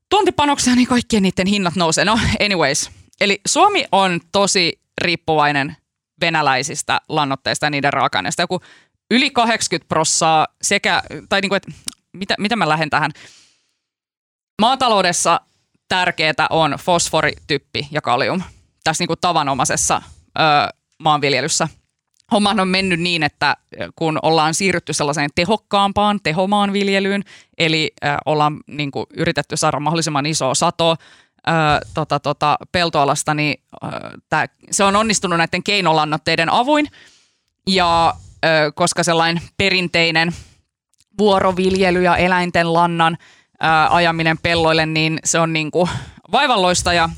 tuontipanoksia, 0.09 0.75
niin 0.75 0.87
kaikkien 0.87 1.23
niiden 1.23 1.47
hinnat 1.47 1.75
nousee. 1.75 2.05
No 2.05 2.19
anyways, 2.45 2.89
eli 3.21 3.41
Suomi 3.47 3.85
on 3.91 4.19
tosi 4.31 4.79
riippuvainen 5.01 5.77
venäläisistä 6.21 7.01
lannoitteista 7.09 7.65
ja 7.65 7.69
niiden 7.69 7.93
raaka-aineista. 7.93 8.41
Joku 8.41 8.61
yli 9.11 9.29
80 9.29 9.87
prossaa 9.87 10.47
sekä, 10.61 11.03
tai 11.29 11.41
niin 11.41 11.49
kuin, 11.49 11.57
että 11.57 11.71
mitä, 12.13 12.35
mitä 12.37 12.55
mä 12.55 12.69
lähden 12.69 12.89
tähän. 12.89 13.11
Maataloudessa 14.61 15.41
tärkeää 15.87 16.47
on 16.49 16.75
fosfori, 16.79 17.33
typpi 17.47 17.87
ja 17.91 18.01
kalium 18.01 18.41
tässä 18.87 19.01
niin 19.01 19.07
kuin 19.07 19.19
tavanomaisessa 19.21 20.01
ö, 20.39 20.41
maanviljelyssä. 20.99 21.67
Hommahan 22.31 22.59
on 22.59 22.67
mennyt 22.67 22.99
niin, 22.99 23.23
että 23.23 23.57
kun 23.95 24.19
ollaan 24.21 24.53
siirrytty 24.53 24.93
sellaiseen 24.93 25.29
tehokkaampaan 25.35 26.19
tehomaanviljelyyn, 26.23 27.23
eli 27.57 27.91
ö, 28.05 28.07
ollaan 28.25 28.59
niin 28.67 28.91
kuin, 28.91 29.05
yritetty 29.17 29.57
saada 29.57 29.79
mahdollisimman 29.79 30.25
iso 30.25 30.55
sato 30.55 30.91
ö, 30.91 31.51
tota, 31.93 32.19
tota, 32.19 32.57
peltoalasta, 32.71 33.33
niin 33.33 33.63
tää, 34.29 34.45
se 34.71 34.83
on 34.83 34.95
onnistunut 34.95 35.37
näiden 35.37 35.63
keinolannoitteiden 35.63 36.49
avuin. 36.49 36.87
Ja 37.67 38.13
ö, 38.45 38.71
koska 38.75 39.03
sellainen 39.03 39.43
perinteinen 39.57 40.35
vuoroviljely 41.19 42.03
ja 42.03 42.17
eläinten 42.17 42.73
lannan– 42.73 43.17
ää, 43.59 43.95
ajaminen 43.95 44.37
pelloille, 44.37 44.85
niin 44.85 45.19
se 45.23 45.39
on 45.39 45.53
niin 45.53 45.71
kuin 45.71 45.89
vaivalloista 46.31 46.93
ja 46.93 47.09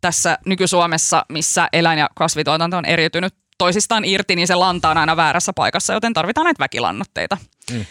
tässä 0.00 0.38
nyky-Suomessa, 0.46 1.24
missä 1.28 1.68
eläin- 1.72 1.98
ja 1.98 2.08
kasvituotanto 2.14 2.76
on 2.76 2.84
eriytynyt 2.84 3.34
toisistaan 3.58 4.04
irti, 4.04 4.36
niin 4.36 4.46
se 4.46 4.54
lanta 4.54 4.90
on 4.90 4.98
aina 4.98 5.16
väärässä 5.16 5.52
paikassa, 5.52 5.92
joten 5.92 6.12
tarvitaan 6.12 6.44
näitä 6.44 6.58
väkilannoitteita. 6.58 7.36
Mm. 7.70 7.84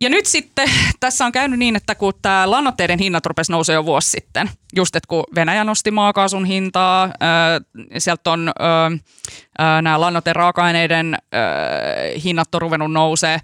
Ja 0.00 0.10
nyt 0.10 0.26
sitten 0.26 0.70
tässä 1.00 1.26
on 1.26 1.32
käynyt 1.32 1.58
niin, 1.58 1.76
että 1.76 1.94
kun 1.94 2.12
tämä 2.22 2.50
lannoitteiden 2.50 2.98
hinnat 2.98 3.26
rupesi 3.26 3.52
nousee 3.52 3.74
jo 3.74 3.84
vuosi 3.84 4.10
sitten, 4.10 4.50
just 4.76 4.96
että 4.96 5.08
kun 5.08 5.24
Venäjä 5.34 5.64
nosti 5.64 5.90
maakaasun 5.90 6.44
hintaa, 6.44 7.04
äh, 7.04 7.10
sieltä 7.98 8.30
on 8.30 8.48
äh, 8.48 9.82
nämä 9.82 10.00
lannoiteraaka-aineiden 10.00 11.14
äh, 11.14 12.22
hinnat 12.24 12.54
on 12.54 12.60
ruvennut 12.60 12.92
nousee, 12.92 13.38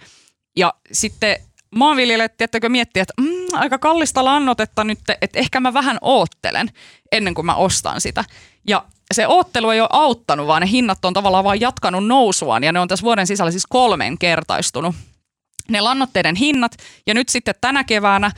ja 0.56 0.74
sitten 0.92 1.36
maanviljelijät, 1.74 2.36
tiettäkö, 2.36 2.68
miettiä, 2.68 3.02
että 3.02 3.14
mm, 3.20 3.46
aika 3.52 3.78
kallista 3.78 4.24
lannotetta 4.24 4.84
nyt, 4.84 4.98
että 5.22 5.38
ehkä 5.38 5.60
mä 5.60 5.74
vähän 5.74 5.98
oottelen 6.00 6.68
ennen 7.12 7.34
kuin 7.34 7.46
mä 7.46 7.54
ostan 7.54 8.00
sitä. 8.00 8.24
Ja 8.68 8.84
se 9.14 9.26
oottelu 9.26 9.70
ei 9.70 9.80
ole 9.80 9.88
auttanut, 9.92 10.46
vaan 10.46 10.62
ne 10.62 10.68
hinnat 10.70 11.04
on 11.04 11.14
tavallaan 11.14 11.44
vaan 11.44 11.60
jatkanut 11.60 12.06
nousuaan 12.06 12.64
ja 12.64 12.72
ne 12.72 12.80
on 12.80 12.88
tässä 12.88 13.04
vuoden 13.04 13.26
sisällä 13.26 13.50
siis 13.50 13.66
kolmen 13.66 14.18
kertaistunut. 14.18 14.94
Ne 15.68 15.80
lannotteiden 15.80 16.36
hinnat 16.36 16.76
ja 17.06 17.14
nyt 17.14 17.28
sitten 17.28 17.54
tänä 17.60 17.84
keväänä 17.84 18.30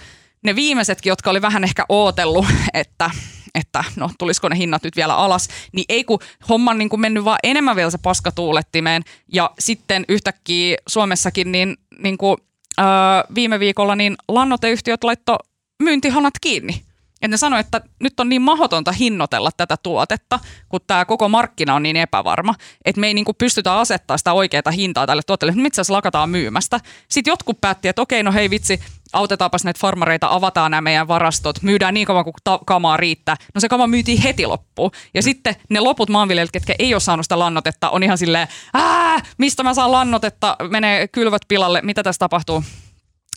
ne 0.45 0.55
viimeisetkin, 0.57 1.11
jotka 1.11 1.31
oli 1.31 1.43
vähän 1.43 1.65
ehkä 1.65 1.85
ootellut, 1.89 2.47
että 2.75 3.11
että 3.55 3.85
no 3.97 4.11
tulisiko 4.19 4.49
ne 4.49 4.59
hinnat 4.59 4.83
nyt 4.83 4.97
vielä 4.97 5.17
alas, 5.17 5.49
niin 5.73 5.85
ei 5.89 6.05
kun 6.05 6.19
homman 6.49 6.79
niin 6.79 6.89
kuin 6.89 7.01
mennyt 7.01 7.25
vaan 7.25 7.39
enemmän 7.43 7.77
vielä 7.77 7.91
se 7.91 7.99
paska 7.99 8.33
tuulettimeen 8.33 9.03
ja 9.33 9.51
sitten 9.59 10.05
yhtäkkiä 10.09 10.77
Suomessakin 10.89 11.53
niin, 11.53 11.77
niin 11.99 12.19
kuin 12.19 12.37
öö, 12.81 12.87
viime 13.35 13.61
viikolla 13.61 13.97
niin 13.97 14.17
lannoiteyhtiöt 14.29 15.05
laitto 15.05 15.39
myyntihanat 15.83 16.35
kiinni. 16.41 16.85
Et 17.23 17.31
ne 17.31 17.37
sanoi, 17.37 17.61
että 17.61 17.81
nyt 18.01 18.21
on 18.21 18.29
niin 18.29 18.43
mahdotonta 18.43 18.93
hinnoitella 18.93 19.51
tätä 19.57 19.77
tuotetta, 19.83 20.41
kun 20.69 20.81
tämä 20.87 21.05
koko 21.05 21.29
markkina 21.29 21.75
on 21.75 21.83
niin 21.83 21.97
epävarma, 21.97 22.55
että 22.85 23.01
me 23.01 23.07
ei 23.07 23.15
niinku 23.15 23.35
pystytä 23.35 23.79
asettaa 23.79 24.19
sitä 24.19 24.33
oikeaa 24.33 24.71
hintaa 24.73 25.07
tälle 25.07 25.23
tuotteelle. 25.27 25.55
Nyt 25.57 25.67
itse 25.67 25.81
asiassa 25.81 25.95
lakataan 25.95 26.31
myymästä. 26.31 26.81
Sitten 27.09 27.33
jotkut 27.33 27.61
päätti, 27.61 27.89
että 27.89 28.03
okei, 28.03 28.23
no 28.23 28.33
hei 28.33 28.51
vitsi, 28.51 28.81
autetaanpas 29.15 29.65
näitä 29.65 29.81
farmareita, 29.81 30.29
avataan 30.31 30.71
nämä 30.71 30.81
meidän 30.81 31.09
varastot, 31.09 31.63
myydään 31.63 31.95
niin 31.95 32.07
kauan 32.07 32.25
kuin 32.25 32.35
ta- 32.45 32.61
kamaa 32.67 32.97
riittää. 32.97 33.37
No 33.55 33.61
se 33.61 33.69
kama 33.69 33.87
myytiin 33.87 34.23
heti 34.23 34.47
loppuun. 34.47 34.91
Ja 35.15 35.21
mm. 35.21 35.25
sitten 35.25 35.57
ne 35.71 35.81
loput 35.81 36.11
maanviljelijät, 36.11 36.53
ketkä 36.53 36.75
ei 36.79 36.95
ole 36.95 37.01
saanut 37.01 37.25
sitä 37.25 37.39
lannotetta, 37.39 37.91
on 37.91 38.03
ihan 38.03 38.19
silleen, 38.19 38.49
Ää, 38.75 39.21
mistä 39.39 39.63
mä 39.63 39.75
saan 39.75 39.93
lannotetta, 39.93 40.57
menee 40.71 41.09
kylvät 41.09 41.43
pilalle, 41.49 41.81
mitä 41.83 42.03
tässä 42.03 42.19
tapahtuu? 42.19 42.65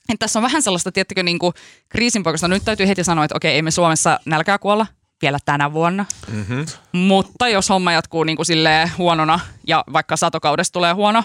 Et 0.10 0.20
tässä 0.20 0.40
on 0.40 0.44
vähän 0.44 0.62
sellaista, 0.62 0.92
tiettikö, 0.92 1.24
niin 1.24 1.40
kuin 1.40 1.54
kriisinpoikasta. 1.90 2.48
Nyt 2.48 2.66
täytyy 2.66 2.88
heti 2.88 3.04
sanoa, 3.04 3.26
että 3.26 3.36
okei, 3.36 3.54
ei 3.54 3.62
me 3.62 3.72
Suomessa 3.72 4.20
nälkää 4.26 4.58
kuolla 4.58 4.88
vielä 5.22 5.38
tänä 5.46 5.74
vuonna. 5.74 6.06
Mm-hmm. 6.32 6.66
Mutta 6.92 7.48
jos 7.48 7.70
homma 7.70 7.92
jatkuu 7.92 8.24
niin 8.24 8.36
kuin 8.36 8.46
silleen 8.46 8.92
huonona 8.98 9.40
ja 9.68 9.84
vaikka 9.94 10.18
satokaudesta 10.18 10.74
tulee 10.74 10.94
huono 10.94 11.24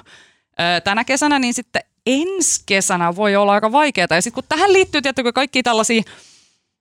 tänä 0.85 1.05
kesänä, 1.05 1.39
niin 1.39 1.55
sitten 1.55 1.83
ensi 2.07 2.63
kesänä 2.67 3.17
voi 3.17 3.37
olla 3.37 3.53
aika 3.53 3.73
vaikeaa. 3.73 4.07
Ja 4.11 4.23
sitten 4.23 4.35
kun 4.35 4.49
tähän 4.49 4.73
liittyy 4.73 5.03
tietysti 5.03 5.33
kaikki 5.33 5.63
tällaisia... 5.63 6.03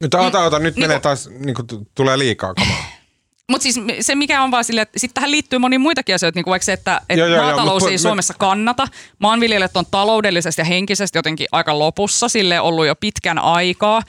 Nyt 0.01 0.13
ota, 0.13 0.39
ota, 0.39 0.59
nyt 0.59 0.76
niin 0.76 0.84
menee 0.84 0.99
taas, 0.99 1.30
niin 1.30 1.55
kuin 1.55 1.67
tulee 1.95 2.19
liikaa 2.19 2.53
kamaa. 2.53 2.86
Mutta 3.49 3.63
siis 3.63 3.80
se 3.99 4.15
mikä 4.15 4.43
on 4.43 4.51
vaan 4.51 4.63
silleen, 4.63 4.82
että 4.84 4.99
sitten 4.99 5.13
tähän 5.13 5.32
liittyy 5.32 5.59
moni 5.59 5.78
muitakin 5.78 6.15
asioita, 6.15 6.38
niin 6.38 6.43
kuin 6.43 6.51
vaikka 6.51 6.65
se, 6.65 6.74
että, 6.74 7.01
että 7.09 7.26
joo, 7.26 7.43
maatalous 7.43 7.84
joo, 7.84 7.89
ei 7.89 7.93
me... 7.93 7.97
Suomessa 7.97 8.34
kannata. 8.34 8.88
Maanviljelijät 9.19 9.78
on 9.78 9.86
taloudellisesti 9.91 10.61
ja 10.61 10.65
henkisesti 10.65 11.17
jotenkin 11.17 11.47
aika 11.51 11.80
lopussa, 11.80 12.30
sille 12.30 12.59
ollut 12.59 12.86
jo 12.86 12.95
pitkän 12.95 13.39
aikaa. 13.39 14.01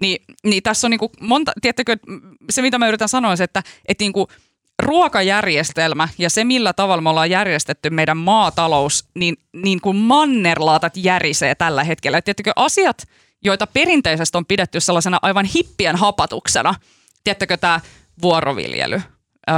Niin, 0.00 0.24
niin 0.44 0.62
tässä 0.62 0.86
on 0.86 0.90
niin 0.90 0.98
kuin 0.98 1.12
monta, 1.20 1.52
tiedättekö, 1.62 1.96
se 2.50 2.62
mitä 2.62 2.78
mä 2.78 2.88
yritän 2.88 3.08
sanoa 3.08 3.30
on 3.30 3.36
se, 3.36 3.44
että, 3.44 3.62
että 3.88 4.04
niin 4.04 4.12
kuin 4.12 4.26
ruokajärjestelmä 4.82 6.08
ja 6.18 6.30
se, 6.30 6.44
millä 6.44 6.72
tavalla 6.72 7.02
me 7.02 7.10
ollaan 7.10 7.30
järjestetty 7.30 7.90
meidän 7.90 8.16
maatalous, 8.16 9.08
niin, 9.14 9.36
niin 9.52 9.80
kuin 9.80 9.96
mannerlaatat 9.96 10.96
järisee 10.96 11.54
tällä 11.54 11.84
hetkellä. 11.84 12.22
Tiedättekö, 12.22 12.52
asiat, 12.56 13.08
joita 13.44 13.66
perinteisesti 13.66 14.38
on 14.38 14.46
pidetty 14.46 14.80
sellaisena 14.80 15.18
aivan 15.22 15.44
hippien 15.44 15.96
hapatuksena, 15.96 16.74
tiedättekö 17.24 17.56
tämä 17.56 17.80
vuoroviljely, 18.22 19.02
öö, 19.50 19.56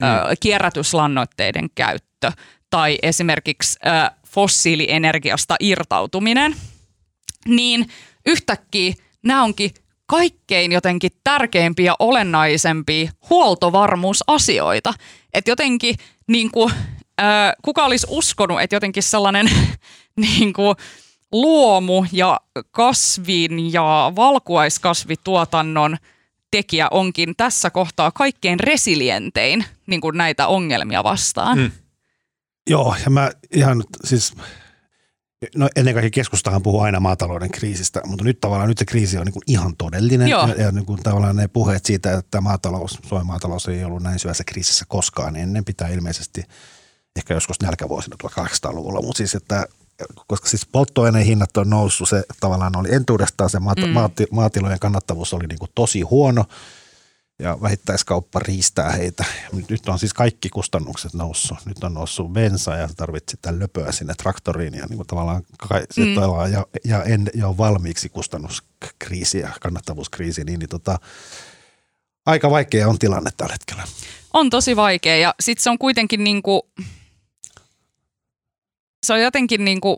mm. 0.00 0.08
kierrätyslannoitteiden 0.40 1.70
käyttö 1.74 2.32
tai 2.70 2.98
esimerkiksi 3.02 3.78
öö, 3.86 3.92
fossiilienergiasta 4.26 5.56
irtautuminen, 5.60 6.56
niin 7.46 7.88
yhtäkkiä 8.26 8.94
nämä 9.22 9.42
onkin 9.42 9.70
kaikkein 10.12 10.72
jotenkin 10.72 11.10
tärkeimpiä 11.24 11.86
ja 11.86 11.96
olennaisempia 11.98 13.10
huoltovarmuusasioita. 13.30 14.94
Että 15.34 15.50
jotenkin 15.50 15.94
niin 16.26 16.50
kuin, 16.50 16.72
äh, 17.20 17.52
kuka 17.64 17.84
olisi 17.84 18.06
uskonut, 18.10 18.60
että 18.60 18.76
jotenkin 18.76 19.02
sellainen 19.02 19.50
niin 20.16 20.52
kuin, 20.52 20.76
luomu 21.32 22.04
ja 22.12 22.40
kasvin 22.70 23.72
ja 23.72 24.12
valkuaiskasvituotannon 24.16 25.96
tekijä 26.50 26.88
onkin 26.90 27.34
tässä 27.36 27.70
kohtaa 27.70 28.10
kaikkein 28.10 28.60
resilientein 28.60 29.64
niin 29.86 30.00
kuin 30.00 30.16
näitä 30.16 30.46
ongelmia 30.46 31.04
vastaan. 31.04 31.58
Mm. 31.58 31.70
Joo, 32.70 32.96
ja 33.04 33.10
mä 33.10 33.30
ihan 33.54 33.84
siis 34.04 34.34
No 35.56 35.68
ennen 35.76 35.94
kaikkea 35.94 36.10
keskustahan 36.10 36.62
puhuu 36.62 36.80
aina 36.80 37.00
maatalouden 37.00 37.50
kriisistä, 37.50 38.00
mutta 38.06 38.24
nyt 38.24 38.40
tavallaan 38.40 38.68
nyt 38.68 38.78
se 38.78 38.84
kriisi 38.84 39.18
on 39.18 39.24
niin 39.24 39.32
kuin 39.32 39.42
ihan 39.46 39.76
todellinen. 39.76 40.28
Joo. 40.28 40.48
Ja, 40.48 40.54
ja 40.62 40.72
niin 40.72 40.86
kuin 40.86 41.02
tavallaan 41.02 41.36
ne 41.36 41.48
puheet 41.48 41.86
siitä, 41.86 42.18
että 42.18 42.40
maatalous, 42.40 42.98
Suomen 43.06 43.26
maatalous 43.26 43.68
ei 43.68 43.84
ollut 43.84 44.02
näin 44.02 44.18
syvässä 44.18 44.44
kriisissä 44.44 44.84
koskaan 44.88 45.36
ennen, 45.36 45.64
pitää 45.64 45.88
ilmeisesti 45.88 46.44
ehkä 47.16 47.34
joskus 47.34 47.60
nälkävuosina 47.62 48.16
1800-luvulla, 48.24 49.02
mutta 49.02 49.16
siis 49.16 49.34
että 49.34 49.66
koska 50.26 50.48
siis 50.48 50.66
polttoaineen 50.66 51.26
hinnat 51.26 51.56
on 51.56 51.70
noussut, 51.70 52.08
se 52.08 52.22
tavallaan 52.40 52.76
oli 52.76 52.94
entuudestaan 52.94 53.50
se 53.50 53.58
maat, 53.58 53.78
mm. 53.78 53.88
maati, 53.88 54.26
maatilojen 54.30 54.78
kannattavuus 54.78 55.34
oli 55.34 55.46
niin 55.46 55.58
kuin 55.58 55.70
tosi 55.74 56.00
huono– 56.00 56.44
ja 57.42 57.58
vähittäiskauppa 57.62 58.38
riistää 58.38 58.90
heitä. 58.90 59.24
Nyt 59.52 59.88
on 59.88 59.98
siis 59.98 60.14
kaikki 60.14 60.48
kustannukset 60.48 61.14
noussut. 61.14 61.58
Nyt 61.64 61.84
on 61.84 61.94
noussut 61.94 62.32
bensa 62.32 62.76
ja 62.76 62.88
tarvitset 62.96 63.30
sitä 63.30 63.58
löpöä 63.58 63.92
sinne 63.92 64.14
traktoriin 64.14 64.74
ja 64.74 64.86
niin 64.86 64.96
kuin 64.96 65.06
tavallaan 65.06 65.42
mm. 65.96 66.52
ja, 66.52 66.66
ja, 66.84 67.04
en, 67.04 67.30
ja 67.34 67.48
on 67.48 67.58
valmiiksi 67.58 68.08
kustannuskriisi 68.08 69.38
ja 69.38 69.48
kannattavuuskriisi, 69.60 70.44
niin, 70.44 70.58
niin 70.58 70.68
tota, 70.68 70.98
aika 72.26 72.50
vaikea 72.50 72.88
on 72.88 72.98
tilanne 72.98 73.30
tällä 73.36 73.52
hetkellä. 73.52 73.82
On 74.32 74.50
tosi 74.50 74.76
vaikea 74.76 75.16
ja 75.16 75.34
sitten 75.40 75.62
se 75.62 75.70
on 75.70 75.78
kuitenkin 75.78 76.24
niin 76.24 76.42
kuin, 76.42 76.62
se 79.06 79.12
on 79.12 79.20
jotenkin 79.20 79.64
niin 79.64 79.80
kuin 79.80 79.96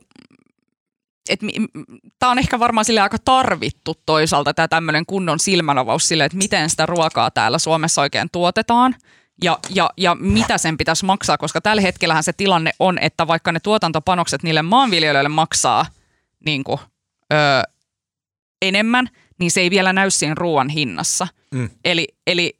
tämä 2.18 2.32
on 2.32 2.38
ehkä 2.38 2.58
varmaan 2.58 2.84
sille 2.84 3.00
aika 3.00 3.18
tarvittu 3.24 3.94
toisaalta 4.06 4.54
tämä 4.54 4.68
tämmöinen 4.68 5.06
kunnon 5.06 5.38
silmänavaus 5.38 6.08
sille, 6.08 6.24
että 6.24 6.38
miten 6.38 6.70
sitä 6.70 6.86
ruokaa 6.86 7.30
täällä 7.30 7.58
Suomessa 7.58 8.02
oikein 8.02 8.28
tuotetaan 8.32 8.94
ja, 9.42 9.58
ja, 9.70 9.90
ja 9.96 10.14
mitä 10.14 10.58
sen 10.58 10.78
pitäisi 10.78 11.04
maksaa, 11.04 11.38
koska 11.38 11.60
tällä 11.60 11.82
hetkellähän 11.82 12.24
se 12.24 12.32
tilanne 12.32 12.72
on, 12.78 12.98
että 12.98 13.26
vaikka 13.26 13.52
ne 13.52 13.60
tuotantopanokset 13.60 14.42
niille 14.42 14.62
maanviljelijöille 14.62 15.28
maksaa 15.28 15.86
niin 16.46 16.64
kuin, 16.64 16.80
ö, 17.32 17.36
enemmän, 18.62 19.08
niin 19.38 19.50
se 19.50 19.60
ei 19.60 19.70
vielä 19.70 19.92
näy 19.92 20.10
siinä 20.10 20.34
ruoan 20.34 20.68
hinnassa. 20.68 21.26
Mm. 21.54 21.70
Eli, 21.84 22.08
eli 22.26 22.56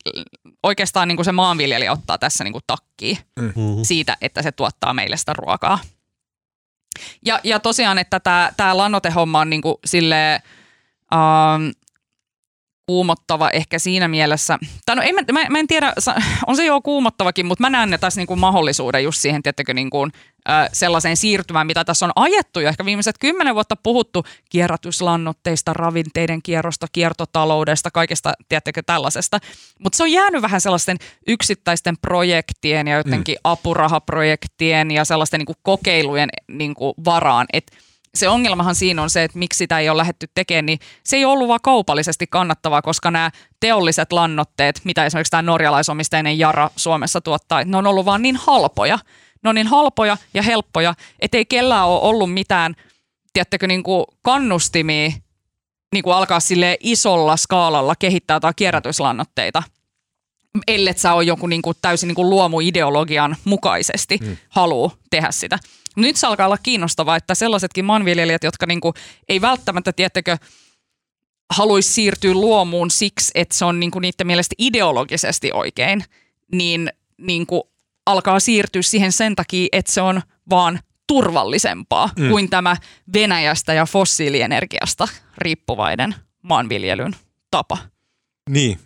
oikeastaan 0.63 1.09
niin 1.09 1.17
kuin 1.17 1.25
se 1.25 1.33
maanviljelijä 1.33 1.93
ottaa 1.93 2.19
tässä 2.19 2.45
niin 2.45 2.53
kuin 2.53 2.65
takkiin 2.67 3.19
mm. 3.41 3.53
siitä, 3.83 4.17
että 4.21 4.43
se 4.43 4.53
tuottaa 4.53 4.95
meille 4.95 5.17
sitä 5.17 5.33
ruokaa. 5.33 5.79
Ja, 7.25 7.41
ja 7.45 7.61
tosiaan, 7.61 7.99
että 7.99 8.21
tämä, 8.57 8.77
lannotehomma 8.77 9.41
on 9.41 9.51
niin 9.51 9.63
kuin 9.63 9.77
silleen, 9.85 10.41
ähm, 11.15 11.71
kuumottava 12.87 13.51
ehkä 13.51 13.79
siinä 13.79 14.09
mielessä. 14.09 14.59
Tai 14.87 14.97
no 14.97 15.03
ei, 15.03 15.13
mä, 15.13 15.21
mä, 15.33 15.45
mä 15.51 15.59
en 15.59 15.67
tiedä, 15.67 15.93
on 16.47 16.57
se 16.57 16.65
jo 16.65 16.81
kuumottavakin, 16.81 17.47
mutta 17.47 17.63
mä 17.63 17.71
näen 17.71 17.91
ne 17.91 17.99
tässä 17.99 18.21
niin 18.21 18.27
kuin 18.27 18.41
mahdollisuuden 18.41 19.05
just 19.05 19.21
siihen, 19.21 19.43
tiettäkö, 19.43 19.75
niin 19.75 19.91
kuin, 19.91 20.13
äh, 20.49 20.69
sellaiseen 20.73 21.17
siirtymään, 21.17 21.67
mitä 21.67 21.85
tässä 21.85 22.07
on 22.07 22.13
ajettu 22.17 22.61
ja 22.61 22.69
ehkä 22.69 22.85
viimeiset 22.85 23.19
kymmenen 23.19 23.55
vuotta 23.55 23.77
puhuttu 23.77 24.25
kierrätyslannoitteista, 24.51 25.73
ravinteiden 25.73 26.43
kierrosta, 26.43 26.87
kiertotaloudesta, 26.93 27.91
kaikesta, 27.91 28.33
tiettäkö, 28.49 28.83
tällaisesta. 28.87 29.39
Mutta 29.79 29.97
se 29.97 30.03
on 30.03 30.13
jäänyt 30.13 30.43
vähän 30.43 30.61
sellaisten 30.61 30.97
yksittäisten 31.27 31.97
projektien 31.99 32.89
ja 32.89 32.97
jotenkin 32.97 33.35
mm. 33.35 33.41
apurahaprojektien 33.45 34.91
ja 34.91 35.05
sellaisten 35.05 35.39
niin 35.39 35.47
kuin 35.47 35.59
kokeilujen 35.63 36.29
niin 36.49 36.75
kuin 36.75 36.95
varaan, 37.05 37.47
että 37.53 37.77
se 38.15 38.29
ongelmahan 38.29 38.75
siinä 38.75 39.03
on 39.03 39.11
se, 39.11 39.25
että 39.25 39.39
miksi 39.39 39.59
sitä 39.59 39.79
ei 39.79 39.89
ole 39.89 39.97
lähdetty 39.97 40.27
tekemään, 40.35 40.67
niin 40.67 40.79
se 41.05 41.17
ei 41.17 41.25
ollut 41.25 41.49
vaan 41.49 41.61
kaupallisesti 41.63 42.27
kannattavaa, 42.27 42.83
koska 42.83 43.11
nämä 43.11 43.31
teolliset 43.61 44.13
lannotteet, 44.13 44.81
mitä 44.85 45.07
esimerkiksi 45.07 45.31
tämä 45.31 45.43
norjalaisomisteinen 45.43 46.39
Jara 46.39 46.71
Suomessa 46.77 47.21
tuottaa, 47.21 47.65
ne 47.65 47.77
on 47.77 47.87
ollut 47.87 48.07
vaan 48.07 48.23
niin 48.23 48.37
halpoja. 48.37 48.99
Ne 49.43 49.51
on 49.51 49.55
niin 49.55 49.67
halpoja 49.67 50.17
ja 50.35 50.43
helppoja, 50.43 50.95
että 51.21 51.37
ei 51.37 51.45
kellään 51.45 51.87
ole 51.87 52.01
ollut 52.01 52.33
mitään, 52.33 52.75
tiedättekö, 53.33 53.67
niin 53.67 53.83
kuin 53.83 54.05
kannustimia 54.23 55.11
niin 55.95 56.05
kuin 56.05 56.17
alkaa 56.17 56.41
sille 56.41 56.77
isolla 56.81 57.37
skaalalla 57.37 57.95
kehittää 57.97 58.37
jotain 58.37 58.55
kierrätyslannoitteita 58.57 59.63
ellei 60.69 60.99
sä 60.99 61.15
ole 61.15 61.25
joku 61.25 61.47
niin 61.47 61.63
kuin 61.63 61.77
täysin 61.83 62.07
niin 62.07 62.15
kuin 62.15 62.31
luomuideologian 62.31 63.37
mukaisesti 63.45 64.19
mm. 64.23 64.37
haluu 64.49 64.93
tehdä 65.11 65.29
sitä. 65.31 65.59
Nyt 65.97 66.17
se 66.17 66.27
alkaa 66.27 66.47
olla 66.47 66.59
kiinnostavaa, 66.59 67.17
että 67.17 67.35
sellaisetkin 67.35 67.85
maanviljelijät, 67.85 68.45
jotka 68.45 68.67
niinku 68.67 68.95
ei 69.29 69.41
välttämättä, 69.41 69.93
tiettäkö, 69.93 70.37
haluaisi 71.55 71.93
siirtyä 71.93 72.33
luomuun 72.33 72.91
siksi, 72.91 73.31
että 73.35 73.55
se 73.55 73.65
on 73.65 73.81
niinku 73.81 73.99
niiden 73.99 74.27
mielestä 74.27 74.55
ideologisesti 74.59 75.53
oikein, 75.53 76.05
niin 76.53 76.93
niinku 77.19 77.71
alkaa 78.07 78.41
siirtyä 78.41 78.83
siihen 78.83 79.13
sen 79.13 79.37
takia, 79.37 79.69
että 79.73 79.93
se 79.93 80.01
on 80.01 80.23
vaan 80.51 80.81
turvallisempaa 81.07 82.11
mm. 82.19 82.29
kuin 82.29 82.51
tämä 82.51 82.77
Venäjästä 83.13 83.75
ja 83.75 83.87
fossiilienergiasta 83.87 85.09
riippuvainen 85.39 86.15
maanviljelyn 86.43 87.17
tapa. 87.51 87.79
Niin, 88.51 88.79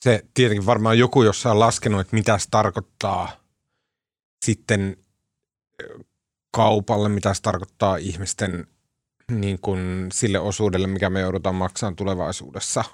se 0.00 0.24
tietenkin 0.34 0.66
varmaan 0.66 0.98
joku 0.98 1.22
jossain 1.22 1.58
laskenut, 1.58 2.00
että 2.00 2.16
mitä 2.16 2.38
se 2.38 2.48
tarkoittaa 2.50 3.32
sitten 4.44 4.96
kaupalle, 6.50 7.08
mitä 7.08 7.34
se 7.34 7.42
tarkoittaa 7.42 7.96
ihmisten 7.96 8.66
niin 9.30 9.58
kuin 9.60 10.06
sille 10.12 10.38
osuudelle, 10.38 10.86
mikä 10.86 11.10
me 11.10 11.20
joudutaan 11.20 11.54
maksamaan 11.54 11.96
tulevaisuudessa. 11.96 12.84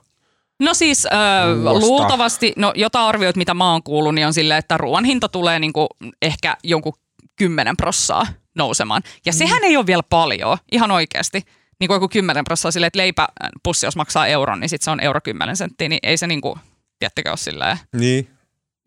No 0.60 0.74
siis 0.74 1.06
äh, 1.06 1.80
luultavasti, 1.80 2.52
no 2.56 2.72
jota 2.76 3.06
arvioit, 3.06 3.36
mitä 3.36 3.54
mä 3.54 3.72
oon 3.72 3.82
kuullut, 3.82 4.14
niin 4.14 4.26
on 4.26 4.34
silleen, 4.34 4.58
että 4.58 4.76
ruoan 4.76 5.04
hinta 5.04 5.28
tulee 5.28 5.58
niin 5.58 5.72
kuin 5.72 5.88
ehkä 6.22 6.56
jonkun 6.64 6.92
10 7.36 7.76
prossaa 7.76 8.26
nousemaan. 8.54 9.02
Ja 9.26 9.32
mm. 9.32 9.36
sehän 9.36 9.64
ei 9.64 9.76
ole 9.76 9.86
vielä 9.86 10.02
paljon, 10.02 10.58
ihan 10.72 10.90
oikeasti. 10.90 11.42
Niin 11.80 11.88
kuin 11.88 11.94
joku 11.94 12.08
10 12.08 12.44
prossaa 12.44 12.70
silleen, 12.70 12.86
että 12.86 12.98
leipäpussi, 12.98 13.86
jos 13.86 13.96
maksaa 13.96 14.26
euron, 14.26 14.60
niin 14.60 14.68
sitten 14.68 14.84
se 14.84 14.90
on 14.90 15.00
euro 15.00 15.20
10 15.20 15.56
senttiä, 15.56 15.88
niin 15.88 16.00
ei 16.02 16.16
se 16.16 16.26
niin 16.26 16.40
kuin, 16.40 16.58
tiettäkö 16.98 17.30
ole 17.30 17.36
silleen. 17.36 17.78
Niin. 17.92 18.28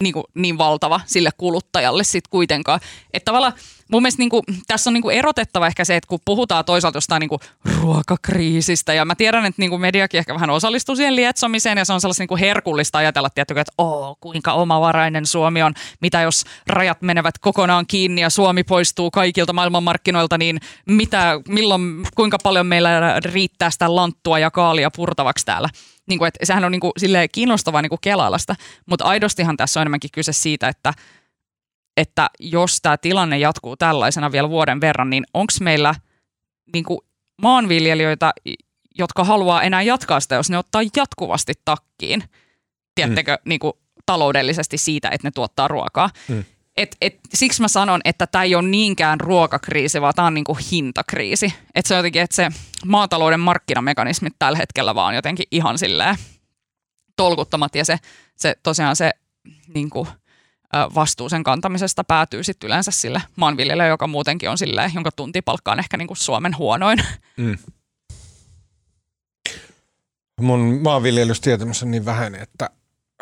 niin, 0.03 0.14
kuin, 0.14 0.24
niin 0.36 0.57
valtava 0.57 1.01
sille 1.05 1.30
kuluttajalle 1.38 2.03
sitten 2.03 2.30
kuitenkaan. 2.30 2.80
Että 3.14 3.26
tavallaan 3.26 3.53
mun 3.91 4.01
mielestä 4.01 4.22
niin 4.22 4.30
kuin, 4.30 4.43
tässä 4.68 4.89
on 4.89 4.93
niin 4.93 5.01
kuin 5.01 5.18
erotettava 5.18 5.68
ehkä 5.68 5.86
se, 5.86 5.95
että 5.95 6.07
kun 6.07 6.20
puhutaan 6.26 6.66
toisaalta 6.66 6.97
jostain 6.97 7.20
niin 7.20 7.30
kuin 7.30 7.39
ruokakriisistä, 7.82 8.93
ja 8.93 9.05
mä 9.05 9.16
tiedän, 9.16 9.45
että 9.45 9.62
niin 9.62 9.70
kuin 9.70 9.82
mediakin 9.82 10.18
ehkä 10.18 10.34
vähän 10.34 10.49
osallistuu 10.49 10.95
siihen 10.95 11.16
lietsomiseen, 11.16 11.78
ja 11.78 11.86
se 11.86 11.93
on 11.93 12.01
sellaista 12.01 12.22
niin 12.22 12.28
kuin 12.28 12.39
herkullista 12.39 12.97
ajatella, 12.97 13.30
tietysti, 13.30 13.60
että 13.60 13.74
oo, 13.78 14.16
kuinka 14.20 14.53
omavarainen 14.53 15.26
Suomi 15.26 15.64
on, 15.64 15.74
mitä 16.01 16.22
jos 16.22 16.43
rajat 16.68 17.01
menevät 17.01 17.38
kokonaan 17.38 17.86
kiinni 17.88 18.22
ja 18.22 18.30
Suomi 18.30 18.64
poistuu 18.64 19.12
kaikilta 19.12 19.53
maailmanmarkkinoilta, 19.53 20.38
niin 20.38 20.60
mitä, 20.86 21.41
milloin, 21.47 22.07
kuinka 22.16 22.38
paljon 22.43 22.68
meillä 22.68 23.20
riittää 23.26 23.70
sitä 23.70 23.95
lanttua 23.95 24.39
ja 24.39 24.51
kaalia 24.51 24.91
purtavaksi 24.91 25.45
täällä 25.45 25.70
niin 26.10 26.20
kuin, 26.20 26.28
että 26.28 26.45
sehän 26.45 26.66
on 26.66 26.72
niin 26.72 26.80
kuin, 26.80 26.93
kiinnostavaa 27.32 27.82
niin 27.82 27.89
kuin 27.89 27.99
kelailasta, 28.01 28.55
mutta 28.86 29.05
aidostihan 29.05 29.57
tässä 29.57 29.80
on 29.80 29.82
enemmänkin 29.82 30.12
kyse 30.14 30.34
siitä, 30.34 30.68
että, 30.68 30.93
että 31.97 32.30
jos 32.39 32.82
tämä 32.82 32.97
tilanne 32.97 33.38
jatkuu 33.38 33.78
tällaisena 33.78 34.32
vielä 34.32 34.49
vuoden 34.49 34.82
verran, 34.82 35.10
niin 35.10 35.24
onko 35.34 35.53
meillä 35.62 35.95
niin 36.74 36.86
kuin 36.86 36.99
maanviljelijöitä, 37.41 38.34
jotka 38.97 39.24
haluaa 39.24 39.64
enää 39.64 39.82
jatkaa 39.82 40.20
sitä, 40.20 40.36
jos 40.36 40.49
ne 40.49 40.57
ottaa 40.57 40.82
jatkuvasti 40.95 41.53
takkiin, 41.66 42.24
tiedättekö, 42.95 43.32
mm. 43.36 43.49
niin 43.49 43.60
kuin, 43.60 43.74
taloudellisesti 44.05 44.78
siitä, 44.78 45.10
että 45.10 45.28
ne 45.28 45.32
tuottaa 45.32 45.68
ruokaa. 45.68 46.10
Mm 46.28 46.43
et, 46.80 46.98
et, 47.02 47.20
siksi 47.34 47.62
mä 47.62 47.68
sanon, 47.68 48.02
että 48.06 48.28
tämä 48.28 48.44
ei 48.44 48.56
ole 48.56 48.68
niinkään 48.68 49.20
ruokakriisi, 49.20 50.02
vaan 50.02 50.14
tämä 50.16 50.26
on 50.26 50.34
niinku 50.34 50.58
hintakriisi. 50.72 51.54
Et 51.76 51.86
se 51.86 51.94
on 51.94 51.98
jotenkin, 51.98 52.22
että 52.22 52.36
se 52.36 52.50
maatalouden 52.86 53.40
markkinamekanismit 53.40 54.34
tällä 54.40 54.58
hetkellä 54.58 54.96
vaan 54.96 55.16
jotenkin 55.16 55.46
ihan 55.52 55.78
silleen 55.78 56.16
tolkuttamat 57.16 57.76
ja 57.76 57.86
se, 57.86 57.98
se 58.36 58.56
tosiaan 58.64 58.96
se 58.96 59.12
niinku, 59.74 60.08
vastuu 60.96 61.30
sen 61.30 61.44
kantamisesta 61.44 62.04
päätyy 62.04 62.44
sitten 62.44 62.68
yleensä 62.68 62.92
sille 62.92 63.22
maanviljelijälle, 63.36 63.88
joka 63.88 64.08
muutenkin 64.08 64.50
on 64.50 64.58
silleen, 64.58 64.92
jonka 64.94 65.12
tuntipalkka 65.16 65.72
on 65.72 65.80
ehkä 65.80 65.98
niinku 65.98 66.16
Suomen 66.16 66.58
huonoin. 66.58 67.00
Mm. 67.38 67.58
Mun 70.42 70.80
maanviljelystietämys 70.84 71.84
on 71.84 71.92
niin 71.92 72.06
vähän, 72.06 72.36
että 72.36 72.70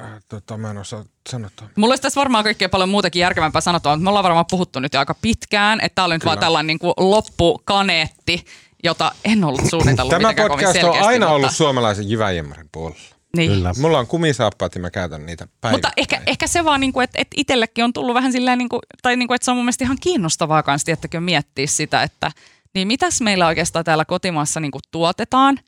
Äh, 0.03 0.09
tota, 0.29 0.57
mä 0.57 0.71
en 0.71 0.77
osaa 0.77 1.03
sanoa. 1.29 1.49
Mulla 1.75 1.91
olisi 1.91 2.01
tässä 2.01 2.19
varmaan 2.19 2.43
kaikkea 2.43 2.69
paljon 2.69 2.89
muutakin 2.89 3.19
järkevämpää 3.19 3.61
sanottavaa, 3.61 3.95
mutta 3.95 4.03
me 4.03 4.09
ollaan 4.09 4.23
varmaan 4.23 4.45
puhuttu 4.51 4.79
nyt 4.79 4.93
jo 4.93 4.99
aika 4.99 5.15
pitkään, 5.21 5.79
että 5.81 5.95
tämä 5.95 6.05
oli 6.05 6.15
nyt 6.15 6.25
vaan 6.25 6.39
tällainen 6.39 6.67
niin 6.67 6.79
kuin 6.79 6.93
loppukaneetti, 6.97 8.45
jota 8.83 9.11
en 9.25 9.43
ollut 9.43 9.69
suunnitellut 9.69 10.09
Tämä 10.09 10.33
podcast 10.47 10.83
on 10.83 10.91
aina 10.91 11.25
mutta... 11.25 11.35
ollut 11.35 11.51
suomalaisen 11.51 12.09
jyväjemmarin 12.09 12.69
puolella. 12.71 13.15
Niin. 13.37 13.51
Kyllä. 13.51 13.73
Mulla 13.81 13.99
on 13.99 14.07
kumisaappaat 14.07 14.75
ja 14.75 14.81
mä 14.81 14.89
käytän 14.89 15.25
niitä 15.25 15.47
päivittäin. 15.61 15.73
Mutta 15.73 15.91
ehkä, 15.97 16.21
ehkä 16.25 16.47
se 16.47 16.65
vaan, 16.65 16.81
niin 16.81 16.93
kuin, 16.93 17.03
että, 17.03 17.21
että 17.21 17.35
itsellekin 17.37 17.83
on 17.83 17.93
tullut 17.93 18.15
vähän 18.15 18.31
silleen, 18.31 18.57
niin 18.57 18.69
kuin, 18.69 18.79
tai 19.01 19.15
niin 19.15 19.27
kuin, 19.27 19.35
että 19.35 19.45
se 19.45 19.51
on 19.51 19.57
mun 19.57 19.65
mielestä 19.65 19.83
ihan 19.83 19.97
kiinnostavaa 20.01 20.63
kanssa, 20.63 20.91
että 20.91 21.19
miettiä 21.19 21.67
sitä, 21.67 22.03
että 22.03 22.31
niin 22.73 22.87
mitäs 22.87 23.21
meillä 23.21 23.47
oikeastaan 23.47 23.85
täällä 23.85 24.05
kotimaassa 24.05 24.59
niin 24.59 24.71
kuin 24.71 24.81
tuotetaan– 24.91 25.59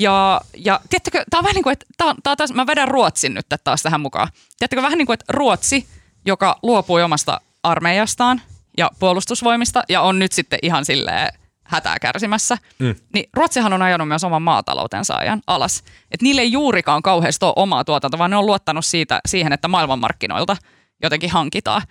ja, 0.00 0.40
ja 0.56 0.80
tiedättekö, 0.90 1.24
tämä 1.30 1.38
on 1.38 1.44
vähän 1.44 1.54
niin 1.54 1.62
kuin, 1.62 1.72
että 1.72 1.86
tää, 1.96 2.14
tää 2.22 2.36
taas, 2.36 2.52
mä 2.52 2.66
vedän 2.66 2.88
Ruotsin 2.88 3.34
nyt 3.34 3.46
taas 3.64 3.82
tähän 3.82 4.00
mukaan. 4.00 4.28
Tiedättekö, 4.58 4.82
vähän 4.82 4.98
niin 4.98 5.06
kuin, 5.06 5.14
että 5.14 5.24
Ruotsi, 5.28 5.88
joka 6.26 6.58
luopui 6.62 7.02
omasta 7.02 7.40
armeijastaan 7.62 8.40
ja 8.78 8.90
puolustusvoimista 8.98 9.82
ja 9.88 10.00
on 10.00 10.18
nyt 10.18 10.32
sitten 10.32 10.58
ihan 10.62 10.84
silleen 10.84 11.32
hätää 11.64 11.98
kärsimässä, 11.98 12.58
mm. 12.78 12.94
niin 13.14 13.28
Ruotsihan 13.36 13.72
on 13.72 13.82
ajanut 13.82 14.08
myös 14.08 14.24
oman 14.24 14.42
maataloutensa 14.42 15.14
ajan 15.14 15.42
alas. 15.46 15.78
Että 16.10 16.24
niille 16.24 16.40
ei 16.40 16.52
juurikaan 16.52 17.02
kauheasti 17.02 17.44
ole 17.44 17.52
omaa 17.56 17.84
tuotantoa, 17.84 18.18
vaan 18.18 18.30
ne 18.30 18.36
on 18.36 18.46
luottanut 18.46 18.84
siitä, 18.84 19.20
siihen, 19.28 19.52
että 19.52 19.68
maailmanmarkkinoilta 19.68 20.56
jotenkin 21.02 21.30
hankitaan. 21.30 21.82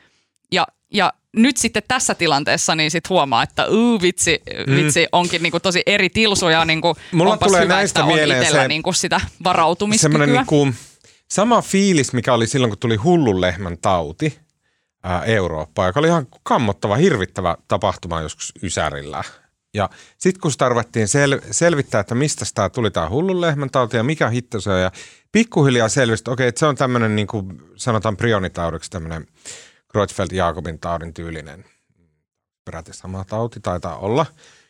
Ja, 0.52 0.68
ja 0.94 1.14
nyt 1.38 1.58
sitten 1.58 1.84
tässä 1.88 2.16
tilanteessa 2.16 2.76
niin 2.76 2.92
sit 2.92 3.10
huomaa, 3.10 3.44
että 3.44 3.68
uu, 3.68 4.02
vitsi, 4.02 4.42
mm. 4.68 4.76
vitsi 4.76 5.08
onkin 5.12 5.44
niinku 5.44 5.60
tosi 5.60 5.84
eri 5.86 6.10
tilsuja. 6.10 6.66
Niinku, 6.66 6.96
Mulla 7.12 7.38
tulee 7.38 7.64
hyvä, 7.64 7.74
näistä 7.74 8.00
että 8.00 8.14
mieleen 8.14 8.46
on 8.46 8.52
se, 8.52 8.68
niinku 8.68 8.94
sitä 8.94 9.22
varautumiskykyä. 9.44 10.26
Niinku, 10.26 10.68
sama 11.32 11.62
fiilis, 11.62 12.14
mikä 12.14 12.34
oli 12.34 12.48
silloin, 12.48 12.72
kun 12.72 12.80
tuli 12.80 12.96
hullun 12.96 13.42
lehmän 13.42 13.78
tauti 13.78 14.40
ää, 15.04 15.24
Eurooppaan, 15.24 15.90
joka 15.90 16.00
oli 16.00 16.08
ihan 16.08 16.28
kammottava, 16.44 16.96
hirvittävä 16.96 17.58
tapahtuma 17.68 18.22
joskus 18.22 18.54
Ysärillä. 18.64 19.24
Ja 19.74 19.90
sitten 20.18 20.42
kun 20.42 20.52
sitä 20.52 20.70
ruvettiin 20.70 21.08
sel- 21.08 21.48
selvittää, 21.52 22.02
että 22.02 22.16
mistä 22.16 22.46
tämä 22.56 22.70
tuli 22.70 22.92
tämä 22.92 23.10
hullun 23.10 23.42
lehmän 23.42 23.70
tauti 23.70 23.98
ja 23.98 24.04
mikä 24.04 24.30
hitto 24.30 24.62
se 24.62 24.70
on, 24.70 24.82
ja 24.82 24.92
pikkuhiljaa 25.32 25.90
selvisi, 25.90 26.22
että 26.22 26.32
okei, 26.32 26.48
että 26.48 26.60
se 26.60 26.66
on 26.66 26.76
tämmöinen, 26.76 27.16
niin 27.16 27.28
kuin 27.28 27.62
sanotaan 27.76 28.18
prionitaudiksi, 28.18 28.92
tämmöinen– 28.92 29.28
Creutzfeldt-Jakobin 29.94 30.78
taudin 30.82 31.14
tyylinen, 31.14 31.66
peräti 32.66 32.94
sama 32.94 33.26
tauti 33.26 33.60
taitaa 33.60 33.98
olla, 33.98 34.26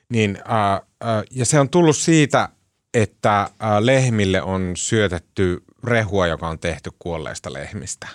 niin, 0.09 0.37
ää, 0.45 0.81
ää, 1.01 1.23
ja 1.31 1.45
se 1.45 1.59
on 1.59 1.69
tullut 1.69 1.97
siitä, 1.97 2.49
että 2.93 3.49
ää, 3.59 3.85
lehmille 3.85 4.41
on 4.41 4.73
syötetty 4.75 5.63
rehua, 5.83 6.27
joka 6.27 6.47
on 6.47 6.59
tehty 6.59 6.91
kuolleista 6.99 7.53
lehmistä. 7.53 8.07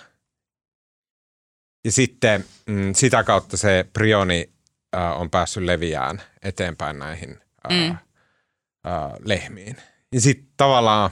Ja 1.85 1.91
sitten 1.91 2.45
mm, 2.65 2.93
sitä 2.93 3.23
kautta 3.23 3.57
se 3.57 3.85
prioni 3.93 4.53
ää, 4.93 5.15
on 5.15 5.29
päässyt 5.29 5.63
leviään 5.63 6.21
eteenpäin 6.41 6.99
näihin 6.99 7.39
ää, 7.69 7.89
mm. 7.89 7.97
ää, 8.83 9.17
lehmiin. 9.25 9.77
Ja 10.11 10.21
sitten 10.21 10.53
tavallaan 10.57 11.09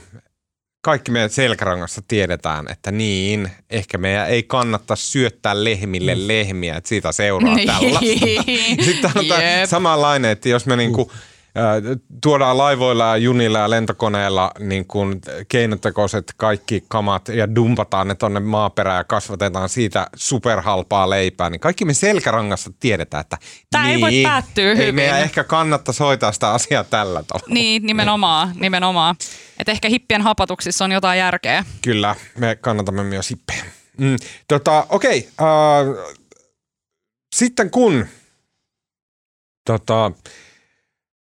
kaikki 0.82 1.10
meidän 1.10 1.30
selkärangassa 1.30 2.02
tiedetään, 2.08 2.66
että 2.70 2.90
niin, 2.90 3.50
ehkä 3.70 3.98
meidän 3.98 4.28
ei 4.28 4.42
kannata 4.42 4.96
syöttää 4.96 5.64
lehmille 5.64 6.14
mm. 6.14 6.28
lehmiä, 6.28 6.76
että 6.76 6.88
siitä 6.88 7.12
seuraa 7.12 7.56
tällaista. 7.66 8.44
Sitten 8.84 9.10
on 9.14 9.24
yep. 9.26 9.68
samanlainen, 9.68 10.30
että 10.30 10.48
jos 10.48 10.66
me 10.66 10.76
niinku, 10.76 11.10
äh, 11.14 11.31
tuodaan 12.22 12.58
laivoilla 12.58 13.04
ja 13.04 13.16
junilla 13.16 13.58
ja 13.58 13.70
lentokoneella 13.70 14.50
niin 14.58 14.86
kuin 14.86 15.20
keinotekoiset 15.48 16.34
kaikki 16.36 16.84
kamat 16.88 17.28
ja 17.28 17.54
dumpataan 17.54 18.08
ne 18.08 18.14
tonne 18.14 18.40
maaperään 18.40 18.96
ja 18.96 19.04
kasvatetaan 19.04 19.68
siitä 19.68 20.06
superhalpaa 20.16 21.10
leipää, 21.10 21.50
niin 21.50 21.60
kaikki 21.60 21.84
me 21.84 21.94
selkärangassa 21.94 22.70
tiedetään, 22.80 23.20
että 23.20 23.38
Tämä 23.70 23.84
niin, 23.84 23.94
ei 23.94 24.00
voi 24.00 24.22
päättyä 24.22 24.70
ei 24.70 24.76
hyvin. 24.76 24.94
meidän 24.94 25.20
ehkä 25.20 25.44
kannattaa 25.44 25.92
soitaa 25.92 26.32
sitä 26.32 26.50
asiaa 26.50 26.84
tällä 26.84 27.22
tavalla. 27.22 27.54
Niin, 27.54 27.82
nimenomaan, 27.82 28.52
nimenomaan. 28.54 29.16
Että 29.58 29.72
ehkä 29.72 29.88
hippien 29.88 30.22
hapatuksissa 30.22 30.84
on 30.84 30.92
jotain 30.92 31.18
järkeä. 31.18 31.64
Kyllä, 31.82 32.14
me 32.38 32.56
kannatamme 32.56 33.04
myös 33.04 33.30
hippejä. 33.30 33.64
Mm, 33.98 34.16
tota, 34.48 34.86
okei, 34.88 35.28
okay, 35.38 35.88
uh, 35.88 36.16
sitten 37.36 37.70
kun 37.70 38.06
tota, 39.66 40.12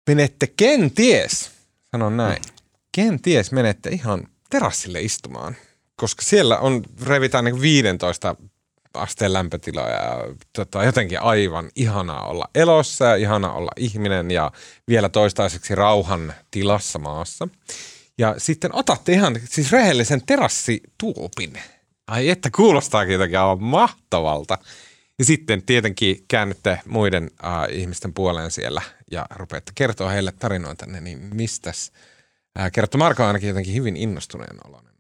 menette 0.07 0.47
kenties, 0.47 1.51
sanon 1.91 2.17
näin, 2.17 2.43
kenties 2.93 3.53
menette 3.53 3.91
ihan 3.91 4.29
terassille 4.51 5.01
istumaan, 5.01 5.57
koska 5.97 6.23
siellä 6.23 6.59
on, 6.59 6.83
revitään 7.07 7.45
niin 7.45 7.61
15 7.61 8.37
asteen 8.95 9.33
lämpötiloja 9.33 9.95
ja 9.95 10.35
tota, 10.53 10.85
jotenkin 10.85 11.23
aivan 11.23 11.71
ihanaa 11.77 12.27
olla 12.29 12.49
elossa 12.55 13.05
ja 13.05 13.17
ihanaa 13.17 13.53
olla 13.53 13.71
ihminen 13.77 14.31
ja 14.31 14.53
vielä 14.89 15.09
toistaiseksi 15.09 15.75
rauhan 15.75 16.35
tilassa 16.51 16.99
maassa. 16.99 17.49
Ja 18.19 18.35
sitten 18.39 18.75
otatte 18.75 19.13
ihan 19.13 19.41
siis 19.45 19.73
rehellisen 19.73 20.27
terassituopin. 20.27 21.53
Ai 22.07 22.29
että 22.29 22.51
kuulostaakin 22.57 23.13
jotenkin 23.13 23.39
aivan 23.39 23.63
mahtavalta. 23.63 24.59
Ja 25.19 25.25
sitten 25.25 25.63
tietenkin 25.63 26.25
käännytte 26.29 26.81
muiden 26.87 27.31
äh, 27.45 27.79
ihmisten 27.79 28.13
puoleen 28.13 28.51
siellä 28.51 28.83
ja 29.11 29.27
rupeatte 29.35 29.73
kertoa 29.75 30.11
heille 30.11 30.33
tarinoita, 30.33 30.87
niin 30.87 31.31
mistäs? 31.35 31.93
Äh, 32.59 32.73
kertoo 32.73 32.99
Marko 32.99 33.25
ainakin 33.25 33.49
jotenkin 33.49 33.75
hyvin 33.75 33.97
innostuneen 33.97 34.57
oloinen. 34.67 34.93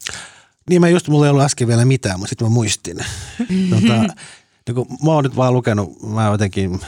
Niin 0.71 0.81
mä 0.81 0.89
just, 0.89 1.09
mulla 1.09 1.27
ei 1.27 1.31
ollut 1.31 1.45
äsken 1.45 1.69
vielä 1.69 1.85
mitään, 1.85 2.19
mutta 2.19 2.29
sitten 2.29 2.47
mä 2.47 2.55
muistin. 2.55 2.97
tota, 3.71 4.15
niin 4.67 4.75
kun 4.75 4.87
mä 5.05 5.11
oon 5.11 5.25
nyt 5.25 5.37
vaan 5.37 5.55
lukenut, 5.55 6.03
mä 6.03 6.27
jotenkin 6.27 6.81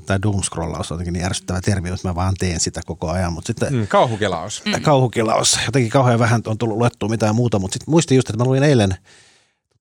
tämä 0.00 0.22
doomscrollaus 0.22 0.92
on 0.92 0.94
jotenkin 0.94 1.12
niin 1.12 1.24
ärsyttävä 1.24 1.60
termi, 1.60 1.88
että 1.88 2.08
mä 2.08 2.14
vaan 2.14 2.34
teen 2.38 2.60
sitä 2.60 2.80
koko 2.86 3.10
ajan. 3.10 3.32
Mutta 3.32 3.46
sitten, 3.46 3.74
mm, 3.74 3.86
kauhukelaus. 3.86 4.62
Mm. 4.64 4.82
Kauhukelaus. 4.82 5.58
Jotenkin 5.66 5.90
kauhean 5.90 6.18
vähän 6.18 6.42
on 6.46 6.58
tullut 6.58 6.78
luettua 6.78 7.08
mitään 7.08 7.34
muuta, 7.34 7.58
mutta 7.58 7.74
sitten 7.74 7.92
muistin 7.92 8.16
just, 8.16 8.30
että 8.30 8.38
mä 8.38 8.44
luin 8.44 8.62
eilen 8.62 8.96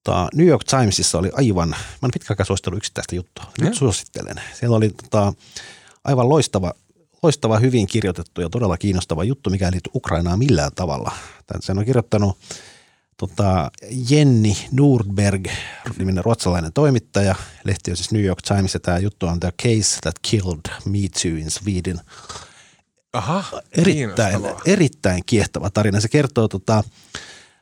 tota, 0.04 0.28
New 0.36 0.48
York 0.48 0.64
Timesissa 0.64 1.18
oli 1.18 1.30
aivan, 1.34 1.70
mä 1.70 1.78
en 2.04 2.12
pitkään 2.14 2.34
aikaa 2.34 2.46
suositellut 2.46 2.78
yksittäistä 2.78 3.16
juttua. 3.16 3.46
Nyt 3.62 3.74
ja. 3.74 3.76
suosittelen. 3.76 4.36
Siellä 4.54 4.78
oli 4.78 4.90
tota, 4.90 5.34
aivan 6.04 6.30
loistava, 6.30 6.74
loistava, 7.24 7.60
hyvin 7.60 7.88
kirjoitettu 7.88 8.42
ja 8.42 8.50
todella 8.50 8.78
kiinnostava 8.78 9.24
juttu, 9.24 9.50
mikä 9.50 9.66
ei 9.66 9.72
liity 9.72 9.90
Ukrainaan 9.96 10.40
millään 10.40 10.72
tavalla. 10.76 11.12
Tän, 11.48 11.62
sen 11.62 11.78
on 11.78 11.86
kirjoittanut 11.86 12.38
tota, 13.18 13.72
Jenni 14.10 14.58
Nordberg, 14.72 15.48
niminen 15.98 16.26
ruotsalainen 16.26 16.74
toimittaja. 16.74 17.36
Lehti 17.64 17.92
on 17.92 17.98
siis 17.98 18.12
New 18.12 18.24
York 18.24 18.42
Times 18.42 18.74
ja 18.74 18.80
tämä 18.80 18.98
juttu 18.98 19.28
on 19.28 19.40
The 19.40 19.52
Case 19.62 20.00
That 20.02 20.16
Killed 20.22 20.86
Me 20.86 21.00
Too 21.22 21.38
in 21.38 21.52
Sweden. 21.52 22.02
Aha, 23.14 23.44
erittäin, 23.72 24.42
erittäin 24.66 25.24
kiehtova 25.26 25.70
tarina. 25.70 26.00
Se 26.00 26.08
kertoo 26.08 26.48
tota, 26.48 26.84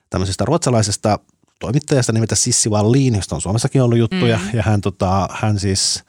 tämmöisestä 0.09 0.45
ruotsalaisesta 0.45 1.19
toimittajasta 1.61 2.11
nimeltä 2.11 2.35
Sissi 2.35 2.69
Wallin, 2.69 3.15
josta 3.15 3.35
on 3.35 3.41
Suomessakin 3.41 3.81
ollut 3.81 3.99
juttuja. 3.99 4.37
Mm. 4.37 4.49
Ja 4.53 4.63
hän, 4.63 4.81
tota, 4.81 5.29
hän 5.31 5.59
siis 5.59 6.03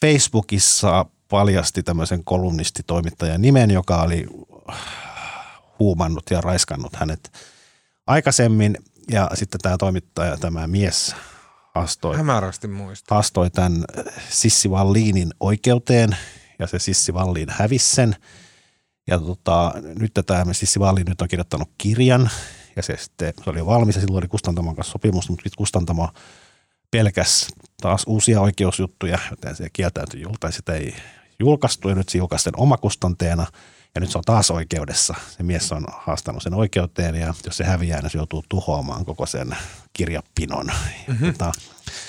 Facebookissa 0.00 1.06
paljasti 1.28 1.82
tämmöisen 1.82 2.24
kolumnistitoimittajan 2.24 3.42
nimen, 3.42 3.70
joka 3.70 4.02
oli 4.02 4.26
huumannut 5.78 6.24
ja 6.30 6.40
raiskannut 6.40 6.96
hänet 6.96 7.32
aikaisemmin. 8.06 8.76
Ja 9.10 9.30
sitten 9.34 9.60
tämä 9.60 9.76
toimittaja, 9.78 10.36
tämä 10.36 10.66
mies 10.66 11.16
astoi, 11.74 12.16
Hämärästi 12.16 12.68
muista. 12.68 13.18
astoi 13.18 13.50
tämän 13.50 13.84
Sissi 14.30 14.68
Wallinin 14.68 15.34
oikeuteen 15.40 16.16
ja 16.58 16.66
se 16.66 16.78
Sissi 16.78 17.12
Wallin 17.12 17.48
hävisi 17.50 17.94
sen. 17.94 18.16
Ja 19.06 19.18
tota, 19.18 19.74
nyt 19.98 20.12
tämä 20.26 20.52
Sissi 20.52 20.80
Wallin 20.80 21.06
nyt 21.08 21.20
on 21.20 21.28
kirjoittanut 21.28 21.70
kirjan 21.78 22.30
ja 22.76 22.82
se, 22.82 22.96
sitten, 22.96 23.32
se 23.44 23.50
oli 23.50 23.58
jo 23.58 23.66
valmis 23.66 23.94
ja 23.94 24.00
silloin 24.00 24.22
oli 24.22 24.28
Kustantamon 24.28 24.76
kanssa 24.76 24.92
sopimus, 24.92 25.28
mutta 25.28 25.42
sitten 25.42 25.56
Kustantamo 25.58 26.08
pelkäs 26.90 27.48
taas 27.80 28.04
uusia 28.06 28.40
oikeusjuttuja, 28.40 29.18
joten 29.30 29.56
se 29.56 29.68
kieltäytyi 29.72 30.20
julta 30.20 30.50
sitä 30.50 30.72
ei 30.72 30.94
julkaistu 31.38 31.88
ja 31.88 31.94
nyt 31.94 32.08
se 32.08 32.18
julkaisi 32.18 32.50
omakustanteena 32.56 33.46
ja 33.94 34.00
nyt 34.00 34.10
se 34.10 34.18
on 34.18 34.24
taas 34.24 34.50
oikeudessa. 34.50 35.14
Se 35.36 35.42
mies 35.42 35.72
on 35.72 35.84
haastanut 35.92 36.42
sen 36.42 36.54
oikeuteen 36.54 37.14
ja 37.14 37.34
jos 37.44 37.56
se 37.56 37.64
häviää, 37.64 38.00
niin 38.00 38.10
se 38.10 38.18
joutuu 38.18 38.44
tuhoamaan 38.48 39.04
koko 39.04 39.26
sen 39.26 39.56
kirjapinon. 39.92 40.66
Mm-hmm. 41.06 41.32
Tota, 41.32 41.52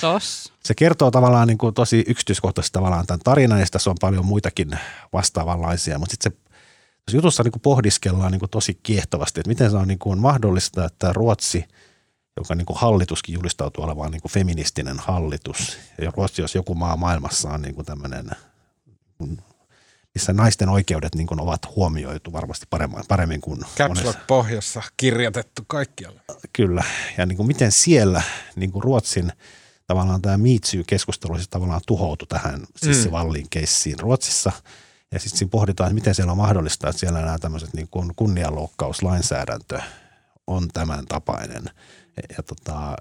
Tos. 0.01 0.53
se 0.63 0.73
kertoo 0.73 1.11
tavallaan 1.11 1.47
niin 1.47 1.57
kuin 1.57 1.73
tosi 1.73 2.03
yksityiskohtaisesti 2.07 2.73
tavallaan 2.73 3.05
tämän 3.05 3.19
tarinan, 3.23 3.59
ja 3.59 3.65
tässä 3.71 3.89
on 3.89 3.95
paljon 4.01 4.25
muitakin 4.25 4.71
vastaavanlaisia, 5.13 5.99
mutta 5.99 6.13
sitten 6.13 6.31
se 6.31 6.37
tässä 7.05 7.17
jutussa 7.17 7.43
niin 7.43 7.51
kuin 7.51 7.61
pohdiskellaan 7.61 8.31
niin 8.31 8.39
kuin 8.39 8.49
tosi 8.49 8.79
kiehtovasti, 8.83 9.39
että 9.39 9.49
miten 9.49 9.71
se 9.71 9.77
on 9.77 9.87
niin 9.87 9.99
kuin 9.99 10.19
mahdollista, 10.19 10.85
että 10.85 11.13
Ruotsi, 11.13 11.65
joka 12.37 12.55
niin 12.55 12.65
kuin 12.65 12.79
hallituskin 12.79 13.33
julistautuu 13.33 13.83
olevan 13.83 14.11
niin 14.11 14.21
kuin 14.21 14.31
feministinen 14.31 14.99
hallitus, 14.99 15.77
ja 16.01 16.11
Ruotsi, 16.15 16.41
jos 16.41 16.55
joku 16.55 16.75
maa 16.75 16.97
maailmassa 16.97 17.49
on 17.49 17.61
niin 17.61 17.75
kuin 17.75 17.85
tämmöinen, 17.85 18.29
missä 20.15 20.33
naisten 20.33 20.69
oikeudet 20.69 21.15
niin 21.15 21.27
kuin 21.27 21.39
ovat 21.39 21.75
huomioitu 21.75 22.33
varmasti 22.33 22.65
paremmin, 22.69 23.03
paremmin 23.07 23.41
kuin 23.41 23.59
Caps 23.77 24.01
monessa- 24.01 24.19
pohjassa 24.27 24.81
kirjoitettu 24.97 25.61
kaikkialle. 25.67 26.21
Kyllä. 26.53 26.83
Ja 27.17 27.25
niin 27.25 27.37
kuin 27.37 27.47
miten 27.47 27.71
siellä 27.71 28.21
niin 28.55 28.71
kuin 28.71 28.83
Ruotsin 28.83 29.31
tavallaan 29.87 30.21
tämä 30.21 30.37
MeToo-keskustelu 30.37 31.35
siis 31.35 31.49
tavallaan 31.49 31.81
tuhoutui 31.87 32.27
tähän 32.27 32.65
Sissi 32.75 33.09
Wallin 33.09 33.47
keissiin 33.49 33.99
Ruotsissa. 33.99 34.51
Ja 35.15 35.19
sitten 35.19 35.37
siinä 35.37 35.49
pohditaan, 35.49 35.87
että 35.87 35.95
miten 35.95 36.15
siellä 36.15 36.31
on 36.31 36.37
mahdollista, 36.37 36.89
että 36.89 36.99
siellä 36.99 37.21
nämä 37.21 37.37
tämmöiset 37.37 37.73
niin 37.73 37.87
kuin 37.91 38.11
kunnianloukkauslainsäädäntö 38.15 39.81
on 40.47 40.67
tämän 40.73 41.05
tapainen. 41.05 41.63
Ja, 42.17 42.23
ja 42.37 42.43
tota, 42.43 42.95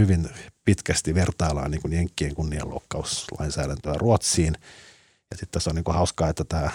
hyvin 0.00 0.28
pitkästi 0.64 1.14
vertaillaan 1.14 1.70
niin 1.70 1.82
kuin 1.82 1.92
Jenkkien 1.92 2.34
kunnianloukkauslainsäädäntöä 2.34 3.94
Ruotsiin. 3.94 4.54
Ja 5.30 5.36
sitten 5.36 5.50
tässä 5.50 5.70
on 5.70 5.74
niin 5.74 5.84
kuin 5.84 5.94
hauskaa, 5.94 6.28
että 6.28 6.44
tämä 6.44 6.70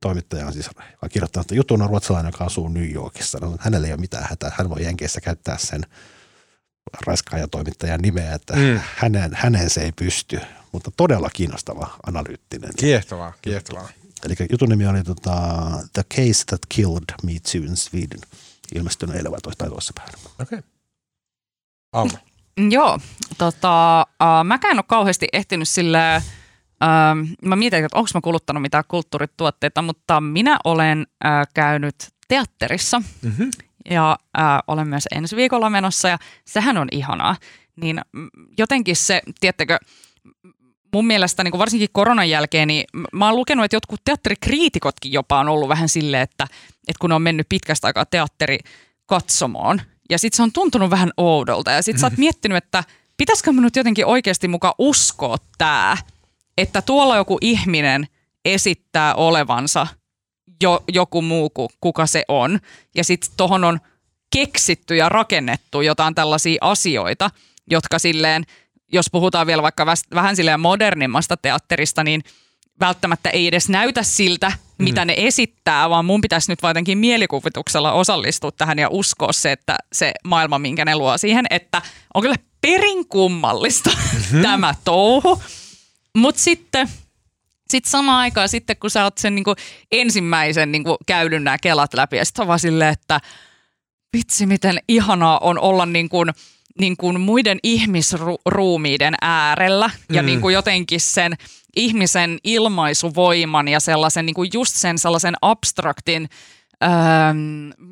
toimittaja 0.00 0.46
on 0.46 0.52
siis 0.52 0.70
on 1.02 1.08
kirjoittanut 1.08 1.44
että 1.44 1.54
jutun 1.54 1.82
on 1.82 1.90
ruotsalainen, 1.90 2.32
joka 2.32 2.44
asuu 2.44 2.68
New 2.68 2.90
Yorkissa. 2.92 3.38
No, 3.40 3.56
hänellä 3.60 3.86
ei 3.86 3.92
ole 3.92 4.00
mitään 4.00 4.26
hätää. 4.30 4.52
Hän 4.54 4.70
voi 4.70 4.82
Jenkeissä 4.82 5.20
käyttää 5.20 5.58
sen 5.58 5.82
raiskaajatoimittajan 7.06 8.00
nimeä, 8.00 8.34
että 8.34 8.56
mm. 8.56 8.80
hänen, 8.96 9.30
häneen 9.34 9.70
se 9.70 9.80
ei 9.80 9.92
pysty. 9.92 10.40
Mutta 10.74 10.90
todella 10.96 11.30
kiinnostava, 11.32 11.90
analyyttinen. 12.06 12.70
Kiehtovaa, 12.76 13.32
kiehtovaa. 13.42 13.88
Eli 14.24 14.34
jutun 14.50 14.68
nimi 14.68 14.86
oli 14.86 15.02
tota, 15.02 15.32
The 15.92 16.02
Case 16.14 16.44
That 16.46 16.60
Killed 16.68 17.14
Me 17.22 17.32
Too 17.32 17.62
in 17.62 17.76
Sweden. 17.76 18.20
Ilmestynyt 18.74 19.16
eilen 19.16 19.32
vai 19.32 19.40
toista 19.40 19.66
toisessa 19.66 19.92
päivänä. 19.96 20.18
Okei. 20.42 20.58
Okay. 20.58 20.70
Alma. 21.92 22.18
Joo, 22.70 22.98
tota, 23.38 24.00
äh, 24.00 24.44
mäkään 24.44 24.72
en 24.72 24.78
ole 24.78 24.84
kauheasti 24.88 25.28
ehtinyt 25.32 25.68
sillä, 25.68 26.14
äh, 26.16 26.22
mä 27.42 27.56
mietin, 27.56 27.84
että 27.84 27.98
onko 27.98 28.10
mä 28.14 28.20
kuluttanut 28.20 28.62
mitään 28.62 28.84
kulttuurituotteita, 28.88 29.82
mutta 29.82 30.20
minä 30.20 30.58
olen 30.64 31.06
äh, 31.24 31.46
käynyt 31.54 31.94
teatterissa 32.28 33.02
Mm-hmm. 33.22 33.50
ja 33.90 34.18
äh, 34.38 34.44
olen 34.66 34.88
myös 34.88 35.04
ensi 35.14 35.36
viikolla 35.36 35.70
menossa 35.70 36.08
ja 36.08 36.18
sehän 36.44 36.76
on 36.78 36.88
ihanaa. 36.92 37.36
Niin 37.76 38.00
mm, 38.12 38.30
jotenkin 38.58 38.96
se, 38.96 39.22
tiedättekö, 39.40 39.78
mun 40.94 41.06
mielestä 41.06 41.44
niin 41.44 41.58
varsinkin 41.58 41.88
koronan 41.92 42.30
jälkeen, 42.30 42.68
niin 42.68 42.84
mä 43.12 43.26
oon 43.26 43.36
lukenut, 43.36 43.64
että 43.64 43.76
jotkut 43.76 44.00
teatterikriitikotkin 44.04 45.12
jopa 45.12 45.40
on 45.40 45.48
ollut 45.48 45.68
vähän 45.68 45.88
silleen, 45.88 46.22
että, 46.22 46.44
että 46.88 47.00
kun 47.00 47.12
on 47.12 47.22
mennyt 47.22 47.48
pitkästä 47.48 47.86
aikaa 47.86 48.04
teatterikatsomoon, 48.04 49.80
ja 50.10 50.18
sitten 50.18 50.36
se 50.36 50.42
on 50.42 50.52
tuntunut 50.52 50.90
vähän 50.90 51.10
oudolta, 51.16 51.70
ja 51.70 51.82
sitten 51.82 52.00
sä 52.00 52.06
oot 52.06 52.16
miettinyt, 52.16 52.56
että 52.56 52.84
pitäisikö 53.16 53.52
mun 53.52 53.62
nyt 53.62 53.76
jotenkin 53.76 54.06
oikeasti 54.06 54.48
mukaan 54.48 54.74
uskoa 54.78 55.36
tää, 55.58 55.96
että 56.58 56.82
tuolla 56.82 57.16
joku 57.16 57.38
ihminen 57.40 58.06
esittää 58.44 59.14
olevansa 59.14 59.86
jo, 60.62 60.84
joku 60.88 61.22
muu 61.22 61.50
kuin 61.50 61.68
kuka 61.80 62.06
se 62.06 62.24
on, 62.28 62.60
ja 62.94 63.04
sitten 63.04 63.30
tohon 63.36 63.64
on 63.64 63.80
keksitty 64.32 64.96
ja 64.96 65.08
rakennettu 65.08 65.80
jotain 65.80 66.14
tällaisia 66.14 66.58
asioita, 66.60 67.30
jotka 67.70 67.98
silleen, 67.98 68.44
jos 68.94 69.10
puhutaan 69.12 69.46
vielä 69.46 69.62
vaikka 69.62 69.86
vähän 70.14 70.36
silleen 70.36 70.60
modernimmasta 70.60 71.36
teatterista, 71.36 72.04
niin 72.04 72.22
välttämättä 72.80 73.30
ei 73.30 73.46
edes 73.46 73.68
näytä 73.68 74.02
siltä, 74.02 74.52
mitä 74.78 75.04
ne 75.04 75.14
esittää, 75.16 75.90
vaan 75.90 76.04
mun 76.04 76.20
pitäisi 76.20 76.52
nyt 76.52 76.58
jotenkin 76.62 76.98
mielikuvituksella 76.98 77.92
osallistua 77.92 78.52
tähän 78.52 78.78
ja 78.78 78.88
uskoa 78.90 79.32
se, 79.32 79.52
että 79.52 79.76
se 79.92 80.12
maailma, 80.24 80.58
minkä 80.58 80.84
ne 80.84 80.96
luo 80.96 81.18
siihen, 81.18 81.46
että 81.50 81.82
on 82.14 82.22
kyllä 82.22 82.36
perin 82.60 83.08
kummallista 83.08 83.90
tämä 84.42 84.74
touhu. 84.84 85.42
Mutta 86.16 86.40
sitten 86.40 86.88
sitten 87.70 87.90
samaan 87.90 88.18
aikaan, 88.18 88.48
sitten 88.48 88.76
kun 88.76 88.90
sä 88.90 89.04
oot 89.04 89.18
sen 89.18 89.34
niin 89.34 89.44
kuin 89.44 89.56
ensimmäisen 89.92 90.72
niin 90.72 90.84
kuin 90.84 90.96
käydyn 91.06 91.44
nämä 91.44 91.58
kelat 91.58 91.94
läpi, 91.94 92.16
ja 92.16 92.24
sitten 92.24 92.42
on 92.42 92.48
vaan 92.48 92.60
silleen, 92.60 92.92
että 92.92 93.20
vitsi 94.16 94.46
miten 94.46 94.78
ihanaa 94.88 95.38
on 95.38 95.58
olla 95.58 95.86
niin 95.86 96.08
kuin, 96.08 96.30
niin 96.80 96.96
kuin 96.96 97.20
muiden 97.20 97.58
ihmisruumiiden 97.62 99.14
äärellä 99.22 99.90
ja 100.12 100.22
Mm. 100.22 100.26
niin 100.26 100.40
kuin 100.40 100.54
jotenkin 100.54 101.00
sen 101.00 101.32
ihmisen 101.76 102.38
ilmaisuvoiman 102.44 103.68
ja 103.68 103.80
sellaisen 103.80 104.26
niin 104.26 104.34
kuin 104.34 104.50
just 104.52 104.76
sen 104.76 104.98
sellaisen 104.98 105.34
abstraktin 105.42 106.28
ähm, 106.84 107.36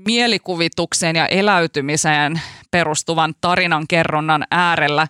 mielikuvitukseen 0.07 1.17
ja 1.17 1.27
eläytymiseen 1.27 2.41
perustuvan 2.71 3.35
tarinan 3.41 3.87
kerronnan 3.89 4.45
äärellä. 4.51 5.07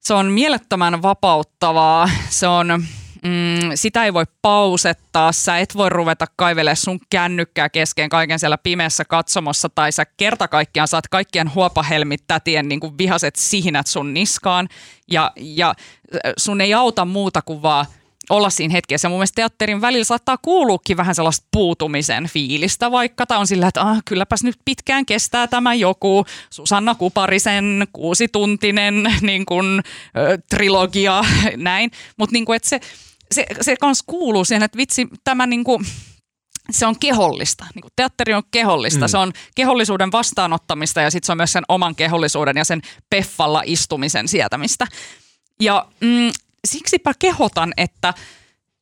Se 0.00 0.14
on 0.14 0.26
mielettömän 0.32 1.02
vapauttavaa, 1.02 2.10
se 2.28 2.46
on 2.46 2.84
mm, 3.26 3.70
sitä 3.74 4.04
ei 4.04 4.14
voi 4.14 4.24
pausettaa, 4.42 5.32
sä 5.32 5.58
et 5.58 5.76
voi 5.76 5.88
ruveta 5.88 6.26
kaivelemaan 6.36 6.76
sun 6.76 7.00
kännykkää 7.10 7.68
kesken 7.68 8.08
kaiken 8.08 8.38
siellä 8.38 8.58
pimeässä 8.58 9.04
katsomossa, 9.04 9.68
tai 9.68 9.92
sä 9.92 10.04
kerta 10.16 10.48
kaikkiaan 10.48 10.88
saat 10.88 11.08
kaikkien 11.08 11.54
huopahelmit 11.54 12.24
tätien 12.26 12.68
niin 12.68 12.80
kuin 12.80 12.98
vihaset 12.98 13.36
sihinät 13.36 13.86
sun 13.86 14.14
niskaan, 14.14 14.68
ja, 15.10 15.32
ja 15.36 15.68
äh, 15.68 16.32
sun 16.36 16.60
ei 16.60 16.74
auta 16.74 17.04
muuta 17.04 17.42
kuin 17.42 17.62
vaan 17.62 17.86
olla 18.30 18.50
siinä 18.50 18.72
hetkessä. 18.72 19.06
Ja 19.06 19.10
mun 19.10 19.18
mielestä 19.18 19.36
teatterin 19.36 19.80
välillä 19.80 20.04
saattaa 20.04 20.36
kuuluukin 20.42 20.96
vähän 20.96 21.14
sellaista 21.14 21.46
puutumisen 21.52 22.28
fiilistä, 22.28 22.90
vaikka 22.90 23.26
tämä 23.26 23.40
on 23.40 23.46
sillä, 23.46 23.68
että 23.68 23.80
ah, 23.80 24.02
kylläpäs 24.04 24.42
nyt 24.42 24.56
pitkään 24.64 25.06
kestää 25.06 25.46
tämä 25.46 25.74
joku 25.74 26.24
Susanna 26.50 26.94
Kuparisen 26.94 27.86
kuusituntinen 27.92 29.02
niin 29.20 29.46
kuin, 29.46 29.82
ö, 30.16 30.38
trilogia, 30.50 31.24
näin. 31.56 31.90
Mutta 32.16 32.32
niin 32.32 32.54
että 32.54 32.68
se, 32.68 32.80
se, 33.32 33.46
se 33.60 33.76
kans 33.76 34.02
kuuluu 34.06 34.44
siihen, 34.44 34.62
että 34.62 34.78
vitsi, 34.78 35.08
tämä 35.24 35.46
niin 35.46 35.64
kuin, 35.64 35.86
se 36.70 36.86
on 36.86 36.98
kehollista. 36.98 37.66
Niin 37.74 37.82
kuin 37.82 37.92
teatteri 37.96 38.34
on 38.34 38.42
kehollista. 38.50 39.06
Mm. 39.06 39.08
Se 39.08 39.18
on 39.18 39.32
kehollisuuden 39.54 40.12
vastaanottamista 40.12 41.00
ja 41.00 41.10
sitten 41.10 41.26
se 41.26 41.32
on 41.32 41.36
myös 41.36 41.52
sen 41.52 41.64
oman 41.68 41.94
kehollisuuden 41.94 42.56
ja 42.56 42.64
sen 42.64 42.82
peffalla 43.10 43.62
istumisen 43.66 44.28
sietämistä. 44.28 44.86
Ja 45.60 45.86
mm, 46.00 46.30
siksipä 46.66 47.12
kehotan, 47.18 47.72
että 47.76 48.14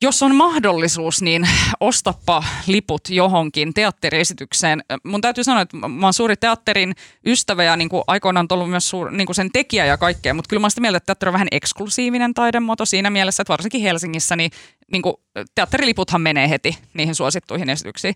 jos 0.05 0.23
on 0.23 0.35
mahdollisuus, 0.35 1.23
niin 1.23 1.49
ostappa 1.81 2.45
liput 2.67 3.09
johonkin 3.09 3.75
teatteriesitykseen. 3.75 4.85
Mun 5.05 5.21
täytyy 5.21 5.45
sanoa, 5.45 5.63
että 5.63 5.77
mä 5.77 6.07
oon 6.07 6.15
suuri 6.15 6.37
teatterin 6.37 6.95
ystävä 7.27 7.65
ja 7.65 7.77
niin 7.77 7.89
kuin 7.89 8.05
aikoinaan 8.07 8.47
ollut 8.51 8.71
myös 8.71 8.91
suur, 8.91 9.11
niin 9.11 9.27
kuin 9.27 9.37
sen 9.37 9.51
tekijä 9.53 9.87
ja 9.87 9.97
kaikkea, 9.97 10.35
mutta 10.35 10.49
kyllä 10.49 10.61
mä 10.61 10.65
oon 10.65 10.71
sitä 10.71 10.81
mieltä, 10.81 10.97
että 10.97 11.07
teatteri 11.07 11.29
on 11.29 11.33
vähän 11.33 11.49
eksklusiivinen 11.51 12.35
taidemuoto 12.35 12.87
siinä 12.87 13.11
mielessä, 13.11 13.43
että 13.43 13.51
varsinkin 13.53 13.81
Helsingissä 13.81 14.37
niin, 14.37 14.51
niin 14.93 15.03
kuin 15.03 15.15
teatteriliputhan 15.55 16.21
menee 16.21 16.49
heti 16.49 16.79
niihin 16.95 17.15
suosittuihin 17.15 17.71
esityksiin. 17.71 18.15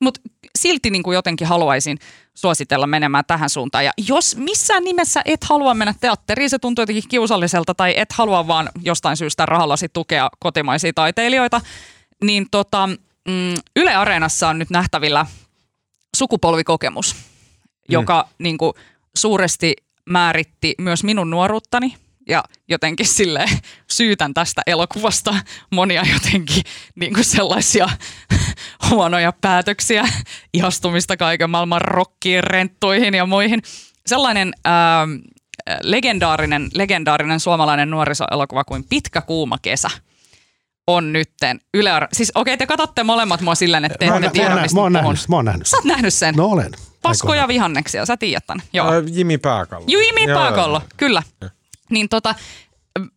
Mutta 0.00 0.20
silti 0.58 0.90
niin 0.90 1.02
kuin 1.02 1.14
jotenkin 1.14 1.46
haluaisin 1.46 1.98
suositella 2.34 2.86
menemään 2.86 3.24
tähän 3.26 3.50
suuntaan. 3.50 3.84
Ja 3.84 3.92
jos 4.08 4.36
missään 4.36 4.84
nimessä 4.84 5.22
et 5.24 5.44
halua 5.44 5.74
mennä 5.74 5.94
teatteriin, 6.00 6.50
se 6.50 6.58
tuntuu 6.58 6.82
jotenkin 6.82 7.08
kiusalliselta, 7.08 7.74
tai 7.74 7.94
et 7.96 8.12
halua 8.12 8.46
vaan 8.46 8.68
jostain 8.82 9.16
syystä 9.16 9.46
rahallasi 9.46 9.88
tukea 9.92 10.28
kotimaisia 10.38 10.92
taiteilijoita, 10.92 11.60
niin 12.24 12.46
tota, 12.50 12.86
mm, 13.28 13.54
Yle 13.76 13.94
Areenassa 13.94 14.48
on 14.48 14.58
nyt 14.58 14.70
nähtävillä 14.70 15.26
sukupolvikokemus, 16.16 17.16
joka 17.88 18.24
mm. 18.28 18.42
niin 18.42 18.58
kuin, 18.58 18.72
suuresti 19.16 19.76
määritti 20.10 20.74
myös 20.78 21.04
minun 21.04 21.30
nuoruuttani 21.30 21.96
ja 22.28 22.44
jotenkin 22.68 23.06
sille 23.06 23.44
syytän 23.90 24.34
tästä 24.34 24.62
elokuvasta 24.66 25.34
monia 25.70 26.02
jotenkin 26.12 26.62
niin 26.94 27.14
kuin 27.14 27.24
sellaisia 27.24 27.88
huonoja 28.90 29.32
päätöksiä, 29.40 30.08
ihastumista 30.54 31.16
kaiken 31.16 31.50
maailman 31.50 31.80
rokkiin, 31.80 32.44
renttuihin 32.44 33.14
ja 33.14 33.26
muihin. 33.26 33.62
Sellainen 34.06 34.52
ää, 34.64 35.06
legendaarinen, 35.82 36.70
legendaarinen 36.74 37.40
suomalainen 37.40 37.90
nuorisoelokuva 37.90 38.64
kuin 38.64 38.84
Pitkä 38.84 39.20
kuuma 39.20 39.58
kesä 39.62 39.90
on 40.86 41.12
nytten 41.12 41.60
Yle 41.74 41.90
Ar- 41.90 42.08
Siis 42.12 42.32
okei, 42.34 42.54
okay, 42.54 42.58
te 42.58 42.66
katsotte 42.66 43.02
molemmat 43.02 43.40
mua 43.40 43.54
silleen, 43.54 43.84
että 43.84 43.98
te 43.98 44.04
ette 44.04 44.20
nä- 44.20 44.26
mä 44.26 44.32
tiedä, 44.32 44.62
mistä 44.62 44.76
mä 44.76 44.82
oon 44.82 44.92
nähnyt, 44.92 45.28
mä 45.28 45.36
oon 45.36 45.44
nähnyt. 45.44 45.66
Sä 45.66 45.76
oot 45.76 45.84
nähnyt 45.84 46.14
sen. 46.14 46.34
No 46.34 46.46
olen. 46.46 46.72
Paskoja 47.02 47.48
vihanneksia, 47.48 48.06
sä 48.06 48.16
tiedät 48.16 48.46
tämän. 48.46 48.62
Joo. 48.72 48.86
Äh, 48.92 49.02
Jimi 49.06 49.38
Pääkallo. 49.38 49.84
Jimi 49.86 50.34
Pääkallo, 50.34 50.82
kyllä. 50.96 51.22
Niin 51.90 52.08
tota, 52.08 52.34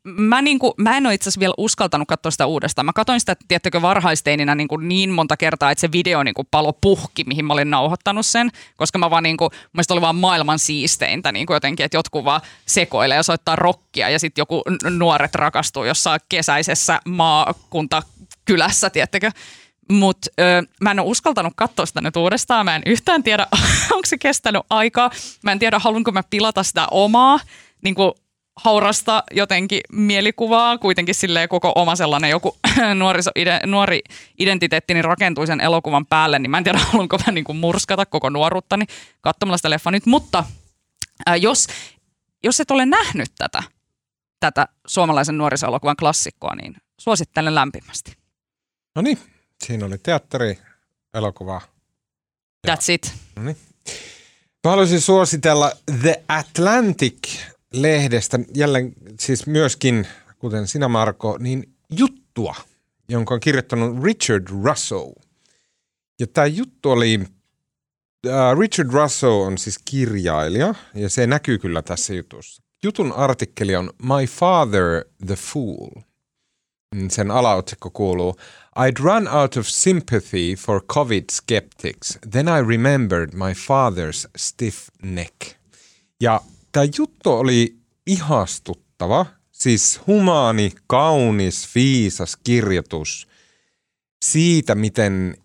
mä, 0.03 0.41
niinku, 0.41 0.73
mä 0.77 0.98
en 0.98 1.06
ole 1.06 1.14
itse 1.14 1.23
asiassa 1.23 1.39
vielä 1.39 1.53
uskaltanut 1.57 2.07
katsoa 2.07 2.31
sitä 2.31 2.45
uudestaan. 2.45 2.85
Mä 2.85 2.93
katsoin 2.93 3.19
sitä, 3.19 3.35
tiettäkö, 3.48 3.81
varhaisteininä 3.81 4.56
niin, 4.56 4.68
kuin 4.68 4.88
niin 4.88 5.10
monta 5.10 5.38
kertaa, 5.38 5.72
että 5.72 5.80
se 5.80 5.91
video 5.91 6.23
niin 6.23 6.34
kuin 6.34 6.48
palo 6.52 6.73
puhki, 6.73 7.23
mihin 7.23 7.45
mä 7.45 7.53
olin 7.53 7.69
nauhoittanut 7.69 8.26
sen. 8.26 8.52
Koska 8.76 8.99
mä 8.99 9.10
vaan, 9.10 9.23
niin 9.23 9.38
mun 9.39 9.49
mielestä 9.73 9.93
oli 9.93 10.02
vaan 10.02 10.15
maailman 10.15 10.60
siisteintä 10.60 11.31
niin 11.31 11.45
kuin 11.45 11.56
jotenkin, 11.56 11.84
että 11.84 11.98
jotkut 11.98 12.26
vaan 12.26 12.41
sekoilee 12.65 13.18
ja 13.18 13.23
soittaa 13.23 13.56
rockia 13.56 14.10
ja 14.10 14.19
sitten 14.19 14.41
joku 14.41 14.64
nuoret 14.89 15.35
rakastuu 15.35 15.84
jossain 15.84 16.19
kesäisessä 16.30 16.99
maakuntakylässä, 17.06 18.89
tiettäkö. 18.89 19.31
Mutta 19.91 20.30
mä 20.81 20.91
en 20.91 20.99
ole 20.99 21.07
uskaltanut 21.07 21.53
katsoa 21.56 21.85
sitä 21.85 22.02
nyt 22.02 22.15
uudestaan. 22.15 22.65
Mä 22.65 22.76
en 22.76 22.81
yhtään 22.85 23.23
tiedä, 23.23 23.48
onko 23.95 24.06
se 24.06 24.18
kestänyt 24.18 24.61
aikaa. 24.69 25.11
Mä 25.43 25.52
en 25.52 25.60
tiedä, 25.60 25.80
haluanko 25.80 26.11
mä 26.11 26.23
pilata 26.30 26.64
sitä 26.64 26.88
omaa 26.91 27.39
niin 27.81 27.95
kuin 27.95 28.11
haurasta 28.55 29.23
jotenkin 29.31 29.81
mielikuvaa. 29.91 30.77
Kuitenkin 30.77 31.15
silleen 31.15 31.49
koko 31.49 31.71
oma 31.75 31.95
sellainen 31.95 32.29
joku 32.29 32.57
nuoriso, 32.99 33.31
nuori 33.65 34.01
identiteettini 34.39 35.01
rakentui 35.01 35.47
sen 35.47 35.61
elokuvan 35.61 36.05
päälle. 36.05 36.39
Niin 36.39 36.51
mä 36.51 36.57
en 36.57 36.63
tiedä, 36.63 36.79
haluanko 36.91 37.17
mä 37.27 37.31
niin 37.31 37.43
kuin 37.43 37.57
murskata 37.57 38.05
koko 38.05 38.29
nuoruuttani 38.29 38.85
katsomalla 39.21 39.57
sitä 39.57 39.69
leffa 39.69 39.91
nyt. 39.91 40.05
Mutta 40.05 40.43
ää, 41.25 41.35
jos, 41.35 41.67
jos 42.43 42.59
et 42.59 42.71
ole 42.71 42.85
nähnyt 42.85 43.31
tätä, 43.37 43.63
tätä 44.39 44.67
suomalaisen 44.87 45.37
nuorisoelokuvan 45.37 45.95
klassikkoa, 45.95 46.55
niin 46.55 46.75
suosittelen 46.99 47.55
lämpimästi. 47.55 48.13
No 48.95 49.01
niin, 49.01 49.19
siinä 49.65 49.85
oli 49.85 49.97
teatteri, 49.97 50.59
elokuva. 51.13 51.61
That's 52.67 52.85
it. 52.89 53.13
No 53.35 53.43
niin. 53.43 53.57
Mä 54.63 54.69
haluaisin 54.69 55.01
suositella 55.01 55.71
The 56.01 56.23
Atlantic-lehdestä 57.72 58.39
jälleen 58.56 58.93
siis 59.19 59.48
myöskin, 59.48 60.07
kuten 60.39 60.68
sinä 60.68 60.88
Marko, 60.88 61.38
niin 61.38 61.76
juttua, 61.89 62.56
jonka 63.10 63.34
on 63.34 63.39
kirjoittanut 63.39 64.03
Richard 64.03 64.48
Russo. 64.64 65.14
Ja 66.19 66.27
tämä 66.27 66.48
juttu 66.48 66.91
oli, 66.91 67.19
äh, 68.27 68.60
Richard 68.60 68.89
Russo 68.93 69.41
on 69.41 69.57
siis 69.57 69.80
kirjailija 69.85 70.76
ja 70.95 71.10
se 71.10 71.27
näkyy 71.27 71.57
kyllä 71.57 71.81
tässä 71.81 72.14
jutussa. 72.14 72.64
Jutun 72.84 73.14
artikkeli 73.14 73.76
on 73.76 73.89
My 74.02 74.26
Father 74.27 75.06
the 75.26 75.35
Fool. 75.35 76.02
Sen 77.10 77.31
alaotsikko 77.31 77.89
kuuluu 77.89 78.35
I'd 78.80 79.03
run 79.03 79.27
out 79.27 79.57
of 79.57 79.68
sympathy 79.68 80.56
for 80.56 80.81
COVID 80.93 81.23
skeptics. 81.31 82.19
Then 82.31 82.48
I 82.48 82.61
remembered 82.68 83.30
my 83.34 83.53
father's 83.53 84.30
stiff 84.38 84.89
neck. 85.03 85.35
Ja 86.22 86.41
tämä 86.72 86.85
juttu 86.98 87.31
oli 87.31 87.76
ihastuttava, 88.07 89.26
siis 89.52 90.02
humaani, 90.07 90.72
kaunis, 90.88 91.69
viisas 91.76 92.38
kirjoitus 92.43 93.27
siitä, 94.26 94.76
miten, 94.76 95.38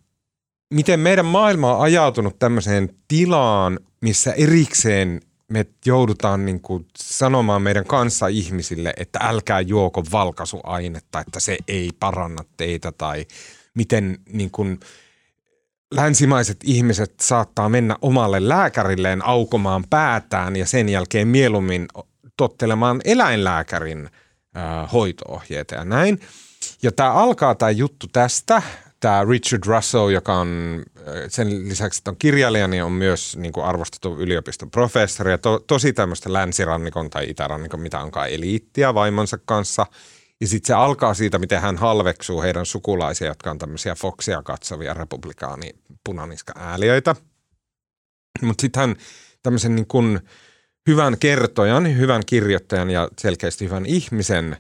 miten 0.75 1.01
meidän 1.01 1.27
maailma 1.27 1.77
on 1.77 1.83
ajautunut 1.83 2.39
tämmöiseen 2.39 2.95
tilaan, 3.09 3.81
missä 4.01 4.33
erikseen 4.33 5.21
me 5.49 5.67
joudutaan 5.87 6.45
niin 6.47 6.61
kuin 6.61 6.87
sanomaan 6.99 7.63
meidän 7.63 7.85
kanssa 7.85 8.27
ihmisille, 8.27 8.95
että 8.97 9.19
älkää 9.23 9.61
juoko 9.61 10.03
valkaisuainetta, 10.13 11.21
että 11.21 11.41
se 11.41 11.59
ei 11.69 11.91
paranna 12.01 12.45
teitä 12.57 12.93
tai 12.93 13.27
miten 13.75 14.19
niin 14.33 14.51
kuin 14.51 14.81
länsimaiset 15.95 16.57
ihmiset 16.65 17.15
saattaa 17.21 17.69
mennä 17.69 17.97
omalle 18.03 18.49
lääkärilleen 18.49 19.25
aukomaan 19.25 19.85
päätään 19.91 20.57
ja 20.57 20.67
sen 20.67 20.89
jälkeen 20.89 21.29
mieluummin 21.29 21.89
tottelemaan 22.37 23.01
eläinlääkärin 23.05 24.11
hoitoohjeita 24.93 25.75
ja 25.75 25.85
näin. 25.85 26.21
Ja 26.83 26.93
tämä 26.93 27.13
alkaa 27.13 27.55
tämä 27.55 27.71
juttu 27.71 28.07
tästä. 28.13 28.63
Tämä 29.01 29.25
Richard 29.29 29.63
Russo, 29.67 30.09
joka 30.11 30.35
on 30.35 30.83
sen 31.29 31.69
lisäksi, 31.69 32.01
että 32.01 32.11
on 32.11 32.17
kirjailija, 32.17 32.69
niin 32.69 32.85
on 32.85 32.93
myös 32.93 33.37
niin 33.37 33.53
kuin 33.53 33.67
arvostettu 33.67 34.17
yliopiston 34.19 34.71
professori 34.71 35.31
ja 35.31 35.39
to, 35.39 35.59
tosi 35.67 35.93
tämmöistä 35.93 36.33
länsirannikon 36.33 37.11
tai 37.11 37.31
itärannikon, 37.31 37.81
mitä 37.81 38.01
onkaan 38.01 38.29
eliittiä 38.29 38.95
vaimonsa 38.95 39.39
kanssa. 39.45 39.87
Ja 40.41 40.49
sitten 40.49 40.67
se 40.67 40.75
alkaa 40.75 41.15
siitä, 41.15 41.39
miten 41.39 41.61
hän 41.61 41.77
halveksuu 41.77 42.43
heidän 42.43 42.67
sukulaisia, 42.67 43.27
jotka 43.27 43.51
on 43.51 43.59
tämmöisiä 43.59 43.95
Foxia 43.95 44.43
katsovia 44.43 44.95
republikaani 44.95 45.71
punaniska 46.05 46.53
ääliöitä. 46.57 47.17
Mutta 48.43 48.63
sitten 48.63 48.81
hän 48.81 48.97
tämmöisen 49.43 49.77
niin 49.77 49.87
kuin 49.87 50.21
hyvän 50.87 51.19
kertojan, 51.19 51.99
hyvän 51.99 52.23
kirjoittajan 52.27 52.91
ja 52.91 53.09
selkeästi 53.19 53.65
hyvän 53.65 53.87
ihmisen 53.87 54.57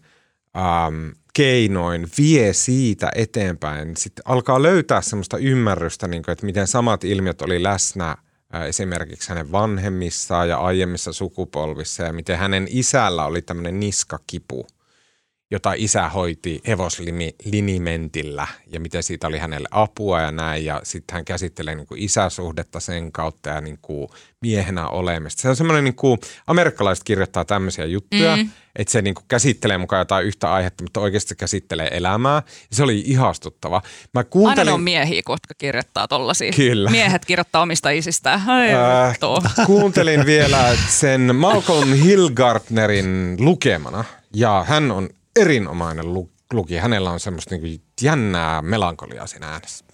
ähm, 0.56 1.08
keinoin 1.34 2.08
vie 2.18 2.52
siitä 2.52 3.10
eteenpäin. 3.14 3.96
Sitten 3.96 4.22
alkaa 4.26 4.62
löytää 4.62 5.02
semmoista 5.02 5.38
ymmärrystä, 5.38 6.08
niin 6.08 6.22
kuin, 6.22 6.32
että 6.32 6.46
miten 6.46 6.66
samat 6.66 7.04
ilmiöt 7.04 7.42
oli 7.42 7.62
läsnä 7.62 8.16
äh, 8.54 8.62
esimerkiksi 8.62 9.28
hänen 9.28 9.52
vanhemmissaan 9.52 10.48
ja 10.48 10.58
aiemmissa 10.58 11.12
sukupolvissa 11.12 12.02
ja 12.02 12.12
miten 12.12 12.38
hänen 12.38 12.66
isällä 12.70 13.24
oli 13.24 13.42
tämmöinen 13.42 13.80
niskakipu, 13.80 14.66
jota 15.50 15.72
isä 15.76 16.08
hoiti 16.08 16.60
hevoslinimentillä 16.66 18.46
ja 18.66 18.80
miten 18.80 19.02
siitä 19.02 19.26
oli 19.26 19.38
hänelle 19.38 19.68
apua 19.70 20.20
ja 20.20 20.30
näin. 20.30 20.64
Ja 20.64 20.80
sitten 20.84 21.14
hän 21.14 21.24
käsittelee 21.24 21.74
niin 21.74 21.86
kuin 21.86 22.02
isäsuhdetta 22.02 22.80
sen 22.80 23.12
kautta 23.12 23.48
ja 23.48 23.60
niin 23.60 23.78
kuin 23.82 24.08
miehenä 24.40 24.88
olemista. 24.88 25.42
Se 25.42 25.48
on 25.48 25.56
semmoinen, 25.56 25.84
niin 25.84 25.94
kuin, 25.94 26.18
amerikkalaiset 26.46 27.04
kirjoittaa 27.04 27.44
tämmöisiä 27.44 27.84
juttuja, 27.84 28.36
mm. 28.36 28.50
että 28.76 28.92
se 28.92 29.02
niin 29.02 29.14
kuin 29.14 29.24
käsittelee 29.28 29.78
mukaan 29.78 30.00
jotain 30.00 30.26
yhtä 30.26 30.52
aihetta, 30.52 30.84
mutta 30.84 31.00
oikeasti 31.00 31.28
se 31.28 31.34
käsittelee 31.34 31.88
elämää. 31.92 32.42
Ja 32.70 32.76
se 32.76 32.82
oli 32.82 33.02
ihastuttava. 33.06 33.82
Mä 34.14 34.20
Aina 34.20 34.28
kuuntelin... 34.30 34.66
ne 34.66 34.72
on 34.72 34.82
miehiä, 34.82 35.22
jotka 35.28 35.54
kirjoittaa 35.58 36.08
tollasia. 36.08 36.52
Kyllä. 36.52 36.90
Miehet 36.90 37.24
kirjoittaa 37.24 37.62
omista 37.62 37.90
isistään. 37.90 38.42
Ai, 38.50 38.72
Äh, 38.72 39.18
kuuntelin 39.66 40.26
vielä 40.26 40.76
sen 40.88 41.36
Malcolm 41.36 41.92
Hillgartnerin 41.92 43.36
lukemana 43.38 44.04
ja 44.34 44.64
hän 44.68 44.92
on 44.92 45.08
erinomainen 45.36 46.14
lu- 46.14 46.30
lukija. 46.52 46.82
Hänellä 46.82 47.10
on 47.10 47.20
semmoista 47.20 47.54
niinku 47.54 47.84
jännää 48.02 48.62
melankoliaa 48.62 49.26
siinä 49.26 49.48
äänessä. 49.48 49.84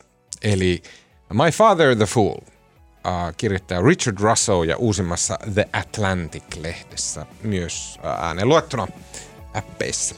Eli 0.43 0.83
My 1.33 1.51
Father 1.51 1.97
the 1.97 2.07
Fool, 2.07 2.37
uh, 2.37 3.35
kirjoittaja 3.37 3.81
Richard 3.81 4.17
Russo 4.21 4.63
ja 4.63 4.77
uusimmassa 4.77 5.39
The 5.55 5.69
Atlantic-lehdessä 5.73 7.27
myös 7.43 7.99
uh, 8.05 8.25
ääneen 8.25 8.49
luettuna 8.49 8.87
appeissa. 9.55 10.15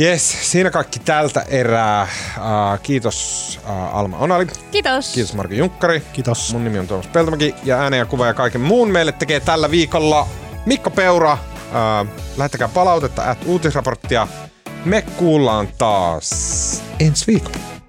Yes, 0.00 0.50
siinä 0.50 0.70
kaikki 0.70 0.98
tältä 0.98 1.44
erää. 1.48 2.08
Uh, 2.36 2.80
kiitos 2.82 3.60
uh, 3.64 3.96
Alma 3.96 4.18
Onali. 4.18 4.46
Kiitos. 4.70 5.12
Kiitos 5.14 5.34
Marko 5.34 5.54
Junkkari. 5.54 6.02
Kiitos. 6.12 6.52
Mun 6.52 6.64
nimi 6.64 6.78
on 6.78 6.88
Tuomas 6.88 7.06
Peltomäki 7.06 7.54
ja 7.64 7.78
äänen 7.80 7.98
ja 7.98 8.06
kuva 8.06 8.26
ja 8.26 8.34
kaiken 8.34 8.60
muun 8.60 8.90
meille 8.90 9.12
tekee 9.12 9.40
tällä 9.40 9.70
viikolla 9.70 10.28
Mikko 10.66 10.90
Peura. 10.90 11.38
Ää, 11.72 12.06
lähettäkää 12.36 12.68
palautetta 12.68 13.30
at 13.30 13.38
uutisraporttia. 13.46 14.28
Me 14.84 15.02
kuullaan 15.16 15.68
taas 15.78 16.82
ensi 17.00 17.26
viikolla. 17.26 17.81